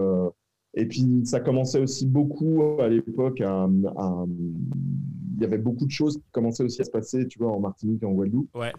Et 0.80 0.86
puis, 0.86 1.06
ça 1.24 1.40
commençait 1.40 1.80
aussi 1.80 2.06
beaucoup 2.06 2.62
euh, 2.62 2.78
à 2.84 2.88
l'époque. 2.88 3.40
à- 3.40 3.64
à- 3.64 4.26
Il 5.36 5.42
y 5.42 5.44
avait 5.44 5.58
beaucoup 5.58 5.86
de 5.86 5.90
choses 5.90 6.16
qui 6.16 6.30
commençaient 6.32 6.64
aussi 6.64 6.80
à 6.80 6.84
se 6.84 6.90
passer, 6.90 7.26
tu 7.28 7.38
vois, 7.38 7.52
en 7.52 7.60
Martinique 7.60 8.02
et 8.02 8.06
en 8.06 8.12
Guadeloupe. 8.12 8.48
ouais. 8.54 8.72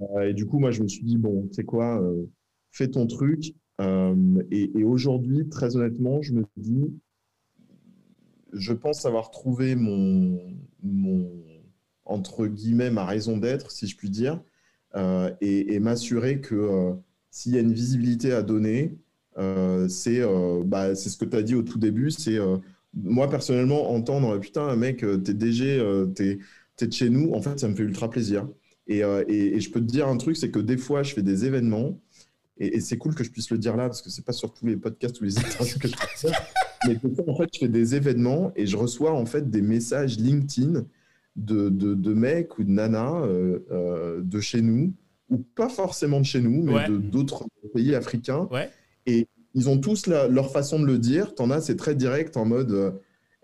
Euh, 0.00 0.28
et 0.28 0.34
du 0.34 0.46
coup, 0.46 0.58
moi, 0.58 0.70
je 0.70 0.82
me 0.82 0.88
suis 0.88 1.04
dit, 1.04 1.16
bon, 1.18 1.46
tu 1.48 1.54
sais 1.54 1.64
quoi, 1.64 2.00
euh, 2.02 2.24
fais 2.70 2.88
ton 2.88 3.06
truc. 3.06 3.54
Euh, 3.80 4.42
et 4.50 4.78
et 4.78 4.84
aujourd'hui, 4.84 5.48
très 5.48 5.76
honnêtement, 5.76 6.22
je 6.22 6.32
me 6.34 6.44
dis, 6.56 6.90
je 8.52 8.72
pense 8.72 9.04
avoir 9.04 9.30
trouvé 9.30 9.74
mon, 9.76 10.38
mon 10.82 11.30
entre 12.04 12.46
guillemets, 12.46 12.90
ma 12.90 13.04
raison 13.04 13.36
d'être, 13.36 13.70
si 13.70 13.86
je 13.86 13.96
puis 13.96 14.10
dire, 14.10 14.42
et, 15.42 15.74
et 15.74 15.80
m'assurer 15.80 16.40
que 16.40 16.92
s'il 17.30 17.52
y 17.54 17.58
a 17.58 17.60
une 17.60 17.72
visibilité 17.74 18.32
à 18.32 18.42
donner, 18.42 18.96
c'est 19.88 20.20
euh, 20.20 20.62
bah, 20.64 20.94
ce 20.94 21.16
que 21.16 21.24
tu 21.24 21.36
as 21.36 21.42
dit 21.42 21.54
au 21.54 21.62
tout 21.62 21.78
début, 21.78 22.10
c'est 22.10 22.38
euh, 22.38 22.56
moi 22.94 23.28
personnellement 23.28 23.90
entendre 23.92 24.38
putain 24.38 24.74
mec 24.76 25.02
euh, 25.04 25.18
t'es 25.18 25.34
DG 25.34 25.78
euh, 25.78 26.06
t'es 26.06 26.38
t'es 26.76 26.86
de 26.86 26.92
chez 26.92 27.10
nous 27.10 27.32
en 27.34 27.42
fait 27.42 27.58
ça 27.58 27.68
me 27.68 27.74
fait 27.74 27.82
ultra 27.82 28.08
plaisir 28.08 28.48
et, 28.86 29.04
euh, 29.04 29.22
et, 29.28 29.56
et 29.56 29.60
je 29.60 29.70
peux 29.70 29.80
te 29.80 29.84
dire 29.86 30.08
un 30.08 30.16
truc 30.16 30.36
c'est 30.36 30.50
que 30.50 30.58
des 30.60 30.78
fois 30.78 31.02
je 31.02 31.12
fais 31.12 31.22
des 31.22 31.44
événements 31.44 32.00
et, 32.58 32.76
et 32.76 32.80
c'est 32.80 32.96
cool 32.96 33.14
que 33.14 33.22
je 33.22 33.30
puisse 33.30 33.50
le 33.50 33.58
dire 33.58 33.76
là 33.76 33.88
parce 33.88 34.00
que 34.00 34.08
c'est 34.08 34.24
pas 34.24 34.32
sur 34.32 34.54
tous 34.54 34.64
les 34.66 34.78
podcasts 34.78 35.20
ou 35.20 35.24
les 35.24 35.36
interviews 35.38 35.78
que 35.78 35.88
je 35.88 35.94
faire 36.16 36.46
mais 36.88 36.94
des 36.94 37.14
fois 37.14 37.24
en 37.28 37.36
fait 37.36 37.48
je 37.52 37.58
fais 37.58 37.68
des 37.68 37.94
événements 37.96 38.50
et 38.56 38.66
je 38.66 38.78
reçois 38.78 39.12
en 39.12 39.26
fait 39.26 39.50
des 39.50 39.60
messages 39.60 40.16
LinkedIn 40.18 40.86
de, 41.36 41.68
de, 41.68 41.92
de 41.94 42.14
mecs 42.14 42.58
ou 42.58 42.64
de 42.64 42.70
nanas 42.70 43.20
euh, 43.26 43.58
euh, 43.70 44.22
de 44.22 44.40
chez 44.40 44.62
nous 44.62 44.94
ou 45.28 45.36
pas 45.54 45.68
forcément 45.68 46.20
de 46.20 46.24
chez 46.24 46.40
nous 46.40 46.62
mais 46.62 46.72
Ouais. 46.72 46.88
de 46.88 46.96
d'autres 46.96 47.44
pays 47.74 47.94
africains 47.94 48.48
Ouais. 48.50 48.70
Et 49.06 49.28
ils 49.54 49.68
ont 49.68 49.78
tous 49.78 50.06
la- 50.06 50.28
leur 50.28 50.50
façon 50.52 50.78
de 50.80 50.86
le 50.86 50.98
dire. 50.98 51.34
T'en 51.34 51.50
as, 51.50 51.60
c'est 51.62 51.76
très 51.76 51.94
direct 51.94 52.36
en 52.36 52.44
mode 52.44 52.72
euh, 52.72 52.90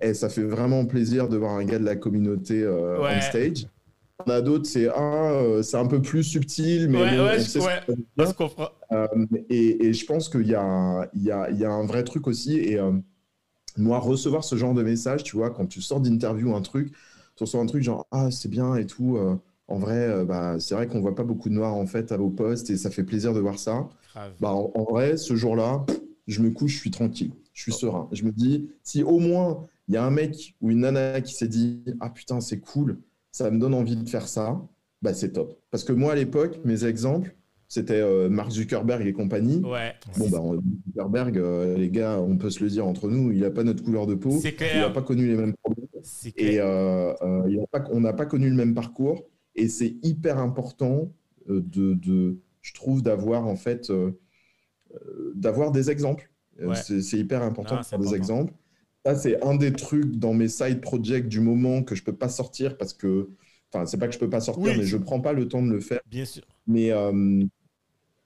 Eh, 0.04 0.14
ça 0.14 0.28
fait 0.28 0.42
vraiment 0.42 0.84
plaisir 0.84 1.28
de 1.28 1.36
voir 1.36 1.52
un 1.56 1.64
gars 1.64 1.78
de 1.78 1.84
la 1.84 1.94
communauté 1.96 2.62
euh, 2.62 3.00
Ouais. 3.00 3.14
on 3.18 3.20
stage. 3.20 3.66
T'en 4.26 4.32
as 4.32 4.40
d'autres, 4.42 4.66
c'est 4.66 4.88
ah, 4.88 5.32
euh, 5.32 5.62
c'est 5.62 5.76
un 5.76 5.86
peu 5.86 6.02
plus 6.02 6.24
subtil, 6.24 6.88
mais 6.88 6.98
Ouais, 7.02 7.20
ouais, 7.20 7.38
je- 7.40 7.58
ouais. 7.60 8.26
Je 8.26 8.32
comprends. 8.34 8.70
Euh, 8.92 9.06
et, 9.48 9.86
et 9.86 9.92
je 9.92 10.04
pense 10.06 10.28
qu'il 10.28 10.46
y 10.48 10.54
a, 10.54 10.62
un- 10.62 11.06
il 11.14 11.22
y, 11.22 11.30
a, 11.30 11.50
il 11.50 11.58
y 11.58 11.64
a 11.64 11.70
un 11.70 11.86
vrai 11.86 12.04
truc 12.04 12.26
aussi. 12.26 12.58
Et 12.58 12.78
moi, 13.76 13.98
recevoir 13.98 14.44
ce 14.44 14.56
genre 14.56 14.74
de 14.74 14.82
message, 14.82 15.22
tu 15.24 15.36
vois, 15.36 15.50
quand 15.50 15.66
tu 15.66 15.80
sors 15.80 16.00
d'interview 16.00 16.54
un 16.54 16.60
truc, 16.60 16.92
tu 17.36 17.44
reçois 17.44 17.60
un 17.60 17.66
truc 17.66 17.82
genre 17.82 18.06
Ah, 18.10 18.30
c'est 18.30 18.48
bien 18.50 18.74
et 18.76 18.86
tout. 18.86 19.18
en 19.68 19.78
vrai, 19.78 20.24
bah, 20.26 20.56
c'est 20.58 20.74
vrai 20.74 20.86
qu'on 20.86 21.00
voit 21.00 21.14
pas 21.14 21.24
beaucoup 21.24 21.48
de 21.48 21.54
noirs 21.54 21.74
en 21.74 21.86
fait 21.86 22.12
à 22.12 22.16
vos 22.18 22.28
postes 22.30 22.68
et 22.70 22.76
ça 22.76 22.90
fait 22.90 23.04
plaisir 23.04 23.32
de 23.32 23.40
voir 23.40 23.58
ça. 23.58 23.88
Bah, 24.40 24.52
en, 24.52 24.70
en 24.74 24.84
vrai, 24.84 25.16
ce 25.16 25.34
jour-là, 25.36 25.84
je 26.26 26.40
me 26.42 26.50
couche, 26.50 26.72
je 26.74 26.78
suis 26.78 26.90
tranquille, 26.90 27.32
je 27.52 27.62
suis 27.62 27.72
serein. 27.72 28.08
Je 28.12 28.24
me 28.24 28.30
dis, 28.32 28.68
si 28.82 29.02
au 29.02 29.18
moins 29.18 29.66
il 29.88 29.94
y 29.94 29.96
a 29.96 30.04
un 30.04 30.10
mec 30.10 30.54
ou 30.60 30.70
une 30.70 30.80
nana 30.80 31.20
qui 31.20 31.34
s'est 31.34 31.48
dit, 31.48 31.82
ah 32.00 32.10
putain, 32.10 32.40
c'est 32.40 32.60
cool, 32.60 32.98
ça 33.32 33.50
me 33.50 33.58
donne 33.58 33.74
envie 33.74 33.96
de 33.96 34.08
faire 34.08 34.28
ça, 34.28 34.60
bah 35.02 35.14
c'est 35.14 35.32
top. 35.32 35.58
Parce 35.70 35.84
que 35.84 35.92
moi, 35.92 36.12
à 36.12 36.14
l'époque, 36.14 36.60
mes 36.64 36.84
exemples, 36.84 37.34
c'était 37.68 38.00
euh, 38.00 38.28
Mark 38.28 38.50
Zuckerberg 38.50 39.06
et 39.06 39.12
compagnie. 39.14 39.60
Ouais. 39.64 39.94
Bon, 40.18 40.28
bah, 40.30 40.40
on- 40.42 40.62
Zuckerberg, 40.86 41.38
euh, 41.38 41.76
les 41.78 41.88
gars, 41.90 42.20
on 42.20 42.36
peut 42.36 42.50
se 42.50 42.62
le 42.62 42.68
dire 42.70 42.86
entre 42.86 43.08
nous, 43.08 43.32
il 43.32 43.40
n'a 43.40 43.50
pas 43.50 43.64
notre 43.64 43.82
couleur 43.82 44.06
de 44.06 44.14
peau, 44.14 44.38
il 44.74 44.80
n'a 44.80 44.90
pas 44.90 45.02
connu 45.02 45.26
les 45.26 45.36
mêmes 45.36 45.54
problèmes. 45.62 45.86
Et 46.36 46.60
euh, 46.60 47.12
il 47.48 47.58
a 47.60 47.66
pas- 47.66 47.84
on 47.90 48.00
n'a 48.00 48.12
pas 48.12 48.26
connu 48.26 48.48
le 48.50 48.54
même 48.56 48.74
parcours. 48.74 49.24
Et 49.56 49.68
c'est 49.68 49.96
hyper 50.02 50.38
important 50.38 51.10
de, 51.48 51.94
de- 51.94 52.38
je 52.62 52.74
trouve, 52.74 53.02
d'avoir 53.02 53.46
en 53.46 53.56
fait, 53.56 53.90
euh, 53.90 54.12
euh, 54.94 55.32
d'avoir 55.34 55.72
des 55.72 55.90
exemples. 55.90 56.30
Euh, 56.60 56.68
Ouais. 56.68 56.76
C'est 56.76 57.18
hyper 57.18 57.42
important 57.42 57.78
de 57.80 57.84
faire 57.84 57.98
des 57.98 58.14
exemples. 58.14 58.52
Ça, 59.06 59.16
c'est 59.16 59.42
un 59.44 59.56
des 59.56 59.72
trucs 59.72 60.16
dans 60.16 60.34
mes 60.34 60.48
side 60.48 60.80
projects 60.80 61.26
du 61.28 61.40
moment 61.40 61.82
que 61.82 61.94
je 61.94 62.02
peux 62.04 62.14
pas 62.16 62.28
sortir 62.28 62.76
parce 62.78 62.92
que, 62.92 63.30
enfin, 63.72 63.86
c'est 63.86 63.98
pas 63.98 64.06
que 64.08 64.14
je 64.14 64.18
peux 64.18 64.30
pas 64.30 64.40
sortir, 64.40 64.64
Oui. 64.72 64.78
mais 64.78 64.84
je 64.84 64.96
prends 64.96 65.20
pas 65.20 65.32
le 65.32 65.48
temps 65.48 65.62
de 65.62 65.72
le 65.72 65.80
faire. 65.80 66.00
Bien 66.08 66.24
sûr. 66.24 66.42
Mais, 66.66 66.92
euh, 66.92 67.44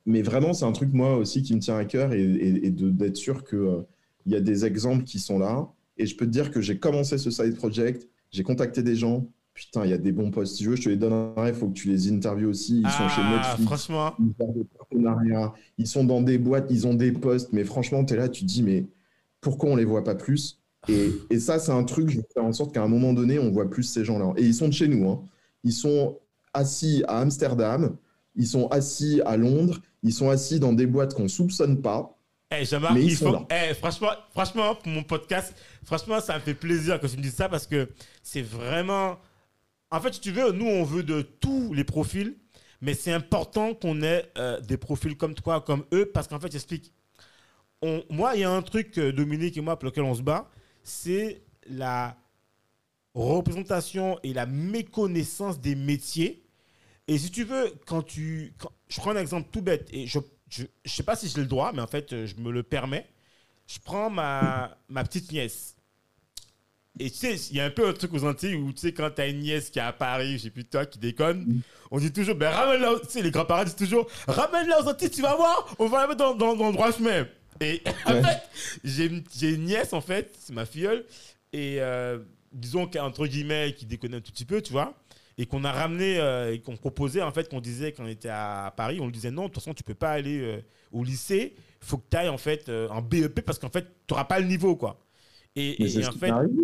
mais 0.04 0.22
vraiment, 0.22 0.52
c'est 0.52 0.64
un 0.64 0.72
truc, 0.72 0.92
moi 0.92 1.16
aussi, 1.16 1.42
qui 1.42 1.54
me 1.54 1.60
tient 1.60 1.76
à 1.76 1.84
cœur 1.84 2.12
et, 2.12 2.20
et- 2.22 2.70
d'être 2.70 3.16
sûr 3.16 3.44
qu'il 3.44 3.84
il 4.26 4.32
y 4.32 4.36
a 4.36 4.40
des 4.40 4.64
exemples 4.64 5.04
qui 5.04 5.18
sont 5.18 5.38
là. 5.38 5.68
Et 5.98 6.06
je 6.06 6.16
peux 6.16 6.26
te 6.26 6.30
dire 6.30 6.50
que 6.50 6.60
j'ai 6.60 6.78
commencé 6.78 7.18
ce 7.18 7.30
side 7.30 7.56
project, 7.56 8.08
j'ai 8.30 8.42
contacté 8.42 8.82
des 8.82 8.96
gens. 8.96 9.26
Putain, 9.56 9.84
il 9.86 9.90
y 9.90 9.94
a 9.94 9.98
des 9.98 10.12
bons 10.12 10.30
posts. 10.30 10.56
Si 10.56 10.62
tu 10.64 10.68
veux, 10.68 10.76
je 10.76 10.82
te 10.82 10.88
les 10.90 10.96
donnerai. 10.98 11.48
Il 11.48 11.54
faut 11.54 11.68
que 11.68 11.72
tu 11.72 11.88
les 11.88 12.12
interviews 12.12 12.50
aussi. 12.50 12.80
Ils 12.84 12.90
sont 12.90 13.08
chez 13.08 13.22
Ah, 13.24 13.36
Netflix. 13.36 13.64
franchement. 13.66 14.14
Ils 14.20 14.34
ont 14.44 14.52
des 14.52 14.64
partenariats. 14.64 15.54
Ils 15.78 15.86
sont 15.86 16.04
dans 16.04 16.20
des 16.20 16.36
boîtes. 16.36 16.66
Ils 16.68 16.86
ont 16.86 16.92
des 16.92 17.10
postes. 17.10 17.54
Mais 17.54 17.64
franchement, 17.64 18.04
tu 18.04 18.12
es 18.12 18.16
là, 18.18 18.28
tu 18.28 18.42
te 18.42 18.46
dis, 18.46 18.62
mais 18.62 18.84
pourquoi 19.40 19.70
on 19.70 19.76
les 19.76 19.86
voit 19.86 20.04
pas 20.04 20.14
plus? 20.14 20.60
Et, 20.88 21.10
et 21.30 21.40
ça, 21.40 21.58
c'est 21.58 21.72
un 21.72 21.84
truc, 21.84 22.10
je 22.10 22.18
vais 22.18 22.26
faire 22.34 22.44
en 22.44 22.52
sorte 22.52 22.72
qu'à 22.74 22.82
un 22.82 22.86
moment 22.88 23.14
donné, 23.14 23.38
on 23.38 23.50
voit 23.50 23.68
plus 23.70 23.82
ces 23.84 24.04
gens-là. 24.04 24.34
Et 24.36 24.42
ils 24.42 24.54
sont 24.54 24.68
de 24.68 24.74
chez 24.74 24.88
nous. 24.88 25.08
hein. 25.10 25.22
Ils 25.64 25.72
sont 25.72 26.18
assis 26.52 27.02
à 27.08 27.20
Amsterdam. 27.20 27.96
Ils 28.36 28.46
sont 28.46 28.68
assis 28.68 29.22
à 29.24 29.38
Londres. 29.38 29.80
Ils 30.02 30.12
sont 30.12 30.28
assis 30.28 30.60
dans 30.60 30.74
des 30.74 30.86
boîtes 30.86 31.14
qu'on 31.14 31.28
soupçonne 31.28 31.80
pas. 31.80 32.12
Eh, 32.54 32.64
Jean-Marc, 32.66 32.94
Mais 32.94 33.02
ils 33.02 33.10
il 33.12 33.16
sont 33.16 33.32
faut. 33.32 33.46
Eh, 33.50 33.72
franchement, 33.74 34.10
franchement, 34.32 34.74
pour 34.76 34.92
mon 34.92 35.02
podcast, 35.02 35.54
franchement, 35.82 36.20
ça 36.20 36.34
me 36.34 36.40
fait 36.40 36.54
plaisir 36.54 37.00
que 37.00 37.06
tu 37.06 37.16
me 37.16 37.22
dises 37.22 37.34
ça 37.34 37.48
parce 37.48 37.66
que 37.66 37.88
c'est 38.22 38.42
vraiment. 38.42 39.16
En 39.90 40.00
fait, 40.00 40.14
si 40.14 40.20
tu 40.20 40.32
veux, 40.32 40.52
nous, 40.52 40.66
on 40.66 40.84
veut 40.84 41.02
de 41.02 41.22
tous 41.22 41.72
les 41.72 41.84
profils, 41.84 42.36
mais 42.80 42.94
c'est 42.94 43.12
important 43.12 43.74
qu'on 43.74 44.02
ait 44.02 44.30
euh, 44.36 44.60
des 44.60 44.76
profils 44.76 45.16
comme 45.16 45.34
toi, 45.34 45.60
comme 45.60 45.84
eux, 45.92 46.10
parce 46.12 46.28
qu'en 46.28 46.40
fait, 46.40 46.50
j'explique. 46.50 46.92
Moi, 48.10 48.34
il 48.34 48.40
y 48.40 48.44
a 48.44 48.50
un 48.50 48.62
truc, 48.62 48.90
que 48.90 49.10
Dominique 49.12 49.56
et 49.56 49.60
moi, 49.60 49.78
pour 49.78 49.86
lequel 49.86 50.02
on 50.02 50.14
se 50.14 50.22
bat, 50.22 50.50
c'est 50.82 51.42
la 51.68 52.16
représentation 53.14 54.18
et 54.22 54.32
la 54.32 54.46
méconnaissance 54.46 55.60
des 55.60 55.76
métiers. 55.76 56.44
Et 57.06 57.18
si 57.18 57.30
tu 57.30 57.44
veux, 57.44 57.72
quand 57.86 58.02
tu. 58.02 58.54
Je 58.88 59.00
prends 59.00 59.12
un 59.12 59.16
exemple 59.16 59.50
tout 59.52 59.62
bête, 59.62 59.88
et 59.92 60.06
je 60.06 60.18
ne 60.18 60.64
sais 60.84 61.04
pas 61.04 61.14
si 61.16 61.28
j'ai 61.28 61.40
le 61.40 61.46
droit, 61.46 61.72
mais 61.72 61.82
en 61.82 61.86
fait, 61.86 62.26
je 62.26 62.34
me 62.36 62.50
le 62.50 62.62
permets. 62.62 63.06
Je 63.68 63.78
prends 63.78 64.10
ma, 64.10 64.76
ma 64.88 65.04
petite 65.04 65.30
nièce. 65.30 65.75
Et 66.98 67.10
tu 67.10 67.16
sais, 67.18 67.34
il 67.50 67.56
y 67.56 67.60
a 67.60 67.64
un 67.66 67.70
peu 67.70 67.86
un 67.86 67.92
truc 67.92 68.12
aux 68.14 68.24
Antilles 68.24 68.54
où, 68.54 68.72
tu 68.72 68.78
sais, 68.80 68.92
quand 68.92 69.10
tu 69.14 69.20
as 69.20 69.26
une 69.26 69.40
nièce 69.40 69.68
qui 69.70 69.78
est 69.78 69.82
à 69.82 69.92
Paris, 69.92 70.38
je 70.38 70.44
sais 70.44 70.50
plus 70.50 70.64
toi, 70.64 70.86
qui 70.86 70.98
déconne, 70.98 71.60
on 71.90 71.98
dit 71.98 72.10
toujours, 72.12 72.34
ben 72.36 72.48
ramène-la, 72.50 73.00
tu 73.00 73.10
sais, 73.10 73.22
les 73.22 73.30
grands-parents 73.30 73.64
disent 73.64 73.76
toujours, 73.76 74.06
ramène-la 74.26 74.82
aux 74.82 74.88
Antilles, 74.88 75.10
tu 75.10 75.20
vas 75.20 75.36
voir, 75.36 75.74
on 75.78 75.88
va 75.88 76.02
la 76.02 76.06
mettre 76.08 76.18
dans, 76.20 76.34
dans, 76.34 76.56
dans 76.56 76.68
le 76.68 76.72
droit 76.72 76.90
chemin. 76.92 77.26
Et 77.60 77.82
en 78.06 78.12
Ouais. 78.14 78.22
fait, 78.22 78.38
j'ai 78.82 79.04
une, 79.06 79.22
j'ai 79.36 79.56
nièce, 79.58 79.92
en 79.92 80.00
fait, 80.00 80.34
c'est 80.38 80.54
ma 80.54 80.64
filleule, 80.64 81.04
et 81.52 81.76
euh, 81.80 82.18
disons 82.52 82.86
qu'entre 82.86 83.26
guillemets, 83.26 83.74
qui 83.76 83.84
déconne 83.84 84.14
un 84.14 84.20
tout 84.20 84.32
petit 84.32 84.46
peu, 84.46 84.62
tu 84.62 84.72
vois, 84.72 84.94
et 85.36 85.44
qu'on 85.44 85.64
a 85.64 85.72
ramené, 85.72 86.18
euh, 86.18 86.54
et 86.54 86.60
qu'on 86.60 86.78
proposait, 86.78 87.20
en 87.20 87.30
fait, 87.30 87.50
qu'on 87.50 87.60
disait 87.60 87.92
quand 87.92 88.04
on 88.04 88.08
était 88.08 88.30
à 88.30 88.72
Paris, 88.74 89.00
on 89.00 89.04
lui 89.06 89.12
disait, 89.12 89.30
non, 89.30 89.42
de 89.42 89.46
toute 89.48 89.56
façon, 89.56 89.74
tu 89.74 89.82
peux 89.82 89.92
pas 89.94 90.12
aller 90.12 90.40
euh, 90.40 90.60
au 90.92 91.04
lycée, 91.04 91.54
il 91.82 91.86
faut 91.86 91.98
que 91.98 92.06
tu 92.10 92.16
ailles, 92.16 92.30
en 92.30 92.38
fait, 92.38 92.70
en 92.70 93.02
BEP, 93.02 93.42
parce 93.42 93.58
qu'en 93.58 93.68
fait, 93.68 93.82
tu 94.06 94.14
n'auras 94.14 94.24
pas 94.24 94.40
le 94.40 94.46
niveau, 94.46 94.76
quoi. 94.76 94.98
Et, 95.56 95.82
et- 95.82 95.88
c'est 95.88 96.00
et 96.00 96.06
en 96.06 96.12
fait, 96.12 96.30
arrivé, 96.30 96.54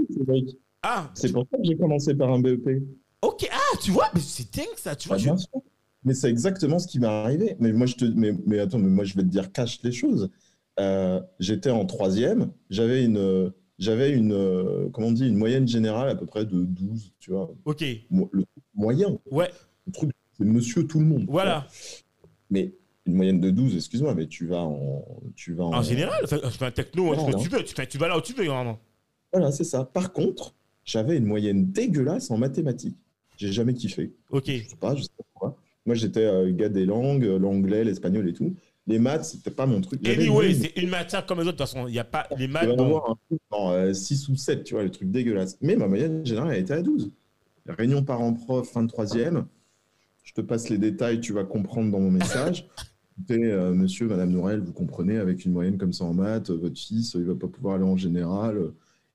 ah, 0.82 1.10
C'est 1.14 1.32
pour 1.32 1.46
ça 1.50 1.56
que 1.56 1.64
j'ai 1.64 1.76
commencé 1.76 2.14
par 2.14 2.30
un 2.32 2.38
BEP. 2.40 2.82
ok, 3.22 3.48
ah, 3.52 3.76
tu 3.82 3.90
vois, 3.90 4.08
mais 4.14 4.20
c'est 4.20 4.54
dingue 4.54 4.66
ça, 4.76 4.94
tu 4.94 5.08
vois. 5.08 5.16
Ah, 5.16 5.36
je-. 5.36 5.58
Mais 6.04 6.14
c'est 6.14 6.28
exactement 6.28 6.78
ce 6.78 6.88
qui 6.88 6.98
m'est 6.98 7.06
arrivé. 7.06 7.56
Mais 7.60 7.72
moi, 7.72 7.86
je 7.86 7.94
te, 7.94 8.04
mais, 8.04 8.32
mais 8.46 8.58
attends, 8.58 8.78
mais 8.78 8.88
moi, 8.90 9.04
je 9.04 9.14
vais 9.14 9.22
te 9.22 9.28
dire, 9.28 9.52
cache 9.52 9.80
les 9.82 9.92
choses. 9.92 10.30
Euh, 10.80 11.20
j'étais 11.38 11.70
en 11.70 11.86
troisième, 11.86 12.50
j'avais 12.70 13.04
une, 13.04 13.52
j'avais 13.78 14.10
une, 14.12 14.32
euh, 14.32 14.88
comment 14.92 15.08
on 15.08 15.12
dit, 15.12 15.28
une 15.28 15.36
moyenne 15.36 15.68
générale 15.68 16.08
à 16.08 16.14
peu 16.16 16.26
près 16.26 16.44
de 16.44 16.64
12, 16.64 17.12
tu 17.20 17.30
vois. 17.30 17.54
Ok. 17.64 17.84
Mo- 18.10 18.28
Le 18.32 18.44
moyen, 18.74 19.16
Ouais, 19.30 19.50
le 19.86 19.92
truc, 19.92 20.10
c'est 20.36 20.44
monsieur 20.44 20.86
tout 20.86 20.98
le 20.98 21.06
monde. 21.06 21.24
voilà. 21.28 21.68
Mais 22.50 22.74
une 23.06 23.14
moyenne 23.14 23.40
de 23.40 23.50
12, 23.50 23.76
excuse-moi, 23.76 24.14
mais 24.14 24.26
tu 24.26 24.46
vas 24.46 24.60
en. 24.62 25.04
Tu 25.34 25.54
vas 25.54 25.64
en, 25.64 25.72
En 25.74 25.82
général, 25.82 26.20
enfin, 26.24 26.38
je 26.44 26.48
fais 26.50 26.64
un 26.66 26.70
techno, 26.70 27.14
Non, 27.14 27.24
tu, 27.26 27.30
non. 27.32 27.38
tu 27.42 27.48
veux, 27.48 27.64
tu, 27.64 27.74
fais- 27.74 27.86
tu 27.86 27.98
vas 27.98 28.08
là 28.08 28.16
où 28.18 28.20
tu 28.20 28.32
veux, 28.32 28.44
vraiment. 28.44 28.78
Voilà, 29.32 29.50
c'est 29.50 29.64
ça. 29.64 29.84
Par 29.84 30.12
contre, 30.12 30.54
j'avais 30.84 31.16
une 31.16 31.24
moyenne 31.26 31.66
dégueulasse 31.72 32.30
en 32.30 32.36
mathématiques. 32.38 32.96
J'ai 33.36 33.50
jamais 33.52 33.74
kiffé. 33.74 34.12
Ok. 34.30 34.44
Je 34.46 34.68
sais 34.68 34.76
pas, 34.76 34.94
je 34.94 35.02
sais 35.02 35.08
pas 35.16 35.24
pourquoi. 35.32 35.56
Moi, 35.84 35.94
j'étais 35.96 36.24
euh, 36.24 36.52
gars 36.54 36.68
des 36.68 36.86
langues, 36.86 37.24
euh, 37.24 37.38
l'anglais, 37.38 37.82
l'espagnol 37.82 38.28
et 38.28 38.32
tout. 38.32 38.54
Les 38.86 38.98
maths, 38.98 39.24
c'était 39.24 39.50
pas 39.50 39.66
mon 39.66 39.80
truc. 39.80 40.06
Anyway, 40.06 40.54
c'est 40.54 40.76
une 40.76 40.88
matière 40.90 41.24
comme 41.26 41.38
les 41.40 41.44
autres, 41.46 41.56
de 41.56 41.62
toute 41.64 41.72
façon. 41.72 41.88
Il 41.88 41.92
n'y 41.92 41.98
a 41.98 42.04
pas 42.04 42.26
les 42.36 42.46
maths. 42.46 42.68
bon. 42.68 42.84
avoir 42.84 43.10
un 43.10 43.16
truc 43.28 43.40
dans 43.50 43.94
6 43.94 44.28
ou 44.28 44.36
7, 44.36 44.64
tu 44.64 44.74
vois, 44.74 44.82
le 44.82 44.90
truc 44.90 45.10
dégueulasse. 45.10 45.56
Mais 45.60 45.76
ma 45.76 45.86
moyenne 45.88 46.24
générale, 46.26 46.52
elle 46.54 46.62
était 46.62 46.74
à 46.74 46.82
12. 46.82 47.10
Réunion 47.66 48.02
parents-prof, 48.04 48.68
fin 48.68 48.82
de 48.82 48.88
troisième. 48.88 49.46
Je 50.24 50.32
te 50.34 50.40
passe 50.40 50.68
les 50.68 50.78
détails, 50.78 51.20
tu 51.20 51.32
vas 51.32 51.44
comprendre 51.44 51.90
dans 51.90 52.00
mon 52.00 52.10
message. 52.10 52.68
Écoutez, 53.22 53.52
euh, 53.52 53.72
monsieur, 53.72 54.08
madame 54.08 54.30
Nourel, 54.30 54.58
vous 54.60 54.72
comprenez, 54.72 55.18
avec 55.18 55.44
une 55.44 55.52
moyenne 55.52 55.78
comme 55.78 55.92
ça 55.92 56.04
en 56.04 56.12
maths, 56.12 56.50
euh, 56.50 56.56
votre 56.56 56.76
fils, 56.76 57.14
euh, 57.14 57.20
il 57.20 57.26
va 57.26 57.36
pas 57.36 57.46
pouvoir 57.46 57.76
aller 57.76 57.84
en 57.84 57.96
général. 57.96 58.72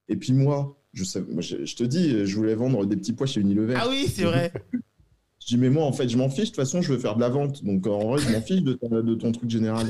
Et 0.07 0.15
puis 0.15 0.31
moi, 0.31 0.77
je, 0.93 1.03
sais, 1.03 1.21
moi, 1.27 1.41
je, 1.41 1.65
je 1.65 1.75
te 1.75 1.83
dis, 1.83 2.25
je 2.25 2.35
voulais 2.37 2.55
vendre 2.55 2.85
des 2.85 2.95
petits 2.95 3.11
pois 3.11 3.27
chez 3.27 3.41
Unilever. 3.41 3.75
Ah 3.77 3.87
oui, 3.89 4.07
c'est 4.07 4.23
vrai. 4.23 4.53
Je 5.41 5.47
dis, 5.47 5.57
mais 5.57 5.69
moi, 5.69 5.83
en 5.83 5.91
fait, 5.91 6.07
je 6.07 6.17
m'en 6.17 6.29
fiche. 6.29 6.45
De 6.45 6.45
toute 6.47 6.55
façon, 6.55 6.81
je 6.81 6.93
veux 6.93 6.99
faire 6.99 7.15
de 7.15 7.19
la 7.19 7.27
vente. 7.27 7.65
Donc, 7.65 7.85
en 7.85 8.07
vrai, 8.07 8.21
je 8.21 8.31
m'en 8.31 8.41
fiche 8.41 8.63
de, 8.63 8.73
ton 9.15 9.31
truc 9.33 9.49
général. 9.49 9.87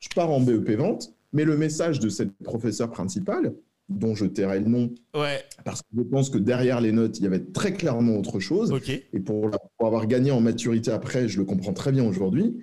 Je 0.00 0.08
pars 0.08 0.30
en 0.30 0.40
BEP 0.40 0.70
vente, 0.72 1.12
mais 1.32 1.44
le 1.44 1.56
message 1.56 2.00
de 2.00 2.08
cette 2.08 2.36
professeure 2.42 2.90
principale, 2.90 3.54
dont 3.88 4.16
je 4.16 4.26
tairai 4.26 4.58
le 4.58 4.66
nom, 4.66 4.90
Ouais, 5.14 5.44
parce 5.64 5.82
que 5.82 5.86
je 5.96 6.02
pense 6.02 6.28
que 6.30 6.38
derrière 6.38 6.80
les 6.80 6.92
notes, 6.92 7.18
il 7.18 7.22
y 7.22 7.26
avait 7.26 7.44
très 7.44 7.72
clairement 7.72 8.16
autre 8.16 8.40
chose. 8.40 8.72
ok. 8.72 8.88
Et 8.88 9.20
pour 9.20 9.50
avoir 9.78 10.08
gagné 10.08 10.32
en 10.32 10.40
maturité 10.40 10.90
après, 10.90 11.28
je 11.28 11.38
le 11.38 11.44
comprends 11.44 11.72
très 11.72 11.92
bien 11.92 12.04
aujourd'hui. 12.04 12.56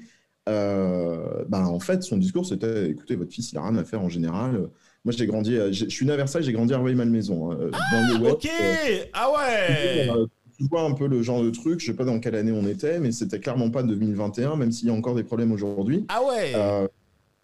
Euh, 0.47 1.43
ben, 1.47 1.65
en 1.65 1.79
fait, 1.79 2.03
son 2.03 2.17
discours, 2.17 2.45
c'était 2.45 2.89
écoutez, 2.89 3.15
votre 3.15 3.31
fils, 3.31 3.51
il 3.51 3.55
n'a 3.55 3.63
rien 3.67 3.75
à 3.77 3.83
faire 3.83 4.01
en 4.01 4.09
général. 4.09 4.69
Moi, 5.03 5.13
j'ai 5.15 5.27
grandi, 5.27 5.55
j'ai- 5.71 5.85
je 5.85 5.89
suis 5.89 6.05
né 6.05 6.13
à 6.13 6.17
Versailles, 6.17 6.43
j'ai 6.43 6.53
grandi 6.53 6.73
à 6.73 6.77
Rueil-Malmaison. 6.79 7.51
hein, 7.51 7.57
dans 7.91 8.07
le 8.07 8.23
Ouest, 8.23 8.33
Ok. 8.35 8.45
euh, 8.45 9.03
Ah 9.13 9.29
ouais. 9.31 10.09
euh, 10.09 10.25
tu 10.57 10.65
vois 10.69 10.81
un 10.83 10.93
peu 10.93 11.07
le 11.07 11.21
genre 11.21 11.43
de 11.43 11.49
truc, 11.49 11.79
je 11.79 11.87
sais 11.87 11.95
pas 11.95 12.05
dans 12.05 12.19
quelle 12.19 12.35
année 12.35 12.51
on 12.51 12.65
était, 12.67 12.99
mais 12.99 13.11
c'était 13.11 13.39
clairement 13.39 13.69
pas 13.69 13.83
2021, 13.83 14.55
même 14.55 14.71
s'il 14.71 14.87
y 14.87 14.91
a 14.91 14.93
encore 14.93 15.15
des 15.15 15.23
problèmes 15.23 15.51
aujourd'hui. 15.51 16.05
Ah 16.09 16.21
ouais. 16.23 16.53
Euh, 16.55 16.87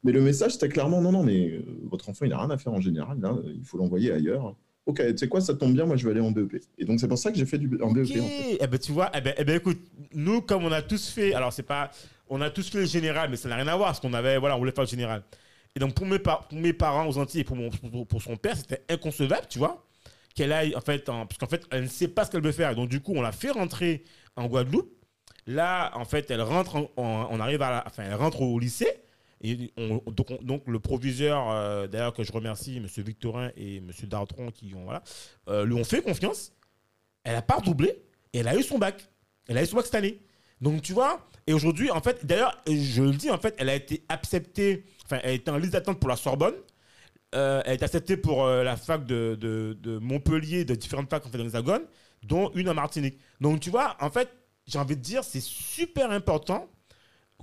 mais 0.04 0.12
le 0.12 0.22
message, 0.22 0.54
c'était 0.54 0.70
clairement 0.70 1.02
non, 1.02 1.12
non, 1.12 1.24
mais 1.24 1.50
euh, 1.50 1.62
votre 1.90 2.10
enfant, 2.10 2.26
il 2.26 2.30
n'a 2.30 2.40
rien 2.40 2.50
à 2.50 2.58
faire 2.58 2.74
en 2.74 2.82
général, 2.82 3.20
là, 3.22 3.30
euh, 3.34 3.52
il 3.56 3.64
faut 3.66 3.78
l'envoyer 3.78 4.12
ailleurs. 4.12 4.56
Ok, 4.88 5.00
tu 5.12 5.18
sais 5.18 5.28
quoi, 5.28 5.42
ça 5.42 5.54
tombe 5.54 5.74
bien, 5.74 5.86
moi 5.86 5.96
je 5.96 6.06
vais 6.06 6.12
aller 6.12 6.22
en 6.22 6.32
BEP. 6.32 6.60
Et 6.80 6.86
donc 6.86 7.00
c'est 7.00 7.08
pour 7.08 7.20
ça 7.20 7.32
que 7.32 7.38
j'ai 7.38 7.46
fait 7.46 7.60
du 7.60 7.70
en 7.84 7.92
BEP. 7.92 8.06
Ok. 8.10 8.18
en 8.18 8.28
fait. 8.28 8.58
Eh 8.62 8.68
ben 8.68 8.80
tu 8.80 8.92
vois, 8.92 9.12
eh 9.16 9.22
ben, 9.22 9.34
eh 9.38 9.44
ben, 9.44 9.56
écoute, 9.58 9.80
nous 10.16 10.42
comme 10.42 10.64
on 10.66 10.72
a 10.72 10.82
tous 10.82 11.08
fait, 11.10 11.36
alors 11.36 11.54
c'est 11.54 11.62
pas, 11.64 11.92
on 12.32 12.42
a 12.42 12.50
tous 12.50 12.70
fait 12.70 12.80
le 12.80 12.86
général, 12.86 13.30
mais 13.30 13.36
ça 13.38 13.48
n'a 13.50 13.56
rien 13.58 13.68
à 13.68 13.76
voir, 13.76 13.90
parce 13.90 14.00
qu'on 14.00 14.14
avait, 14.14 14.38
voilà, 14.40 14.56
on 14.56 14.60
voulait 14.60 14.72
faire 14.72 14.86
le 14.86 14.90
général. 14.90 15.22
Et 15.76 15.80
donc 15.80 15.94
pour 15.94 16.06
mes, 16.08 16.18
pour 16.20 16.46
mes 16.54 16.74
parents 16.74 17.08
aux 17.08 17.18
Antilles 17.18 17.42
et 17.42 17.44
pour, 17.44 17.56
mon, 17.56 17.70
pour, 17.70 18.22
son 18.22 18.36
père, 18.38 18.58
c'était 18.58 18.84
inconcevable, 18.90 19.46
tu 19.50 19.60
vois, 19.60 19.86
qu'elle 20.36 20.52
aille 20.52 20.76
en 20.76 20.82
fait, 20.82 21.08
en, 21.10 21.26
parce 21.28 21.38
qu'en 21.38 21.48
fait, 21.48 21.64
elle 21.72 21.84
ne 21.84 21.88
sait 21.90 22.08
pas 22.08 22.26
ce 22.26 22.32
qu'elle 22.32 22.42
veut 22.44 22.52
faire. 22.52 22.74
Donc 22.76 22.90
du 22.90 23.00
coup, 23.02 23.14
on 23.16 23.22
l'a 23.22 23.32
fait 23.32 23.52
rentrer 23.52 24.04
en 24.36 24.48
Guadeloupe. 24.48 24.90
Là, 25.48 25.92
en 25.96 26.06
fait, 26.06 26.30
elle 26.32 26.42
rentre, 26.42 26.76
en- 26.76 26.92
en- 26.98 27.28
on 27.32 27.40
arrive 27.40 27.62
à, 27.62 27.70
la- 27.70 27.84
enfin, 27.88 28.04
elle 28.06 28.16
rentre 28.16 28.42
au 28.42 28.60
lycée. 28.60 28.92
Et 29.44 29.72
on- 29.78 30.02
donc, 30.12 30.30
on- 30.32 30.42
donc 30.44 30.64
le 30.68 30.80
proviseur, 30.80 31.50
euh, 31.50 31.88
d'ailleurs 31.88 32.14
que 32.14 32.24
je 32.24 32.32
remercie, 32.32 32.78
M. 32.78 32.86
Victorin 33.04 33.52
et 33.58 33.78
M. 33.78 33.90
Dartron 34.04 34.52
qui 34.52 34.74
ont, 34.76 34.88
euh, 35.50 35.66
lui 35.66 35.74
ont 35.74 35.84
fait 35.84 36.02
confiance. 36.02 36.54
Elle 37.24 37.36
a 37.36 37.42
pas 37.42 37.56
redoublé 37.56 38.04
et 38.34 38.40
elle 38.40 38.48
a 38.48 38.56
eu 38.56 38.64
son 38.64 38.78
bac. 38.78 39.10
Elle 39.48 39.58
a 39.58 39.64
eu 39.64 39.66
son 39.66 39.78
bac 39.78 39.86
cette 39.86 39.96
année. 39.96 40.22
Donc 40.62 40.82
tu 40.82 40.94
vois, 40.94 41.28
et 41.48 41.54
aujourd'hui, 41.54 41.90
en 41.92 42.02
fait, 42.02 42.26
d'ailleurs, 42.26 42.56
je 42.68 43.02
le 43.04 43.12
dis, 43.12 43.32
en 43.32 43.38
fait, 43.40 43.56
elle 43.58 43.70
a 43.70 43.76
été 43.76 44.04
acceptée, 44.10 44.86
enfin, 45.06 45.20
elle 45.24 45.36
était 45.36 45.52
en 45.52 45.58
liste 45.58 45.74
d'attente 45.74 46.00
pour 46.00 46.10
la 46.10 46.16
Sorbonne. 46.16 46.54
Euh, 47.34 47.62
elle 47.66 47.74
est 47.74 47.84
acceptée 47.84 48.18
pour 48.18 48.46
euh, 48.46 48.64
la 48.64 48.76
fac 48.78 49.06
de, 49.06 49.38
de- 49.40 49.78
de 49.82 49.98
Montpellier, 50.00 50.66
de 50.66 50.76
différentes 50.76 51.10
facs 51.10 51.26
en 51.26 51.30
fait, 51.30 51.38
dans 51.38 51.44
l'Hexagone, 51.46 51.84
dont 52.24 52.52
une 52.56 52.70
en 52.70 52.74
Martinique. 52.74 53.18
Donc 53.40 53.62
tu 53.62 53.70
vois, 53.70 53.96
en 54.02 54.10
fait, 54.12 54.30
j'ai 54.68 54.78
envie 54.80 54.98
de 54.98 55.02
dire, 55.02 55.24
c'est 55.24 55.42
super 55.42 56.12
important 56.12 56.68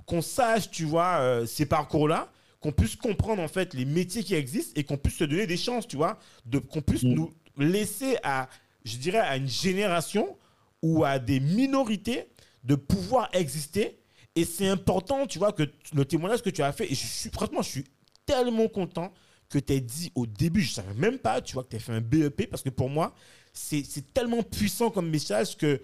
qu'on 0.05 0.21
sache, 0.21 0.69
tu 0.71 0.85
vois, 0.85 1.17
euh, 1.19 1.45
ces 1.45 1.65
parcours-là, 1.65 2.31
qu'on 2.61 2.71
puisse 2.71 2.95
comprendre 2.95 3.41
en 3.41 3.47
fait 3.47 3.73
les 3.73 3.85
métiers 3.85 4.23
qui 4.23 4.35
existent 4.35 4.73
et 4.75 4.83
qu'on 4.83 4.97
puisse 4.97 5.17
se 5.17 5.23
donner 5.23 5.47
des 5.47 5.57
chances, 5.57 5.87
tu 5.87 5.95
vois, 5.97 6.19
de 6.45 6.59
qu'on 6.59 6.81
puisse 6.81 7.03
Mm. 7.03 7.13
nous 7.13 7.33
laisser 7.57 8.17
à, 8.23 8.47
je 8.85 8.97
dirais, 8.97 9.19
à 9.19 9.37
une 9.37 9.47
génération 9.47 10.37
ou 10.81 11.03
à 11.03 11.19
des 11.19 11.39
minorités 11.39 12.25
de 12.63 12.75
pouvoir 12.75 13.29
exister. 13.33 13.99
Et 14.35 14.45
c'est 14.45 14.67
important, 14.67 15.25
tu 15.25 15.39
vois, 15.39 15.51
que 15.51 15.63
le 15.93 16.05
témoignage 16.05 16.41
que 16.41 16.49
tu 16.49 16.61
as 16.61 16.71
fait, 16.71 16.85
et 16.85 16.95
je 16.95 17.05
suis, 17.05 17.29
franchement, 17.29 17.61
je 17.61 17.69
suis 17.69 17.83
tellement 18.25 18.67
content 18.67 19.11
que 19.49 19.57
tu 19.57 19.73
aies 19.73 19.81
dit 19.81 20.11
au 20.15 20.27
début, 20.27 20.61
je 20.61 20.69
ne 20.69 20.73
savais 20.75 20.93
même 20.93 21.17
pas, 21.17 21.41
tu 21.41 21.55
vois, 21.55 21.63
que 21.63 21.69
tu 21.69 21.75
as 21.77 21.79
fait 21.79 21.91
un 21.91 22.01
BEP, 22.01 22.49
parce 22.49 22.61
que 22.61 22.69
pour 22.69 22.89
moi, 22.89 23.13
c'est 23.51 24.13
tellement 24.13 24.43
puissant 24.43 24.91
comme 24.91 25.09
message 25.09 25.57
que, 25.57 25.81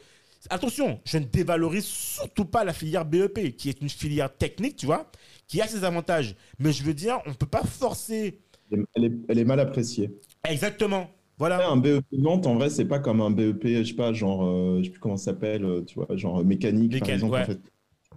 attention, 0.49 1.01
je 1.05 1.17
ne 1.17 1.25
dévalorise 1.25 1.85
surtout 1.85 2.45
pas 2.45 2.63
la 2.63 2.73
filière 2.73 3.03
BEP, 3.03 3.57
qui 3.57 3.69
est 3.69 3.81
une 3.81 3.89
filière 3.89 4.35
technique, 4.35 4.75
tu 4.75 4.85
vois, 4.85 5.11
qui 5.47 5.61
a 5.61 5.67
ses 5.67 5.83
avantages. 5.83 6.35
Mais 6.59 6.71
je 6.71 6.83
veux 6.83 6.93
dire, 6.93 7.19
on 7.25 7.31
ne 7.31 7.35
peut 7.35 7.47
pas 7.47 7.63
forcer. 7.63 8.39
Est, 8.71 9.11
elle 9.27 9.39
est 9.39 9.43
mal 9.43 9.59
appréciée. 9.59 10.11
Exactement. 10.47 11.09
Voilà. 11.37 11.69
Un 11.69 11.77
BEP 11.77 12.05
vente, 12.13 12.47
en 12.47 12.55
vrai, 12.55 12.69
c'est 12.69 12.85
pas 12.85 12.99
comme 12.99 13.21
un 13.21 13.29
BEP, 13.31 13.67
je 13.67 13.83
sais 13.83 13.93
pas, 13.93 14.13
genre, 14.13 14.45
euh, 14.45 14.79
je 14.79 14.85
sais 14.85 14.89
plus 14.91 14.99
comment 14.99 15.17
ça 15.17 15.25
s'appelle, 15.25 15.65
euh, 15.65 15.81
tu 15.83 15.95
vois, 15.95 16.07
genre 16.15 16.39
euh, 16.39 16.43
mécanique, 16.43 16.91
par 16.99 17.09
Mécanique, 17.09 17.13
exemple. 17.15 17.33
ouais. 17.33 17.41
En 17.41 17.45
fait. 17.45 17.59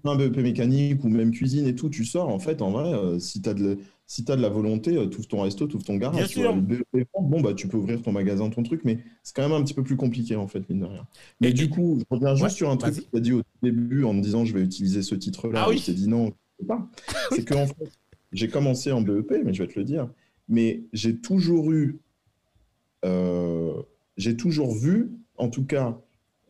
Un 0.04 0.14
BEP 0.14 0.36
mécanique 0.38 1.02
ou 1.02 1.08
même 1.08 1.32
cuisine 1.32 1.66
et 1.66 1.74
tout, 1.74 1.88
tu 1.90 2.04
sors, 2.04 2.28
en 2.28 2.38
fait, 2.38 2.62
en 2.62 2.70
vrai, 2.70 2.92
euh, 2.94 3.18
si 3.18 3.42
tu 3.42 3.48
as, 3.48 3.54
de 3.54 3.78
si 4.06 4.24
t'as 4.24 4.36
de 4.36 4.40
la 4.42 4.48
volonté, 4.48 4.96
euh, 4.96 5.08
tu 5.08 5.18
ouvres 5.18 5.26
ton 5.28 5.42
resto, 5.42 5.66
tu 5.66 5.74
ouvres 5.74 5.84
ton 5.84 5.96
garage. 5.96 6.16
Bien 6.18 6.26
tu 6.26 6.34
sûr. 6.34 6.42
vois. 6.44 6.54
Le 6.54 6.60
BEP 6.62 7.08
vente, 7.12 7.28
bon, 7.28 7.40
bah, 7.40 7.52
tu 7.54 7.66
peux 7.66 7.76
ouvrir 7.76 8.00
ton 8.00 8.12
magasin, 8.12 8.48
ton 8.48 8.62
truc, 8.62 8.82
mais 8.84 9.00
c'est 9.24 9.34
quand 9.34 9.42
même 9.42 9.52
un 9.52 9.62
petit 9.64 9.74
peu 9.74 9.82
plus 9.82 9.96
compliqué, 9.96 10.36
en 10.36 10.46
fait, 10.46 10.68
mine 10.70 10.80
de 10.80 10.84
rien. 10.84 11.06
Mais 11.40 11.50
Et- 11.50 11.52
du 11.52 11.68
coup, 11.68 11.98
je 11.98 12.04
reviens 12.14 12.30
juste 12.36 12.42
Ouais, 12.44 12.50
sur 12.50 12.70
un 12.70 12.76
truc 12.76 12.94
que 12.94 13.00
tu 13.00 13.16
as 13.16 13.20
dit 13.20 13.32
au 13.32 13.42
début 13.62 14.04
en 14.04 14.12
me 14.14 14.22
disant 14.22 14.44
je 14.44 14.54
vais 14.54 14.62
utiliser 14.62 15.02
ce 15.02 15.16
titre-là. 15.16 15.64
Ah 15.66 15.68
oui. 15.68 15.78
Je 15.78 15.86
t'ai 15.86 15.94
dit 15.94 16.08
non, 16.08 16.26
je 16.28 16.32
peux 16.60 16.66
pas. 16.66 16.88
C'est 17.32 17.44
que, 17.44 17.54
en 17.54 17.66
fait, 17.66 17.74
j'ai 18.32 18.46
commencé 18.48 18.92
en 18.92 19.02
BEP, 19.02 19.42
mais 19.44 19.52
je 19.52 19.62
vais 19.64 19.68
te 19.68 19.78
le 19.78 19.84
dire, 19.84 20.08
mais 20.48 20.84
j'ai 20.92 21.16
toujours 21.18 21.72
eu 21.72 21.98
j'ai 23.04 24.36
toujours 24.36 24.74
vu, 24.74 25.10
en 25.36 25.48
tout 25.48 25.64
cas 25.64 25.98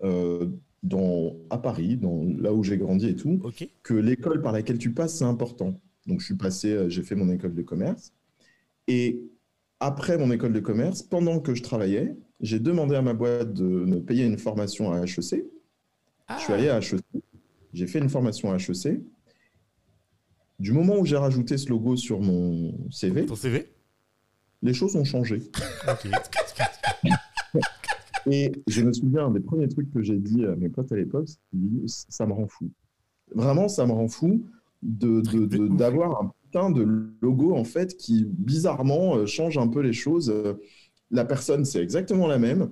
euh, 0.02 0.48
dans, 0.82 1.36
à 1.50 1.58
Paris, 1.58 1.96
dans, 1.96 2.24
là 2.38 2.52
où 2.52 2.62
j'ai 2.62 2.78
grandi 2.78 3.08
et 3.08 3.16
tout, 3.16 3.40
que 3.82 3.94
l'école 3.94 4.42
par 4.42 4.52
laquelle 4.52 4.78
tu 4.78 4.92
passes, 4.92 5.18
c'est 5.18 5.24
important. 5.24 5.80
Donc, 6.06 6.20
je 6.20 6.26
suis 6.26 6.36
passé, 6.36 6.72
euh, 6.72 6.88
j'ai 6.88 7.02
fait 7.02 7.14
mon 7.14 7.30
école 7.30 7.54
de 7.54 7.62
commerce. 7.62 8.12
Et 8.86 9.20
après 9.80 10.16
mon 10.16 10.30
école 10.30 10.52
de 10.52 10.60
commerce, 10.60 11.02
pendant 11.02 11.40
que 11.40 11.54
je 11.54 11.62
travaillais, 11.62 12.16
j'ai 12.40 12.58
demandé 12.58 12.94
à 12.94 13.02
ma 13.02 13.12
boîte 13.12 13.52
de 13.52 13.64
me 13.64 14.00
payer 14.00 14.24
une 14.24 14.38
formation 14.38 14.92
à 14.92 15.02
HEC. 15.02 15.44
Je 16.30 16.38
suis 16.38 16.52
allé 16.52 16.68
à 16.68 16.78
HEC, 16.78 17.02
j'ai 17.72 17.86
fait 17.86 17.98
une 17.98 18.08
formation 18.08 18.50
à 18.50 18.56
HEC. 18.56 19.00
Du 20.58 20.72
moment 20.72 20.96
où 20.98 21.04
j'ai 21.04 21.16
rajouté 21.16 21.58
ce 21.58 21.68
logo 21.68 21.96
sur 21.96 22.20
mon 22.20 22.72
CV, 22.90 23.26
Ton 23.26 23.36
CV 23.36 23.66
les 24.62 24.74
choses 24.74 24.96
ont 24.96 25.04
changé. 25.04 25.42
Et 28.30 28.52
je 28.66 28.82
me 28.82 28.92
souviens, 28.92 29.26
un 29.26 29.30
des 29.30 29.40
premiers 29.40 29.68
trucs 29.68 29.90
que 29.92 30.02
j'ai 30.02 30.18
dit 30.18 30.44
à 30.44 30.54
mes 30.56 30.68
potes 30.68 30.92
à 30.92 30.96
l'époque, 30.96 31.28
c'est 31.28 32.10
ça 32.10 32.26
me 32.26 32.32
rend 32.32 32.46
fou. 32.46 32.70
Vraiment, 33.34 33.68
ça 33.68 33.86
me 33.86 33.92
rend 33.92 34.08
fou 34.08 34.44
d'avoir 34.82 36.22
un 36.22 36.32
putain 36.44 36.70
de 36.70 36.86
logo, 37.20 37.54
en 37.54 37.64
fait, 37.64 37.96
qui 37.96 38.24
bizarrement 38.26 39.16
euh, 39.16 39.26
change 39.26 39.58
un 39.58 39.68
peu 39.68 39.80
les 39.80 39.92
choses. 39.92 40.30
Euh, 40.30 40.54
La 41.10 41.24
personne, 41.24 41.64
c'est 41.64 41.82
exactement 41.82 42.26
la 42.26 42.38
même. 42.38 42.70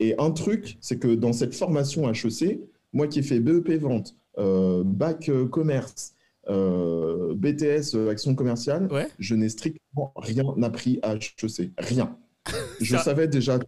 Et 0.00 0.14
un 0.18 0.30
truc, 0.30 0.76
c'est 0.80 0.98
que 0.98 1.14
dans 1.14 1.32
cette 1.32 1.54
formation 1.54 2.10
HEC, 2.10 2.60
moi 2.92 3.06
qui 3.08 3.20
ai 3.20 3.22
fait 3.22 3.40
BEP 3.40 3.80
vente, 3.80 4.16
euh, 4.38 4.82
bac 4.84 5.28
euh, 5.28 5.46
commerce, 5.46 6.14
euh, 6.48 7.34
BTS 7.34 7.94
euh, 7.94 8.10
action 8.10 8.34
commerciale, 8.34 8.88
Ouais. 8.92 9.08
je 9.18 9.34
n'ai 9.34 9.48
strictement 9.48 10.12
rien 10.16 10.44
appris 10.62 10.98
à 11.02 11.14
HEC. 11.14 11.70
Rien. 11.78 12.16
Je 12.80 12.96
Ça- 12.96 13.02
savais 13.02 13.28
déjà. 13.28 13.58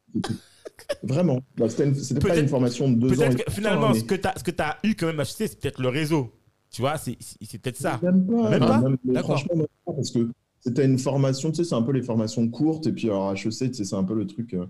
Vraiment. 1.03 1.41
Bah, 1.57 1.67
C'était 1.69 2.21
pas 2.21 2.39
une 2.39 2.49
formation 2.49 2.91
de 2.91 2.97
deux 3.09 3.21
ans. 3.23 3.31
que 3.31 3.51
finalement, 3.51 3.95
ce 3.95 4.03
que 4.05 4.15
tu 4.15 4.63
as, 4.63 4.77
eu 4.85 4.95
quand 4.95 5.07
même 5.07 5.21
à 5.21 5.23
HEC, 5.23 5.49
c'est 5.49 5.61
peut-être 5.61 5.81
le 5.81 5.89
réseau. 5.89 6.31
Tu 6.71 6.83
vois, 6.83 6.97
c'est 6.99 7.17
peut-être 7.59 7.77
ça. 7.79 7.99
Même 8.03 8.27
pas. 8.27 8.51
Même 8.51 8.61
pas 8.61 8.81
même- 8.81 8.97
mais 9.05 9.15
D'accord. 9.15 9.31
franchement, 9.39 9.57
même 9.57 9.67
pas, 9.87 9.93
parce 9.93 10.11
que 10.11 10.29
c'était 10.61 10.85
une 10.85 10.99
formation, 10.99 11.51
tu 11.51 11.57
sais, 11.57 11.65
c'est 11.65 11.75
un 11.75 11.83
peu 11.83 11.93
les 11.93 12.03
formations 12.03 12.47
courtes. 12.49 12.87
Et 12.89 12.93
puis, 12.93 13.07
alors, 13.09 13.33
HEC, 13.33 13.71
tu 13.71 13.75
sais, 13.75 13.85
c'est 13.85 13.97
un 13.97 14.05
peu 14.05 14.15
le 14.15 14.27
truc. 14.27 14.53
euh, 14.55 14.67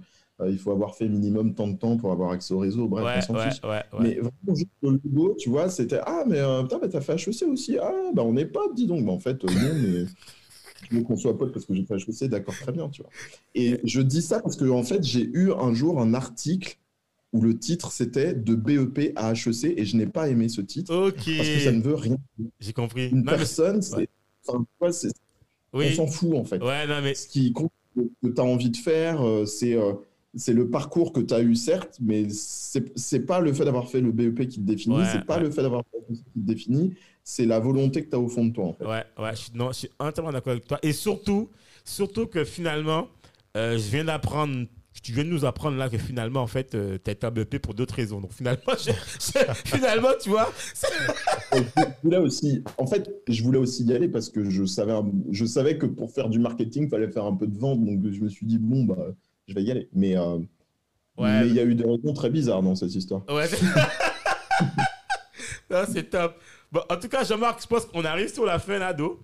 il 0.48 0.58
faut 0.58 0.70
avoir 0.70 0.94
fait 0.96 1.08
minimum 1.08 1.54
tant 1.54 1.66
de 1.68 1.76
temps 1.76 1.96
pour 1.96 2.12
avoir 2.12 2.30
accès 2.32 2.52
au 2.52 2.58
réseau. 2.58 2.88
Bref, 2.88 3.04
ouais, 3.04 3.14
on 3.16 3.20
s'en 3.22 3.34
ouais, 3.34 3.50
fiche. 3.50 3.60
ouais, 3.64 3.70
ouais. 3.70 3.82
Mais 4.00 4.14
vraiment, 4.14 4.54
juste 4.54 4.68
le 4.82 5.00
logo, 5.04 5.34
tu 5.38 5.48
vois, 5.48 5.70
c'était 5.70 6.00
Ah, 6.04 6.24
mais 6.26 6.38
euh, 6.38 6.62
putain, 6.62 6.78
t'as 6.88 7.00
fait 7.00 7.14
HEC 7.14 7.42
aussi. 7.48 7.78
Ah, 7.78 7.92
bah 8.14 8.22
on 8.24 8.36
est 8.36 8.44
potes, 8.46 8.74
dis 8.74 8.86
donc. 8.86 9.04
Bah, 9.06 9.12
en 9.12 9.18
fait, 9.18 9.42
euh, 9.44 9.48
non, 9.48 9.74
mais 9.74 10.04
veux 10.98 11.02
qu'on 11.02 11.16
soit 11.16 11.36
potes 11.38 11.52
parce 11.52 11.64
que 11.64 11.74
j'ai 11.74 11.84
fait 11.84 11.94
HEC, 11.96 12.28
d'accord, 12.28 12.54
très 12.54 12.70
bien, 12.72 12.88
tu 12.90 13.00
vois. 13.02 13.10
Et 13.54 13.80
je 13.84 14.00
dis 14.02 14.20
ça 14.22 14.40
parce 14.40 14.56
que, 14.56 14.66
en 14.68 14.82
fait, 14.82 15.02
j'ai 15.02 15.22
eu 15.32 15.52
un 15.52 15.72
jour 15.72 16.00
un 16.00 16.12
article 16.12 16.76
où 17.32 17.40
le 17.40 17.58
titre 17.58 17.90
c'était 17.90 18.34
de 18.34 18.54
BEP 18.54 19.12
à 19.16 19.32
HEC 19.32 19.64
et 19.76 19.84
je 19.84 19.96
n'ai 19.96 20.06
pas 20.06 20.28
aimé 20.28 20.48
ce 20.48 20.60
titre 20.60 20.94
Ok. 20.94 21.14
parce 21.14 21.48
que 21.48 21.58
ça 21.60 21.72
ne 21.72 21.80
veut 21.80 21.94
rien. 21.94 22.16
J'ai 22.60 22.72
compris. 22.74 23.08
Une 23.08 23.18
Non, 23.18 23.22
mais- 23.32 23.36
personne, 23.38 23.80
c'est. 23.82 24.08
enfin, 24.46 24.64
On 25.72 25.90
s'en 25.90 26.06
fout, 26.06 26.34
en 26.34 26.44
fait. 26.44 26.62
Ouais, 26.62 26.86
non, 26.86 27.00
mais. 27.02 27.14
Ce 27.14 27.26
qui 27.26 27.52
compte, 27.52 27.72
que 27.96 28.28
tu 28.28 28.40
as 28.40 28.44
envie 28.44 28.68
de 28.70 28.76
faire, 28.76 29.22
euh, 29.26 29.46
c'est. 29.46 29.74
Euh, 30.36 30.38
c'est 30.38 30.52
le 30.52 30.68
parcours 30.70 31.12
que 31.12 31.20
tu 31.20 31.34
as 31.34 31.40
eu, 31.40 31.54
certes, 31.54 31.98
mais 32.00 32.26
c'est 32.30 33.20
pas 33.26 33.40
le 33.40 33.52
fait 33.52 33.64
d'avoir 33.64 33.88
fait 33.88 34.00
le 34.00 34.12
BEP 34.12 34.48
qui 34.48 34.58
te 34.60 34.64
définit, 34.64 34.96
Ouais, 34.96 35.04
c'est 35.04 35.26
pas 35.26 35.36
ouais. 35.36 35.42
le 35.44 35.50
fait 35.50 35.62
d'avoir 35.62 35.82
fait 35.90 35.98
le 36.08 36.14
HEC 36.14 36.24
qui 36.24 36.40
te 36.40 36.46
définit, 36.46 36.94
c'est 37.24 37.46
la 37.46 37.58
volonté 37.58 38.04
que 38.04 38.10
tu 38.10 38.16
as 38.16 38.20
au 38.20 38.28
fond 38.28 38.44
de 38.46 38.52
toi, 38.52 38.64
en 38.66 38.72
fait. 38.74 38.84
Ouais, 38.84 39.04
ouais, 39.18 39.30
je 39.32 39.36
suis, 39.36 39.52
non, 39.54 39.68
je 39.68 39.78
suis 39.78 39.90
entièrement 39.98 40.32
d'accord 40.32 40.52
avec 40.52 40.66
toi. 40.66 40.78
Et 40.82 40.92
surtout, 40.92 41.50
surtout 41.84 42.26
que 42.26 42.44
finalement, 42.44 43.08
euh, 43.56 43.72
je 43.78 43.90
viens 43.90 44.04
d'apprendre, 44.04 44.66
tu 45.02 45.12
viens 45.12 45.24
de 45.24 45.28
nous 45.30 45.44
apprendre 45.44 45.76
là 45.76 45.88
que 45.88 45.98
finalement, 45.98 46.42
en 46.42 46.46
fait, 46.46 46.70
tu 46.70 46.76
as 46.78 47.12
été 47.12 47.26
un 47.26 47.30
BEP 47.30 47.58
pour 47.58 47.74
d'autres 47.74 47.94
raisons. 47.94 48.20
Donc 48.20 48.32
finalement, 48.32 48.60
je- 48.78 48.90
je- 48.92 49.52
finalement 49.64 50.10
tu 50.20 50.30
vois, 50.30 50.50
voulais 52.02 52.16
aussi, 52.18 52.62
en 52.78 52.86
fait, 52.86 53.10
je 53.28 53.42
voulais 53.42 53.58
aussi 53.58 53.84
y 53.84 53.92
aller 53.92 54.08
parce 54.08 54.28
que 54.28 54.48
je 54.50 54.64
savais, 54.64 54.92
je 55.30 55.44
savais 55.44 55.78
que 55.78 55.86
pour 55.86 56.10
faire 56.10 56.28
du 56.28 56.38
marketing, 56.38 56.84
il 56.84 56.88
fallait 56.88 57.10
faire 57.10 57.24
un 57.24 57.34
peu 57.34 57.46
de 57.46 57.58
vente. 57.58 57.84
Donc, 57.84 58.00
je 58.10 58.20
me 58.20 58.28
suis 58.28 58.46
dit, 58.46 58.58
bon, 58.58 58.84
bah, 58.84 59.14
je 59.46 59.54
vais 59.54 59.62
y 59.62 59.70
aller. 59.70 59.88
Mais 59.92 60.16
euh, 60.16 60.38
Ouais. 61.18 61.40
mais 61.40 61.46
il 61.48 61.54
y 61.54 61.60
a 61.60 61.64
eu 61.64 61.74
des 61.74 61.84
raisons 61.84 62.12
très 62.12 62.28
bizarres 62.28 62.62
dans 62.62 62.74
cette 62.74 62.94
histoire. 62.94 63.22
Ouais. 63.30 63.48
c'est- 65.92 66.10
top. 66.10 66.36
Bon, 66.72 66.80
en 66.90 66.96
tout 66.96 67.08
cas, 67.08 67.24
Jean-Marc, 67.24 67.62
je 67.62 67.66
pense 67.66 67.84
qu'on 67.86 68.04
arrive 68.04 68.32
sur 68.32 68.44
la 68.44 68.58
fin, 68.58 68.78
Nado. 68.78 69.20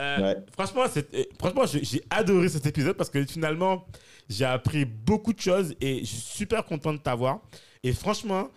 Euh, 0.00 0.20
Ouais. 0.20 0.36
Franchement, 0.52 0.84
euh, 0.96 1.24
franchement 1.38 1.64
j'ai 1.66 2.02
adoré 2.10 2.48
cet 2.48 2.66
épisode 2.66 2.96
parce 2.96 3.10
que 3.10 3.24
finalement, 3.24 3.86
j'ai 4.28 4.44
appris 4.44 4.84
beaucoup 4.84 5.32
de 5.32 5.40
choses 5.40 5.74
et 5.80 6.00
je 6.00 6.04
suis 6.06 6.20
super 6.20 6.64
content 6.64 6.92
de 6.92 6.98
t'avoir. 6.98 7.40
Et 7.82 7.92
franchement, 7.92 8.48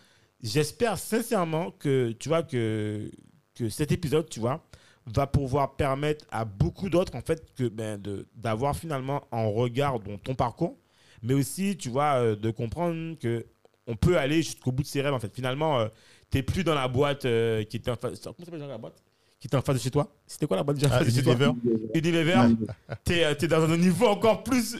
j'espère 0.41 0.97
sincèrement 0.97 1.71
que, 1.71 2.11
tu 2.13 2.29
vois, 2.29 2.43
que, 2.43 3.11
que 3.55 3.69
cet 3.69 3.91
épisode, 3.91 4.29
tu 4.29 4.39
vois, 4.39 4.63
va 5.07 5.25
pouvoir 5.27 5.75
permettre 5.75 6.25
à 6.31 6.45
beaucoup 6.45 6.89
d'autres, 6.89 7.15
en 7.15 7.21
fait, 7.21 7.43
que, 7.55 7.67
ben, 7.67 7.99
d'avoir 8.35 8.75
finalement 8.75 9.23
un 9.31 9.45
regard 9.47 9.99
dans 9.99 10.17
ton 10.19 10.35
parcours, 10.35 10.77
mais 11.23 11.34
aussi, 11.34 11.77
tu 11.77 11.89
vois, 11.89 12.15
euh, 12.22 12.35
de 12.35 12.52
comprendre 12.52 13.18
que 13.19 13.45
on 13.88 13.95
peut 13.95 14.18
aller 14.18 14.38
jusqu'au 14.43 14.72
bout 14.72 14.84
de 14.84 14.88
ses 14.88 15.02
rêves, 15.02 15.14
en 15.14 15.19
fait. 15.19 15.34
Finalement, 15.34 15.85
tu 16.30 16.38
n'es 16.38 16.43
plus 16.43 16.64
dans 16.64 16.76
la 16.76 16.88
boîte 16.88 17.26
euh, 17.26 17.64
qui 17.64 17.77
était 17.77 17.91
en 17.91 17.95
face... 17.95 18.19
Comment 18.22 18.35
ça 18.39 18.45
s'appelle 18.45 18.68
la 18.68 18.77
boîte? 18.77 19.02
Qui 19.39 19.48
était 19.48 19.57
en 19.57 19.61
face 19.61 19.76
de 19.77 19.81
chez 19.81 19.89
toi 19.91 20.07
C'était 20.27 20.45
quoi 20.45 20.56
la 20.57 20.64
boîte 20.64 20.77
déjà 20.77 20.88
en 20.88 20.91
Ah, 20.93 20.99
face 20.99 21.07
de 21.07 21.19
chez 21.19 21.23
toi? 21.23 21.34
Unilever. 21.34 21.89
Unilever. 21.95 22.56
T'es 23.03 23.26
euh, 23.26 23.34
t'es 23.34 23.48
dans 23.48 23.64
un 23.69 23.77
niveau 23.77 24.06
encore 24.06 24.43
plus... 24.43 24.77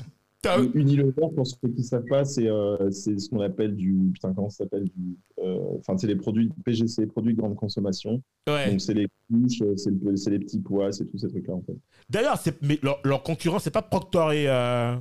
Unilever, 0.74 1.12
pour 1.36 1.46
ceux 1.46 1.56
qui 1.70 1.82
ne 1.82 1.84
savent 1.84 2.06
pas, 2.10 2.26
c'est 2.26 2.48
euh, 2.48 2.90
c'est 2.90 3.20
ce 3.20 3.30
qu'on 3.30 3.42
appelle 3.42 3.76
du. 3.76 4.10
Putain, 4.14 4.34
comment 4.34 4.50
ça 4.50 4.64
s'appelle 4.64 4.86
du, 4.86 5.16
euh, 5.38 5.60
Enfin, 5.80 5.96
c'est 6.00 6.08
les 6.08 6.16
produits 6.16 6.50
PGC, 6.66 7.06
produits 7.06 7.36
de 7.36 7.40
grande 7.40 7.56
consommation. 7.56 8.24
Ouais. 8.48 8.72
Donc, 8.72 8.82
c'est 8.82 8.96
les 8.96 9.08
couches, 9.30 9.62
euh, 9.62 9.78
c'est 9.78 9.92
le- 9.92 10.16
c'est 10.18 10.32
les 10.32 10.40
petits 10.40 10.58
pois, 10.60 10.92
c'est 10.92 11.06
tous 11.06 11.20
ces 11.20 11.28
trucs-là, 11.28 11.54
en 11.54 11.62
fait. 11.62 11.76
D'ailleurs, 12.10 12.40
c'est- 12.40 12.60
mais 12.64 12.80
leur, 12.82 13.00
leur 13.04 13.22
concurrent, 13.22 13.60
c'est 13.60 13.70
pas 13.70 13.84
Procter 13.84 14.30
et... 14.34 14.50
euh, 14.50 14.96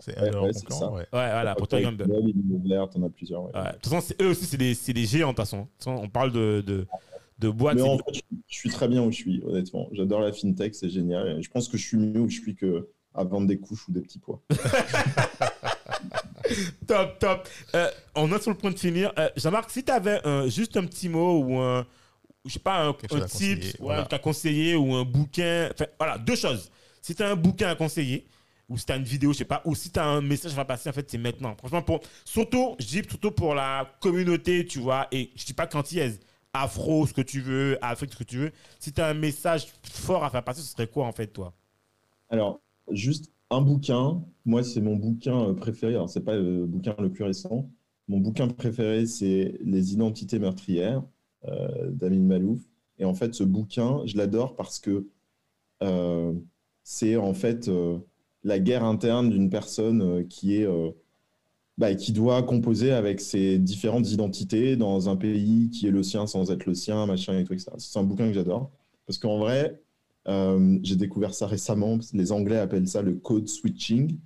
C'est 0.00 0.16
Ouais, 0.18 0.26
un 0.26 0.30
de 0.30 0.32
leurs 0.34 0.44
ouais, 0.44 0.52
c'est 0.52 0.60
concurrents, 0.64 0.80
ça. 0.80 0.90
ouais. 0.92 1.00
Ouais, 1.00 1.06
voilà, 1.12 1.54
Procter 1.54 1.78
et 1.78 1.82
Gamble. 1.82 2.06
Gamble, 2.06 2.30
Unilever, 2.30 2.84
t'en 2.92 3.02
as 3.04 3.10
plusieurs. 3.10 3.42
ouais. 3.44 3.50
Ouais. 3.54 3.72
De 3.72 3.78
toute 3.78 3.92
façon, 3.92 4.14
eux 4.20 4.28
aussi, 4.28 4.44
c'est 4.46 4.56
des, 4.56 4.74
c'est 4.74 4.92
des 4.92 5.04
géants, 5.06 5.28
de 5.32 5.36
toute 5.36 5.44
façon. 5.44 5.68
On 5.86 6.08
parle 6.08 6.32
de, 6.32 6.62
de, 6.66 6.86
de 7.38 7.48
boîtes. 7.50 7.76
Mais 7.76 7.82
en 7.82 7.98
fait, 7.98 8.14
je, 8.14 8.20
je 8.48 8.56
suis 8.56 8.70
très 8.70 8.88
bien 8.88 9.02
où 9.02 9.10
je 9.10 9.16
suis, 9.16 9.42
honnêtement. 9.44 9.88
J'adore 9.92 10.20
la 10.20 10.32
fintech, 10.32 10.74
c'est 10.74 10.90
génial. 10.90 11.38
Et 11.38 11.42
je 11.42 11.50
pense 11.50 11.68
que 11.68 11.76
je 11.76 11.86
suis 11.86 11.96
mieux 11.98 12.20
où 12.20 12.28
je 12.28 12.40
suis 12.40 12.54
que 12.54 12.88
à 13.14 13.24
vendre 13.24 13.46
des 13.46 13.58
couches 13.58 13.86
ou 13.88 13.92
des 13.92 14.00
petits 14.00 14.18
pois. 14.18 14.40
Top, 16.86 17.18
top. 17.18 17.48
Euh, 17.74 17.88
on 18.14 18.30
est 18.32 18.40
sur 18.42 18.50
le 18.50 18.56
point 18.56 18.70
de 18.70 18.78
finir. 18.78 19.12
Euh, 19.18 19.28
Jean-Marc, 19.36 19.70
si 19.70 19.84
tu 19.84 19.92
avais 19.92 20.20
juste 20.50 20.76
un 20.76 20.84
petit 20.84 21.08
mot 21.08 21.38
ou 21.40 21.56
un, 21.58 21.86
je 22.44 22.52
sais 22.54 22.58
pas, 22.58 22.82
un, 22.84 22.88
un 22.88 22.90
à 22.90 22.94
tip 22.94 23.08
conseiller, 23.10 23.56
ouais, 23.56 23.72
voilà. 23.80 24.04
qu'à 24.04 24.18
conseiller 24.18 24.74
ou 24.74 24.94
un 24.94 25.04
bouquin. 25.04 25.70
Enfin, 25.72 25.86
voilà, 25.98 26.18
deux 26.18 26.36
choses. 26.36 26.70
Si 27.00 27.14
tu 27.14 27.22
as 27.22 27.30
un 27.30 27.36
bouquin 27.36 27.68
à 27.68 27.74
conseiller, 27.74 28.26
ou 28.72 28.78
si 28.78 28.86
tu 28.86 28.92
as 28.92 28.96
une 28.96 29.04
vidéo, 29.04 29.32
je 29.32 29.38
sais 29.38 29.44
pas, 29.44 29.60
ou 29.66 29.74
si 29.74 29.90
tu 29.90 30.00
as 30.00 30.06
un 30.06 30.22
message 30.22 30.58
à 30.58 30.64
passer, 30.64 30.88
en 30.88 30.92
fait, 30.92 31.08
c'est 31.10 31.18
maintenant. 31.18 31.54
Franchement, 31.58 31.82
pour, 31.82 32.00
surtout, 32.24 32.74
je 32.80 32.86
dis 32.86 33.02
surtout 33.06 33.30
pour 33.30 33.54
la 33.54 33.86
communauté, 34.00 34.64
tu 34.64 34.78
vois, 34.78 35.08
et 35.12 35.30
je 35.36 35.44
dis 35.44 35.52
pas 35.52 35.66
quantillaise, 35.66 36.18
afro, 36.54 37.06
ce 37.06 37.12
que 37.12 37.20
tu 37.20 37.42
veux, 37.42 37.76
Afrique, 37.82 38.12
ce 38.14 38.18
que 38.18 38.24
tu 38.24 38.38
veux. 38.38 38.52
Si 38.78 38.92
tu 38.92 39.00
as 39.02 39.08
un 39.08 39.14
message 39.14 39.66
fort 39.84 40.24
à 40.24 40.30
faire 40.30 40.42
passer, 40.42 40.62
ce 40.62 40.68
serait 40.68 40.86
quoi, 40.86 41.06
en 41.06 41.12
fait, 41.12 41.26
toi? 41.26 41.52
Alors, 42.30 42.60
juste 42.90 43.30
un 43.50 43.60
bouquin. 43.60 44.22
Moi, 44.46 44.62
c'est 44.62 44.80
mon 44.80 44.96
bouquin 44.96 45.50
euh, 45.50 45.52
préféré. 45.52 45.92
Alors, 45.94 46.08
c'est 46.08 46.24
pas 46.24 46.36
le 46.36 46.64
bouquin 46.64 46.94
le 46.98 47.10
plus 47.10 47.24
récent. 47.24 47.68
Mon 48.08 48.18
bouquin 48.18 48.48
préféré, 48.48 49.04
c'est 49.04 49.58
Les 49.62 49.92
identités 49.92 50.38
meurtrières 50.38 51.02
euh, 51.44 51.90
d'Amin 51.90 52.20
Malouf. 52.20 52.60
Et 52.98 53.04
en 53.04 53.14
fait, 53.14 53.34
ce 53.34 53.44
bouquin, 53.44 54.00
je 54.06 54.16
l'adore 54.16 54.56
parce 54.56 54.78
que 54.78 55.06
euh, 55.82 56.32
c'est 56.82 57.16
en 57.16 57.34
fait 57.34 57.68
euh, 57.68 57.98
la 58.44 58.58
guerre 58.58 58.84
interne 58.84 59.30
d'une 59.30 59.50
personne 59.50 60.02
euh, 60.02 60.22
qui 60.24 60.56
est 60.56 60.66
euh, 60.66 60.90
bah, 61.78 61.94
qui 61.94 62.12
doit 62.12 62.42
composer 62.42 62.92
avec 62.92 63.20
ses 63.20 63.58
différentes 63.58 64.10
identités 64.10 64.76
dans 64.76 65.08
un 65.08 65.16
pays 65.16 65.70
qui 65.70 65.86
est 65.86 65.90
le 65.90 66.02
sien 66.02 66.26
sans 66.26 66.50
être 66.50 66.66
le 66.66 66.74
sien, 66.74 67.06
machin 67.06 67.38
et 67.38 67.44
tout, 67.44 67.54
etc. 67.54 67.72
C'est 67.78 67.98
un 67.98 68.04
bouquin 68.04 68.28
que 68.28 68.34
j'adore. 68.34 68.70
Parce 69.06 69.18
qu'en 69.18 69.38
vrai, 69.38 69.80
euh, 70.28 70.78
j'ai 70.82 70.96
découvert 70.96 71.34
ça 71.34 71.46
récemment. 71.46 71.98
Les 72.12 72.30
Anglais 72.32 72.58
appellent 72.58 72.86
ça 72.88 73.02
le 73.02 73.14
code 73.14 73.48
switching. 73.48 74.18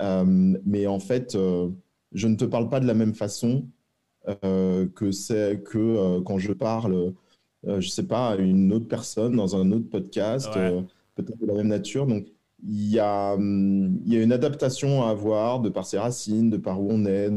Euh, 0.00 0.24
mais 0.64 0.86
en 0.86 1.00
fait, 1.00 1.34
euh, 1.34 1.70
je 2.12 2.28
ne 2.28 2.36
te 2.36 2.44
parle 2.44 2.68
pas 2.68 2.80
de 2.80 2.86
la 2.86 2.94
même 2.94 3.14
façon 3.14 3.66
que 4.94 5.10
c'est 5.12 5.62
que 5.64 6.20
quand 6.20 6.38
je 6.38 6.52
parle, 6.52 7.14
je 7.66 7.88
sais 7.88 8.06
pas, 8.06 8.30
à 8.32 8.36
une 8.36 8.72
autre 8.72 8.86
personne 8.86 9.34
dans 9.34 9.56
un 9.56 9.72
autre 9.72 9.88
podcast, 9.88 10.48
Ouais. 10.54 10.84
peut-être 11.14 11.38
de 11.38 11.46
la 11.46 11.54
même 11.54 11.68
nature. 11.68 12.06
Donc, 12.06 12.26
il 12.62 12.90
y 12.90 12.98
a, 12.98 13.34
hum, 13.34 14.00
il 14.04 14.12
y 14.12 14.16
a 14.16 14.22
une 14.22 14.32
adaptation 14.32 15.02
à 15.04 15.10
avoir 15.10 15.60
de 15.60 15.68
par 15.68 15.86
ses 15.86 15.98
racines, 15.98 16.50
de 16.50 16.56
par 16.56 16.80
où 16.80 16.88
on 16.90 17.04
est, 17.06 17.28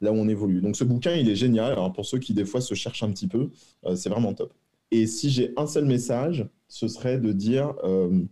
là 0.00 0.12
où 0.12 0.16
on 0.16 0.28
évolue. 0.28 0.60
Donc, 0.60 0.76
ce 0.76 0.84
bouquin, 0.84 1.14
il 1.14 1.28
est 1.28 1.36
génial. 1.36 1.72
Alors, 1.72 1.92
pour 1.92 2.06
ceux 2.06 2.18
qui, 2.18 2.34
des 2.34 2.44
fois, 2.44 2.60
se 2.60 2.74
cherchent 2.74 3.02
un 3.02 3.10
petit 3.10 3.28
peu, 3.28 3.50
euh, 3.86 3.96
c'est 3.96 4.08
vraiment 4.08 4.34
top. 4.34 4.52
Et 4.90 5.06
si 5.06 5.30
j'ai 5.30 5.52
un 5.56 5.66
seul 5.66 5.84
message, 5.84 6.48
ce 6.68 6.88
serait 6.88 7.18
de 7.18 7.32
dire 7.32 7.74
euh, 7.84 8.24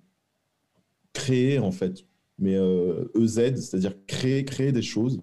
créer, 1.13 1.59
en 1.59 1.73
fait, 1.73 2.05
mais 2.39 2.55
euh, 2.57 3.05
EZ, 3.15 3.57
c'est-à-dire 3.57 3.95
créer, 4.07 4.45
créer 4.45 4.73
des 4.73 4.83
choses, 4.83 5.21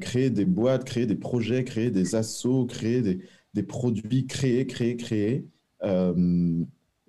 créer 0.00 0.30
des 0.30 0.44
boîtes, 0.44 0.84
créer 0.84 1.06
des 1.06 1.14
projets, 1.14 1.64
créer 1.64 1.90
des 1.90 2.16
assos, 2.16 2.66
créer 2.66 3.20
des 3.54 3.62
produits, 3.62 4.26
créer, 4.26 4.66
créer, 4.66 4.96
créer. 4.96 5.46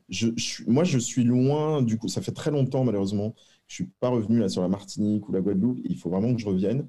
Euh, 0.10 0.12
je, 0.12 0.28
je 0.36 0.44
suis- 0.44 0.66
moi, 0.68 0.84
je 0.84 0.98
suis 1.00 1.24
loin, 1.24 1.82
du 1.82 1.98
coup, 1.98 2.08
ça 2.08 2.22
fait 2.22 2.32
très 2.32 2.52
longtemps, 2.52 2.84
malheureusement, 2.84 3.32
que 3.32 3.38
je 3.68 3.76
suis 3.76 3.90
pas 4.00 4.10
revenu 4.10 4.40
là 4.40 4.50
sur 4.50 4.62
la 4.62 4.68
Martinique 4.70 5.28
ou 5.30 5.32
la 5.32 5.42
Guadeloupe. 5.42 5.80
Il 5.86 5.98
faut 5.98 6.10
vraiment 6.10 6.34
que 6.34 6.42
je 6.42 6.48
revienne. 6.48 6.88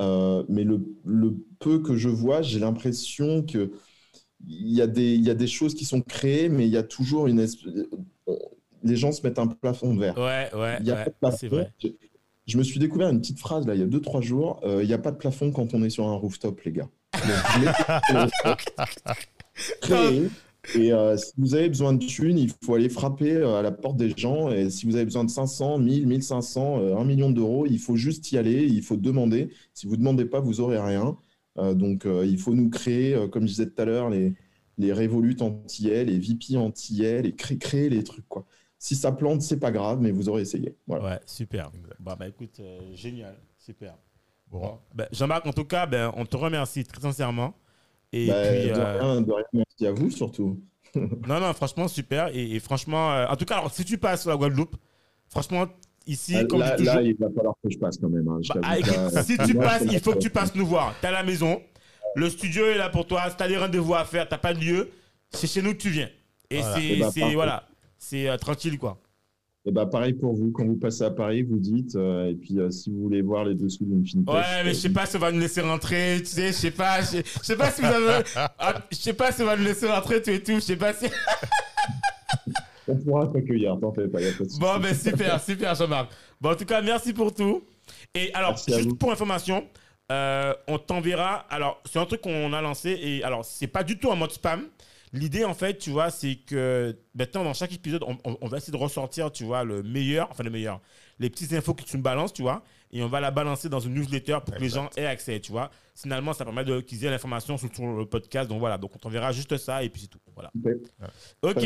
Euh, 0.00 0.44
mais 0.48 0.64
le, 0.64 0.82
le 1.04 1.36
peu 1.58 1.80
que 1.80 1.94
je 1.96 2.08
vois, 2.08 2.42
j'ai 2.42 2.58
l'impression 2.58 3.42
que 3.42 3.72
il 4.46 4.72
y, 4.72 4.80
a 4.80 4.86
des, 4.86 5.14
il 5.14 5.22
y 5.22 5.30
a 5.30 5.34
des 5.34 5.46
choses 5.46 5.74
qui 5.74 5.84
sont 5.84 6.00
créées, 6.00 6.48
mais 6.48 6.66
il 6.66 6.72
y 6.72 6.78
a 6.78 6.82
toujours 6.82 7.26
une. 7.26 7.40
esp- 7.44 7.86
Les 8.82 8.96
gens 8.96 9.12
se 9.12 9.22
mettent 9.22 9.38
un 9.38 9.46
plafond 9.48 9.94
de 9.94 10.00
verre. 10.00 10.16
Ouais, 10.16 10.48
ouais, 10.58 10.78
Il 10.80 10.86
y 10.86 10.90
a 10.90 10.94
ouais, 10.94 11.04
pas 11.04 11.10
de 11.10 11.14
plafond. 11.20 11.36
c'est 11.38 11.48
vrai. 11.48 11.72
Je, 11.78 11.88
je 12.46 12.58
me 12.58 12.62
suis 12.62 12.80
découvert 12.80 13.10
une 13.10 13.20
petite 13.20 13.38
phrase 13.38 13.66
là, 13.66 13.74
il 13.74 13.80
y 13.80 13.84
a 13.84 13.86
2-3 13.86 14.22
jours. 14.22 14.60
euh, 14.64 14.82
il 14.82 14.86
n'y 14.86 14.94
a 14.94 14.98
pas 14.98 15.12
de 15.12 15.18
plafond 15.18 15.52
quand 15.52 15.74
on 15.74 15.82
est 15.82 15.90
sur 15.90 16.06
un 16.08 16.14
rooftop, 16.14 16.58
les 16.62 16.72
gars. 16.72 16.88
Donc, 17.12 18.22
Créez. 19.82 20.30
Et 20.74 20.92
euh, 20.92 21.16
si 21.16 21.32
vous 21.38 21.54
avez 21.54 21.68
besoin 21.68 21.92
de 21.94 22.04
thunes, 22.04 22.38
il 22.38 22.50
faut 22.64 22.74
aller 22.74 22.88
frapper 22.88 23.32
euh, 23.36 23.56
à 23.58 23.62
la 23.62 23.72
porte 23.72 23.96
des 23.96 24.10
gens. 24.16 24.50
Et 24.50 24.70
si 24.70 24.86
vous 24.86 24.94
avez 24.96 25.04
besoin 25.04 25.24
de 25.24 25.30
500, 25.30 25.78
1000, 25.78 26.06
1500, 26.06 26.80
euh, 26.80 26.96
1 26.96 27.04
million 27.04 27.30
d'euros, 27.30 27.66
il 27.66 27.78
faut 27.78 27.96
juste 27.96 28.30
y 28.32 28.38
aller, 28.38 28.64
il 28.66 28.82
faut 28.82 28.96
demander. 28.96 29.50
Si 29.74 29.86
vous 29.86 29.92
ne 29.94 29.98
demandez 29.98 30.26
pas, 30.26 30.40
vous 30.40 30.54
n'aurez 30.56 30.78
rien. 30.78 31.16
Euh, 31.58 31.74
donc 31.74 32.06
euh, 32.06 32.24
il 32.26 32.38
faut 32.38 32.54
nous 32.54 32.70
créer, 32.70 33.14
euh, 33.14 33.26
comme 33.28 33.42
je 33.42 33.48
disais 33.48 33.66
tout 33.70 33.80
à 33.82 33.84
l'heure, 33.84 34.10
les, 34.10 34.34
les 34.78 34.92
Revolut 34.92 35.36
antillais, 35.40 36.04
les 36.04 36.18
VP 36.18 36.56
antillais, 36.56 37.22
les 37.22 37.34
cré- 37.34 37.58
créer 37.58 37.88
les 37.90 38.04
trucs. 38.04 38.28
Quoi. 38.28 38.46
Si 38.78 38.94
ça 38.94 39.12
plante, 39.12 39.42
c'est 39.42 39.58
pas 39.58 39.72
grave, 39.72 40.00
mais 40.00 40.10
vous 40.12 40.28
aurez 40.28 40.42
essayé. 40.42 40.76
Voilà. 40.86 41.04
Ouais, 41.04 41.20
super. 41.26 41.70
Bah, 41.98 42.16
bah 42.18 42.28
écoute, 42.28 42.60
euh, 42.60 42.78
génial, 42.94 43.36
super. 43.58 43.96
Bon, 44.50 44.60
Bon. 44.60 44.78
Ben, 44.94 45.06
Jean-Marc, 45.12 45.46
en 45.46 45.52
tout 45.52 45.64
cas, 45.64 45.86
ben, 45.86 46.12
on 46.16 46.24
te 46.26 46.36
remercie 46.36 46.84
très 46.84 47.00
sincèrement. 47.00 47.54
Et 48.12 48.26
Bah, 48.26 48.34
puis, 48.42 48.68
de, 48.68 48.72
euh, 48.78 48.98
rien, 49.00 49.20
de 49.20 49.32
rien, 49.32 49.44
merci 49.52 49.86
à 49.86 49.92
vous 49.92 50.10
surtout. 50.10 50.60
non, 50.94 51.40
non, 51.40 51.52
franchement, 51.54 51.86
super. 51.88 52.28
Et, 52.34 52.56
et 52.56 52.60
franchement, 52.60 53.12
euh, 53.12 53.26
en 53.28 53.36
tout 53.36 53.44
cas, 53.44 53.58
alors, 53.58 53.72
si 53.72 53.84
tu 53.84 53.98
passes 53.98 54.22
sur 54.22 54.30
la 54.30 54.36
Guadeloupe, 54.36 54.74
franchement, 55.28 55.66
ici, 56.06 56.34
Ah, 56.36 56.44
comme 56.44 56.58
là, 56.60 56.76
toujours, 56.76 56.94
là, 56.94 57.02
il 57.02 57.16
va 57.16 57.28
falloir 57.34 57.54
que 57.62 57.70
je 57.70 57.78
passe 57.78 57.98
quand 57.98 58.08
même. 58.08 58.26
hein, 58.28 58.40
bah, 58.48 58.60
ah, 58.64 58.76
pas. 59.12 59.22
si 59.22 59.38
tu 59.38 59.54
passes, 59.54 59.84
il 59.90 60.00
faut 60.00 60.12
que 60.12 60.18
tu 60.18 60.30
passes 60.30 60.54
nous 60.56 60.66
voir. 60.66 60.94
T'es 61.00 61.06
à 61.06 61.12
la 61.12 61.22
maison, 61.22 61.62
le 62.16 62.28
studio 62.28 62.64
est 62.66 62.76
là 62.78 62.88
pour 62.88 63.06
toi. 63.06 63.30
Si 63.30 63.36
t'as 63.36 63.46
des 63.46 63.56
rendez-vous 63.56 63.94
à 63.94 64.04
faire, 64.04 64.28
t'as 64.28 64.38
pas 64.38 64.52
de 64.54 64.58
lieu, 64.58 64.90
c'est 65.30 65.46
chez 65.46 65.62
nous 65.62 65.72
que 65.72 65.78
tu 65.78 65.90
viens. 65.90 66.08
Et 66.50 66.58
Voilà. 66.60 66.74
c'est, 66.74 66.84
Eh 66.84 66.96
ben, 66.98 67.10
c'est- 67.12 67.34
voilà, 67.34 67.68
c'est 67.96 68.28
euh, 68.28 68.36
tranquille, 68.36 68.76
quoi. 68.78 68.98
Et 69.66 69.72
bah 69.72 69.84
pareil 69.84 70.14
pour 70.14 70.34
vous, 70.34 70.50
quand 70.52 70.64
vous 70.64 70.76
passez 70.76 71.04
à 71.04 71.10
Paris, 71.10 71.42
vous 71.42 71.58
dites. 71.58 71.94
euh, 71.94 72.30
et 72.30 72.34
puis 72.34 72.58
euh, 72.58 72.70
si 72.70 72.90
vous 72.90 72.98
voulez 73.02 73.20
voir 73.20 73.44
les 73.44 73.54
dessous 73.54 73.84
d'une 73.84 74.06
fine 74.06 74.24
Ouais, 74.26 74.64
mais 74.64 74.70
je 74.70 74.78
sais 74.78 74.88
pas 74.90 75.04
si 75.04 75.16
on 75.16 75.20
va 75.20 75.30
nous 75.32 75.40
laisser 75.40 75.60
rentrer, 75.60 76.16
tu 76.20 76.26
sais, 76.26 76.46
je 76.48 76.52
sais 76.52 76.70
pas, 76.70 77.02
je 77.02 77.20
sais 77.42 77.56
pas 77.56 77.70
si 77.70 77.82
vous 77.82 77.86
avez, 77.88 78.24
ah, 78.58 78.74
je 78.90 78.96
sais 78.96 79.12
pas 79.12 79.32
si 79.32 79.42
on 79.42 79.46
va 79.46 79.56
nous 79.56 79.64
laisser 79.64 79.86
rentrer 79.86 80.22
tout 80.22 80.30
et 80.30 80.42
tout, 80.42 80.54
je 80.54 80.60
sais 80.60 80.76
pas 80.76 80.94
si. 80.94 81.06
On 82.88 82.96
pourra 82.96 83.26
t'accueillir, 83.28 83.78
t'en 83.80 83.92
fais 83.92 84.08
pas, 84.08 84.20
y 84.20 84.28
a 84.28 84.32
pas 84.32 84.44
de. 84.44 84.58
Bon, 84.58 84.78
ben 84.80 84.94
super, 84.94 85.40
super 85.44 85.74
Jean-Marc. 85.74 86.10
Bon, 86.40 86.50
en 86.50 86.54
tout 86.56 86.64
cas, 86.64 86.80
merci 86.82 87.12
pour 87.12 87.32
tout. 87.32 87.62
Et 88.14 88.32
alors, 88.34 88.50
Merci 88.52 88.72
juste 88.82 88.98
pour 88.98 89.12
information, 89.12 89.64
euh, 90.10 90.54
on 90.66 90.78
t'enverra. 90.78 91.44
Alors, 91.50 91.80
c'est 91.84 91.98
un 91.98 92.06
truc 92.06 92.22
qu'on 92.22 92.52
a 92.52 92.60
lancé 92.62 92.98
et 93.00 93.22
alors, 93.22 93.44
c'est 93.44 93.66
pas 93.68 93.84
du 93.84 93.98
tout 93.98 94.08
en 94.08 94.16
mode 94.16 94.32
spam. 94.32 94.62
L'idée, 95.12 95.44
en 95.44 95.54
fait, 95.54 95.76
tu 95.78 95.90
vois, 95.90 96.10
c'est 96.10 96.36
que 96.36 96.96
maintenant, 97.16 97.42
dans 97.42 97.52
chaque 97.54 97.72
épisode, 97.72 98.04
on, 98.06 98.16
on- 98.24 98.38
on 98.40 98.46
va 98.48 98.58
essayer 98.58 98.72
de 98.72 98.76
ressortir, 98.76 99.32
tu 99.32 99.42
vois, 99.44 99.64
le 99.64 99.82
meilleur, 99.82 100.28
enfin 100.30 100.44
le 100.44 100.50
meilleur, 100.50 100.80
les 101.18 101.28
petites 101.30 101.52
infos 101.52 101.74
que 101.74 101.82
tu 101.82 101.96
me 101.96 102.02
balances, 102.02 102.32
tu 102.32 102.42
vois, 102.42 102.62
et 102.92 103.02
on 103.02 103.08
va 103.08 103.18
la 103.20 103.30
balancer 103.32 103.68
dans 103.68 103.80
une 103.80 103.94
newsletter 103.94 104.38
pour 104.44 104.54
que 104.54 104.60
les 104.60 104.68
gens 104.68 104.88
aient 104.96 105.06
accès, 105.06 105.40
tu 105.40 105.50
vois. 105.52 105.70
Finalement, 105.96 106.32
ça 106.32 106.44
permet 106.44 106.64
de 106.64 106.80
qu'ils 106.80 107.04
aient 107.04 107.10
l'information 107.10 107.56
sur, 107.58 107.68
sur 107.74 107.86
le 107.86 108.06
podcast. 108.06 108.48
Donc 108.48 108.58
voilà, 108.60 108.78
donc 108.78 108.92
on 108.94 108.98
t'enverra 108.98 109.32
juste 109.32 109.56
ça 109.58 109.82
et 109.82 109.88
puis 109.90 110.02
c'est 110.02 110.08
tout. 110.08 110.18
Voilà. 110.34 110.50
Ok, 111.42 111.60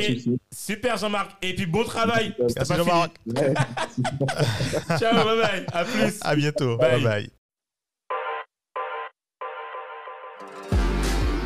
super 0.52 0.96
Jean-Marc. 0.96 1.32
Et 1.42 1.54
puis 1.54 1.66
bon 1.66 1.84
travail. 1.84 2.34
Merci, 2.38 2.74
Jean-Marc. 2.74 3.12
Ciao, 4.98 5.24
bye 5.24 5.38
bye. 5.40 5.66
À 5.72 5.84
plus. 5.84 6.18
À 6.22 6.34
bientôt. 6.34 6.76
Bye. 6.78 7.02
bye. 7.02 7.02
bye. 7.04 7.30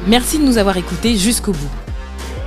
Merci 0.06 0.38
de 0.38 0.44
nous 0.44 0.56
avoir 0.58 0.76
écoutés 0.76 1.16
jusqu'au 1.18 1.52
bout. 1.52 1.70